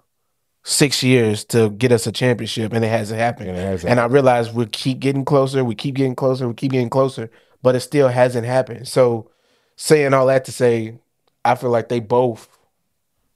six 0.64 1.02
years 1.02 1.44
to 1.44 1.70
get 1.70 1.92
us 1.92 2.06
a 2.06 2.12
championship 2.12 2.72
and 2.72 2.84
it 2.84 2.88
hasn't 2.88 3.20
happened. 3.20 3.50
And 3.50 3.58
it 3.58 3.62
hasn't 3.62 3.90
And 3.90 4.00
I 4.00 4.06
realize 4.06 4.50
we 4.50 4.66
keep 4.66 4.98
getting 4.98 5.24
closer, 5.24 5.62
we 5.62 5.74
keep 5.74 5.94
getting 5.94 6.14
closer, 6.14 6.48
we 6.48 6.54
keep 6.54 6.72
getting 6.72 6.88
closer, 6.88 7.30
but 7.62 7.74
it 7.74 7.80
still 7.80 8.08
hasn't 8.08 8.46
happened. 8.46 8.88
So 8.88 9.30
saying 9.76 10.14
all 10.14 10.26
that 10.26 10.46
to 10.46 10.52
say, 10.52 10.98
I 11.44 11.54
feel 11.54 11.70
like 11.70 11.90
they 11.90 12.00
both 12.00 12.48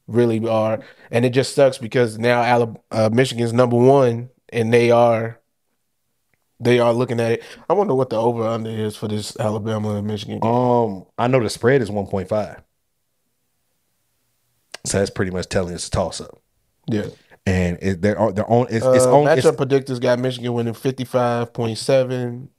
really 0.06 0.46
are, 0.48 0.80
and 1.10 1.26
it 1.26 1.30
just 1.30 1.54
sucks 1.54 1.76
because 1.76 2.18
now 2.18 2.40
Alabama, 2.40 2.80
uh, 2.90 3.10
Michigan's 3.12 3.52
number 3.52 3.76
one, 3.76 4.30
and 4.48 4.72
they 4.72 4.90
are 4.90 5.38
they 6.60 6.78
are 6.80 6.92
looking 6.92 7.20
at 7.20 7.32
it. 7.32 7.42
I 7.68 7.72
wonder 7.74 7.94
what 7.94 8.10
the 8.10 8.16
over 8.16 8.44
under 8.46 8.70
is 8.70 8.96
for 8.96 9.08
this 9.08 9.38
Alabama 9.38 9.96
and 9.96 10.06
Michigan. 10.06 10.40
game. 10.40 10.50
Um, 10.50 11.06
I 11.16 11.26
know 11.28 11.40
the 11.40 11.50
spread 11.50 11.82
is 11.82 11.90
one 11.90 12.06
point 12.06 12.28
five, 12.28 12.62
so 14.84 14.98
that's 14.98 15.10
pretty 15.10 15.30
much 15.30 15.48
telling 15.48 15.74
us 15.74 15.86
a 15.88 15.90
toss 15.90 16.20
up. 16.20 16.38
yeah, 16.86 17.06
And 17.46 17.78
it, 17.80 18.02
they're 18.02 18.32
they're 18.32 18.50
on. 18.50 18.66
It's, 18.70 18.84
it's 18.86 19.06
uh, 19.06 19.14
on. 19.16 19.26
matchup 19.26 19.52
It's, 19.52 19.60
predictors 19.60 20.00
got 20.00 20.18
Michigan 20.18 20.52
winning 20.52 20.74
fifty 20.74 21.04
five 21.04 21.52
point 21.52 21.78
seven 21.78 22.50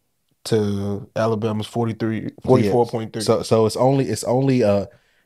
to 0.45 1.09
Alabama's 1.17 1.67
43, 1.67 2.29
44.3. 2.45 3.21
so 3.21 3.43
so 3.43 3.65
it's 3.65 3.75
only 3.75 4.05
it's 4.05 4.23
only 4.23 4.63
uh 4.63 4.85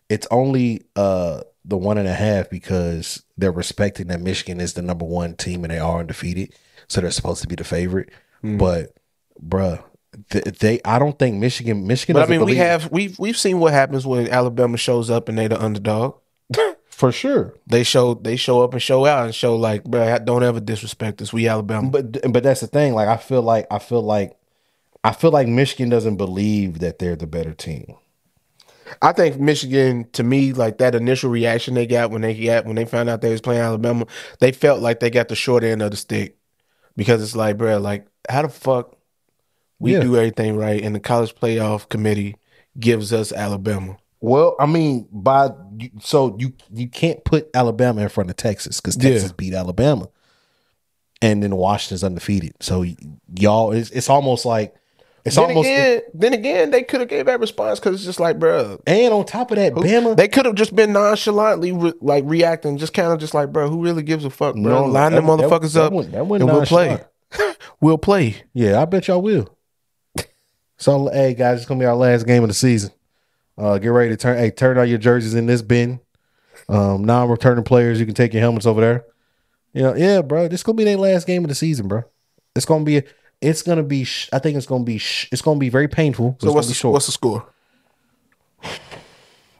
it's 0.09 0.25
only 0.31 0.81
uh 0.95 1.41
the 1.63 1.77
one 1.77 1.99
and 1.99 2.07
a 2.07 2.13
half 2.13 2.49
because 2.49 3.23
they're 3.37 3.51
respecting 3.51 4.07
that 4.07 4.19
Michigan 4.19 4.59
is 4.59 4.73
the 4.73 4.81
number 4.81 5.05
one 5.05 5.35
team 5.35 5.63
and 5.63 5.71
they 5.71 5.77
are 5.79 5.99
undefeated, 5.99 6.55
so 6.87 6.99
they're 6.99 7.11
supposed 7.11 7.41
to 7.43 7.47
be 7.47 7.55
the 7.55 7.63
favorite. 7.63 8.09
Hmm. 8.43 8.57
But, 8.57 8.95
bruh, 9.41 9.83
th- 10.29 10.45
they 10.59 10.81
I 10.85 10.99
don't 10.99 11.17
think 11.17 11.37
Michigan 11.37 11.87
Michigan. 11.87 12.13
but 12.13 12.27
I 12.27 12.31
mean, 12.31 12.45
we 12.45 12.55
have 12.55 12.91
we've 12.91 13.17
we've 13.17 13.37
seen 13.37 13.59
what 13.59 13.73
happens 13.73 14.05
when 14.05 14.29
Alabama 14.29 14.77
shows 14.77 15.09
up 15.09 15.29
and 15.29 15.37
they 15.37 15.47
the 15.47 15.61
underdog. 15.61 16.15
for 16.89 17.11
sure. 17.11 17.55
They 17.65 17.83
show 17.83 18.13
they 18.13 18.35
show 18.35 18.61
up 18.61 18.73
and 18.73 18.81
show 18.81 19.05
out 19.05 19.25
and 19.25 19.33
show 19.35 19.55
like, 19.55 19.83
bro, 19.83 20.19
don't 20.19 20.43
ever 20.43 20.59
disrespect 20.59 21.21
us. 21.21 21.33
We 21.33 21.47
Alabama. 21.47 21.89
But 21.89 22.31
but 22.31 22.43
that's 22.43 22.61
the 22.61 22.67
thing. 22.67 22.93
Like 22.93 23.07
I 23.07 23.17
feel 23.17 23.41
like 23.41 23.65
I 23.71 23.79
feel 23.79 24.01
like 24.01 24.37
I 25.03 25.11
feel 25.11 25.31
like 25.31 25.47
Michigan 25.47 25.89
doesn't 25.89 26.17
believe 26.17 26.79
that 26.79 26.99
they're 26.99 27.15
the 27.15 27.27
better 27.27 27.53
team. 27.53 27.95
I 29.01 29.11
think 29.11 29.39
Michigan, 29.39 30.07
to 30.11 30.23
me, 30.23 30.53
like 30.53 30.77
that 30.77 30.93
initial 30.93 31.31
reaction 31.31 31.73
they 31.73 31.87
got 31.87 32.11
when 32.11 32.21
they 32.21 32.45
got 32.45 32.65
when 32.65 32.75
they 32.75 32.85
found 32.85 33.09
out 33.09 33.21
they 33.21 33.31
was 33.31 33.41
playing 33.41 33.61
Alabama, 33.61 34.05
they 34.39 34.51
felt 34.51 34.81
like 34.81 34.99
they 34.99 35.09
got 35.09 35.29
the 35.29 35.35
short 35.35 35.63
end 35.63 35.81
of 35.81 35.91
the 35.91 35.97
stick 35.97 36.37
because 36.95 37.23
it's 37.23 37.35
like, 37.35 37.57
bro, 37.57 37.79
like 37.79 38.05
how 38.29 38.41
the 38.43 38.49
fuck 38.49 38.95
we 39.79 39.93
Yeah. 39.93 39.99
do 40.01 40.15
everything 40.15 40.55
right, 40.57 40.81
and 40.81 40.95
the 40.95 40.99
college 40.99 41.35
playoff 41.35 41.89
committee 41.89 42.35
gives 42.79 43.11
us 43.13 43.31
Alabama. 43.31 43.97
Well, 44.21 44.55
I 44.59 44.65
mean, 44.65 45.07
by 45.11 45.51
so 46.01 46.35
you 46.39 46.53
you 46.73 46.87
can't 46.87 47.23
put 47.25 47.49
Alabama 47.53 48.01
in 48.01 48.09
front 48.09 48.29
of 48.29 48.37
Texas 48.37 48.79
because 48.79 48.95
Texas 48.95 49.25
Yeah. 49.31 49.35
beat 49.35 49.53
Alabama, 49.53 50.07
and 51.21 51.43
then 51.43 51.55
Washington's 51.55 52.03
undefeated. 52.03 52.53
So 52.61 52.85
y'all, 53.37 53.71
it's, 53.73 53.89
it's 53.91 54.09
almost 54.09 54.45
like 54.45 54.73
it's 55.25 55.35
Then 55.37 55.45
almost. 55.45 55.67
again, 55.67 56.01
then 56.13 56.33
again, 56.33 56.71
they 56.71 56.83
could 56.83 56.99
have 56.99 57.09
gave 57.09 57.25
that 57.27 57.39
response 57.39 57.79
because 57.79 57.95
it's 57.95 58.03
just 58.05 58.19
like, 58.19 58.39
bro, 58.39 58.81
and 58.85 59.13
on 59.13 59.25
top 59.25 59.51
of 59.51 59.57
that, 59.57 59.73
Bama. 59.73 60.15
they 60.17 60.27
could 60.27 60.45
have 60.45 60.55
just 60.55 60.75
been 60.75 60.91
nonchalantly 60.93 61.71
re- 61.71 61.93
like 62.01 62.23
reacting, 62.27 62.77
just 62.77 62.93
kind 62.93 63.11
of 63.11 63.19
just 63.19 63.33
like, 63.33 63.51
bro, 63.53 63.69
who 63.69 63.81
really 63.83 64.03
gives 64.03 64.25
a 64.25 64.29
fuck, 64.29 64.55
bro? 64.55 64.63
No, 64.63 64.85
Line 64.85 65.11
that- 65.13 65.17
them 65.21 65.25
motherfuckers 65.25 65.73
that 65.75 65.83
up 65.83 65.91
that 65.91 65.93
wasn't 65.93 66.15
and 66.15 66.29
we'll 66.51 66.65
play. 66.65 66.99
Will 67.83 67.97
play. 67.97 68.43
Yeah, 68.53 68.81
I 68.81 68.85
bet 68.85 69.07
y'all 69.07 69.21
will. 69.21 69.55
So, 70.77 71.07
hey 71.07 71.33
guys, 71.33 71.59
it's 71.59 71.65
gonna 71.65 71.79
be 71.79 71.85
our 71.85 71.95
last 71.95 72.25
game 72.25 72.43
of 72.43 72.49
the 72.49 72.53
season. 72.53 72.91
Uh, 73.57 73.77
get 73.77 73.87
ready 73.89 74.09
to 74.09 74.17
turn. 74.17 74.37
Hey, 74.37 74.49
turn 74.49 74.77
out 74.77 74.89
your 74.89 74.97
jerseys 74.97 75.33
in 75.33 75.45
this 75.45 75.61
bin. 75.61 76.01
Um, 76.67 77.05
non-returning 77.05 77.63
players, 77.63 77.99
you 78.01 78.05
can 78.05 78.15
take 78.15 78.33
your 78.33 78.41
helmets 78.41 78.65
over 78.65 78.81
there. 78.81 79.05
Yeah, 79.71 79.93
yeah, 79.95 80.21
bro. 80.21 80.49
This 80.49 80.61
gonna 80.63 80.75
be 80.75 80.83
their 80.83 80.97
last 80.97 81.25
game 81.25 81.43
of 81.45 81.49
the 81.49 81.55
season, 81.55 81.87
bro. 81.87 82.03
It's 82.55 82.65
gonna 82.65 82.83
be. 82.83 83.03
It's 83.39 83.61
gonna 83.61 83.83
be. 83.83 84.03
sh- 84.03 84.29
I 84.33 84.39
think 84.39 84.57
it's 84.57 84.65
gonna 84.65 84.83
be. 84.83 84.97
sh- 84.97 85.29
It's 85.31 85.41
gonna 85.41 85.59
be 85.59 85.69
very 85.69 85.87
painful. 85.87 86.37
So 86.41 86.51
what's 86.51 86.67
the, 86.67 86.73
short. 86.73 86.93
what's 86.93 87.05
the 87.05 87.11
score? 87.13 87.45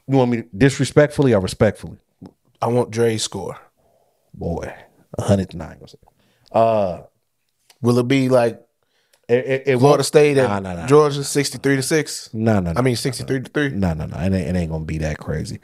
you 0.07 0.17
want 0.17 0.31
me 0.31 0.37
to, 0.41 0.47
disrespectfully 0.57 1.33
or 1.33 1.39
respectfully? 1.39 1.99
I 2.61 2.67
want 2.67 2.91
Dre's 2.91 3.23
score. 3.23 3.57
Boy, 4.33 4.73
a 5.17 5.21
hundred 5.21 5.51
to. 5.51 5.97
Uh, 6.51 7.03
Will 7.83 7.99
it 7.99 8.07
be 8.07 8.29
like 8.29 8.65
it, 9.27 9.45
it, 9.45 9.63
it 9.67 9.77
Florida 9.77 10.05
State 10.05 10.37
Nah, 10.37 10.55
and 10.55 10.63
nah, 10.63 10.73
nah. 10.73 10.87
Georgia 10.87 11.23
sixty 11.23 11.57
three 11.57 11.75
to 11.75 11.83
six? 11.83 12.33
No, 12.33 12.61
no, 12.61 12.71
no. 12.71 12.79
I 12.79 12.81
mean 12.81 12.95
sixty 12.95 13.25
three 13.25 13.41
to 13.41 13.51
three. 13.51 13.69
No, 13.69 13.93
no, 13.93 14.05
no. 14.05 14.17
It 14.17 14.33
ain't, 14.33 14.35
it 14.35 14.55
ain't 14.55 14.71
gonna 14.71 14.85
be 14.85 14.97
that 14.99 15.19
crazy. 15.19 15.59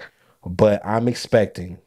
But 0.46 0.86
I'm 0.86 1.08
expecting. 1.08 1.80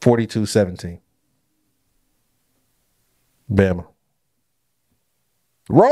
Forty-two 0.00 0.46
seventeen. 0.46 1.00
Bama. 3.48 3.86
Roll 5.68 5.88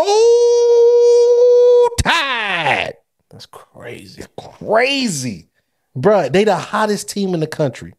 Tide. 2.03 2.95
That's 3.31 3.47
crazy. 3.47 4.25
Crazy. 4.37 5.49
Bruh, 5.97 6.33
they 6.33 6.45
the 6.45 6.57
hottest 6.57 7.09
team 7.09 7.35
in 7.35 7.41
the 7.41 7.47
country. 7.47 7.95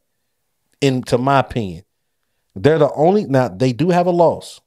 In 0.82 1.04
to 1.04 1.18
my 1.18 1.40
opinion. 1.40 1.84
They're 2.56 2.80
the 2.80 2.92
only 2.94 3.26
now 3.26 3.48
they 3.50 3.74
do 3.74 3.90
have 3.90 4.08
a 4.08 4.12
loss. 4.12 4.62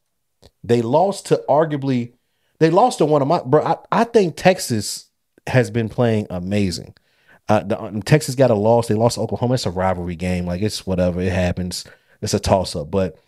They 0.63 0.83
lost 0.83 1.27
to 1.27 1.43
arguably 1.49 2.13
they 2.59 2.71
lost 2.71 2.99
to 2.99 3.07
one 3.07 3.23
of 3.23 3.29
my 3.29 3.43
bro. 3.45 3.63
I, 3.65 3.77
I 3.91 4.05
think 4.05 4.37
Texas 4.37 5.11
has 5.47 5.71
been 5.71 5.89
playing 5.89 6.27
amazing. 6.31 6.95
Uh, 7.49 7.65
the, 7.65 7.81
um, 7.83 8.03
Texas 8.03 8.35
got 8.35 8.51
a 8.51 8.55
loss. 8.55 8.89
They 8.89 8.95
lost 8.95 9.19
Oklahoma. 9.19 9.55
It's 9.55 9.67
a 9.67 9.71
rivalry 9.71 10.17
game. 10.17 10.47
Like 10.47 10.63
it's 10.63 10.87
whatever. 10.87 11.21
It 11.21 11.33
happens. 11.33 11.85
It's 12.21 12.35
a 12.35 12.41
toss 12.41 12.77
up. 12.77 12.91
But 12.91 13.19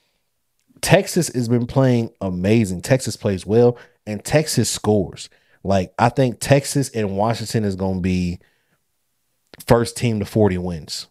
Texas 0.80 1.28
has 1.28 1.48
been 1.48 1.66
playing 1.66 2.10
amazing. 2.20 2.82
Texas 2.82 3.16
plays 3.16 3.44
well, 3.44 3.76
and 4.06 4.24
Texas 4.24 4.70
scores. 4.70 5.28
Like 5.64 5.94
I 5.98 6.10
think 6.10 6.38
Texas 6.38 6.90
and 6.90 7.16
Washington 7.16 7.64
is 7.64 7.74
going 7.74 7.96
to 7.96 8.02
be 8.02 8.38
first 9.66 9.96
team 9.96 10.20
to 10.20 10.26
forty 10.26 10.58
wins. 10.58 11.08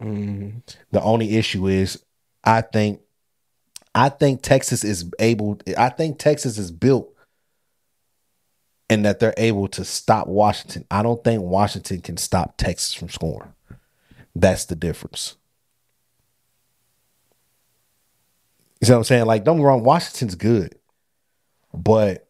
Mm-hmm. 0.00 0.58
The 0.92 1.02
only 1.02 1.36
issue 1.36 1.66
is, 1.66 2.04
I 2.44 2.60
think, 2.60 3.00
I 3.94 4.10
think 4.10 4.42
Texas 4.42 4.84
is 4.84 5.10
able. 5.18 5.58
I 5.76 5.88
think 5.88 6.18
Texas 6.18 6.58
is 6.58 6.70
built, 6.70 7.12
and 8.90 9.04
that 9.06 9.18
they're 9.20 9.34
able 9.36 9.68
to 9.68 9.84
stop 9.84 10.28
Washington. 10.28 10.84
I 10.90 11.02
don't 11.02 11.24
think 11.24 11.42
Washington 11.42 12.00
can 12.02 12.18
stop 12.18 12.58
Texas 12.58 12.92
from 12.92 13.08
scoring. 13.08 13.54
That's 14.36 14.66
the 14.66 14.76
difference. 14.76 15.34
You 18.80 18.86
see 18.86 18.92
what 18.92 18.98
I'm 18.98 19.04
saying? 19.04 19.26
Like, 19.26 19.42
don't 19.42 19.56
get 19.56 19.62
me 19.62 19.66
wrong, 19.66 19.82
Washington's 19.82 20.36
good, 20.36 20.76
but 21.74 22.27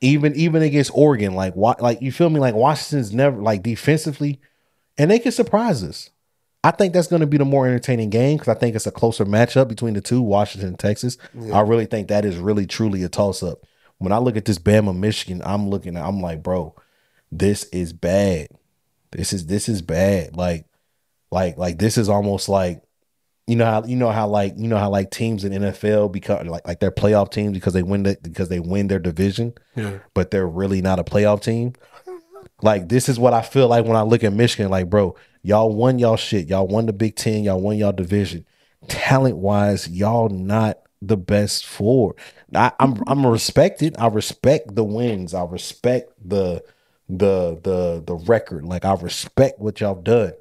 even 0.00 0.34
even 0.34 0.62
against 0.62 0.90
Oregon, 0.94 1.34
like 1.34 1.54
what, 1.54 1.82
like 1.82 2.00
you 2.00 2.12
feel 2.12 2.30
me? 2.30 2.40
Like 2.40 2.54
Washington's 2.54 3.12
never 3.12 3.40
like 3.40 3.62
defensively, 3.62 4.40
and 4.96 5.10
they 5.10 5.18
can 5.18 5.32
surprise 5.32 5.82
us. 5.82 6.10
I 6.62 6.70
think 6.72 6.92
that's 6.92 7.06
going 7.06 7.20
to 7.20 7.26
be 7.26 7.38
the 7.38 7.44
more 7.44 7.66
entertaining 7.66 8.10
game 8.10 8.36
because 8.36 8.54
I 8.54 8.58
think 8.58 8.76
it's 8.76 8.86
a 8.86 8.92
closer 8.92 9.24
matchup 9.24 9.68
between 9.68 9.94
the 9.94 10.02
two, 10.02 10.20
Washington 10.20 10.68
and 10.68 10.78
Texas. 10.78 11.16
I 11.52 11.60
really 11.60 11.86
think 11.86 12.08
that 12.08 12.24
is 12.24 12.36
really 12.36 12.66
truly 12.66 13.02
a 13.02 13.08
toss 13.08 13.42
up. 13.42 13.60
When 13.96 14.12
I 14.12 14.18
look 14.18 14.36
at 14.36 14.44
this 14.44 14.58
Bama 14.58 14.96
Michigan, 14.96 15.40
I'm 15.44 15.68
looking 15.68 15.96
I'm 15.96 16.20
like, 16.20 16.42
bro, 16.42 16.74
this 17.32 17.64
is 17.64 17.92
bad. 17.92 18.48
This 19.12 19.32
is 19.32 19.46
this 19.46 19.68
is 19.68 19.82
bad. 19.82 20.36
Like, 20.36 20.66
like, 21.30 21.56
like 21.56 21.78
this 21.78 21.96
is 21.96 22.08
almost 22.08 22.48
like 22.48 22.82
you 23.50 23.56
know 23.56 23.64
how 23.64 23.84
you 23.84 23.96
know 23.96 24.10
how 24.10 24.28
like 24.28 24.54
you 24.56 24.68
know 24.68 24.78
how 24.78 24.88
like 24.88 25.10
teams 25.10 25.44
in 25.44 25.52
NFL 25.52 26.12
become 26.12 26.46
like 26.46 26.66
like 26.66 26.78
they're 26.78 26.92
playoff 26.92 27.30
teams 27.32 27.52
because 27.54 27.72
they 27.72 27.82
win 27.82 28.04
that 28.04 28.22
because 28.22 28.48
they 28.48 28.60
win 28.60 28.86
their 28.86 29.00
division, 29.00 29.54
Yeah. 29.74 29.98
but 30.14 30.30
they're 30.30 30.46
really 30.46 30.80
not 30.80 30.98
a 31.00 31.04
playoff 31.04 31.42
team. 31.42 31.72
Like 32.62 32.88
this 32.88 33.08
is 33.08 33.18
what 33.18 33.34
I 33.34 33.42
feel 33.42 33.66
like 33.68 33.84
when 33.86 33.96
I 33.96 34.02
look 34.02 34.22
at 34.22 34.32
Michigan. 34.32 34.70
Like, 34.70 34.88
bro, 34.88 35.16
y'all 35.42 35.74
won 35.74 35.98
y'all 35.98 36.16
shit. 36.16 36.48
Y'all 36.48 36.68
won 36.68 36.86
the 36.86 36.92
Big 36.92 37.16
Ten. 37.16 37.42
Y'all 37.42 37.60
won 37.60 37.76
y'all 37.76 37.92
division. 37.92 38.46
Talent 38.88 39.36
wise, 39.36 39.88
y'all 39.88 40.28
not 40.28 40.78
the 41.02 41.16
best 41.16 41.66
four. 41.66 42.14
I, 42.54 42.72
I'm 42.78 43.02
I'm 43.06 43.26
respected. 43.26 43.96
I 43.98 44.06
respect 44.08 44.74
the 44.74 44.84
wins. 44.84 45.34
I 45.34 45.44
respect 45.44 46.12
the 46.24 46.62
the 47.08 47.58
the 47.62 48.02
the 48.06 48.14
record. 48.26 48.64
Like 48.64 48.84
I 48.84 48.94
respect 48.94 49.58
what 49.58 49.80
y'all 49.80 50.00
done. 50.00 50.32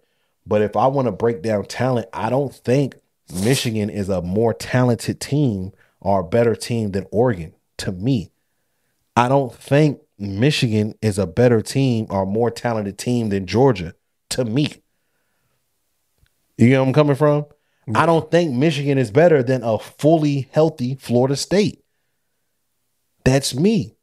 But 0.45 0.61
if 0.61 0.75
I 0.75 0.87
want 0.87 1.07
to 1.07 1.11
break 1.11 1.41
down 1.41 1.65
talent, 1.65 2.07
I 2.13 2.29
don't 2.29 2.53
think 2.53 2.95
Michigan 3.43 3.89
is 3.89 4.09
a 4.09 4.21
more 4.21 4.53
talented 4.53 5.19
team 5.19 5.71
or 5.99 6.21
a 6.21 6.23
better 6.23 6.55
team 6.55 6.91
than 6.91 7.05
Oregon. 7.11 7.53
To 7.77 7.91
me, 7.91 8.31
I 9.15 9.29
don't 9.29 9.53
think 9.53 10.01
Michigan 10.17 10.95
is 11.01 11.17
a 11.17 11.27
better 11.27 11.61
team 11.61 12.07
or 12.09 12.25
more 12.25 12.51
talented 12.51 12.97
team 12.97 13.29
than 13.29 13.45
Georgia. 13.45 13.93
To 14.31 14.45
me, 14.45 14.75
you 16.57 16.69
know 16.69 16.81
where 16.81 16.87
I'm 16.87 16.93
coming 16.93 17.15
from. 17.15 17.45
I 17.95 18.05
don't 18.05 18.29
think 18.29 18.53
Michigan 18.53 18.97
is 18.97 19.11
better 19.11 19.41
than 19.41 19.63
a 19.63 19.79
fully 19.79 20.47
healthy 20.51 20.95
Florida 20.95 21.35
State. 21.35 21.83
That's 23.23 23.55
me. 23.55 23.95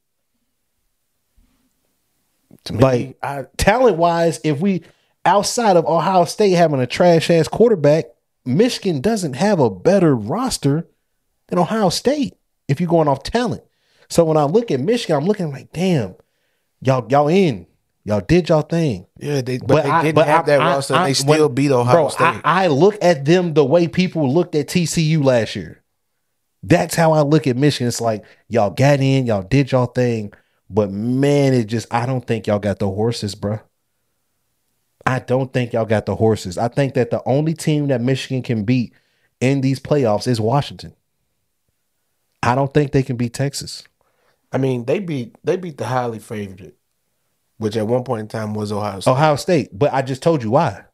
To 2.64 2.72
me, 2.72 2.78
Like 2.80 3.18
I 3.22 3.44
talent 3.56 3.96
wise, 3.96 4.40
if 4.42 4.60
we 4.60 4.82
outside 5.26 5.76
of 5.76 5.84
Ohio 5.86 6.24
State 6.24 6.52
having 6.52 6.80
a 6.80 6.86
trash 6.86 7.28
ass 7.30 7.48
quarterback, 7.48 8.06
Michigan 8.44 9.00
doesn't 9.00 9.34
have 9.34 9.58
a 9.60 9.68
better 9.68 10.14
roster 10.14 10.86
than 11.48 11.58
Ohio 11.58 11.88
State 11.90 12.34
if 12.68 12.80
you're 12.80 12.88
going 12.88 13.08
off 13.08 13.22
talent. 13.22 13.62
So 14.08 14.24
when 14.24 14.36
I 14.36 14.44
look 14.44 14.70
at 14.70 14.80
Michigan, 14.80 15.16
I'm 15.16 15.24
looking 15.26 15.50
like, 15.50 15.72
damn, 15.72 16.14
y'all 16.80 17.06
y'all 17.10 17.28
in. 17.28 17.66
Y'all 18.04 18.20
did 18.20 18.48
y'all 18.48 18.62
thing. 18.62 19.04
yeah, 19.18 19.40
they 19.40 19.58
but, 19.58 19.82
they 19.82 19.90
I- 19.90 20.02
didn't 20.04 20.14
but 20.14 20.28
have 20.28 20.44
I- 20.44 20.46
that 20.46 20.60
I- 20.60 20.66
roster. 20.76 20.94
I- 20.94 21.06
they 21.08 21.14
still 21.14 21.46
when- 21.46 21.54
beat 21.56 21.72
Ohio 21.72 21.92
bro, 21.92 22.08
State. 22.08 22.40
I, 22.44 22.64
I 22.64 22.66
look 22.68 22.96
at 23.02 23.24
them 23.24 23.54
the 23.54 23.64
way 23.64 23.88
people 23.88 24.32
looked 24.32 24.54
at 24.54 24.68
TCU 24.68 25.24
last 25.24 25.56
year. 25.56 25.82
That's 26.62 26.94
how 26.94 27.12
I 27.12 27.22
look 27.22 27.48
at 27.48 27.56
Michigan. 27.56 27.88
It's 27.88 28.00
like 28.00 28.24
y'all 28.48 28.70
got 28.70 29.00
in, 29.00 29.26
y'all 29.26 29.42
did 29.42 29.72
y'all 29.72 29.86
thing, 29.86 30.32
but 30.70 30.90
man, 30.92 31.52
it 31.52 31.64
just 31.64 31.92
I 31.92 32.06
don't 32.06 32.24
think 32.24 32.46
y'all 32.46 32.60
got 32.60 32.78
the 32.78 32.88
horses, 32.88 33.34
bro. 33.34 33.58
I 35.06 35.20
don't 35.20 35.52
think 35.52 35.72
y'all 35.72 35.84
got 35.84 36.04
the 36.04 36.16
horses. 36.16 36.58
I 36.58 36.66
think 36.66 36.94
that 36.94 37.10
the 37.10 37.22
only 37.24 37.54
team 37.54 37.86
that 37.88 38.00
Michigan 38.00 38.42
can 38.42 38.64
beat 38.64 38.92
in 39.40 39.60
these 39.60 39.78
playoffs 39.78 40.26
is 40.26 40.40
Washington. 40.40 40.94
I 42.42 42.56
don't 42.56 42.74
think 42.74 42.90
they 42.90 43.04
can 43.04 43.16
beat 43.16 43.32
Texas. 43.32 43.84
I 44.52 44.58
mean, 44.58 44.84
they 44.84 44.98
beat 44.98 45.36
they 45.44 45.56
beat 45.56 45.78
the 45.78 45.86
highly 45.86 46.18
favored, 46.18 46.72
which 47.58 47.76
at 47.76 47.86
one 47.86 48.04
point 48.04 48.20
in 48.20 48.28
time 48.28 48.54
was 48.54 48.72
Ohio 48.72 49.00
State. 49.00 49.10
Ohio 49.10 49.36
State, 49.36 49.68
but 49.72 49.92
I 49.94 50.02
just 50.02 50.22
told 50.22 50.42
you 50.42 50.50
why. 50.50 50.84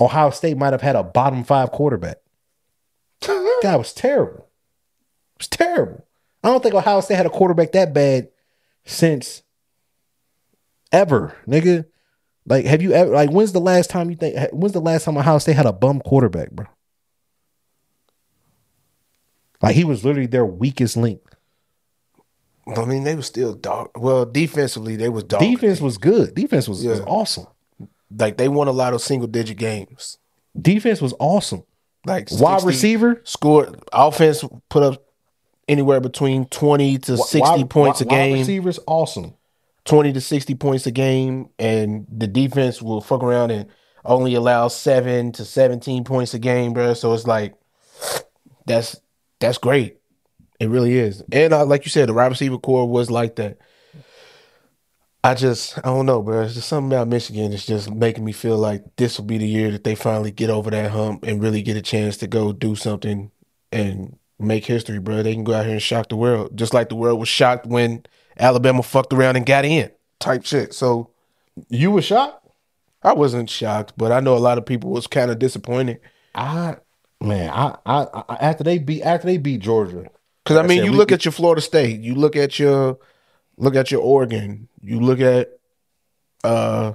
Ohio 0.00 0.30
State 0.30 0.56
might 0.56 0.72
have 0.72 0.82
had 0.82 0.96
a 0.96 1.02
bottom 1.02 1.44
five 1.44 1.72
quarterback. 1.72 2.18
It 3.62 3.76
was 3.76 3.92
terrible. 3.92 4.48
It 5.34 5.38
was 5.40 5.48
terrible. 5.48 6.06
I 6.42 6.48
don't 6.48 6.62
think 6.62 6.74
Ohio 6.74 7.00
State 7.02 7.16
had 7.16 7.26
a 7.26 7.30
quarterback 7.30 7.72
that 7.72 7.92
bad 7.92 8.28
since 8.86 9.42
ever, 10.90 11.36
nigga. 11.46 11.84
Like, 12.46 12.64
have 12.64 12.82
you 12.82 12.92
ever 12.92 13.12
like 13.12 13.30
when's 13.30 13.52
the 13.52 13.60
last 13.60 13.90
time 13.90 14.10
you 14.10 14.16
think 14.16 14.36
when's 14.52 14.72
the 14.72 14.80
last 14.80 15.04
time 15.04 15.16
Ohio 15.16 15.38
State 15.38 15.56
had 15.56 15.66
a 15.66 15.72
bum 15.72 16.00
quarterback, 16.00 16.50
bro? 16.50 16.66
Like 19.62 19.74
he 19.74 19.84
was 19.84 20.04
literally 20.04 20.26
their 20.26 20.46
weakest 20.46 20.96
link. 20.96 21.20
I 22.76 22.84
mean, 22.84 23.04
they 23.04 23.14
were 23.14 23.22
still 23.22 23.54
dog. 23.54 23.90
Well, 23.96 24.24
defensively, 24.24 24.96
they 24.96 25.08
was 25.08 25.24
dog. 25.24 25.40
Defense 25.40 25.80
was 25.80 25.98
good. 25.98 26.34
Defense 26.34 26.68
was, 26.68 26.84
was 26.84 27.00
awesome. 27.00 27.46
like 28.16 28.36
they 28.36 28.48
won 28.48 28.68
a 28.68 28.72
lot 28.72 28.94
of 28.94 29.00
single 29.00 29.28
digit 29.28 29.58
games. 29.58 30.18
Defense 30.60 31.00
was 31.00 31.14
awesome. 31.18 31.64
Like 32.06 32.28
Wide 32.32 32.62
receiver, 32.64 33.20
scored 33.24 33.78
offense 33.92 34.42
put 34.70 34.82
up 34.82 35.04
anywhere 35.68 36.00
between 36.00 36.46
twenty 36.46 36.96
to 36.98 37.18
sixty 37.18 37.40
wide- 37.40 37.70
points 37.70 38.00
wide- 38.00 38.06
a 38.06 38.10
game. 38.10 38.32
Wide 38.32 38.38
receivers, 38.40 38.78
awesome. 38.86 39.34
20 39.84 40.12
to 40.12 40.20
60 40.20 40.54
points 40.56 40.86
a 40.86 40.90
game 40.90 41.50
and 41.58 42.06
the 42.10 42.26
defense 42.26 42.82
will 42.82 43.00
fuck 43.00 43.22
around 43.22 43.50
and 43.50 43.68
only 44.04 44.34
allow 44.34 44.68
7 44.68 45.32
to 45.32 45.44
17 45.44 46.04
points 46.04 46.34
a 46.34 46.38
game 46.38 46.72
bro 46.72 46.94
so 46.94 47.12
it's 47.12 47.26
like 47.26 47.54
that's 48.66 49.00
that's 49.40 49.58
great 49.58 49.98
it 50.58 50.68
really 50.68 50.98
is 50.98 51.22
and 51.32 51.52
uh, 51.52 51.64
like 51.64 51.84
you 51.84 51.90
said 51.90 52.08
the 52.08 52.14
wide 52.14 52.26
receiver 52.26 52.58
core 52.58 52.88
was 52.88 53.10
like 53.10 53.36
that 53.36 53.58
I 55.22 55.34
just 55.34 55.76
I 55.78 55.82
don't 55.82 56.06
know, 56.06 56.22
bro. 56.22 56.42
It's 56.42 56.54
just 56.54 56.68
something 56.68 56.96
about 56.96 57.08
Michigan. 57.08 57.52
It's 57.52 57.66
just 57.66 57.90
making 57.90 58.24
me 58.24 58.32
feel 58.32 58.56
like 58.56 58.84
this 58.96 59.18
will 59.18 59.26
be 59.26 59.36
the 59.36 59.46
year 59.46 59.70
that 59.70 59.84
they 59.84 59.94
finally 59.94 60.30
get 60.30 60.48
over 60.48 60.70
that 60.70 60.92
hump 60.92 61.24
and 61.24 61.42
really 61.42 61.60
get 61.60 61.76
a 61.76 61.82
chance 61.82 62.16
to 62.18 62.26
go 62.26 62.52
do 62.52 62.74
something 62.74 63.30
and 63.70 64.18
make 64.38 64.64
history, 64.64 64.98
bro. 64.98 65.22
They 65.22 65.34
can 65.34 65.44
go 65.44 65.52
out 65.52 65.66
here 65.66 65.74
and 65.74 65.82
shock 65.82 66.08
the 66.08 66.16
world, 66.16 66.56
just 66.56 66.72
like 66.72 66.88
the 66.88 66.96
world 66.96 67.20
was 67.20 67.28
shocked 67.28 67.66
when 67.66 68.04
Alabama 68.40 68.82
fucked 68.82 69.12
around 69.12 69.36
and 69.36 69.44
got 69.46 69.64
in, 69.64 69.90
type 70.18 70.44
shit. 70.44 70.74
So 70.74 71.10
You 71.68 71.90
were 71.90 72.02
shocked? 72.02 72.46
I 73.02 73.12
wasn't 73.14 73.48
shocked, 73.50 73.92
but 73.96 74.12
I 74.12 74.20
know 74.20 74.36
a 74.36 74.38
lot 74.38 74.58
of 74.58 74.66
people 74.66 74.90
was 74.90 75.06
kind 75.06 75.30
of 75.30 75.38
disappointed 75.38 76.00
I 76.34 76.76
man, 77.20 77.50
I, 77.50 77.76
I, 77.86 78.06
I 78.28 78.34
after 78.40 78.64
they 78.64 78.78
beat 78.78 79.02
after 79.02 79.26
they 79.26 79.36
beat 79.38 79.60
Georgia. 79.60 80.04
because 80.44 80.56
I 80.56 80.60
Like 80.60 80.64
I 80.64 80.68
mean, 80.68 80.78
said, 80.78 80.84
you 80.86 80.92
we- 80.92 80.96
look 80.98 81.12
at 81.12 81.24
your 81.24 81.32
Florida 81.32 81.60
State, 81.62 82.00
you 82.00 82.14
look 82.14 82.36
at 82.36 82.58
your 82.58 82.98
look 83.56 83.74
at 83.76 83.90
your 83.90 84.00
Oregon, 84.02 84.68
you 84.82 85.00
look 85.00 85.20
at 85.20 85.50
uh. 86.44 86.92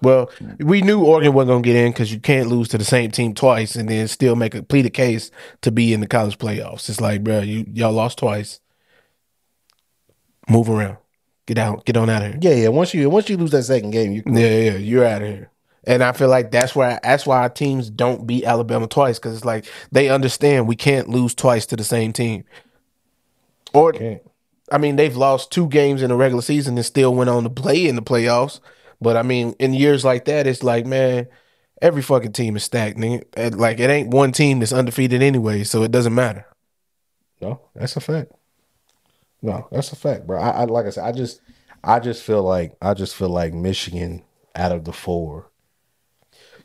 Well, 0.00 0.30
we 0.60 0.80
knew 0.80 1.02
Oregon 1.04 1.32
wasn't 1.32 1.48
gonna 1.50 1.62
get 1.62 1.74
in 1.74 1.90
because 1.90 2.12
you 2.12 2.20
can't 2.20 2.48
lose 2.48 2.68
to 2.68 2.78
the 2.78 2.84
same 2.84 3.10
team 3.10 3.34
twice 3.34 3.74
and 3.74 3.88
then 3.88 4.06
still 4.06 4.36
make 4.36 4.54
a 4.54 4.62
plead 4.62 4.86
a 4.86 4.90
case 4.90 5.32
to 5.62 5.72
be 5.72 5.92
in 5.92 6.00
the 6.00 6.06
college 6.06 6.38
playoffs. 6.38 6.88
It's 6.88 7.00
like, 7.00 7.24
bro, 7.24 7.40
you 7.40 7.64
y'all 7.72 7.92
lost 7.92 8.18
twice. 8.18 8.60
Move 10.48 10.68
around, 10.68 10.96
get 11.46 11.58
out, 11.58 11.84
get 11.84 11.96
on 11.96 12.08
out 12.08 12.22
of 12.22 12.28
here. 12.32 12.38
Yeah, 12.40 12.62
yeah. 12.62 12.68
Once 12.68 12.94
you 12.94 13.08
once 13.10 13.28
you 13.28 13.36
lose 13.36 13.50
that 13.50 13.64
second 13.64 13.90
game, 13.90 14.12
you 14.12 14.22
Yeah, 14.26 14.58
yeah, 14.58 14.76
you're 14.76 15.04
out 15.04 15.22
of 15.22 15.28
here. 15.28 15.50
And 15.84 16.02
I 16.02 16.12
feel 16.12 16.28
like 16.28 16.50
that's 16.50 16.74
why 16.74 16.98
that's 17.02 17.26
why 17.26 17.38
our 17.38 17.48
teams 17.48 17.88
don't 17.90 18.26
beat 18.26 18.44
Alabama 18.44 18.86
twice 18.86 19.18
because 19.18 19.34
it's 19.36 19.44
like 19.44 19.66
they 19.90 20.08
understand 20.08 20.68
we 20.68 20.76
can't 20.76 21.08
lose 21.08 21.34
twice 21.34 21.66
to 21.66 21.76
the 21.76 21.84
same 21.84 22.12
team. 22.12 22.44
Or 23.72 23.92
can't. 23.92 24.22
I 24.70 24.78
mean, 24.78 24.96
they've 24.96 25.16
lost 25.16 25.50
two 25.50 25.66
games 25.68 26.02
in 26.02 26.10
the 26.10 26.16
regular 26.16 26.42
season 26.42 26.76
and 26.76 26.84
still 26.84 27.14
went 27.14 27.30
on 27.30 27.42
to 27.44 27.50
play 27.50 27.86
in 27.86 27.96
the 27.96 28.02
playoffs. 28.02 28.60
But 29.00 29.16
I 29.16 29.22
mean, 29.22 29.54
in 29.58 29.72
years 29.72 30.04
like 30.04 30.24
that, 30.26 30.46
it's 30.46 30.62
like, 30.62 30.84
man, 30.84 31.28
every 31.80 32.02
fucking 32.02 32.32
team 32.32 32.56
is 32.56 32.64
stacked. 32.64 32.98
nigga. 32.98 33.56
Like 33.56 33.80
it 33.80 33.90
ain't 33.90 34.08
one 34.08 34.32
team 34.32 34.58
that's 34.58 34.72
undefeated 34.72 35.22
anyway, 35.22 35.64
so 35.64 35.82
it 35.82 35.90
doesn't 35.90 36.14
matter. 36.14 36.46
No, 37.40 37.60
that's 37.74 37.96
a 37.96 38.00
fact. 38.00 38.32
No, 39.42 39.68
that's 39.70 39.92
a 39.92 39.96
fact, 39.96 40.26
bro. 40.26 40.40
I, 40.40 40.50
I 40.50 40.64
like 40.64 40.86
I 40.86 40.90
said, 40.90 41.04
I 41.04 41.12
just 41.12 41.40
I 41.84 42.00
just 42.00 42.22
feel 42.22 42.42
like 42.42 42.76
I 42.82 42.94
just 42.94 43.14
feel 43.14 43.28
like 43.28 43.54
Michigan 43.54 44.24
out 44.54 44.72
of 44.72 44.84
the 44.84 44.92
four. 44.92 45.50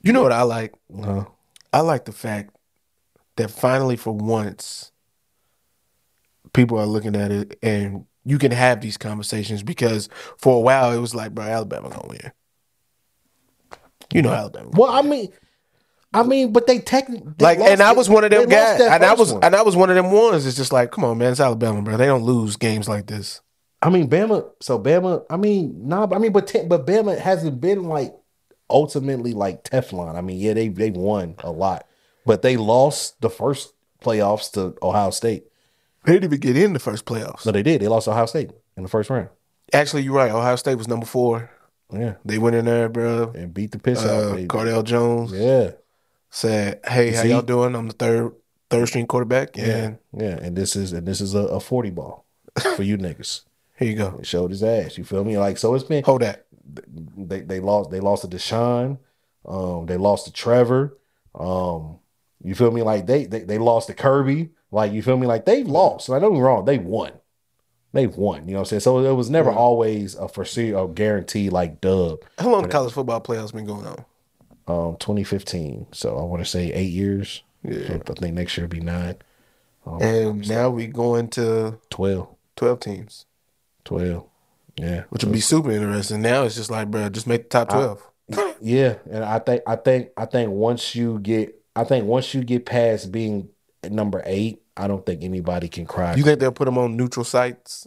You 0.01 0.11
know 0.11 0.23
what 0.23 0.31
I 0.31 0.41
like? 0.41 0.73
Uh, 1.01 1.25
I 1.71 1.81
like 1.81 2.05
the 2.05 2.11
fact 2.11 2.55
that 3.35 3.51
finally, 3.51 3.95
for 3.95 4.11
once, 4.11 4.91
people 6.53 6.79
are 6.79 6.85
looking 6.85 7.15
at 7.15 7.31
it 7.31 7.57
and 7.61 8.05
you 8.25 8.37
can 8.37 8.51
have 8.51 8.81
these 8.81 8.97
conversations 8.97 9.63
because 9.63 10.09
for 10.37 10.57
a 10.57 10.59
while 10.59 10.91
it 10.91 10.99
was 10.99 11.15
like, 11.15 11.33
bro, 11.33 11.45
Alabama 11.45 11.89
gonna 11.89 12.07
win. 12.07 12.31
You 14.13 14.21
know 14.21 14.31
Alabama. 14.31 14.69
well, 14.73 14.91
I 14.91 15.01
mean, 15.01 15.31
I 16.13 16.23
mean, 16.23 16.51
but 16.53 16.67
they 16.67 16.79
technically 16.79 17.33
Like, 17.39 17.59
and 17.59 17.81
I 17.81 17.93
was 17.93 18.07
one 18.09 18.23
of 18.23 18.29
them 18.31 18.47
guys, 18.47 18.79
and 18.81 19.03
I 19.03 19.13
was, 19.13 19.33
One. 19.33 19.43
and 19.43 19.55
I 19.55 19.61
was 19.63 19.75
one 19.75 19.89
of 19.89 19.95
them 19.95 20.11
ones. 20.11 20.45
It's 20.45 20.55
just 20.57 20.71
like, 20.71 20.91
come 20.91 21.03
on, 21.03 21.17
man, 21.17 21.31
it's 21.31 21.39
Alabama, 21.39 21.81
bro. 21.81 21.97
They 21.97 22.05
don't 22.05 22.23
lose 22.23 22.55
games 22.55 22.87
like 22.87 23.07
this. 23.07 23.41
I 23.81 23.89
mean, 23.89 24.09
Bama. 24.09 24.49
So 24.61 24.79
Bama. 24.79 25.25
I 25.29 25.37
mean, 25.37 25.87
nah. 25.87 26.07
I 26.11 26.17
mean, 26.19 26.31
but 26.31 26.47
te- 26.47 26.65
but 26.65 26.85
Bama 26.85 27.17
hasn't 27.17 27.59
been 27.59 27.83
like 27.83 28.13
ultimately 28.69 29.33
like 29.33 29.63
Teflon. 29.63 30.15
I 30.15 30.21
mean, 30.21 30.39
yeah, 30.39 30.53
they 30.53 30.69
they 30.69 30.91
won 30.91 31.35
a 31.39 31.51
lot, 31.51 31.85
but 32.25 32.41
they 32.41 32.57
lost 32.57 33.19
the 33.21 33.29
first 33.29 33.73
playoffs 34.01 34.51
to 34.53 34.75
Ohio 34.81 35.09
State. 35.09 35.45
They 36.05 36.13
didn't 36.13 36.25
even 36.25 36.39
get 36.39 36.57
in 36.57 36.73
the 36.73 36.79
first 36.79 37.05
playoffs. 37.05 37.45
No, 37.45 37.51
they 37.51 37.63
did. 37.63 37.81
They 37.81 37.87
lost 37.87 38.07
Ohio 38.07 38.25
State 38.25 38.51
in 38.77 38.83
the 38.83 38.89
first 38.89 39.09
round. 39.09 39.29
Actually, 39.73 40.03
you're 40.03 40.13
right. 40.15 40.31
Ohio 40.31 40.55
State 40.57 40.75
was 40.75 40.87
number 40.87 41.05
four. 41.05 41.49
Yeah, 41.91 42.15
They 42.25 42.37
went 42.39 42.55
in 42.55 42.65
there, 42.65 42.89
bro. 42.89 43.31
and 43.35 43.53
beat 43.53 43.71
the 43.71 43.79
piss 43.79 44.03
out. 44.03 44.09
Uh, 44.09 44.35
They, 44.35 44.45
Cardale 44.47 44.83
Jones 44.83 45.31
yeah, 45.31 45.71
said, 46.33 46.79
"Hey, 46.87 47.11
how 47.11 47.21
See? 47.21 47.29
y'all 47.29 47.41
doing? 47.43 47.75
I'm 47.75 47.87
the 47.87 47.93
third 47.93 48.33
third 48.69 48.87
string 48.87 49.05
quarterback, 49.07 49.55
yeah, 49.55 49.63
and 49.65 49.97
yeah. 50.17 50.37
And 50.41 50.55
this 50.55 50.75
is 50.75 50.91
and 50.93 51.07
this 51.07 51.21
is 51.21 51.33
a, 51.35 51.39
a 51.39 51.59
forty 51.59 51.91
ball 51.91 52.25
for 52.75 52.83
you 52.83 52.97
niggas. 52.97 53.41
here 53.77 53.87
you 53.89 53.95
go. 53.95 54.17
It 54.19 54.25
showed 54.27 54.51
his 54.51 54.63
ass. 54.63 54.97
You 54.97 55.03
feel 55.03 55.23
me? 55.23 55.37
Like 55.37 55.57
so, 55.57 55.73
it's 55.75 55.83
been 55.83 56.03
Hold 56.03 56.21
that. 56.23 56.45
they 57.17 57.41
they 57.41 57.59
lost 57.59 57.91
they 57.91 57.99
lost 57.99 58.23
to 58.23 58.27
Deshaun, 58.27 58.97
um, 59.45 59.85
they 59.85 59.97
lost 59.97 60.25
to 60.25 60.31
Trevor, 60.33 60.97
um, 61.35 61.99
you 62.43 62.55
feel 62.55 62.71
me? 62.71 62.81
Like 62.81 63.05
they 63.05 63.25
they, 63.25 63.41
they 63.43 63.57
lost 63.57 63.87
to 63.87 63.93
Kirby, 63.93 64.49
like 64.71 64.91
you 64.91 65.01
feel 65.03 65.17
me? 65.17 65.27
Like 65.27 65.45
they've 65.45 65.67
lost. 65.67 66.09
Like 66.09 66.21
don't 66.21 66.31
get 66.33 66.37
me 66.39 66.43
wrong, 66.43 66.65
they 66.65 66.77
won, 66.79 67.11
they've 67.93 68.15
won. 68.15 68.47
You 68.47 68.53
know 68.53 68.59
what 68.59 68.59
I'm 68.61 68.65
saying? 68.65 68.79
So 68.81 68.99
it 68.99 69.13
was 69.13 69.29
never 69.29 69.49
Right. 69.49 69.57
always 69.57 70.15
a 70.15 70.27
foresee 70.27 70.73
or 70.73 70.89
guarantee 70.91 71.49
like 71.51 71.79
dub. 71.79 72.19
How 72.39 72.49
long 72.49 72.63
the 72.63 72.69
college 72.69 72.93
football 72.93 73.21
playoffs 73.21 73.53
been 73.53 73.65
going 73.65 73.85
on? 73.85 74.03
Um, 74.67 74.95
2015. 74.99 75.87
So 75.91 76.17
I 76.17 76.23
want 76.23 76.43
to 76.43 76.49
say 76.49 76.71
eight 76.71 76.91
years. 76.91 77.43
Yeah. 77.63 77.97
I 78.09 78.13
think 78.13 78.33
next 78.35 78.57
year 78.57 78.65
will 78.65 78.71
be 78.71 78.79
nine. 78.81 79.15
Um, 79.85 80.01
And 80.01 80.49
now 80.49 80.69
we 80.69 80.87
going 80.87 81.27
to 81.29 81.79
12, 81.89 82.27
12 82.55 82.79
teams, 82.79 83.25
12. 83.85 84.23
Yeah, 84.77 85.03
which 85.09 85.23
would 85.23 85.33
be 85.33 85.39
super 85.41 85.71
interesting. 85.71 86.21
Now 86.21 86.43
it's 86.43 86.55
just 86.55 86.71
like, 86.71 86.89
bro, 86.89 87.09
just 87.09 87.27
make 87.27 87.49
the 87.49 87.65
top 87.65 87.69
12. 87.69 88.09
Yeah, 88.61 88.95
and 89.11 89.23
I 89.25 89.39
think 89.39 89.61
I 89.67 89.75
think 89.75 90.09
I 90.15 90.25
think 90.25 90.49
once 90.49 90.95
you 90.95 91.19
get 91.19 91.53
I 91.75 91.83
think 91.83 92.05
once 92.05 92.33
you 92.33 92.43
get 92.45 92.65
past 92.65 93.11
being 93.11 93.49
number 93.87 94.21
eight, 94.25 94.61
I 94.77 94.87
don't 94.87 95.05
think 95.05 95.21
anybody 95.23 95.67
can 95.67 95.85
cry. 95.85 96.15
you 96.15 96.23
think 96.23 96.39
they'll 96.39 96.53
put 96.53 96.65
them 96.65 96.77
on 96.77 96.95
neutral 96.95 97.25
sites? 97.25 97.85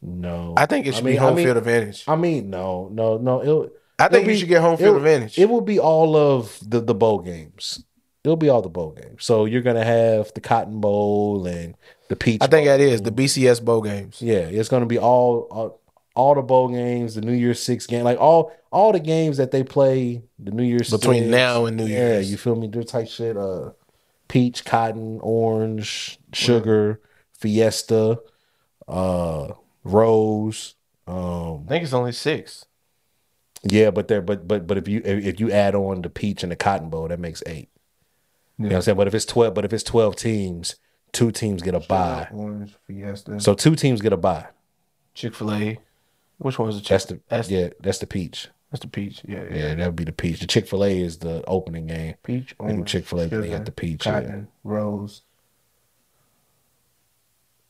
no, 0.00 0.54
I 0.56 0.66
think 0.66 0.86
it 0.86 0.94
should 0.94 1.04
I 1.04 1.06
mean- 1.06 1.14
be 1.14 1.18
home 1.18 1.32
I 1.32 1.36
mean- 1.36 1.44
field 1.46 1.56
advantage. 1.58 2.04
I 2.08 2.16
mean, 2.16 2.50
no, 2.50 2.88
no, 2.92 3.18
no. 3.18 3.40
It'll, 3.42 3.70
I 3.98 4.08
think 4.08 4.22
it'll 4.22 4.30
you 4.30 4.34
be- 4.34 4.38
should 4.40 4.48
get 4.48 4.60
home 4.60 4.76
field 4.76 4.96
advantage. 4.96 5.38
It 5.38 5.48
will 5.48 5.60
be 5.60 5.78
all 5.78 6.16
of 6.16 6.58
the 6.66 6.80
the 6.80 6.94
bowl 6.94 7.20
games. 7.20 7.84
It'll 8.24 8.36
be 8.36 8.48
all 8.48 8.62
the 8.62 8.68
bowl 8.68 8.92
games. 8.92 9.24
So 9.24 9.44
you're 9.46 9.62
gonna 9.62 9.84
have 9.84 10.32
the 10.34 10.40
Cotton 10.40 10.80
Bowl 10.80 11.44
and 11.46 11.74
the 12.08 12.16
Peach. 12.16 12.40
I 12.40 12.46
think 12.46 12.66
Bowl. 12.66 12.78
that 12.78 12.80
is 12.80 13.02
the 13.02 13.10
BCS 13.10 13.64
bowl 13.64 13.82
games. 13.82 14.22
Yeah, 14.22 14.40
it's 14.40 14.68
gonna 14.68 14.86
be 14.86 14.98
all, 14.98 15.48
all 15.50 15.80
all 16.14 16.34
the 16.34 16.42
bowl 16.42 16.68
games, 16.68 17.14
the 17.16 17.20
New 17.20 17.32
Year's 17.32 17.60
Six 17.60 17.86
game, 17.86 18.04
like 18.04 18.18
all 18.20 18.52
all 18.70 18.92
the 18.92 19.00
games 19.00 19.38
that 19.38 19.50
they 19.50 19.64
play 19.64 20.22
the 20.38 20.50
New 20.52 20.62
Year's 20.62 20.90
Between 20.90 21.24
Six. 21.24 21.30
now 21.30 21.66
and 21.66 21.76
New 21.76 21.86
Year's. 21.86 22.26
Yeah, 22.26 22.30
you 22.30 22.36
feel 22.36 22.54
me? 22.54 22.68
Do 22.68 22.82
type 22.84 23.08
shit. 23.08 23.36
Uh, 23.36 23.70
peach, 24.28 24.64
cotton, 24.64 25.18
orange, 25.22 26.18
sugar, 26.32 27.00
fiesta, 27.32 28.20
uh, 28.88 29.48
rose. 29.84 30.74
Um, 31.06 31.64
I 31.66 31.68
think 31.68 31.84
it's 31.84 31.92
only 31.92 32.12
six. 32.12 32.66
Yeah, 33.64 33.90
but 33.90 34.08
there, 34.08 34.22
but 34.22 34.46
but 34.48 34.66
but 34.66 34.78
if 34.78 34.88
you 34.88 35.02
if, 35.04 35.38
you 35.40 35.50
add 35.50 35.74
on 35.74 36.02
the 36.02 36.10
peach 36.10 36.42
and 36.42 36.50
the 36.52 36.56
cotton 36.56 36.88
bowl, 36.88 37.08
that 37.08 37.20
makes 37.20 37.42
eight. 37.46 37.68
You 38.58 38.64
know 38.64 38.68
what 38.68 38.76
I'm 38.76 38.82
saying? 38.82 38.96
But 38.98 39.06
if 39.08 39.14
it's 39.14 39.24
twelve, 39.24 39.54
but 39.54 39.64
if 39.64 39.72
it's 39.72 39.82
twelve 39.82 40.16
teams, 40.16 40.76
two 41.12 41.30
teams 41.30 41.62
get 41.62 41.74
a 41.74 41.80
bye. 41.80 42.28
Orange, 42.32 42.74
Fiesta, 42.86 43.40
So 43.40 43.54
two 43.54 43.74
teams 43.76 44.00
get 44.00 44.12
a 44.12 44.16
bye. 44.16 44.46
Chick 45.14 45.34
fil 45.34 45.52
A. 45.52 45.78
Which 46.38 46.58
one's 46.58 46.74
the 46.76 46.80
Chick? 46.80 46.88
That's 46.88 47.04
the 47.06 47.20
that's, 47.28 47.50
yeah, 47.50 47.68
that's 47.80 47.98
the 47.98 48.06
peach. 48.06 48.48
that's 48.70 48.82
the 48.82 48.88
peach. 48.88 49.22
Yeah, 49.26 49.44
yeah. 49.44 49.56
Yeah, 49.56 49.74
that 49.76 49.86
would 49.86 49.96
be 49.96 50.04
the 50.04 50.12
peach. 50.12 50.40
The 50.40 50.46
Chick 50.46 50.66
Fil 50.66 50.84
A 50.84 50.98
is 51.00 51.18
the 51.18 51.44
opening 51.46 51.86
game. 51.86 52.14
Peach, 52.22 52.54
And 52.58 52.70
orange, 52.70 52.90
Chick-fil-A, 52.90 53.26
they 53.28 53.36
sugar, 53.36 53.48
got 53.58 53.64
the 53.64 53.72
peach, 53.72 54.06
yeah. 54.06 54.12
cotton, 54.12 54.48
rose. 54.64 55.22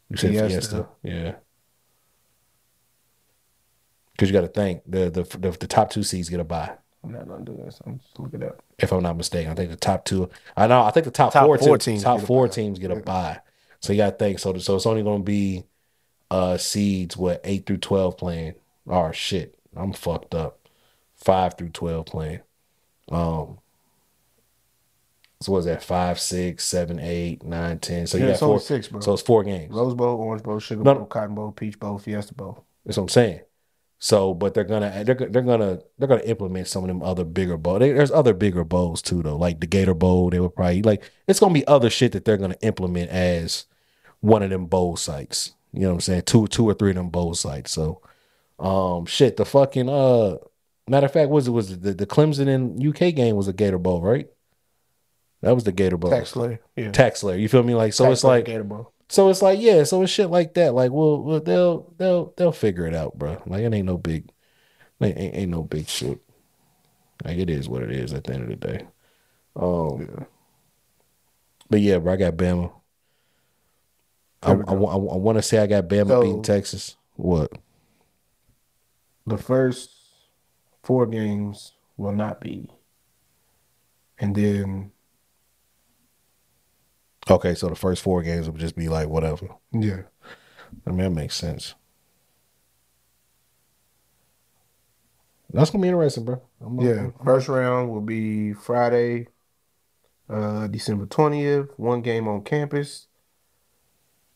You 0.09 0.16
said 0.16 0.31
Fiesta. 0.31 0.48
Fiesta, 0.48 0.86
yeah. 1.02 1.35
Because 4.23 4.31
you 4.31 4.40
got 4.40 4.43
to 4.55 4.61
think 4.61 4.82
the, 4.86 5.11
the 5.11 5.24
the 5.36 5.51
the 5.51 5.66
top 5.66 5.90
two 5.90 6.05
seeds 6.05 6.28
get 6.28 6.39
a 6.39 6.44
bye. 6.44 6.70
I'm 7.03 7.11
not 7.11 7.27
gonna 7.27 7.44
do 7.44 7.57
this. 7.57 7.81
I'm 7.85 7.99
just 7.99 8.20
look 8.20 8.32
it 8.35 8.44
up. 8.44 8.62
If 8.78 8.93
I'm 8.93 9.03
not 9.03 9.16
mistaken, 9.16 9.51
I 9.51 9.57
think 9.57 9.70
the 9.70 9.77
top 9.77 10.05
two. 10.05 10.31
I 10.57 10.69
know. 10.69 10.82
I 10.82 10.93
think 10.93 11.07
the 11.07 11.11
top, 11.11 11.32
Top 11.32 11.44
four, 11.44 11.59
four 11.59 11.77
teams, 11.77 11.85
teams 11.86 12.03
top 12.05 12.20
get 12.20 12.27
four 12.28 12.47
bye. 12.47 12.53
teams 12.53 12.78
get 12.78 12.93
a 12.93 12.97
bye. 13.01 13.40
So 13.81 13.93
you 13.93 13.97
got 13.97 14.11
to 14.11 14.16
think. 14.24 14.39
So 14.39 14.57
so 14.59 14.77
it's 14.77 14.86
only 14.86 15.03
going 15.03 15.23
to 15.23 15.24
be 15.24 15.65
uh 16.31 16.57
seeds 16.57 17.16
what 17.16 17.40
eight 17.43 17.66
through 17.66 17.78
twelve 17.78 18.16
playing. 18.16 18.55
Oh 18.86 19.11
shit, 19.11 19.59
I'm 19.74 19.93
fucked 19.93 20.36
up. 20.36 20.69
Five 21.16 21.59
through 21.59 21.70
twelve 21.70 22.07
playing. 22.07 22.43
Um. 23.11 23.59
So 25.40 25.51
what's 25.51 25.66
that? 25.66 25.82
Five, 25.82 26.20
six, 26.20 26.65
seven, 26.65 27.01
eight, 27.01 27.43
nine, 27.43 27.81
ten. 27.81 28.07
So 28.07 28.19
you 28.19 28.23
Yeah, 28.23 28.28
got 28.28 28.35
it's 28.35 28.43
only 28.44 28.59
four. 28.59 28.61
six, 28.61 28.86
bro. 28.86 29.01
So 29.01 29.15
it's 29.15 29.23
four 29.23 29.43
games. 29.43 29.74
Rose 29.74 29.94
Bowl, 29.97 30.20
Orange 30.20 30.44
Bowl, 30.44 30.61
Sugar 30.61 30.85
No. 30.85 30.94
Bowl, 30.94 31.07
Cotton 31.07 31.35
Bowl, 31.35 31.51
Peach 31.51 31.81
Bowl, 31.81 31.99
Fiesta 31.99 32.35
Bowl. 32.35 32.65
That's 32.86 32.97
what 32.99 33.03
I'm 33.03 33.09
saying. 33.09 33.40
So, 34.05 34.35
but 34.35 34.53
they're 34.53 34.65
gonna 34.65 35.05
they're, 35.05 35.15
they're 35.15 35.43
gonna 35.43 35.79
they're 35.97 36.09
gonna 36.09 36.23
implement 36.23 36.66
some 36.66 36.83
of 36.83 36.89
them 36.89 37.05
other 37.05 37.23
bigger 37.23 37.57
bowls. 37.57 37.79
There's 37.79 38.11
other 38.11 38.35
bigger 38.35 38.65
bowls 38.65 39.01
too, 39.01 39.23
though, 39.23 39.37
like 39.37 39.61
the 39.61 39.66
Gator 39.69 39.95
Bowl. 39.95 40.29
They 40.29 40.41
would 40.41 40.57
probably 40.57 40.83
like 40.83 41.09
it's 41.29 41.39
gonna 41.39 41.55
be 41.55 41.65
other 41.69 41.89
shit 41.89 42.11
that 42.11 42.24
they're 42.24 42.37
gonna 42.37 42.57
implement 42.62 43.11
as 43.11 43.66
one 44.19 44.43
of 44.43 44.51
them 44.51 44.66
bowl 44.66 44.97
sites. 44.97 45.55
You 45.73 45.83
know 45.83 45.91
what 45.91 45.95
I'm 45.95 46.01
saying? 46.01 46.23
Two 46.23 46.49
two 46.49 46.69
or 46.69 46.74
three 46.74 46.91
of 46.91 46.97
them 46.97 47.11
bowl 47.11 47.37
sites. 47.37 47.70
So, 47.70 48.03
um, 48.59 49.07
shit. 49.07 49.37
The 49.37 49.45
fucking 49.45 49.89
uh, 49.89 50.39
matter 50.89 51.07
of 51.07 51.12
fact, 51.12 51.31
was 51.31 51.47
it 51.47 51.53
was 51.53 51.79
the 51.79 51.95
the 51.95 52.05
Clemson 52.05 52.49
and 52.49 52.85
UK 52.85 53.15
game 53.15 53.37
was 53.37 53.47
a 53.47 53.53
Gator 53.53 53.79
Bowl, 53.79 54.03
right? 54.03 54.29
That 55.43 55.55
was 55.55 55.62
the 55.62 55.70
Gator 55.70 55.97
Bowl. 55.97 56.11
Tax 56.11 56.31
Slayer. 56.31 56.59
Yeah. 56.74 56.91
Tax 56.91 57.23
layer. 57.23 57.39
You 57.39 57.49
feel 57.49 57.62
me? 57.62 57.77
Like 57.77 57.93
so, 57.93 58.07
Tax 58.07 58.15
it's 58.15 58.24
like 58.24 58.47
Gator 58.47 58.65
Bowl. 58.65 58.93
So 59.12 59.28
it's 59.28 59.43
like, 59.43 59.60
yeah, 59.60 59.84
so 59.84 60.01
it's 60.01 60.10
shit 60.10 60.30
like 60.30 60.55
that. 60.55 60.72
Like, 60.72 60.90
well, 60.90 61.22
well 61.22 61.39
they'll 61.39 61.93
they'll 61.98 62.32
they'll 62.34 62.51
figure 62.51 62.86
it 62.86 62.94
out, 62.94 63.18
bro. 63.18 63.43
Like, 63.44 63.60
it 63.60 63.74
ain't 63.74 63.84
no 63.84 63.98
big, 63.98 64.30
ain't, 65.02 65.18
ain't, 65.18 65.34
ain't 65.36 65.51
no 65.51 65.64
big 65.64 65.86
shit. 65.86 66.18
Like, 67.22 67.36
it 67.36 67.51
is 67.51 67.68
what 67.68 67.82
it 67.82 67.90
is 67.90 68.14
at 68.14 68.24
the 68.24 68.32
end 68.32 68.44
of 68.44 68.48
the 68.48 68.56
day. 68.56 68.86
Um, 69.55 70.24
but 71.68 71.82
yeah, 71.82 71.98
bro, 71.98 72.14
I 72.14 72.16
got 72.16 72.39
Bama. 72.39 72.72
I, 74.43 74.52
I, 74.52 74.55
we 74.55 74.86
I, 74.86 74.97
want 74.97 75.36
to 75.36 75.43
say 75.43 75.59
I 75.59 75.66
got 75.66 75.89
Bama 75.89 76.09
So- 76.09 76.22
beating 76.22 76.43
Texas. 76.43 76.97
What? 77.16 77.52
The 79.26 79.36
first 79.36 79.90
four 80.82 81.05
games 81.06 81.72
will 81.98 82.12
not 82.12 82.40
be. 82.40 82.70
And 84.18 84.34
then, 84.34 84.93
Okay, 87.31 87.55
so 87.55 87.69
the 87.69 87.77
first 87.77 88.03
four 88.03 88.23
games 88.23 88.49
will 88.49 88.59
just 88.59 88.77
be 88.77 88.89
like 88.89 89.09
whatever. 89.09 89.49
yeah. 89.73 90.03
I 90.86 90.90
mean, 90.90 90.99
that 90.99 91.11
makes 91.11 91.36
sense. 91.36 91.74
That's 95.53 95.70
gonna 95.70 95.82
be 95.82 95.89
interesting, 95.89 96.24
bro. 96.24 96.40
I'm, 96.65 96.81
Yeah. 96.81 97.11
First 97.24 97.49
round 97.49 97.90
will 97.90 98.01
be 98.01 98.55
Friday, 98.55 99.28
uh, 100.28 100.66
December 100.69 101.07
20th. 101.07 101.69
One 101.77 102.01
game 102.01 102.27
on 102.27 102.43
campus. 102.43 103.07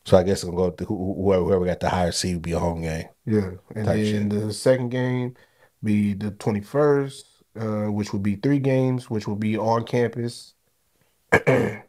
So 0.05 0.17
I 0.17 0.23
guess 0.23 0.43
going 0.43 0.55
to 0.55 0.57
go 0.57 0.69
to 0.69 0.85
whoever, 0.85 1.43
whoever 1.43 1.65
got 1.65 1.81
the 1.81 1.89
higher 1.89 2.13
seed 2.13 2.35
will 2.35 2.41
be 2.41 2.53
a 2.53 2.59
home 2.59 2.81
game. 2.81 3.09
Yeah. 3.25 3.51
And 3.75 3.85
then 3.85 4.29
the 4.29 4.53
second 4.53 4.87
game 4.87 5.35
be 5.83 6.13
the 6.13 6.31
21st, 6.31 7.23
uh, 7.59 7.91
which 7.91 8.13
will 8.13 8.21
be 8.21 8.35
three 8.37 8.59
games, 8.59 9.09
which 9.09 9.27
will 9.27 9.35
be 9.35 9.57
on 9.57 9.83
campus. 9.83 10.53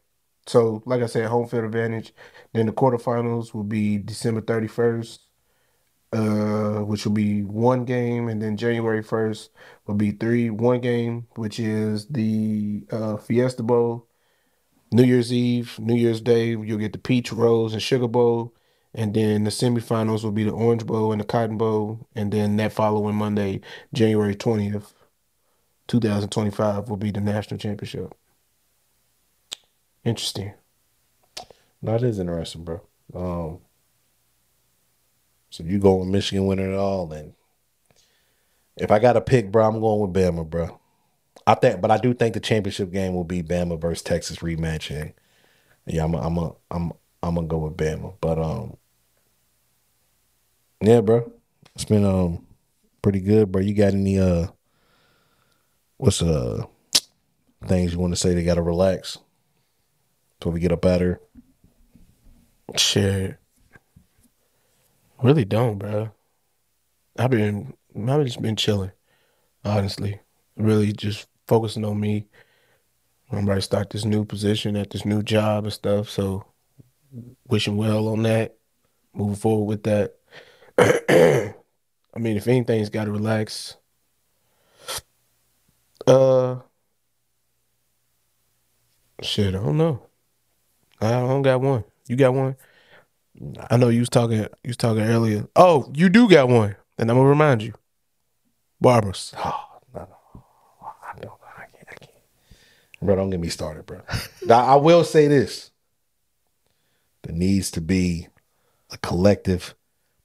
so, 0.48 0.82
like 0.86 1.02
I 1.02 1.06
said, 1.06 1.26
home 1.28 1.46
field 1.48 1.64
advantage. 1.64 2.14
Then 2.54 2.66
the 2.66 2.72
quarterfinals 2.72 3.54
will 3.54 3.64
be 3.64 3.98
December 3.98 4.40
31st, 4.40 5.18
uh, 6.12 6.84
which 6.84 7.04
will 7.04 7.12
be 7.12 7.42
one 7.42 7.84
game. 7.84 8.28
And 8.28 8.40
then 8.42 8.56
January 8.56 9.02
1st 9.02 9.50
will 9.86 9.94
be 9.96 10.12
three, 10.12 10.50
one 10.50 10.80
game, 10.80 11.26
which 11.36 11.60
is 11.60 12.06
the 12.08 12.84
uh, 12.90 13.16
Fiesta 13.18 13.62
Bowl. 13.62 14.06
New 14.92 15.04
Year's 15.04 15.32
Eve, 15.32 15.78
New 15.78 15.94
Year's 15.96 16.20
Day, 16.22 16.48
you'll 16.50 16.78
get 16.78 16.92
the 16.92 16.98
Peach 16.98 17.32
Rose 17.32 17.74
and 17.74 17.82
Sugar 17.82 18.08
Bowl. 18.08 18.54
And 18.94 19.14
then 19.14 19.44
the 19.44 19.50
semifinals 19.50 20.24
will 20.24 20.32
be 20.32 20.44
the 20.44 20.50
Orange 20.52 20.86
Bowl 20.86 21.12
and 21.12 21.20
the 21.20 21.26
Cotton 21.26 21.58
Bowl. 21.58 22.08
And 22.14 22.32
then 22.32 22.56
that 22.56 22.72
following 22.72 23.16
Monday, 23.16 23.60
January 23.92 24.34
20th, 24.34 24.94
2025, 25.88 26.88
will 26.88 26.96
be 26.96 27.10
the 27.10 27.20
national 27.20 27.58
championship. 27.58 28.17
Interesting. 30.04 30.54
It 31.82 32.02
is 32.02 32.18
interesting, 32.18 32.64
bro. 32.64 32.80
Um, 33.14 33.60
so 35.50 35.64
you 35.64 35.78
going 35.78 36.00
with 36.00 36.08
Michigan 36.08 36.46
winning 36.46 36.72
it 36.72 36.76
all, 36.76 37.12
and 37.12 37.34
if 38.76 38.90
I 38.90 38.98
got 38.98 39.14
to 39.14 39.20
pick, 39.20 39.50
bro, 39.50 39.66
I'm 39.66 39.80
going 39.80 40.00
with 40.00 40.12
Bama, 40.12 40.48
bro. 40.48 40.78
I 41.46 41.54
think, 41.54 41.80
but 41.80 41.90
I 41.90 41.98
do 41.98 42.12
think 42.14 42.34
the 42.34 42.40
championship 42.40 42.92
game 42.92 43.14
will 43.14 43.24
be 43.24 43.42
Bama 43.42 43.80
versus 43.80 44.02
Texas 44.02 44.38
rematch, 44.38 44.94
and 44.94 45.14
yeah, 45.86 46.04
I'm, 46.04 46.14
a, 46.14 46.18
I'm, 46.18 46.36
a, 46.36 46.52
I'm, 46.70 46.92
I'm 47.22 47.34
gonna 47.36 47.46
go 47.46 47.58
with 47.58 47.76
Bama. 47.76 48.14
But 48.20 48.38
um, 48.38 48.76
yeah, 50.80 51.00
bro, 51.00 51.32
it's 51.74 51.84
been 51.84 52.04
um 52.04 52.44
pretty 53.02 53.20
good, 53.20 53.52
bro. 53.52 53.62
You 53.62 53.74
got 53.74 53.94
any 53.94 54.18
uh, 54.18 54.48
what's 55.96 56.22
uh 56.22 56.64
things 57.66 57.92
you 57.92 57.98
want 57.98 58.12
to 58.12 58.20
say? 58.20 58.34
They 58.34 58.44
got 58.44 58.56
to 58.56 58.62
relax 58.62 59.18
before 60.38 60.52
we 60.52 60.60
get 60.60 60.72
up 60.72 60.84
out 60.84 61.00
here. 61.00 61.20
Shit. 62.76 63.36
Really 65.22 65.44
don't, 65.44 65.78
bro. 65.78 66.10
I've 67.18 67.30
been 67.30 67.74
I've 67.96 68.24
just 68.24 68.40
been 68.40 68.54
chilling, 68.54 68.92
honestly. 69.64 70.20
Really 70.56 70.92
just 70.92 71.26
focusing 71.48 71.84
on 71.84 71.98
me. 71.98 72.26
I'm 73.30 73.48
ready 73.48 73.58
to 73.58 73.64
start 73.64 73.90
this 73.90 74.04
new 74.04 74.24
position 74.24 74.76
at 74.76 74.90
this 74.90 75.04
new 75.04 75.22
job 75.22 75.64
and 75.64 75.72
stuff. 75.72 76.08
So 76.08 76.44
wishing 77.48 77.76
well 77.76 78.08
on 78.08 78.22
that. 78.22 78.56
Moving 79.12 79.34
forward 79.34 79.64
with 79.64 79.82
that. 79.84 80.14
I 82.14 82.18
mean, 82.18 82.36
if 82.36 82.46
anything's 82.46 82.90
gotta 82.90 83.10
relax. 83.10 83.76
Uh 86.06 86.60
shit, 89.20 89.54
I 89.54 89.58
don't 89.58 89.76
know. 89.76 90.07
I 91.00 91.10
don't 91.10 91.42
got 91.42 91.60
one. 91.60 91.84
You 92.06 92.16
got 92.16 92.34
one? 92.34 92.56
I 93.70 93.76
know 93.76 93.88
you 93.88 94.00
was 94.00 94.08
talking 94.08 94.38
you 94.38 94.48
was 94.64 94.76
talking 94.76 95.02
earlier. 95.02 95.46
Oh, 95.54 95.90
you 95.94 96.08
do 96.08 96.28
got 96.28 96.48
one. 96.48 96.76
And 96.98 97.10
I'm 97.10 97.16
gonna 97.16 97.28
remind 97.28 97.62
you. 97.62 97.74
Barbers. 98.80 99.34
Oh, 99.44 99.64
no, 99.94 100.00
no. 100.00 100.44
I 100.82 101.18
don't. 101.20 101.32
I 101.56 101.64
can't. 101.72 101.88
I 101.88 101.94
can't. 101.94 102.10
Bro, 103.00 103.16
don't 103.16 103.30
get 103.30 103.40
me 103.40 103.48
started, 103.48 103.86
bro. 103.86 104.00
now, 104.46 104.64
I 104.64 104.74
will 104.76 105.04
say 105.04 105.28
this: 105.28 105.70
there 107.22 107.34
needs 107.34 107.70
to 107.72 107.80
be 107.80 108.28
a 108.90 108.98
collective 108.98 109.74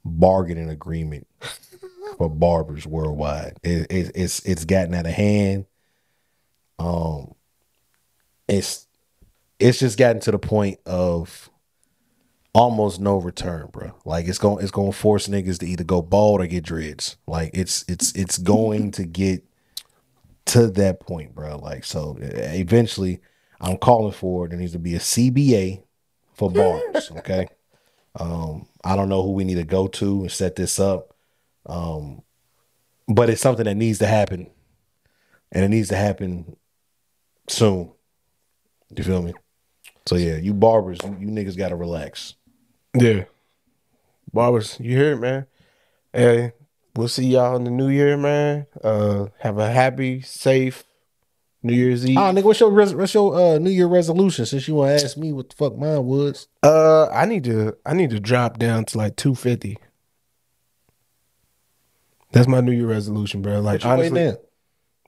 bargaining 0.04 0.70
agreement 0.70 1.28
for 2.18 2.30
barbers 2.30 2.86
worldwide. 2.88 3.58
It, 3.64 3.92
it, 3.92 4.12
it's 4.16 4.40
it's 4.46 4.66
gotten 4.66 4.94
out 4.94 5.06
of 5.06 5.14
hand. 5.14 5.66
Um, 6.80 7.36
it's 8.48 8.88
it's 9.64 9.80
just 9.80 9.98
gotten 9.98 10.20
to 10.22 10.32
the 10.32 10.40
point 10.40 10.78
of 10.86 11.50
almost 12.54 13.00
no 13.00 13.18
return, 13.18 13.70
bro. 13.72 13.94
Like 14.04 14.28
it's 14.28 14.38
going 14.38 14.62
it's 14.62 14.72
going 14.72 14.92
to 14.92 14.98
force 14.98 15.30
niggas 15.30 15.60
to 15.60 15.66
either 15.66 15.86
go 15.86 16.02
bald 16.02 16.42
or 16.42 16.48
get 16.48 16.66
dreads. 16.66 17.16
Like 17.28 17.52
it's 17.54 17.86
it's 17.88 18.14
it's 18.14 18.38
going 18.38 18.92
to 18.92 19.06
get 19.06 19.46
to 20.48 20.68
that 20.72 21.00
point, 21.00 21.34
bro. 21.34 21.58
Like 21.58 21.86
so 21.86 22.18
eventually 22.20 23.22
I'm 23.62 23.78
calling 23.78 24.12
for 24.12 24.46
it. 24.46 24.50
There 24.50 24.60
needs 24.60 24.74
to 24.74 24.80
be 24.80 24.96
a 24.96 25.00
CBA 25.00 25.82
for 26.34 26.52
bars, 26.52 27.12
okay? 27.20 27.48
Um 28.20 28.68
I 28.84 28.98
don't 28.98 29.08
know 29.08 29.24
who 29.24 29.32
we 29.32 29.46
need 29.46 29.56
to 29.56 29.64
go 29.64 29.88
to 29.88 30.22
and 30.24 30.32
set 30.32 30.58
this 30.58 30.78
up. 30.78 31.16
Um 31.66 32.22
but 33.08 33.30
it's 33.30 33.42
something 33.42 33.66
that 33.66 33.76
needs 33.76 34.00
to 34.00 34.08
happen. 34.08 34.52
And 35.54 35.64
it 35.64 35.70
needs 35.70 35.88
to 35.90 35.96
happen 35.96 36.58
soon. 37.48 37.94
You 38.96 39.04
feel 39.04 39.22
me? 39.22 39.34
So 40.06 40.16
yeah, 40.16 40.36
you 40.38 40.54
barbers, 40.54 41.00
you, 41.04 41.16
you 41.20 41.28
niggas 41.28 41.58
gotta 41.58 41.76
relax. 41.76 42.36
Yeah. 42.94 43.26
Barbers, 44.34 44.78
you 44.80 44.98
hear 44.98 45.14
it, 45.14 45.18
man. 45.18 45.46
Hey, 46.12 46.54
we'll 46.96 47.08
see 47.08 47.26
y'all 47.26 47.56
in 47.56 47.64
the 47.64 47.72
new 47.72 47.90
year, 47.90 48.18
man. 48.18 48.68
Uh 48.84 49.28
have 49.40 49.58
a 49.58 49.72
happy, 49.72 50.22
safe 50.22 50.84
New 51.66 51.74
Year's 51.74 52.06
Eve. 52.06 52.18
Ah, 52.18 52.32
nigga, 52.32 52.44
what's 52.44 52.60
your 52.60 52.72
res- 52.72 52.94
what's 52.94 53.14
your 53.14 53.34
uh, 53.36 53.58
New 53.58 53.70
Year 53.70 53.88
resolution? 53.88 54.46
Since 54.46 54.68
you 54.68 54.76
want 54.76 55.00
to 55.00 55.06
ask 55.06 55.16
me 55.16 55.32
what 55.32 55.50
the 55.50 55.56
fuck 55.56 55.78
mine 55.78 56.04
was. 56.06 56.48
Uh, 56.62 57.08
I 57.08 57.26
need 57.26 57.46
to 57.46 57.78
I 57.86 57.94
need 57.94 58.10
to 58.10 58.20
drop 58.20 58.60
down 58.60 58.84
to 58.86 58.98
like 58.98 59.16
two 59.16 59.34
fifty. 59.34 59.78
That's 62.34 62.48
my 62.48 62.60
New 62.60 62.74
Year 62.74 62.88
resolution, 62.88 63.42
bro. 63.42 63.62
Like 63.62 63.84
What 63.84 63.94
honestly, 63.94 64.26
now? 64.26 64.38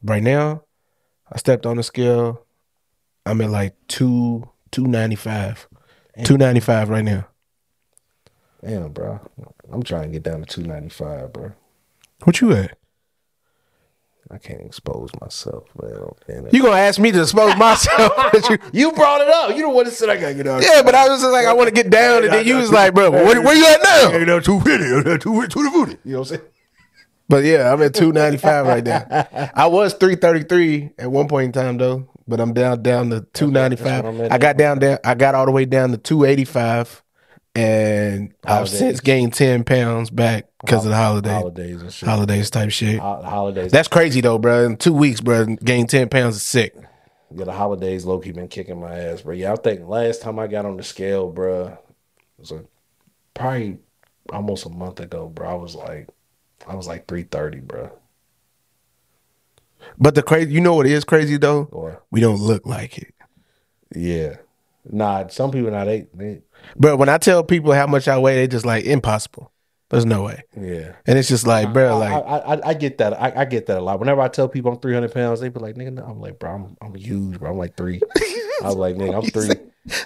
right 0.04 0.24
now, 0.24 0.64
I 1.32 1.38
stepped 1.38 1.66
on 1.66 1.76
the 1.78 1.84
scale. 1.84 2.46
I'm 3.26 3.42
at 3.42 3.50
like 3.50 3.76
two 3.88 4.50
two 4.76 4.88
ninety 4.88 5.16
five, 5.16 5.70
two 6.26 6.38
ninety 6.38 6.60
five 6.60 6.90
right 6.90 7.04
now. 7.04 7.26
Damn, 8.62 8.92
bro. 8.92 9.22
I'm 9.72 9.84
trying 9.84 10.04
to 10.04 10.10
get 10.10 10.24
down 10.24 10.42
to 10.42 10.46
295, 10.46 11.32
bro. 11.32 11.52
What 12.24 12.42
you 12.42 12.52
at? 12.52 12.78
I 14.30 14.38
can't 14.38 14.62
expose 14.62 15.12
myself, 15.22 15.66
man. 15.82 16.50
You 16.52 16.64
gonna 16.64 16.76
ask 16.76 17.00
me 17.00 17.12
to 17.12 17.22
expose 17.22 17.56
myself? 17.56 18.12
you, 18.50 18.58
you 18.74 18.92
brought 18.92 19.22
it 19.22 19.30
up. 19.30 19.56
You 19.56 19.62
don't 19.62 19.76
want 19.76 19.88
to 19.88 20.12
I 20.12 20.18
gotta 20.18 20.34
get 20.34 20.48
out. 20.48 20.64
yeah, 20.64 20.82
but 20.84 20.94
I 20.94 21.08
was 21.08 21.22
just 21.22 21.32
like, 21.32 21.46
I 21.46 21.54
want 21.54 21.70
to 21.70 21.74
get 21.74 21.90
down, 21.90 22.24
and 22.24 22.34
then 22.34 22.46
you 22.46 22.58
was 22.58 22.72
like, 22.72 22.94
bro, 22.94 23.12
where, 23.12 23.42
where 23.42 23.56
you 23.56 23.66
at 23.68 23.82
now? 23.84 24.18
no, 24.26 24.40
250, 24.40 25.20
250. 25.20 26.00
You 26.04 26.14
know 26.14 26.20
what 26.20 26.32
I'm 26.32 26.38
saying? 26.38 26.50
But 27.30 27.44
yeah, 27.44 27.72
I'm 27.72 27.82
at 27.82 27.94
295 27.94 28.68
right 28.68 28.84
now. 28.84 29.52
I 29.56 29.68
was 29.68 29.94
333 29.94 30.92
at 30.98 31.12
one 31.12 31.28
point 31.28 31.46
in 31.46 31.52
time 31.52 31.78
though, 31.78 32.10
but 32.28 32.40
I'm 32.40 32.54
down 32.54 32.82
down 32.82 33.10
to 33.12 33.22
295. 33.34 34.06
I'm 34.06 34.32
I 34.32 34.38
got 34.38 34.58
down 34.58 34.80
down 34.80 35.00
I 35.04 35.16
got 35.16 35.36
all 35.36 35.46
the 35.46 35.52
way 35.52 35.66
down 35.66 35.92
to 35.92 35.98
285 35.98 37.04
and 37.56 38.34
I've 38.44 38.68
since 38.70 39.00
gained 39.00 39.34
10 39.34 39.64
pounds 39.64 40.10
back 40.10 40.46
because 40.62 40.84
of 40.86 40.92
the 40.92 40.98
holiday 40.98 41.30
Holidays 41.30 41.82
and 41.82 41.94
shit. 41.94 42.10
holidays 42.10 42.50
type 42.50 42.70
shit. 42.72 43.00
Ho- 43.00 43.22
holidays. 43.24 43.72
That's 43.72 43.88
crazy 43.88 44.22
though, 44.22 44.38
bro. 44.38 44.66
In 44.66 44.78
2 44.78 44.94
weeks, 44.94 45.22
bro, 45.22 45.46
gained 45.46 45.90
10 45.90 46.10
pounds 46.10 46.36
is 46.36 46.44
sick. 46.44 46.76
yeah, 47.34 47.46
the 47.46 47.54
holidays 47.54 48.06
low 48.06 48.20
key 48.20 48.32
been 48.32 48.48
kicking 48.50 48.80
my 48.80 48.94
ass, 48.98 49.22
bro. 49.22 49.34
Yeah, 49.34 49.54
I 49.54 49.56
think 49.56 49.88
last 49.88 50.22
time 50.22 50.38
I 50.40 50.48
got 50.48 50.66
on 50.66 50.76
the 50.78 50.84
scale, 50.84 51.30
bro, 51.32 51.78
was 52.38 52.52
a, 52.52 52.66
probably 53.34 53.78
almost 54.34 54.66
a 54.66 54.70
month 54.70 55.00
ago, 55.00 55.28
bro. 55.30 55.48
I 55.50 55.54
was 55.54 55.76
like, 55.76 56.10
I 56.68 56.76
was 56.76 56.88
like 56.88 57.08
330, 57.08 57.60
bro. 57.62 57.92
But 59.98 60.16
the 60.16 60.24
crazy, 60.24 60.52
you 60.52 60.62
know 60.62 60.76
what 60.76 60.86
is 60.88 61.04
crazy 61.04 61.38
though? 61.38 61.68
We 62.12 62.20
don't 62.20 62.40
look 62.40 62.66
like 62.66 62.98
it. 62.98 63.14
yeah, 63.96 64.38
Nah, 64.90 65.28
some 65.28 65.52
people 65.52 65.72
not 65.72 65.86
they, 65.86 66.08
they 66.14 66.42
But 66.76 66.98
when 66.98 67.10
I 67.10 67.18
tell 67.18 67.44
people 67.44 67.74
how 67.74 67.88
much 67.88 68.08
I 68.08 68.18
weigh, 68.18 68.36
they 68.36 68.48
just 68.48 68.66
like 68.66 68.86
impossible. 68.86 69.52
There's 69.90 70.06
no 70.06 70.24
way. 70.24 70.44
yeah. 70.60 70.94
And 71.06 71.18
it's 71.18 71.30
just 71.30 71.46
like, 71.46 71.72
bro, 71.72 71.90
I, 71.90 71.98
like 71.98 72.12
I, 72.12 72.38
I, 72.38 72.70
I 72.70 72.74
get 72.74 72.98
that. 72.98 73.14
I, 73.14 73.42
I 73.42 73.46
get 73.46 73.68
that 73.68 73.78
a 73.78 73.82
lot. 73.82 74.00
Whenever 74.00 74.22
I 74.22 74.28
tell 74.28 74.48
people 74.48 74.72
I'm 74.72 74.80
300 74.80 75.14
pounds, 75.14 75.40
they 75.40 75.50
be 75.50 75.60
like, 75.60 75.76
"Nigga," 75.76 75.94
no. 75.94 76.04
I'm 76.04 76.20
like, 76.20 76.40
"Bro, 76.40 76.52
I'm, 76.52 76.78
I'm 76.82 76.96
huge, 76.96 77.40
bro. 77.40 77.52
I'm 77.52 77.58
like 77.58 77.78
three. 77.78 78.02
I 78.18 78.64
was 78.64 78.76
like, 78.76 78.96
"Nigga, 78.96 79.16
I'm 79.16 79.30
three. 79.30 79.56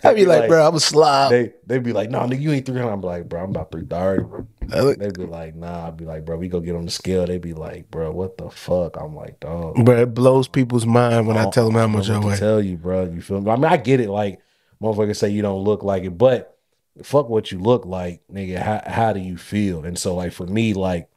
I 0.03 0.13
be 0.13 0.25
like, 0.25 0.49
bro, 0.49 0.67
I'm 0.67 0.75
a 0.75 0.79
slob. 0.79 1.31
They 1.31 1.53
they'd 1.65 1.83
be 1.83 1.93
like, 1.93 2.09
"No, 2.09 2.19
nigga, 2.19 2.41
you 2.41 2.51
ain't 2.51 2.65
300." 2.65 2.91
I'm 2.91 3.01
like, 3.01 3.29
"Bro, 3.29 3.43
I'm 3.43 3.49
about 3.51 3.71
330." 3.71 4.97
They'd 4.97 5.17
be 5.17 5.25
like, 5.25 5.55
"Nah." 5.55 5.87
I'd 5.87 5.97
be 5.97 6.05
like, 6.05 6.25
"Bro, 6.25 6.37
we 6.37 6.49
go 6.49 6.59
get 6.59 6.75
on 6.75 6.85
the 6.85 6.91
scale." 6.91 7.25
They'd 7.25 7.41
be 7.41 7.53
like, 7.53 7.89
"Bro, 7.89 8.11
what 8.11 8.37
the 8.37 8.49
fuck?" 8.49 8.97
I'm 8.97 9.15
like, 9.15 9.39
"Dog." 9.39 9.83
Bro, 9.85 10.01
it 10.01 10.13
blows 10.13 10.47
people's 10.47 10.85
mind 10.85 11.27
when 11.27 11.37
I 11.37 11.49
tell 11.49 11.65
them 11.65 11.75
how 11.75 11.81
don't 11.81 11.91
much 11.93 12.09
know 12.09 12.15
I 12.15 12.17
what 12.17 12.23
to 12.23 12.27
weigh. 12.27 12.37
Tell 12.37 12.61
you, 12.61 12.77
bro. 12.77 13.05
You 13.05 13.21
feel 13.21 13.41
me? 13.41 13.51
I 13.51 13.55
mean, 13.55 13.65
I 13.65 13.77
get 13.77 14.01
it. 14.01 14.09
Like 14.09 14.41
motherfuckers 14.81 15.17
say 15.17 15.29
you 15.29 15.41
don't 15.41 15.63
look 15.63 15.83
like 15.83 16.03
it, 16.03 16.17
but 16.17 16.57
fuck 17.03 17.29
what 17.29 17.51
you 17.51 17.59
look 17.59 17.85
like, 17.85 18.21
nigga. 18.31 18.61
How 18.61 18.81
how 18.85 19.13
do 19.13 19.21
you 19.21 19.37
feel? 19.37 19.85
And 19.85 19.97
so, 19.97 20.15
like 20.15 20.33
for 20.33 20.45
me, 20.45 20.73
like 20.73 21.09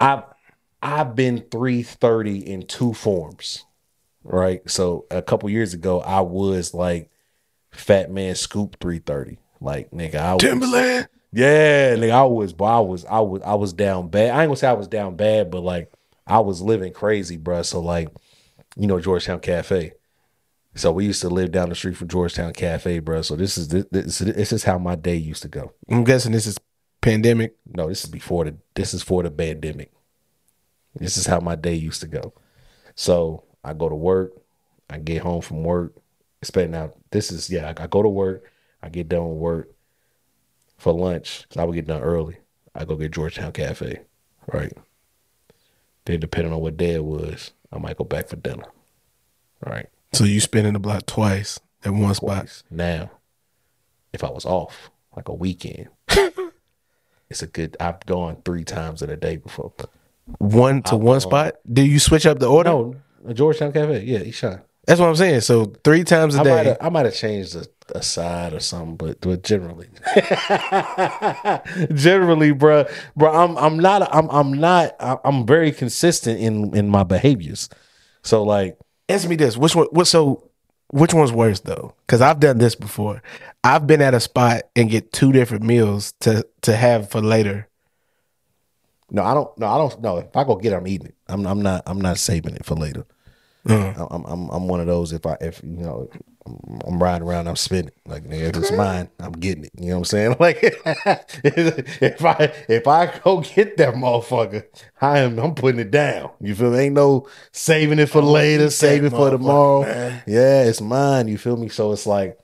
I've 0.00 0.24
I've 0.82 1.14
been 1.14 1.46
three 1.50 1.82
thirty 1.82 2.38
in 2.38 2.66
two 2.66 2.92
forms, 2.92 3.64
right? 4.22 4.68
So 4.68 5.06
a 5.10 5.22
couple 5.22 5.48
years 5.48 5.72
ago, 5.72 6.00
I 6.00 6.20
was 6.20 6.74
like 6.74 7.10
Fatman 7.76 8.36
Scoop 8.36 8.76
three 8.80 8.98
thirty. 8.98 9.38
Like 9.60 9.90
nigga, 9.90 10.16
I 10.16 10.34
was, 10.34 10.42
Timberland. 10.42 11.08
yeah, 11.32 11.94
nigga, 11.94 12.10
I 12.10 12.24
was, 12.24 12.52
but 12.52 12.64
I 12.64 12.80
was, 12.80 13.04
I 13.06 13.20
was, 13.20 13.42
I 13.42 13.54
was 13.54 13.72
down 13.72 14.08
bad. 14.08 14.30
I 14.30 14.42
ain't 14.42 14.48
gonna 14.48 14.56
say 14.56 14.68
I 14.68 14.74
was 14.74 14.88
down 14.88 15.16
bad, 15.16 15.50
but 15.50 15.62
like 15.62 15.92
I 16.26 16.40
was 16.40 16.60
living 16.60 16.92
crazy, 16.92 17.38
bruh. 17.38 17.64
So 17.64 17.80
like, 17.80 18.08
you 18.76 18.86
know, 18.86 19.00
Georgetown 19.00 19.40
Cafe. 19.40 19.92
So 20.74 20.92
we 20.92 21.06
used 21.06 21.22
to 21.22 21.30
live 21.30 21.52
down 21.52 21.70
the 21.70 21.74
street 21.74 21.96
from 21.96 22.08
Georgetown 22.08 22.52
Cafe, 22.52 23.00
bruh. 23.00 23.24
So 23.24 23.34
this 23.34 23.56
is 23.56 23.68
this, 23.68 23.86
this, 23.90 24.18
this 24.18 24.52
is 24.52 24.64
how 24.64 24.78
my 24.78 24.94
day 24.94 25.16
used 25.16 25.42
to 25.42 25.48
go. 25.48 25.72
I'm 25.88 26.04
guessing 26.04 26.32
this 26.32 26.46
is 26.46 26.58
pandemic. 27.00 27.56
No, 27.66 27.88
this 27.88 28.04
is 28.04 28.10
before 28.10 28.44
the 28.44 28.56
this 28.74 28.92
is 28.92 29.02
for 29.02 29.22
the 29.22 29.30
pandemic. 29.30 29.90
This 30.94 31.16
is 31.16 31.26
how 31.26 31.40
my 31.40 31.54
day 31.54 31.74
used 31.74 32.02
to 32.02 32.06
go. 32.06 32.34
So 32.94 33.44
I 33.64 33.72
go 33.72 33.88
to 33.88 33.94
work, 33.94 34.32
I 34.90 34.98
get 34.98 35.22
home 35.22 35.40
from 35.40 35.64
work. 35.64 35.94
Spend 36.46 36.70
now. 36.72 36.92
This 37.10 37.32
is 37.32 37.50
yeah. 37.50 37.72
I, 37.76 37.84
I 37.84 37.86
go 37.86 38.02
to 38.02 38.08
work, 38.08 38.44
I 38.82 38.88
get 38.88 39.08
done 39.08 39.28
with 39.28 39.38
work 39.38 39.68
for 40.78 40.92
lunch. 40.92 41.44
'cause 41.48 41.56
I 41.58 41.64
would 41.64 41.74
get 41.74 41.86
done 41.86 42.02
early. 42.02 42.36
I 42.74 42.84
go 42.84 42.96
get 42.96 43.12
Georgetown 43.12 43.52
Cafe, 43.52 44.00
right? 44.52 44.72
Then 46.04 46.20
depending 46.20 46.52
on 46.52 46.60
what 46.60 46.76
day 46.76 46.94
it 46.94 47.04
was, 47.04 47.52
I 47.72 47.78
might 47.78 47.96
go 47.96 48.04
back 48.04 48.28
for 48.28 48.36
dinner. 48.36 48.64
Right. 49.64 49.88
So 50.12 50.24
you 50.24 50.40
spinning 50.40 50.74
the 50.74 50.78
block 50.78 51.06
twice 51.06 51.58
at 51.84 51.92
one 51.92 52.14
spot. 52.14 52.62
Now, 52.70 53.10
if 54.12 54.22
I 54.22 54.30
was 54.30 54.44
off 54.44 54.90
like 55.16 55.28
a 55.28 55.34
weekend, 55.34 55.88
it's 57.28 57.42
a 57.42 57.46
good. 57.46 57.76
I've 57.80 58.04
gone 58.06 58.42
three 58.44 58.64
times 58.64 59.02
in 59.02 59.10
a 59.10 59.16
day 59.16 59.36
before. 59.36 59.72
One 60.38 60.82
to 60.84 60.96
one 60.96 61.20
spot. 61.20 61.54
Do 61.70 61.82
you 61.82 61.98
switch 61.98 62.26
up 62.26 62.38
the 62.38 62.48
order? 62.48 62.70
No, 62.70 62.96
Georgetown 63.32 63.72
Cafe. 63.72 64.04
Yeah, 64.04 64.18
He 64.20 64.30
Eshawn. 64.30 64.62
That's 64.86 65.00
what 65.00 65.08
I'm 65.08 65.16
saying. 65.16 65.40
So 65.42 65.66
three 65.84 66.04
times 66.04 66.36
a 66.36 66.40
I 66.40 66.42
might 66.42 66.62
day. 66.62 66.68
have 66.70 66.78
I 66.80 66.88
might 66.90 67.06
have 67.06 67.14
changed 67.14 67.56
a, 67.56 67.66
a 67.98 68.02
side 68.02 68.52
or 68.54 68.60
something, 68.60 68.96
but 68.96 69.20
but 69.20 69.42
generally, 69.42 69.88
generally, 71.94 72.52
bro, 72.52 72.86
bro, 73.16 73.32
I'm 73.32 73.56
I'm 73.58 73.78
not 73.78 74.14
I'm 74.14 74.28
I'm 74.30 74.52
not 74.52 74.94
I'm 75.00 75.46
very 75.46 75.72
consistent 75.72 76.40
in 76.40 76.74
in 76.76 76.88
my 76.88 77.02
behaviors. 77.02 77.68
So 78.22 78.42
like, 78.42 78.78
Answer 79.08 79.28
me 79.28 79.36
this. 79.36 79.56
Which 79.56 79.76
one 79.76 79.86
what 79.92 80.06
so 80.08 80.50
which 80.88 81.14
one's 81.14 81.32
worse 81.32 81.60
though? 81.60 81.94
Because 82.06 82.20
I've 82.20 82.40
done 82.40 82.58
this 82.58 82.74
before. 82.74 83.22
I've 83.62 83.86
been 83.86 84.02
at 84.02 84.14
a 84.14 84.20
spot 84.20 84.62
and 84.74 84.90
get 84.90 85.12
two 85.12 85.32
different 85.32 85.62
meals 85.64 86.12
to 86.20 86.44
to 86.62 86.74
have 86.76 87.10
for 87.10 87.20
later. 87.20 87.68
no, 89.10 89.22
I 89.22 89.32
don't. 89.34 89.56
No, 89.58 89.66
I 89.68 89.78
don't. 89.78 90.00
No, 90.00 90.18
if 90.18 90.36
I 90.36 90.42
go 90.44 90.56
get 90.56 90.72
it, 90.72 90.76
I'm 90.76 90.86
eating 90.88 91.08
it. 91.08 91.14
I'm 91.28 91.46
I'm 91.46 91.62
not 91.62 91.82
I'm 91.86 92.00
not 92.00 92.18
saving 92.18 92.56
it 92.56 92.64
for 92.64 92.74
later. 92.74 93.06
Uh, 93.68 94.06
I'm 94.10 94.24
I'm 94.24 94.48
I'm 94.50 94.68
one 94.68 94.80
of 94.80 94.86
those. 94.86 95.12
If 95.12 95.26
I 95.26 95.36
if 95.40 95.62
you 95.62 95.70
know. 95.70 96.08
I'm- 96.12 96.22
I'm 96.86 97.02
riding 97.02 97.26
around. 97.26 97.48
I'm 97.48 97.56
spinning 97.56 97.90
like 98.06 98.22
nigga, 98.22 98.50
if 98.50 98.56
it's 98.56 98.70
mine, 98.70 99.08
I'm 99.18 99.32
getting 99.32 99.64
it. 99.64 99.72
You 99.76 99.88
know 99.88 99.94
what 99.94 99.98
I'm 99.98 100.04
saying? 100.04 100.36
Like 100.40 100.58
if 100.62 102.24
I 102.24 102.52
if 102.68 102.86
I 102.86 103.18
go 103.24 103.40
get 103.40 103.76
that 103.78 103.94
motherfucker, 103.94 104.64
I 105.00 105.18
am 105.20 105.40
I'm 105.40 105.56
putting 105.56 105.80
it 105.80 105.90
down. 105.90 106.30
You 106.40 106.54
feel 106.54 106.70
me? 106.70 106.78
Ain't 106.78 106.94
no 106.94 107.28
saving 107.50 107.98
it 107.98 108.06
for 108.06 108.22
later, 108.22 108.70
saving 108.70 109.10
for 109.10 109.30
tomorrow. 109.30 109.82
Yeah, 110.26 110.62
it's 110.64 110.80
mine. 110.80 111.26
You 111.26 111.36
feel 111.36 111.56
me? 111.56 111.68
So 111.68 111.90
it's 111.92 112.06
like 112.06 112.38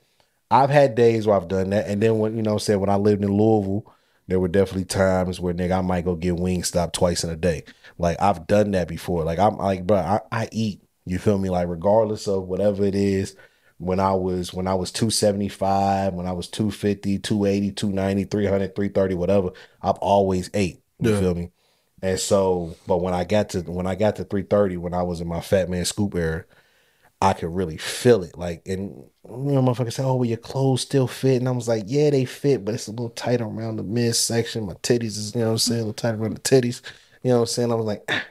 I've 0.51 0.69
had 0.69 0.95
days 0.95 1.25
where 1.25 1.35
I've 1.37 1.47
done 1.47 1.69
that, 1.69 1.87
and 1.87 2.01
then 2.03 2.19
when 2.19 2.35
you 2.35 2.43
know, 2.43 2.55
what 2.55 2.67
when 2.67 2.89
I 2.89 2.95
lived 2.95 3.23
in 3.23 3.31
Louisville, 3.31 3.91
there 4.27 4.39
were 4.39 4.47
definitely 4.49 4.85
times 4.85 5.39
where 5.39 5.53
nigga 5.53 5.77
I 5.77 5.81
might 5.81 6.05
go 6.05 6.15
get 6.15 6.35
Wingstop 6.35 6.91
twice 6.93 7.23
in 7.23 7.29
a 7.29 7.35
day. 7.35 7.63
Like 7.97 8.21
I've 8.21 8.47
done 8.47 8.71
that 8.71 8.87
before. 8.87 9.23
Like 9.23 9.39
I'm 9.39 9.57
like, 9.57 9.87
bro, 9.87 9.97
I, 9.97 10.19
I 10.31 10.49
eat. 10.51 10.81
You 11.05 11.19
feel 11.19 11.37
me? 11.37 11.49
Like 11.49 11.67
regardless 11.67 12.27
of 12.27 12.47
whatever 12.47 12.83
it 12.85 12.95
is. 12.95 13.35
When 13.79 13.99
I 13.99 14.13
was 14.13 14.53
when 14.53 14.67
I 14.67 14.75
was 14.75 14.91
275, 14.91 16.13
when 16.13 16.25
I 16.27 16.31
was 16.31 16.47
250, 16.47 17.19
280, 17.19 17.71
290, 17.71 18.23
300, 18.25 18.75
330, 18.75 19.15
whatever, 19.15 19.49
I've 19.81 19.97
always 19.97 20.49
ate. 20.53 20.81
You 20.99 21.11
Yeah. 21.11 21.19
feel 21.19 21.35
me? 21.35 21.51
And 22.01 22.19
so, 22.19 22.75
but 22.87 22.97
when 23.01 23.13
I 23.13 23.23
got 23.25 23.49
to 23.49 23.61
when 23.61 23.87
I 23.87 23.95
got 23.95 24.15
to 24.17 24.23
330, 24.25 24.77
when 24.77 24.93
I 24.93 25.03
was 25.03 25.19
in 25.21 25.27
my 25.27 25.39
Fatman 25.39 25.85
Scoop 25.85 26.15
era, 26.15 26.45
I 27.21 27.33
could 27.33 27.49
really 27.55 27.77
feel 27.77 28.23
it. 28.23 28.37
Like, 28.37 28.63
and 28.67 28.89
you 29.25 29.53
know, 29.53 29.61
motherfuckers 29.61 29.93
say, 29.93 30.03
"Oh, 30.03 30.15
well, 30.15 30.25
your 30.25 30.37
clothes 30.37 30.81
still 30.81 31.07
fit," 31.07 31.37
and 31.37 31.47
I 31.47 31.51
was 31.51 31.67
like, 31.69 31.85
"Yeah, 31.87 32.09
they 32.09 32.25
fit, 32.25 32.65
but 32.65 32.75
it's 32.75 32.87
a 32.87 32.91
little 32.91 33.09
tight 33.11 33.41
around 33.41 33.77
the 33.77 33.83
midsection. 33.83 34.65
My 34.65 34.73
titties 34.75 35.17
is, 35.17 35.33
you 35.35 35.41
know, 35.41 35.47
what 35.47 35.51
I'm 35.53 35.57
saying, 35.59 35.81
a 35.81 35.83
little 35.85 35.93
tight 35.93 36.15
around 36.15 36.35
the 36.35 36.41
titties. 36.41 36.81
You 37.23 37.29
know, 37.31 37.37
what 37.37 37.41
I'm 37.43 37.47
saying. 37.47 37.71
I 37.71 37.75
was 37.75 37.85
like, 37.85 38.03
ah. 38.09 38.23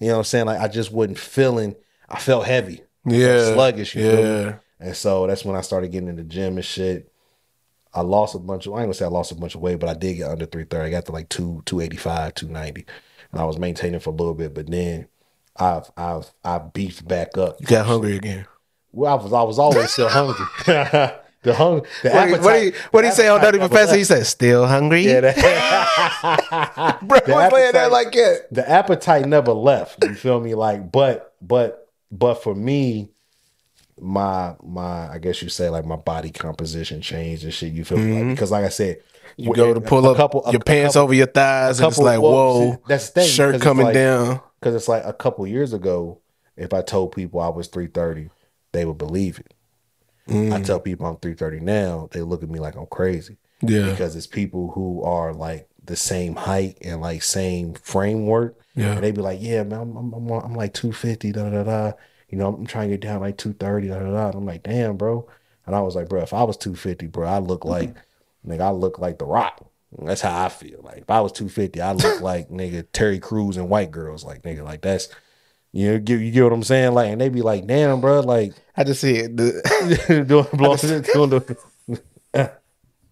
You 0.00 0.08
know, 0.08 0.14
what 0.14 0.18
I'm 0.18 0.24
saying, 0.24 0.46
like 0.46 0.60
I 0.60 0.68
just 0.68 0.90
wasn't 0.92 1.18
feeling. 1.18 1.76
I 2.08 2.18
felt 2.18 2.46
heavy, 2.46 2.82
yeah. 3.04 3.52
sluggish. 3.52 3.94
You? 3.94 4.02
Yeah. 4.04 4.54
And 4.80 4.96
so 4.96 5.26
that's 5.26 5.44
when 5.44 5.56
I 5.56 5.60
started 5.60 5.92
getting 5.92 6.08
in 6.08 6.16
the 6.16 6.24
gym 6.24 6.56
and 6.56 6.64
shit. 6.64 7.12
I 7.92 8.00
lost 8.00 8.34
a 8.34 8.38
bunch 8.38 8.66
of 8.66 8.72
I 8.72 8.78
ain't 8.78 8.86
gonna 8.86 8.94
say 8.94 9.04
I 9.04 9.08
lost 9.08 9.32
a 9.32 9.34
bunch 9.34 9.54
of 9.54 9.60
weight, 9.60 9.78
but 9.78 9.88
I 9.88 9.94
did 9.94 10.14
get 10.14 10.30
under 10.30 10.46
330. 10.46 10.86
I 10.86 10.90
got 10.90 11.06
to 11.06 11.12
like 11.12 11.28
two 11.28 11.62
285, 11.66 12.34
290. 12.34 12.86
And 13.32 13.40
I 13.40 13.44
was 13.44 13.58
maintaining 13.58 14.00
for 14.00 14.10
a 14.10 14.14
little 14.14 14.34
bit, 14.34 14.54
but 14.54 14.70
then 14.70 15.06
I've 15.56 15.90
I've 15.96 16.32
I've 16.44 16.72
beefed 16.72 17.06
back 17.06 17.36
up. 17.36 17.60
You 17.60 17.66
got 17.66 17.86
hungry 17.86 18.16
again. 18.16 18.46
Well, 18.92 19.12
I 19.12 19.22
was 19.22 19.32
I 19.32 19.42
was 19.42 19.58
always 19.58 19.90
still 19.92 20.08
hungry. 20.08 20.46
the 21.42 21.54
hunger 21.54 21.86
the 22.02 22.10
What 22.10 22.24
do 22.26 22.30
you- 22.30 22.40
what 22.42 22.52
do 22.58 22.64
you, 22.64 22.72
what 22.90 23.00
do 23.02 23.06
you 23.08 23.12
say 23.14 23.28
on 23.28 23.40
Dirty 23.40 23.58
Professor? 23.58 23.96
He 23.96 24.04
said, 24.04 24.26
"Still 24.26 24.66
hungry." 24.66 25.02
Yeah, 25.06 25.20
that- 25.20 26.98
Bro, 27.02 27.18
The 27.26 27.48
playing 27.50 27.72
that 27.72 27.90
like 27.90 28.14
it. 28.14 28.46
the 28.52 28.68
appetite 28.68 29.26
never 29.26 29.52
left. 29.52 30.04
You 30.04 30.14
feel 30.14 30.40
me? 30.40 30.54
Like, 30.54 30.90
but 30.92 31.34
but 31.40 31.88
but 32.12 32.42
for 32.42 32.54
me, 32.54 33.08
my 33.98 34.54
my 34.62 35.10
I 35.12 35.18
guess 35.18 35.40
you 35.42 35.48
say 35.48 35.68
like 35.70 35.84
my 35.86 35.96
body 35.96 36.30
composition 36.30 37.00
changed 37.00 37.44
and 37.44 37.52
shit. 37.54 37.72
You 37.72 37.84
feel 37.84 37.98
me? 37.98 38.20
Like, 38.22 38.28
because 38.34 38.50
like 38.50 38.64
I 38.64 38.68
said, 38.70 38.98
Mm-hmm. 39.38 39.48
You 39.48 39.54
go 39.54 39.72
to 39.72 39.80
pull 39.80 40.04
a 40.06 40.10
up 40.10 40.16
couple- 40.16 40.42
your 40.50 40.60
pants 40.60 40.94
couple- 40.94 41.04
over 41.04 41.14
your 41.14 41.26
thighs, 41.28 41.78
and 41.78 41.86
it's 41.88 41.96
couple- 41.96 42.04
like, 42.04 42.20
whoa, 42.20 42.82
that's 42.88 43.10
the 43.10 43.20
thing, 43.22 43.30
shirt 43.30 43.60
coming 43.62 43.86
like- 43.86 43.94
down. 43.94 44.40
because 44.58 44.74
it's 44.74 44.88
like 44.88 45.04
a 45.06 45.12
couple 45.14 45.46
years 45.46 45.72
ago, 45.72 46.18
if 46.56 46.74
I 46.74 46.82
told 46.82 47.12
people 47.12 47.40
I 47.40 47.48
was 47.48 47.68
three 47.68 47.86
thirty, 47.86 48.28
they 48.72 48.84
would 48.84 48.98
believe 48.98 49.38
it. 49.38 49.54
Mm. 50.30 50.52
I 50.52 50.62
tell 50.62 50.80
people 50.80 51.06
I'm 51.06 51.16
three 51.16 51.34
thirty 51.34 51.60
now, 51.60 52.08
they 52.12 52.22
look 52.22 52.42
at 52.42 52.50
me 52.50 52.58
like 52.58 52.76
I'm 52.76 52.86
crazy 52.86 53.36
Yeah, 53.62 53.90
because 53.90 54.16
it's 54.16 54.26
people 54.26 54.70
who 54.70 55.02
are 55.02 55.34
like 55.34 55.68
the 55.84 55.96
same 55.96 56.36
height 56.36 56.78
and 56.82 57.00
like 57.00 57.22
same 57.22 57.74
framework. 57.74 58.56
Yeah. 58.76 58.92
And 58.92 59.02
they 59.02 59.10
be 59.10 59.20
like, 59.20 59.40
yeah, 59.42 59.64
man, 59.64 59.80
I'm, 59.80 59.96
I'm, 59.96 60.12
I'm, 60.12 60.30
I'm 60.30 60.54
like 60.54 60.72
250, 60.72 61.32
da, 61.32 61.42
da, 61.42 61.50
da, 61.50 61.62
da. 61.64 61.92
You 62.28 62.38
know, 62.38 62.46
I'm 62.46 62.66
trying 62.66 62.88
to 62.88 62.96
get 62.96 63.00
down 63.00 63.20
like 63.20 63.36
230, 63.36 63.88
da, 63.88 63.98
da, 63.98 64.10
da. 64.10 64.26
And 64.28 64.36
I'm 64.36 64.46
like, 64.46 64.62
damn, 64.62 64.96
bro. 64.96 65.28
And 65.66 65.74
I 65.74 65.80
was 65.80 65.96
like, 65.96 66.08
bro, 66.08 66.22
if 66.22 66.32
I 66.32 66.44
was 66.44 66.56
250, 66.56 67.08
bro, 67.08 67.28
I 67.28 67.38
look 67.38 67.64
like, 67.64 67.94
nigga, 68.46 68.60
I 68.60 68.70
look 68.70 68.98
like 68.98 69.18
The 69.18 69.24
Rock. 69.24 69.66
That's 69.98 70.20
how 70.20 70.44
I 70.44 70.48
feel. 70.48 70.80
Like, 70.82 70.98
if 70.98 71.10
I 71.10 71.20
was 71.20 71.32
250, 71.32 71.80
I 71.80 71.92
look 71.92 72.20
like, 72.22 72.48
nigga, 72.48 72.86
Terry 72.92 73.18
Crews 73.18 73.56
and 73.56 73.68
white 73.68 73.90
girls. 73.90 74.24
Like, 74.24 74.42
nigga, 74.42 74.62
like, 74.62 74.82
that's, 74.82 75.08
you 75.72 75.92
know, 75.92 75.98
get, 75.98 76.20
you 76.20 76.30
get 76.30 76.44
what 76.44 76.52
I'm 76.52 76.62
saying? 76.62 76.92
Like, 76.94 77.10
and 77.10 77.20
they 77.20 77.28
be 77.28 77.42
like, 77.42 77.66
damn, 77.66 78.00
bro, 78.00 78.20
like, 78.20 78.54
I 78.76 78.84
just 78.84 79.00
see 79.00 79.16
it. 79.16 79.36
Doing, 80.26 80.46
blowing, 80.52 80.78
doing 81.02 81.30
the, 81.30 81.56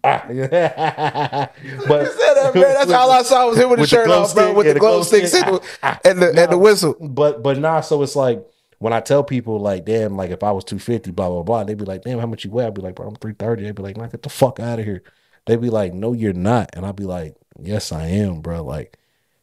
Ah, 0.04 0.28
yeah. 0.32 1.48
but 1.88 2.08
That's 2.54 2.92
all 2.92 3.10
I 3.10 3.22
saw 3.22 3.48
was 3.48 3.58
him 3.58 3.68
with 3.68 3.78
the 3.78 3.80
With 3.82 3.90
the 3.90 3.96
shirt 3.96 4.08
off, 4.08 4.32
bro, 4.32 4.44
stick, 4.44 4.56
with 4.56 4.74
the 4.74 4.80
glow 4.80 5.02
sticks 5.02 5.32
stick. 5.32 5.44
and 5.44 5.60
the, 5.60 6.00
and 6.04 6.22
the 6.22 6.42
and 6.44 6.52
the 6.52 6.58
whistle. 6.58 6.94
but 7.00 7.42
but 7.42 7.58
nah, 7.58 7.80
so 7.80 8.00
it's 8.04 8.14
like 8.14 8.46
when 8.78 8.92
I 8.92 9.00
tell 9.00 9.24
people 9.24 9.58
like, 9.58 9.84
damn, 9.84 10.16
like 10.16 10.30
if 10.30 10.44
I 10.44 10.52
was 10.52 10.62
250, 10.64 11.10
blah, 11.10 11.28
blah, 11.28 11.42
blah, 11.42 11.64
they'd 11.64 11.76
be 11.76 11.84
like, 11.84 12.02
damn, 12.02 12.20
how 12.20 12.26
much 12.26 12.44
you 12.44 12.50
weigh? 12.52 12.64
I'd 12.66 12.74
be 12.74 12.80
like, 12.80 12.94
bro, 12.94 13.08
I'm 13.08 13.16
330. 13.16 13.64
They'd 13.64 13.74
be 13.74 13.82
like, 13.82 13.96
like, 13.96 14.12
get 14.12 14.22
the 14.22 14.28
fuck 14.28 14.60
out 14.60 14.78
of 14.78 14.84
here. 14.84 15.02
They'd 15.46 15.60
be 15.60 15.68
like, 15.70 15.94
no, 15.94 16.12
you're 16.12 16.32
not. 16.32 16.70
And 16.74 16.86
I'd 16.86 16.94
be 16.94 17.04
like, 17.04 17.34
yes, 17.60 17.90
I 17.90 18.06
am, 18.06 18.40
bro. 18.40 18.62
Like, 18.62 18.96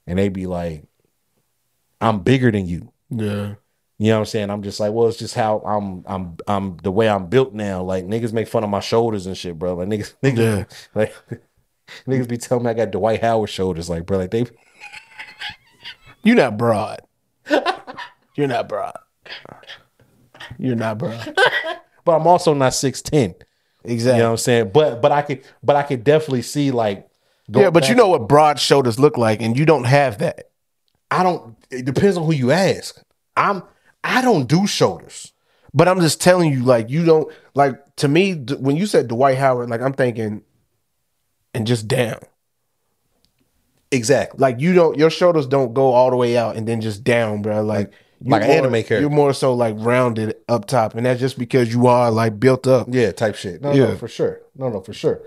and 0.07 0.17
they'd 0.17 0.31
be 0.31 0.47
like, 0.47 0.85
I'm 1.99 2.19
bigger 2.21 2.49
than 2.49 2.65
you. 2.65 2.93
Yeah, 3.17 3.55
You 3.97 4.07
know 4.09 4.15
what 4.15 4.19
I'm 4.19 4.25
saying? 4.25 4.49
I'm 4.49 4.61
just 4.63 4.79
like, 4.79 4.91
well, 4.91 5.07
it's 5.07 5.17
just 5.17 5.35
how 5.35 5.59
I'm 5.59 6.03
I'm 6.07 6.37
I'm 6.47 6.77
the 6.77 6.91
way 6.91 7.07
I'm 7.09 7.27
built 7.27 7.53
now. 7.53 7.81
Like 7.83 8.05
niggas 8.05 8.33
make 8.33 8.47
fun 8.47 8.63
of 8.63 8.69
my 8.69 8.79
shoulders 8.79 9.25
and 9.25 9.37
shit, 9.37 9.57
bro. 9.57 9.75
Like 9.75 9.87
niggas 9.87 10.13
niggas 10.23 10.37
Yeah. 10.37 10.63
like 10.95 11.15
niggas 12.07 12.27
be 12.27 12.37
telling 12.37 12.65
me 12.65 12.71
I 12.71 12.73
got 12.73 12.91
Dwight 12.91 13.21
Howard 13.21 13.49
shoulders, 13.49 13.89
like 13.89 14.05
bro, 14.05 14.17
like 14.17 14.31
they 14.31 14.45
You're 16.23 16.35
not 16.35 16.57
broad. 16.57 17.01
You're 18.35 18.47
not 18.47 18.67
broad. 18.67 18.97
You're 20.57 20.75
not 20.75 20.97
broad. 20.97 21.37
but 22.03 22.15
I'm 22.15 22.27
also 22.27 22.53
not 22.53 22.71
6'10. 22.73 23.35
Exactly. 23.83 24.17
You 24.17 24.23
know 24.23 24.25
what 24.25 24.31
I'm 24.31 24.37
saying? 24.37 24.71
But 24.73 25.01
but 25.01 25.11
I 25.11 25.21
could 25.21 25.43
but 25.63 25.75
I 25.75 25.83
could 25.83 26.03
definitely 26.03 26.41
see 26.41 26.71
like 26.71 27.07
yeah, 27.47 27.69
but 27.69 27.87
you 27.87 27.93
know 27.93 28.07
what 28.07 28.27
broad 28.27 28.59
shoulders 28.59 28.99
look 28.99 29.17
like, 29.19 29.39
and 29.39 29.55
you 29.55 29.65
don't 29.65 29.83
have 29.83 30.17
that. 30.17 30.49
I 31.11 31.21
don't 31.21 31.55
it 31.69 31.85
depends 31.85 32.17
on 32.17 32.25
who 32.25 32.33
you 32.33 32.51
ask. 32.51 32.99
I'm 33.37 33.63
I 34.03 34.21
don't 34.21 34.47
do 34.47 34.67
shoulders. 34.67 35.31
But 35.73 35.87
I'm 35.89 35.99
just 35.99 36.21
telling 36.21 36.53
you, 36.53 36.63
like 36.63 36.89
you 36.89 37.03
don't 37.03 37.31
like 37.53 37.95
to 37.97 38.07
me 38.07 38.33
when 38.33 38.77
you 38.77 38.85
said 38.85 39.07
Dwight 39.09 39.37
Howard, 39.37 39.69
like 39.69 39.81
I'm 39.81 39.93
thinking, 39.93 40.41
and 41.53 41.67
just 41.67 41.87
down. 41.87 42.19
Exactly. 43.91 44.37
Like 44.39 44.59
you 44.59 44.73
don't, 44.73 44.97
your 44.97 45.09
shoulders 45.09 45.47
don't 45.47 45.73
go 45.73 45.93
all 45.93 46.09
the 46.09 46.15
way 46.15 46.37
out 46.37 46.55
and 46.55 46.67
then 46.67 46.81
just 46.81 47.03
down, 47.03 47.41
bro. 47.41 47.61
Like 47.61 47.91
you're 48.21 48.31
Like 48.31 48.41
an 48.43 48.47
more- 48.47 48.57
anime 48.57 48.71
character. 48.73 48.99
You're 49.01 49.09
more 49.09 49.33
so 49.33 49.53
like 49.53 49.75
rounded 49.77 50.35
up 50.49 50.65
top, 50.65 50.95
and 50.95 51.05
that's 51.05 51.19
just 51.19 51.37
because 51.37 51.73
you 51.73 51.87
are 51.87 52.09
like 52.11 52.39
built 52.39 52.67
up. 52.67 52.87
Yeah, 52.89 53.11
type 53.11 53.35
shit. 53.35 53.61
No, 53.61 53.71
Yeah. 53.73 53.87
no, 53.89 53.95
for 53.97 54.07
sure. 54.07 54.41
No, 54.55 54.69
no, 54.69 54.81
for 54.81 54.93
sure. 54.93 55.21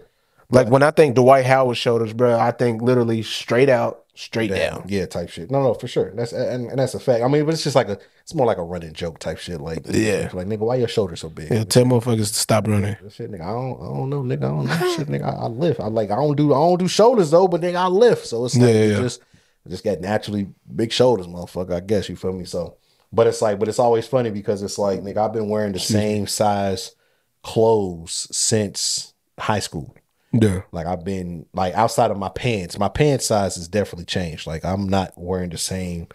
Like 0.51 0.68
when 0.68 0.82
I 0.82 0.90
think 0.90 1.14
Dwight 1.14 1.44
Howard 1.47 1.76
shoulders, 1.76 2.12
bro, 2.14 2.39
I 2.39 2.51
think 2.52 2.80
literally 2.82 3.22
straight 3.22 3.68
out, 3.68 4.05
straight 4.20 4.51
down. 4.51 4.85
Yeah, 4.89 5.07
type 5.07 5.28
shit. 5.31 5.51
No, 5.51 5.62
no, 5.62 5.74
for 5.74 5.86
sure. 5.86 6.12
That's 6.15 6.32
and, 6.32 6.69
and 6.70 6.78
that's 6.78 6.95
a 6.95 6.99
fact. 7.01 7.23
I 7.23 7.28
mean, 7.28 7.45
but 7.45 7.55
it's 7.55 7.62
just 7.62 7.77
like 7.77 7.89
a 7.89 7.99
it's 8.23 8.35
more 8.35 8.47
like 8.47 8.59
a 8.59 8.62
running 8.65 8.93
joke 8.93 9.19
type 9.20 9.39
shit. 9.39 9.61
Like 9.61 9.82
Yeah. 9.89 10.28
like 10.32 10.47
nigga, 10.49 10.59
why 10.59 10.74
your 10.77 10.89
shoulders 10.89 11.20
so 11.20 11.28
big? 11.28 11.51
Yeah, 11.51 11.65
tell 11.65 11.85
motherfuckers 11.85 12.28
to 12.28 12.35
stop 12.35 12.66
running. 12.66 12.97
Shit, 13.11 13.31
nigga, 13.31 13.43
I 13.43 13.53
don't, 13.53 13.81
I 13.81 13.97
don't 13.97 14.11
know, 14.11 14.23
nigga. 14.23 14.45
I 14.45 14.49
don't 14.49 14.66
know 14.66 14.97
shit, 14.97 15.09
nigga. 15.09 15.24
I, 15.24 15.45
I 15.45 15.47
lift. 15.47 15.81
I 15.81 15.86
like, 15.86 16.11
I 16.11 16.16
don't 16.16 16.36
do, 16.36 16.53
I 16.53 16.57
don't 16.59 16.78
do 16.78 16.89
shoulders 16.89 17.31
though, 17.31 17.47
but 17.49 17.61
nigga, 17.61 17.77
I 17.77 17.86
lift. 17.86 18.27
So 18.27 18.45
it's 18.45 18.57
like, 18.57 18.74
Yeah, 18.74 18.82
you 18.85 18.90
yeah. 18.93 19.01
just, 19.01 19.23
I 19.66 19.70
just 19.70 19.85
got 19.85 20.01
naturally 20.01 20.49
big 20.74 20.90
shoulders, 20.93 21.27
motherfucker. 21.27 21.74
I 21.74 21.81
guess 21.81 22.09
you 22.09 22.16
feel 22.16 22.32
me. 22.32 22.45
So, 22.45 22.77
but 23.12 23.27
it's 23.27 23.40
like, 23.40 23.59
but 23.59 23.69
it's 23.69 23.78
always 23.78 24.07
funny 24.07 24.31
because 24.31 24.62
it's 24.62 24.78
like, 24.78 25.01
nigga, 25.01 25.19
I've 25.19 25.32
been 25.32 25.49
wearing 25.49 25.73
the 25.73 25.78
same 25.78 26.27
size 26.27 26.95
clothes 27.43 28.28
since 28.32 29.15
high 29.39 29.61
school. 29.61 29.95
Yeah. 30.32 30.62
Like 30.72 30.86
I've 30.86 31.05
been 31.05 31.46
like 31.52 31.74
outside 31.74 32.10
of 32.10 32.18
my 32.18 32.28
pants, 32.28 32.78
my 32.78 32.88
pants 32.88 33.26
size 33.26 33.56
has 33.56 33.68
definitely 33.68 34.05
changed. 34.05 34.46
Like 34.46 34.64
I'm 34.64 34.88
not 34.88 35.12
wearing 35.16 35.50
the 35.50 35.59
same 35.59 36.09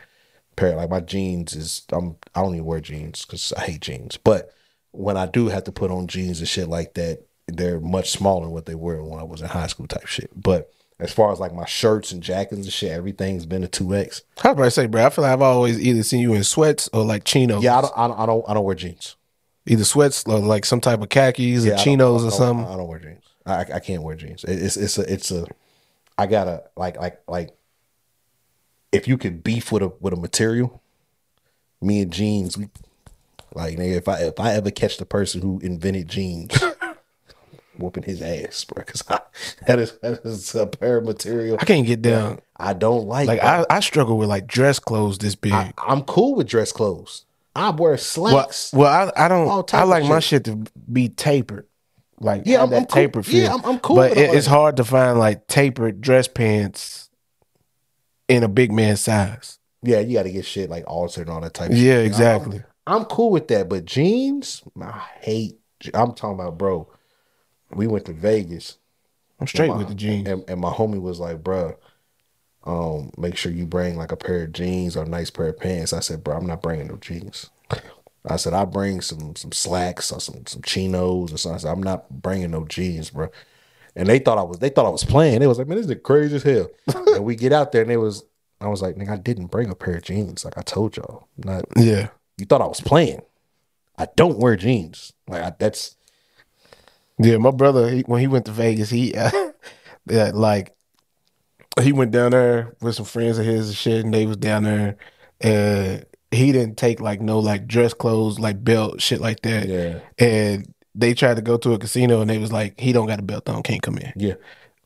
pair. 0.56 0.76
Like 0.76 0.90
my 0.90 1.00
jeans 1.00 1.56
is 1.56 1.84
I'm 1.92 2.18
I 2.36 2.42
don't 2.42 2.54
even 2.54 2.66
wear 2.66 2.80
jeans 2.80 3.26
because 3.26 3.54
I 3.54 3.62
hate 3.62 3.82
jeans. 3.82 4.18
But 4.18 4.54
when 4.92 5.18
I 5.18 5.26
do 5.26 5.48
have 5.48 5.64
to 5.66 5.72
put 5.72 5.92
on 5.92 6.08
jeans 6.08 6.40
and 6.40 6.48
shit 6.48 6.68
like 6.68 6.94
that, 6.94 7.26
they're 7.48 7.80
much 7.80 8.12
smaller 8.12 8.46
than 8.46 8.54
what 8.54 8.66
they 8.66 8.76
were 8.76 9.04
when 9.04 9.20
I 9.20 9.24
was 9.24 9.42
in 9.42 9.48
high 9.48 9.68
school 9.68 9.88
type 9.88 10.06
shit. 10.06 10.30
But 10.36 10.72
as 11.00 11.12
far 11.12 11.32
as 11.32 11.40
like 11.40 11.54
my 11.54 11.66
shirts 11.66 12.12
and 12.12 12.22
jackets 12.22 12.62
and 12.62 12.72
shit, 12.72 12.92
everything's 12.92 13.46
been 13.46 13.64
a 13.64 13.68
two 13.68 13.96
X. 13.96 14.22
I 14.44 14.50
was 14.50 14.54
about 14.54 14.64
to 14.66 14.72
say, 14.72 14.86
bro, 14.86 15.06
I 15.06 15.10
feel 15.10 15.24
like 15.24 15.34
I've 15.34 15.42
always 15.42 15.80
either 15.80 16.04
seen 16.04 16.22
you 16.22 16.34
in 16.36 16.44
sweats 16.44 16.90
or 16.94 17.04
like 17.04 17.24
chinos. 17.24 17.64
Yeah, 17.64 17.80
I 17.80 17.82
don't, 17.82 17.94
I 17.98 18.08
don't 18.08 18.20
I 18.20 18.26
don't 18.26 18.50
I 18.50 18.54
don't 18.54 18.64
wear 18.64 18.76
jeans. 18.76 19.16
Either 19.66 19.84
sweats 19.84 20.24
or 20.26 20.40
like 20.40 20.66
some 20.66 20.82
type 20.82 21.02
of 21.02 21.10
khakis 21.10 21.66
Yeah, 21.66 21.74
or 21.74 21.76
I 21.76 21.84
chinos 21.84 22.24
I 22.24 22.28
or 22.28 22.32
something. 22.32 22.66
I 22.66 22.78
don't 22.78 22.88
wear 22.88 23.00
jeans. 23.00 23.24
I 23.46 23.66
I 23.76 23.80
can't 23.80 24.04
wear 24.04 24.16
jeans. 24.16 24.44
It- 24.44 24.62
It's 24.62 24.78
it's 24.78 24.98
a 24.98 25.12
it's 25.14 25.32
a 25.32 25.46
I 26.18 26.28
gotta 26.28 26.64
like 26.78 26.98
like 27.00 27.22
like 27.28 27.56
if 28.92 29.08
you 29.08 29.18
could 29.18 29.44
beef 29.44 29.72
with 29.72 29.82
a 29.84 29.92
with 30.00 30.14
a 30.14 30.18
material, 30.18 30.82
me 31.82 32.02
and 32.02 32.12
jeans, 32.14 32.58
we 32.58 32.70
like 33.54 33.78
nigga, 33.78 33.96
if 33.98 34.08
I 34.08 34.20
if 34.24 34.40
I 34.40 34.54
ever 34.54 34.72
catch 34.72 34.98
the 34.98 35.06
person 35.06 35.42
who 35.42 35.60
invented 35.60 36.08
jeans, 36.08 36.52
whooping 37.78 38.04
his 38.04 38.22
ass, 38.22 38.64
bro. 38.66 38.84
Because 38.86 39.02
that 39.68 39.80
is 39.80 39.98
that 40.00 40.22
is 40.26 40.54
a 40.56 40.68
pair 40.68 40.98
of 40.98 41.06
material 41.06 41.58
I 41.60 41.66
can't 41.66 41.86
get 41.88 42.02
down. 42.02 42.40
I 42.58 42.74
don't 42.74 43.08
like. 43.08 43.28
Like. 43.28 43.44
I, 43.44 43.66
I 43.70 43.80
struggle 43.80 44.18
with 44.18 44.30
like 44.30 44.48
dress 44.48 44.80
clothes 44.80 45.18
this 45.18 45.36
big. 45.36 45.52
I, 45.54 45.74
I'm 45.78 46.04
cool 46.04 46.36
with 46.36 46.48
dress 46.48 46.72
clothes. 46.72 47.26
I 47.56 47.70
wear 47.72 47.98
slacks. 47.98 48.72
well, 48.74 49.12
I, 49.16 49.26
I 49.26 49.28
don't. 49.28 49.74
I 49.74 49.84
like 49.84 50.06
my 50.06 50.20
shit 50.20 50.46
to 50.46 50.64
be 50.92 51.10
tapered. 51.10 51.68
Like 52.24 52.44
Yeah, 52.46 52.60
I'm- 52.60 52.70
that 52.72 52.76
I'm 52.78 52.86
cool- 52.86 52.96
tapered 52.96 53.26
feel. 53.26 53.44
yeah, 53.44 53.52
I'm- 53.52 53.62
I'm 53.66 53.80
cool 53.80 53.98
But 53.98 54.12
with 54.12 54.20
it, 54.20 54.34
it's 54.36 54.48
hard 54.48 54.78
to 54.78 54.84
find 54.84 55.20
like 55.20 55.48
tapered 55.48 56.02
dress 56.02 56.28
pants 56.28 57.10
in 58.28 58.44
a 58.44 58.48
big 58.48 58.72
man 58.72 58.96
size. 58.98 59.60
yeah, 59.82 60.00
you 60.00 60.14
got 60.18 60.24
to 60.24 60.32
get 60.32 60.46
shit 60.46 60.70
like 60.70 60.86
altered 60.88 61.28
and 61.28 61.30
all 61.32 61.42
that 61.42 61.54
type. 61.54 61.72
of 61.72 61.78
Yeah, 61.78 61.96
shit. 61.98 62.06
exactly. 62.06 62.64
I'm 62.88 63.06
cool 63.06 63.30
with 63.32 63.48
that, 63.50 63.70
but 63.70 63.86
jeans, 63.86 64.64
I 64.82 65.02
hate. 65.22 65.60
I'm 65.94 66.14
talking 66.14 66.40
about, 66.40 66.58
bro. 66.58 66.88
We 67.74 67.88
went 67.88 68.06
to 68.06 68.14
Vegas, 68.14 68.78
I'm 69.40 69.48
straight 69.48 69.70
my- 69.70 69.78
with 69.78 69.88
the 69.90 69.96
jeans. 69.96 70.28
and, 70.28 70.44
and 70.48 70.62
my 70.62 70.72
homie 70.72 71.02
was 71.02 71.20
like, 71.20 71.44
"Bro, 71.44 71.76
um, 72.66 73.12
make 73.18 73.36
sure 73.36 73.52
you 73.52 73.66
bring 73.66 73.98
like 73.98 74.12
a 74.12 74.16
pair 74.18 74.44
of 74.44 74.54
jeans 74.54 74.96
or 74.96 75.04
a 75.04 75.10
nice 75.10 75.30
pair 75.30 75.48
of 75.48 75.60
pants." 75.60 75.92
I 75.92 76.00
said, 76.02 76.24
"Bro, 76.24 76.38
I'm 76.38 76.46
not 76.46 76.62
bringing 76.62 76.88
no 76.88 76.96
jeans." 76.98 77.50
I 78.26 78.38
said, 78.38 78.54
"I 78.54 78.66
bring 78.66 79.02
some 79.02 79.36
some 79.36 79.52
slacks 79.52 80.12
or 80.12 80.20
some 80.20 80.46
some 80.46 80.62
chinos 80.62 81.34
or 81.34 81.38
something." 81.38 81.56
I 81.56 81.60
said, 81.60 81.72
"I'm 81.72 81.84
not 81.84 82.10
bringing 82.10 82.52
no 82.52 82.66
jeans, 82.66 83.10
bro." 83.10 83.30
And 83.96 84.08
they 84.08 84.20
thought 84.20 84.38
I 84.38 84.44
was 84.44 84.60
they 84.60 84.70
thought 84.70 84.86
I 84.86 84.90
was 84.90 85.04
playing. 85.04 85.40
They 85.40 85.48
was 85.48 85.58
like, 85.58 85.68
"Man, 85.68 85.78
this 85.78 85.88
is 85.90 85.96
crazy 86.04 86.36
as 86.38 86.44
hell." 86.44 86.68
and 87.14 87.26
we 87.26 87.36
get 87.36 87.54
out 87.54 87.72
there, 87.72 87.82
and 87.82 87.92
it 87.92 87.98
was 87.98 88.24
I 88.62 88.68
was 88.68 88.82
like, 88.82 88.96
"Nigga, 88.96 89.10
I 89.10 89.18
didn't 89.18 89.48
bring 89.48 89.70
a 89.70 89.76
pair 89.76 89.98
of 89.98 90.04
jeans. 90.04 90.46
Like 90.46 90.58
I 90.58 90.62
told 90.62 90.96
y'all, 90.96 91.28
not 91.38 91.66
Yeah. 91.76 92.10
you 92.38 92.46
thought 92.46 92.62
I 92.62 92.68
was 92.68 92.82
playing. 92.82 93.22
I 93.98 94.08
don't 94.16 94.40
wear 94.40 94.56
jeans. 94.56 95.14
Like 95.28 95.44
I, 95.44 95.54
that's 95.60 95.96
Yeah, 97.20 97.38
my 97.38 97.52
brother 97.52 97.90
he, 97.90 98.02
when 98.02 98.22
he 98.22 98.28
went 98.28 98.46
to 98.46 98.52
Vegas, 98.52 98.90
he 98.90 99.14
uh, 99.16 99.30
yeah, 100.08 100.32
like 100.34 100.76
he 101.82 101.92
went 101.92 102.12
down 102.12 102.32
there 102.32 102.76
with 102.82 102.96
some 102.96 103.06
friends 103.06 103.38
of 103.38 103.46
his 103.46 103.68
and 103.70 103.78
shit, 103.78 104.06
and 104.06 104.14
they 104.14 104.26
was 104.26 104.38
down 104.38 104.64
there, 104.64 104.98
and 105.42 106.06
he 106.34 106.52
didn't 106.52 106.78
take 106.78 107.00
like 107.00 107.22
no 107.22 107.40
like 107.40 107.68
dress 107.68 107.94
clothes, 107.94 108.40
like 108.40 108.64
belt, 108.64 109.02
shit 109.02 109.22
like 109.22 109.42
that. 109.42 109.68
yeah, 109.68 110.00
And 110.18 110.74
they 110.96 111.14
tried 111.14 111.36
to 111.36 111.42
go 111.42 111.58
to 111.58 111.74
a 111.74 111.80
casino, 111.80 112.22
and 112.22 112.30
they 112.30 112.38
was 112.38 112.52
like, 112.52 112.80
he 112.80 112.92
don't 112.94 113.08
got 113.08 113.20
a 113.20 113.24
belt 113.24 113.50
on, 113.50 113.64
can't 113.64 113.82
come 113.82 113.98
in, 113.98 114.14
yeah. 114.16 114.36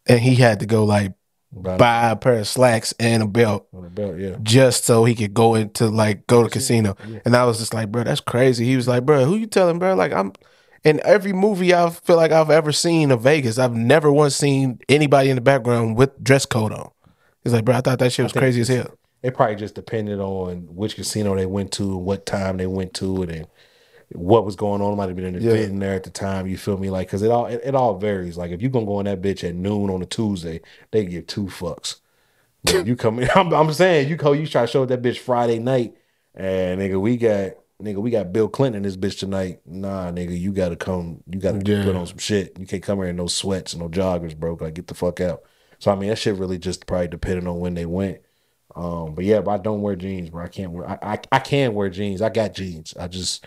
and 0.08 0.20
he 0.20 0.36
had 0.36 0.60
to 0.62 0.66
go 0.66 0.84
like 0.84 1.14
buy 1.52 2.12
a 2.12 2.16
pair 2.16 2.40
of 2.40 2.48
slacks 2.48 2.94
and 3.00 3.24
a 3.24 3.28
belt 3.28 3.68
the 3.72 3.90
belt, 3.90 4.18
yeah. 4.18 4.36
just 4.44 4.84
so 4.84 5.06
he 5.06 5.16
could 5.16 5.34
go 5.34 5.56
into 5.56 5.88
like 5.88 6.28
go 6.28 6.44
to 6.44 6.50
casino. 6.50 6.96
Yeah. 7.08 7.20
And 7.26 7.36
I 7.36 7.46
was 7.46 7.58
just 7.60 7.74
like, 7.74 7.92
bro, 7.92 8.04
that's 8.04 8.22
crazy. 8.22 8.66
He 8.66 8.76
was 8.76 8.88
like, 8.88 9.06
bro, 9.06 9.26
who 9.26 9.36
you 9.36 9.48
telling, 9.48 9.80
bro? 9.80 9.96
Like 9.96 10.12
I'm 10.12 10.34
in 10.84 11.02
every 11.04 11.34
movie 11.34 11.74
I 11.74 11.90
feel 11.90 12.18
like 12.18 12.32
I've 12.32 12.50
ever 12.50 12.72
seen 12.72 13.12
of 13.12 13.22
Vegas, 13.22 13.58
I've 13.58 13.74
never 13.74 14.12
once 14.12 14.36
seen 14.36 14.80
anybody 14.90 15.30
in 15.30 15.36
the 15.36 15.42
background 15.42 15.98
with 15.98 16.22
dress 16.24 16.46
code 16.46 16.74
on. 16.74 16.92
He's 17.44 17.54
like, 17.54 17.66
bro, 17.66 17.76
I 17.76 17.82
thought 17.82 18.00
that 18.00 18.12
shit 18.12 18.24
was 18.24 18.34
crazy 18.34 18.62
as 18.62 18.68
hell. 18.68 18.98
It 19.24 19.34
probably 19.34 19.56
just 19.56 19.76
depended 19.76 20.20
on 20.20 20.68
which 20.70 20.96
casino 20.96 21.36
they 21.36 21.46
went 21.46 21.72
to, 21.74 21.84
and 21.84 22.06
what 22.06 22.26
time 22.26 22.58
they 22.58 22.68
went 22.68 22.94
to 22.96 23.24
it, 23.24 23.30
and 23.32 23.48
what 24.14 24.46
was 24.46 24.56
going 24.56 24.82
on. 24.82 24.96
Might 24.96 25.08
have 25.10 25.16
been 25.16 25.36
an 25.36 25.42
Yeah. 25.42 25.54
in 25.56 25.80
there 25.80 25.96
at 25.96 26.04
the 26.04 26.10
time. 26.10 26.48
You 26.48 26.58
feel 26.58 26.78
me? 26.78 26.90
Like, 26.90 27.10
cause 27.10 27.22
it 27.24 27.32
all 27.32 27.48
it, 27.48 27.62
it 27.64 27.76
all 27.76 27.98
varies. 27.98 28.38
Like, 28.38 28.52
if 28.52 28.62
you 28.62 28.70
gonna 28.70 28.86
go 28.86 29.00
in 29.00 29.06
that 29.06 29.22
bitch 29.22 29.44
at 29.48 29.56
noon 29.56 29.90
on 29.90 30.02
a 30.02 30.06
Tuesday, 30.06 30.62
they 30.92 31.06
give 31.06 31.28
two 31.28 31.46
fucks. 31.46 32.00
But 32.64 32.86
you 32.88 32.96
come 32.96 33.20
I'm, 33.36 33.54
I'm 33.54 33.74
saying 33.74 34.10
you 34.10 34.16
go, 34.16 34.34
you 34.34 34.46
try 34.48 34.62
to 34.62 34.68
show 34.68 34.86
that 34.86 35.02
bitch 35.02 35.18
Friday 35.18 35.60
night, 35.60 35.96
and 36.36 36.80
nigga, 36.80 37.00
we 37.02 37.18
got 37.18 37.54
nigga, 37.82 37.98
we 37.98 38.10
got 38.12 38.32
Bill 38.34 38.48
Clinton 38.48 38.78
in 38.78 38.84
this 38.84 38.98
bitch 38.98 39.20
tonight. 39.20 39.60
Nah, 39.66 40.12
nigga, 40.12 40.40
you 40.40 40.52
gotta 40.52 40.76
come, 40.76 41.24
you 41.32 41.40
gotta 41.40 41.62
Yeah. 41.66 41.84
put 41.84 41.96
on 41.96 42.06
some 42.08 42.18
shit. 42.20 42.58
You 42.60 42.66
can't 42.68 42.84
come 42.84 43.00
here 43.00 43.08
in 43.08 43.16
no 43.16 43.28
sweats 43.28 43.76
no 43.76 43.90
joggers, 43.90 44.36
bro. 44.38 44.58
Like, 44.60 44.76
get 44.76 44.88
the 44.88 44.94
fuck 44.96 45.20
out. 45.22 45.42
So 45.80 45.92
I 45.92 45.96
mean, 45.96 46.10
that 46.10 46.18
shit 46.18 46.36
really 46.36 46.58
just 46.60 46.86
probably 46.86 47.08
depended 47.08 47.48
on 47.48 47.60
when 47.60 47.74
they 47.74 47.86
went. 47.86 48.20
Um, 48.78 49.16
but 49.16 49.26
yeah, 49.26 49.42
but 49.42 49.52
I 49.52 49.58
don't 49.58 49.82
wear 49.82 49.96
jeans, 49.96 50.30
bro. 50.30 50.44
I 50.46 50.48
can't 50.50 50.72
wear. 50.72 50.88
I, 50.88 50.98
I 51.02 51.20
I 51.32 51.40
can 51.40 51.74
wear 51.74 51.90
jeans. 51.90 52.22
I 52.22 52.30
got 52.30 52.54
jeans. 52.54 52.94
I 53.00 53.08
just 53.08 53.44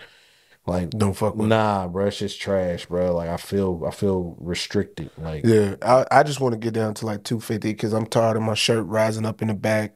like 0.65 0.89
Don't 0.89 1.13
fuck 1.13 1.35
with. 1.35 1.47
nah, 1.47 1.87
bro. 1.87 2.07
It's 2.07 2.19
just 2.19 2.41
trash, 2.41 2.85
bro. 2.85 3.15
Like 3.15 3.29
I 3.29 3.37
feel 3.37 3.83
I 3.87 3.91
feel 3.91 4.35
restricted. 4.39 5.09
Like 5.17 5.45
Yeah, 5.45 5.75
I, 5.81 6.05
I 6.11 6.23
just 6.23 6.41
want 6.41 6.53
to 6.53 6.59
get 6.59 6.73
down 6.73 6.93
to 6.95 7.05
like 7.05 7.23
250 7.23 7.71
because 7.71 7.93
I'm 7.93 8.05
tired 8.05 8.35
of 8.35 8.43
my 8.43 8.55
shirt 8.55 8.85
rising 8.85 9.25
up 9.25 9.41
in 9.41 9.47
the 9.47 9.53
back. 9.53 9.95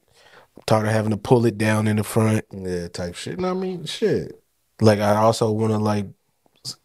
I'm 0.55 0.63
tired 0.65 0.87
of 0.87 0.93
having 0.93 1.11
to 1.11 1.17
pull 1.17 1.45
it 1.45 1.57
down 1.57 1.87
in 1.87 1.97
the 1.97 2.03
front. 2.03 2.45
yeah, 2.51 2.87
type 2.87 3.15
shit. 3.15 3.37
No, 3.37 3.51
I 3.51 3.53
mean 3.53 3.85
shit. 3.85 4.41
Like 4.79 4.99
I 4.99 5.17
also 5.17 5.51
want 5.51 5.71
to 5.73 5.77
like 5.79 6.07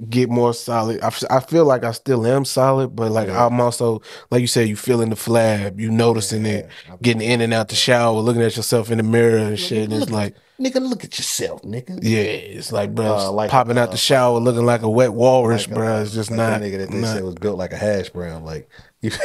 get 0.08 0.28
more 0.28 0.52
solid. 0.54 1.00
I, 1.02 1.12
I 1.30 1.40
feel 1.40 1.64
like 1.64 1.84
I 1.84 1.92
still 1.92 2.26
am 2.26 2.44
solid, 2.44 2.94
but 2.96 3.10
like 3.10 3.28
Yeah. 3.28 3.46
I'm 3.46 3.60
also 3.60 4.02
like 4.30 4.40
you 4.40 4.46
said, 4.46 4.68
you 4.68 4.76
feeling 4.76 5.10
the 5.10 5.16
flab, 5.16 5.78
you 5.80 5.90
noticing 5.90 6.44
it, 6.46 6.68
Yeah. 6.88 6.96
getting 7.02 7.22
in 7.22 7.40
and 7.40 7.52
out 7.54 7.68
the 7.68 7.74
shower, 7.76 8.20
looking 8.20 8.42
at 8.42 8.56
yourself 8.56 8.90
in 8.90 8.98
the 8.98 9.04
mirror 9.04 9.38
and 9.38 9.58
shit. 9.58 9.84
And 9.84 9.92
it's 9.92 10.00
Look- 10.02 10.10
like, 10.10 10.34
Nigga, 10.60 10.78
look 10.86 11.04
at 11.04 11.16
yourself, 11.18 11.62
nigga. 11.62 11.98
yeah, 12.02 12.20
it's 12.20 12.70
like 12.70 12.94
bro, 12.94 13.16
Uh, 13.16 13.30
like, 13.32 13.50
popping 13.50 13.78
out 13.78 13.88
uh, 13.88 13.92
the 13.92 13.96
shower 13.96 14.38
looking 14.38 14.66
like 14.66 14.82
a 14.82 14.90
wet 14.90 15.14
walrus, 15.14 15.66
Like, 15.66 15.74
bro. 15.74 15.96
uh, 15.96 16.02
It's 16.02 16.12
just 16.12 16.30
like 16.30 16.36
not. 16.36 16.60
that 16.60 16.62
nigga 16.62 16.78
that 16.80 16.90
they 16.90 16.98
not- 17.00 17.14
said 17.14 17.24
was 17.24 17.34
built 17.36 17.56
like 17.56 17.72
a 17.72 17.78
hash 17.78 18.10
brown. 18.10 18.44
Like 18.44 18.68
you, 19.00 19.10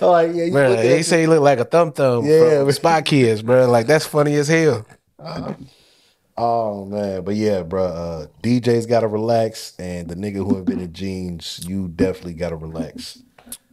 like, 0.00 0.34
yeah, 0.34 0.44
you 0.44 0.52
Bro, 0.52 0.68
look 0.70 0.78
they 0.78 1.02
say 1.02 1.20
he 1.22 1.26
look 1.26 1.40
like 1.42 1.58
a 1.58 1.64
thumb 1.64 1.92
thumb. 1.92 2.24
Yeah, 2.24 2.62
man. 2.64 2.72
Spy 2.72 3.02
Kids, 3.02 3.42
bro. 3.42 3.68
Like 3.70 3.86
that's 3.86 4.06
funny 4.06 4.34
as 4.36 4.48
hell. 4.48 4.86
Oh 6.38 6.84
man, 6.84 7.24
but 7.24 7.34
yeah, 7.34 7.62
bro. 7.62 7.84
Uh, 7.84 8.26
DJ's 8.42 8.86
got 8.86 9.00
to 9.00 9.08
relax, 9.08 9.74
and 9.78 10.08
the 10.08 10.14
nigga 10.14 10.36
who 10.36 10.58
invented 10.58 10.92
jeans, 10.94 11.60
you 11.66 11.88
definitely 11.88 12.34
got 12.34 12.50
to 12.50 12.56
relax. 12.56 13.22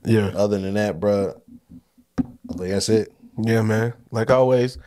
Yeah, 0.06 0.28
Other 0.36 0.60
than 0.60 0.74
that, 0.76 1.00
bro, 1.00 1.40
I 2.20 2.24
think 2.58 2.70
that's 2.70 2.90
it. 2.90 3.14
yeah, 3.38 3.62
man. 3.62 3.94
Like 4.12 4.30
always, 4.32 4.78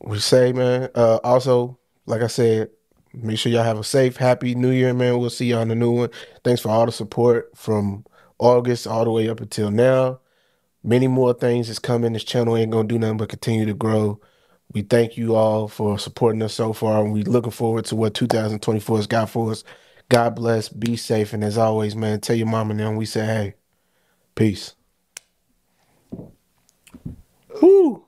we 0.00 0.18
say, 0.18 0.52
man. 0.52 0.90
Uh, 0.94 1.18
also, 1.24 1.78
like 2.06 2.22
I 2.22 2.26
said, 2.28 2.70
make 3.12 3.38
sure 3.38 3.50
y'all 3.52 3.62
have 3.64 3.78
a 3.78 3.84
safe, 3.84 4.16
happy 4.16 4.54
New 4.54 4.70
Year, 4.70 4.92
man. 4.94 5.18
We'll 5.18 5.30
see 5.30 5.46
y'all 5.46 5.60
on 5.60 5.68
the 5.68 5.74
new 5.74 5.90
one. 5.92 6.10
Thanks 6.42 6.60
for 6.60 6.68
all 6.70 6.86
the 6.86 6.92
support 6.92 7.50
from 7.56 8.04
August 8.38 8.86
all 8.86 9.04
the 9.04 9.10
way 9.10 9.28
up 9.28 9.40
until 9.40 9.70
now. 9.70 10.20
Many 10.82 11.08
more 11.08 11.32
things 11.32 11.68
is 11.68 11.78
coming. 11.78 12.12
This 12.12 12.24
channel 12.24 12.56
ain't 12.56 12.70
gonna 12.72 12.86
do 12.88 12.98
nothing 12.98 13.16
but 13.16 13.28
continue 13.28 13.64
to 13.66 13.74
grow. 13.74 14.20
We 14.72 14.82
thank 14.82 15.16
you 15.16 15.34
all 15.36 15.68
for 15.68 15.98
supporting 15.98 16.42
us 16.42 16.54
so 16.54 16.72
far, 16.72 17.02
and 17.04 17.12
we're 17.12 17.24
looking 17.24 17.50
forward 17.52 17.86
to 17.86 17.96
what 17.96 18.14
2024 18.14 18.96
has 18.98 19.06
got 19.06 19.30
for 19.30 19.50
us. 19.52 19.64
God 20.08 20.36
bless, 20.36 20.68
be 20.68 20.96
safe, 20.96 21.32
and 21.32 21.44
as 21.44 21.58
always, 21.58 21.96
man, 21.96 22.20
tell 22.20 22.36
your 22.36 22.46
mom 22.46 22.70
and 22.70 22.80
them 22.80 22.96
we 22.96 23.06
say, 23.06 23.24
hey, 23.26 23.54
peace. 24.36 24.74
Woo. 27.62 28.04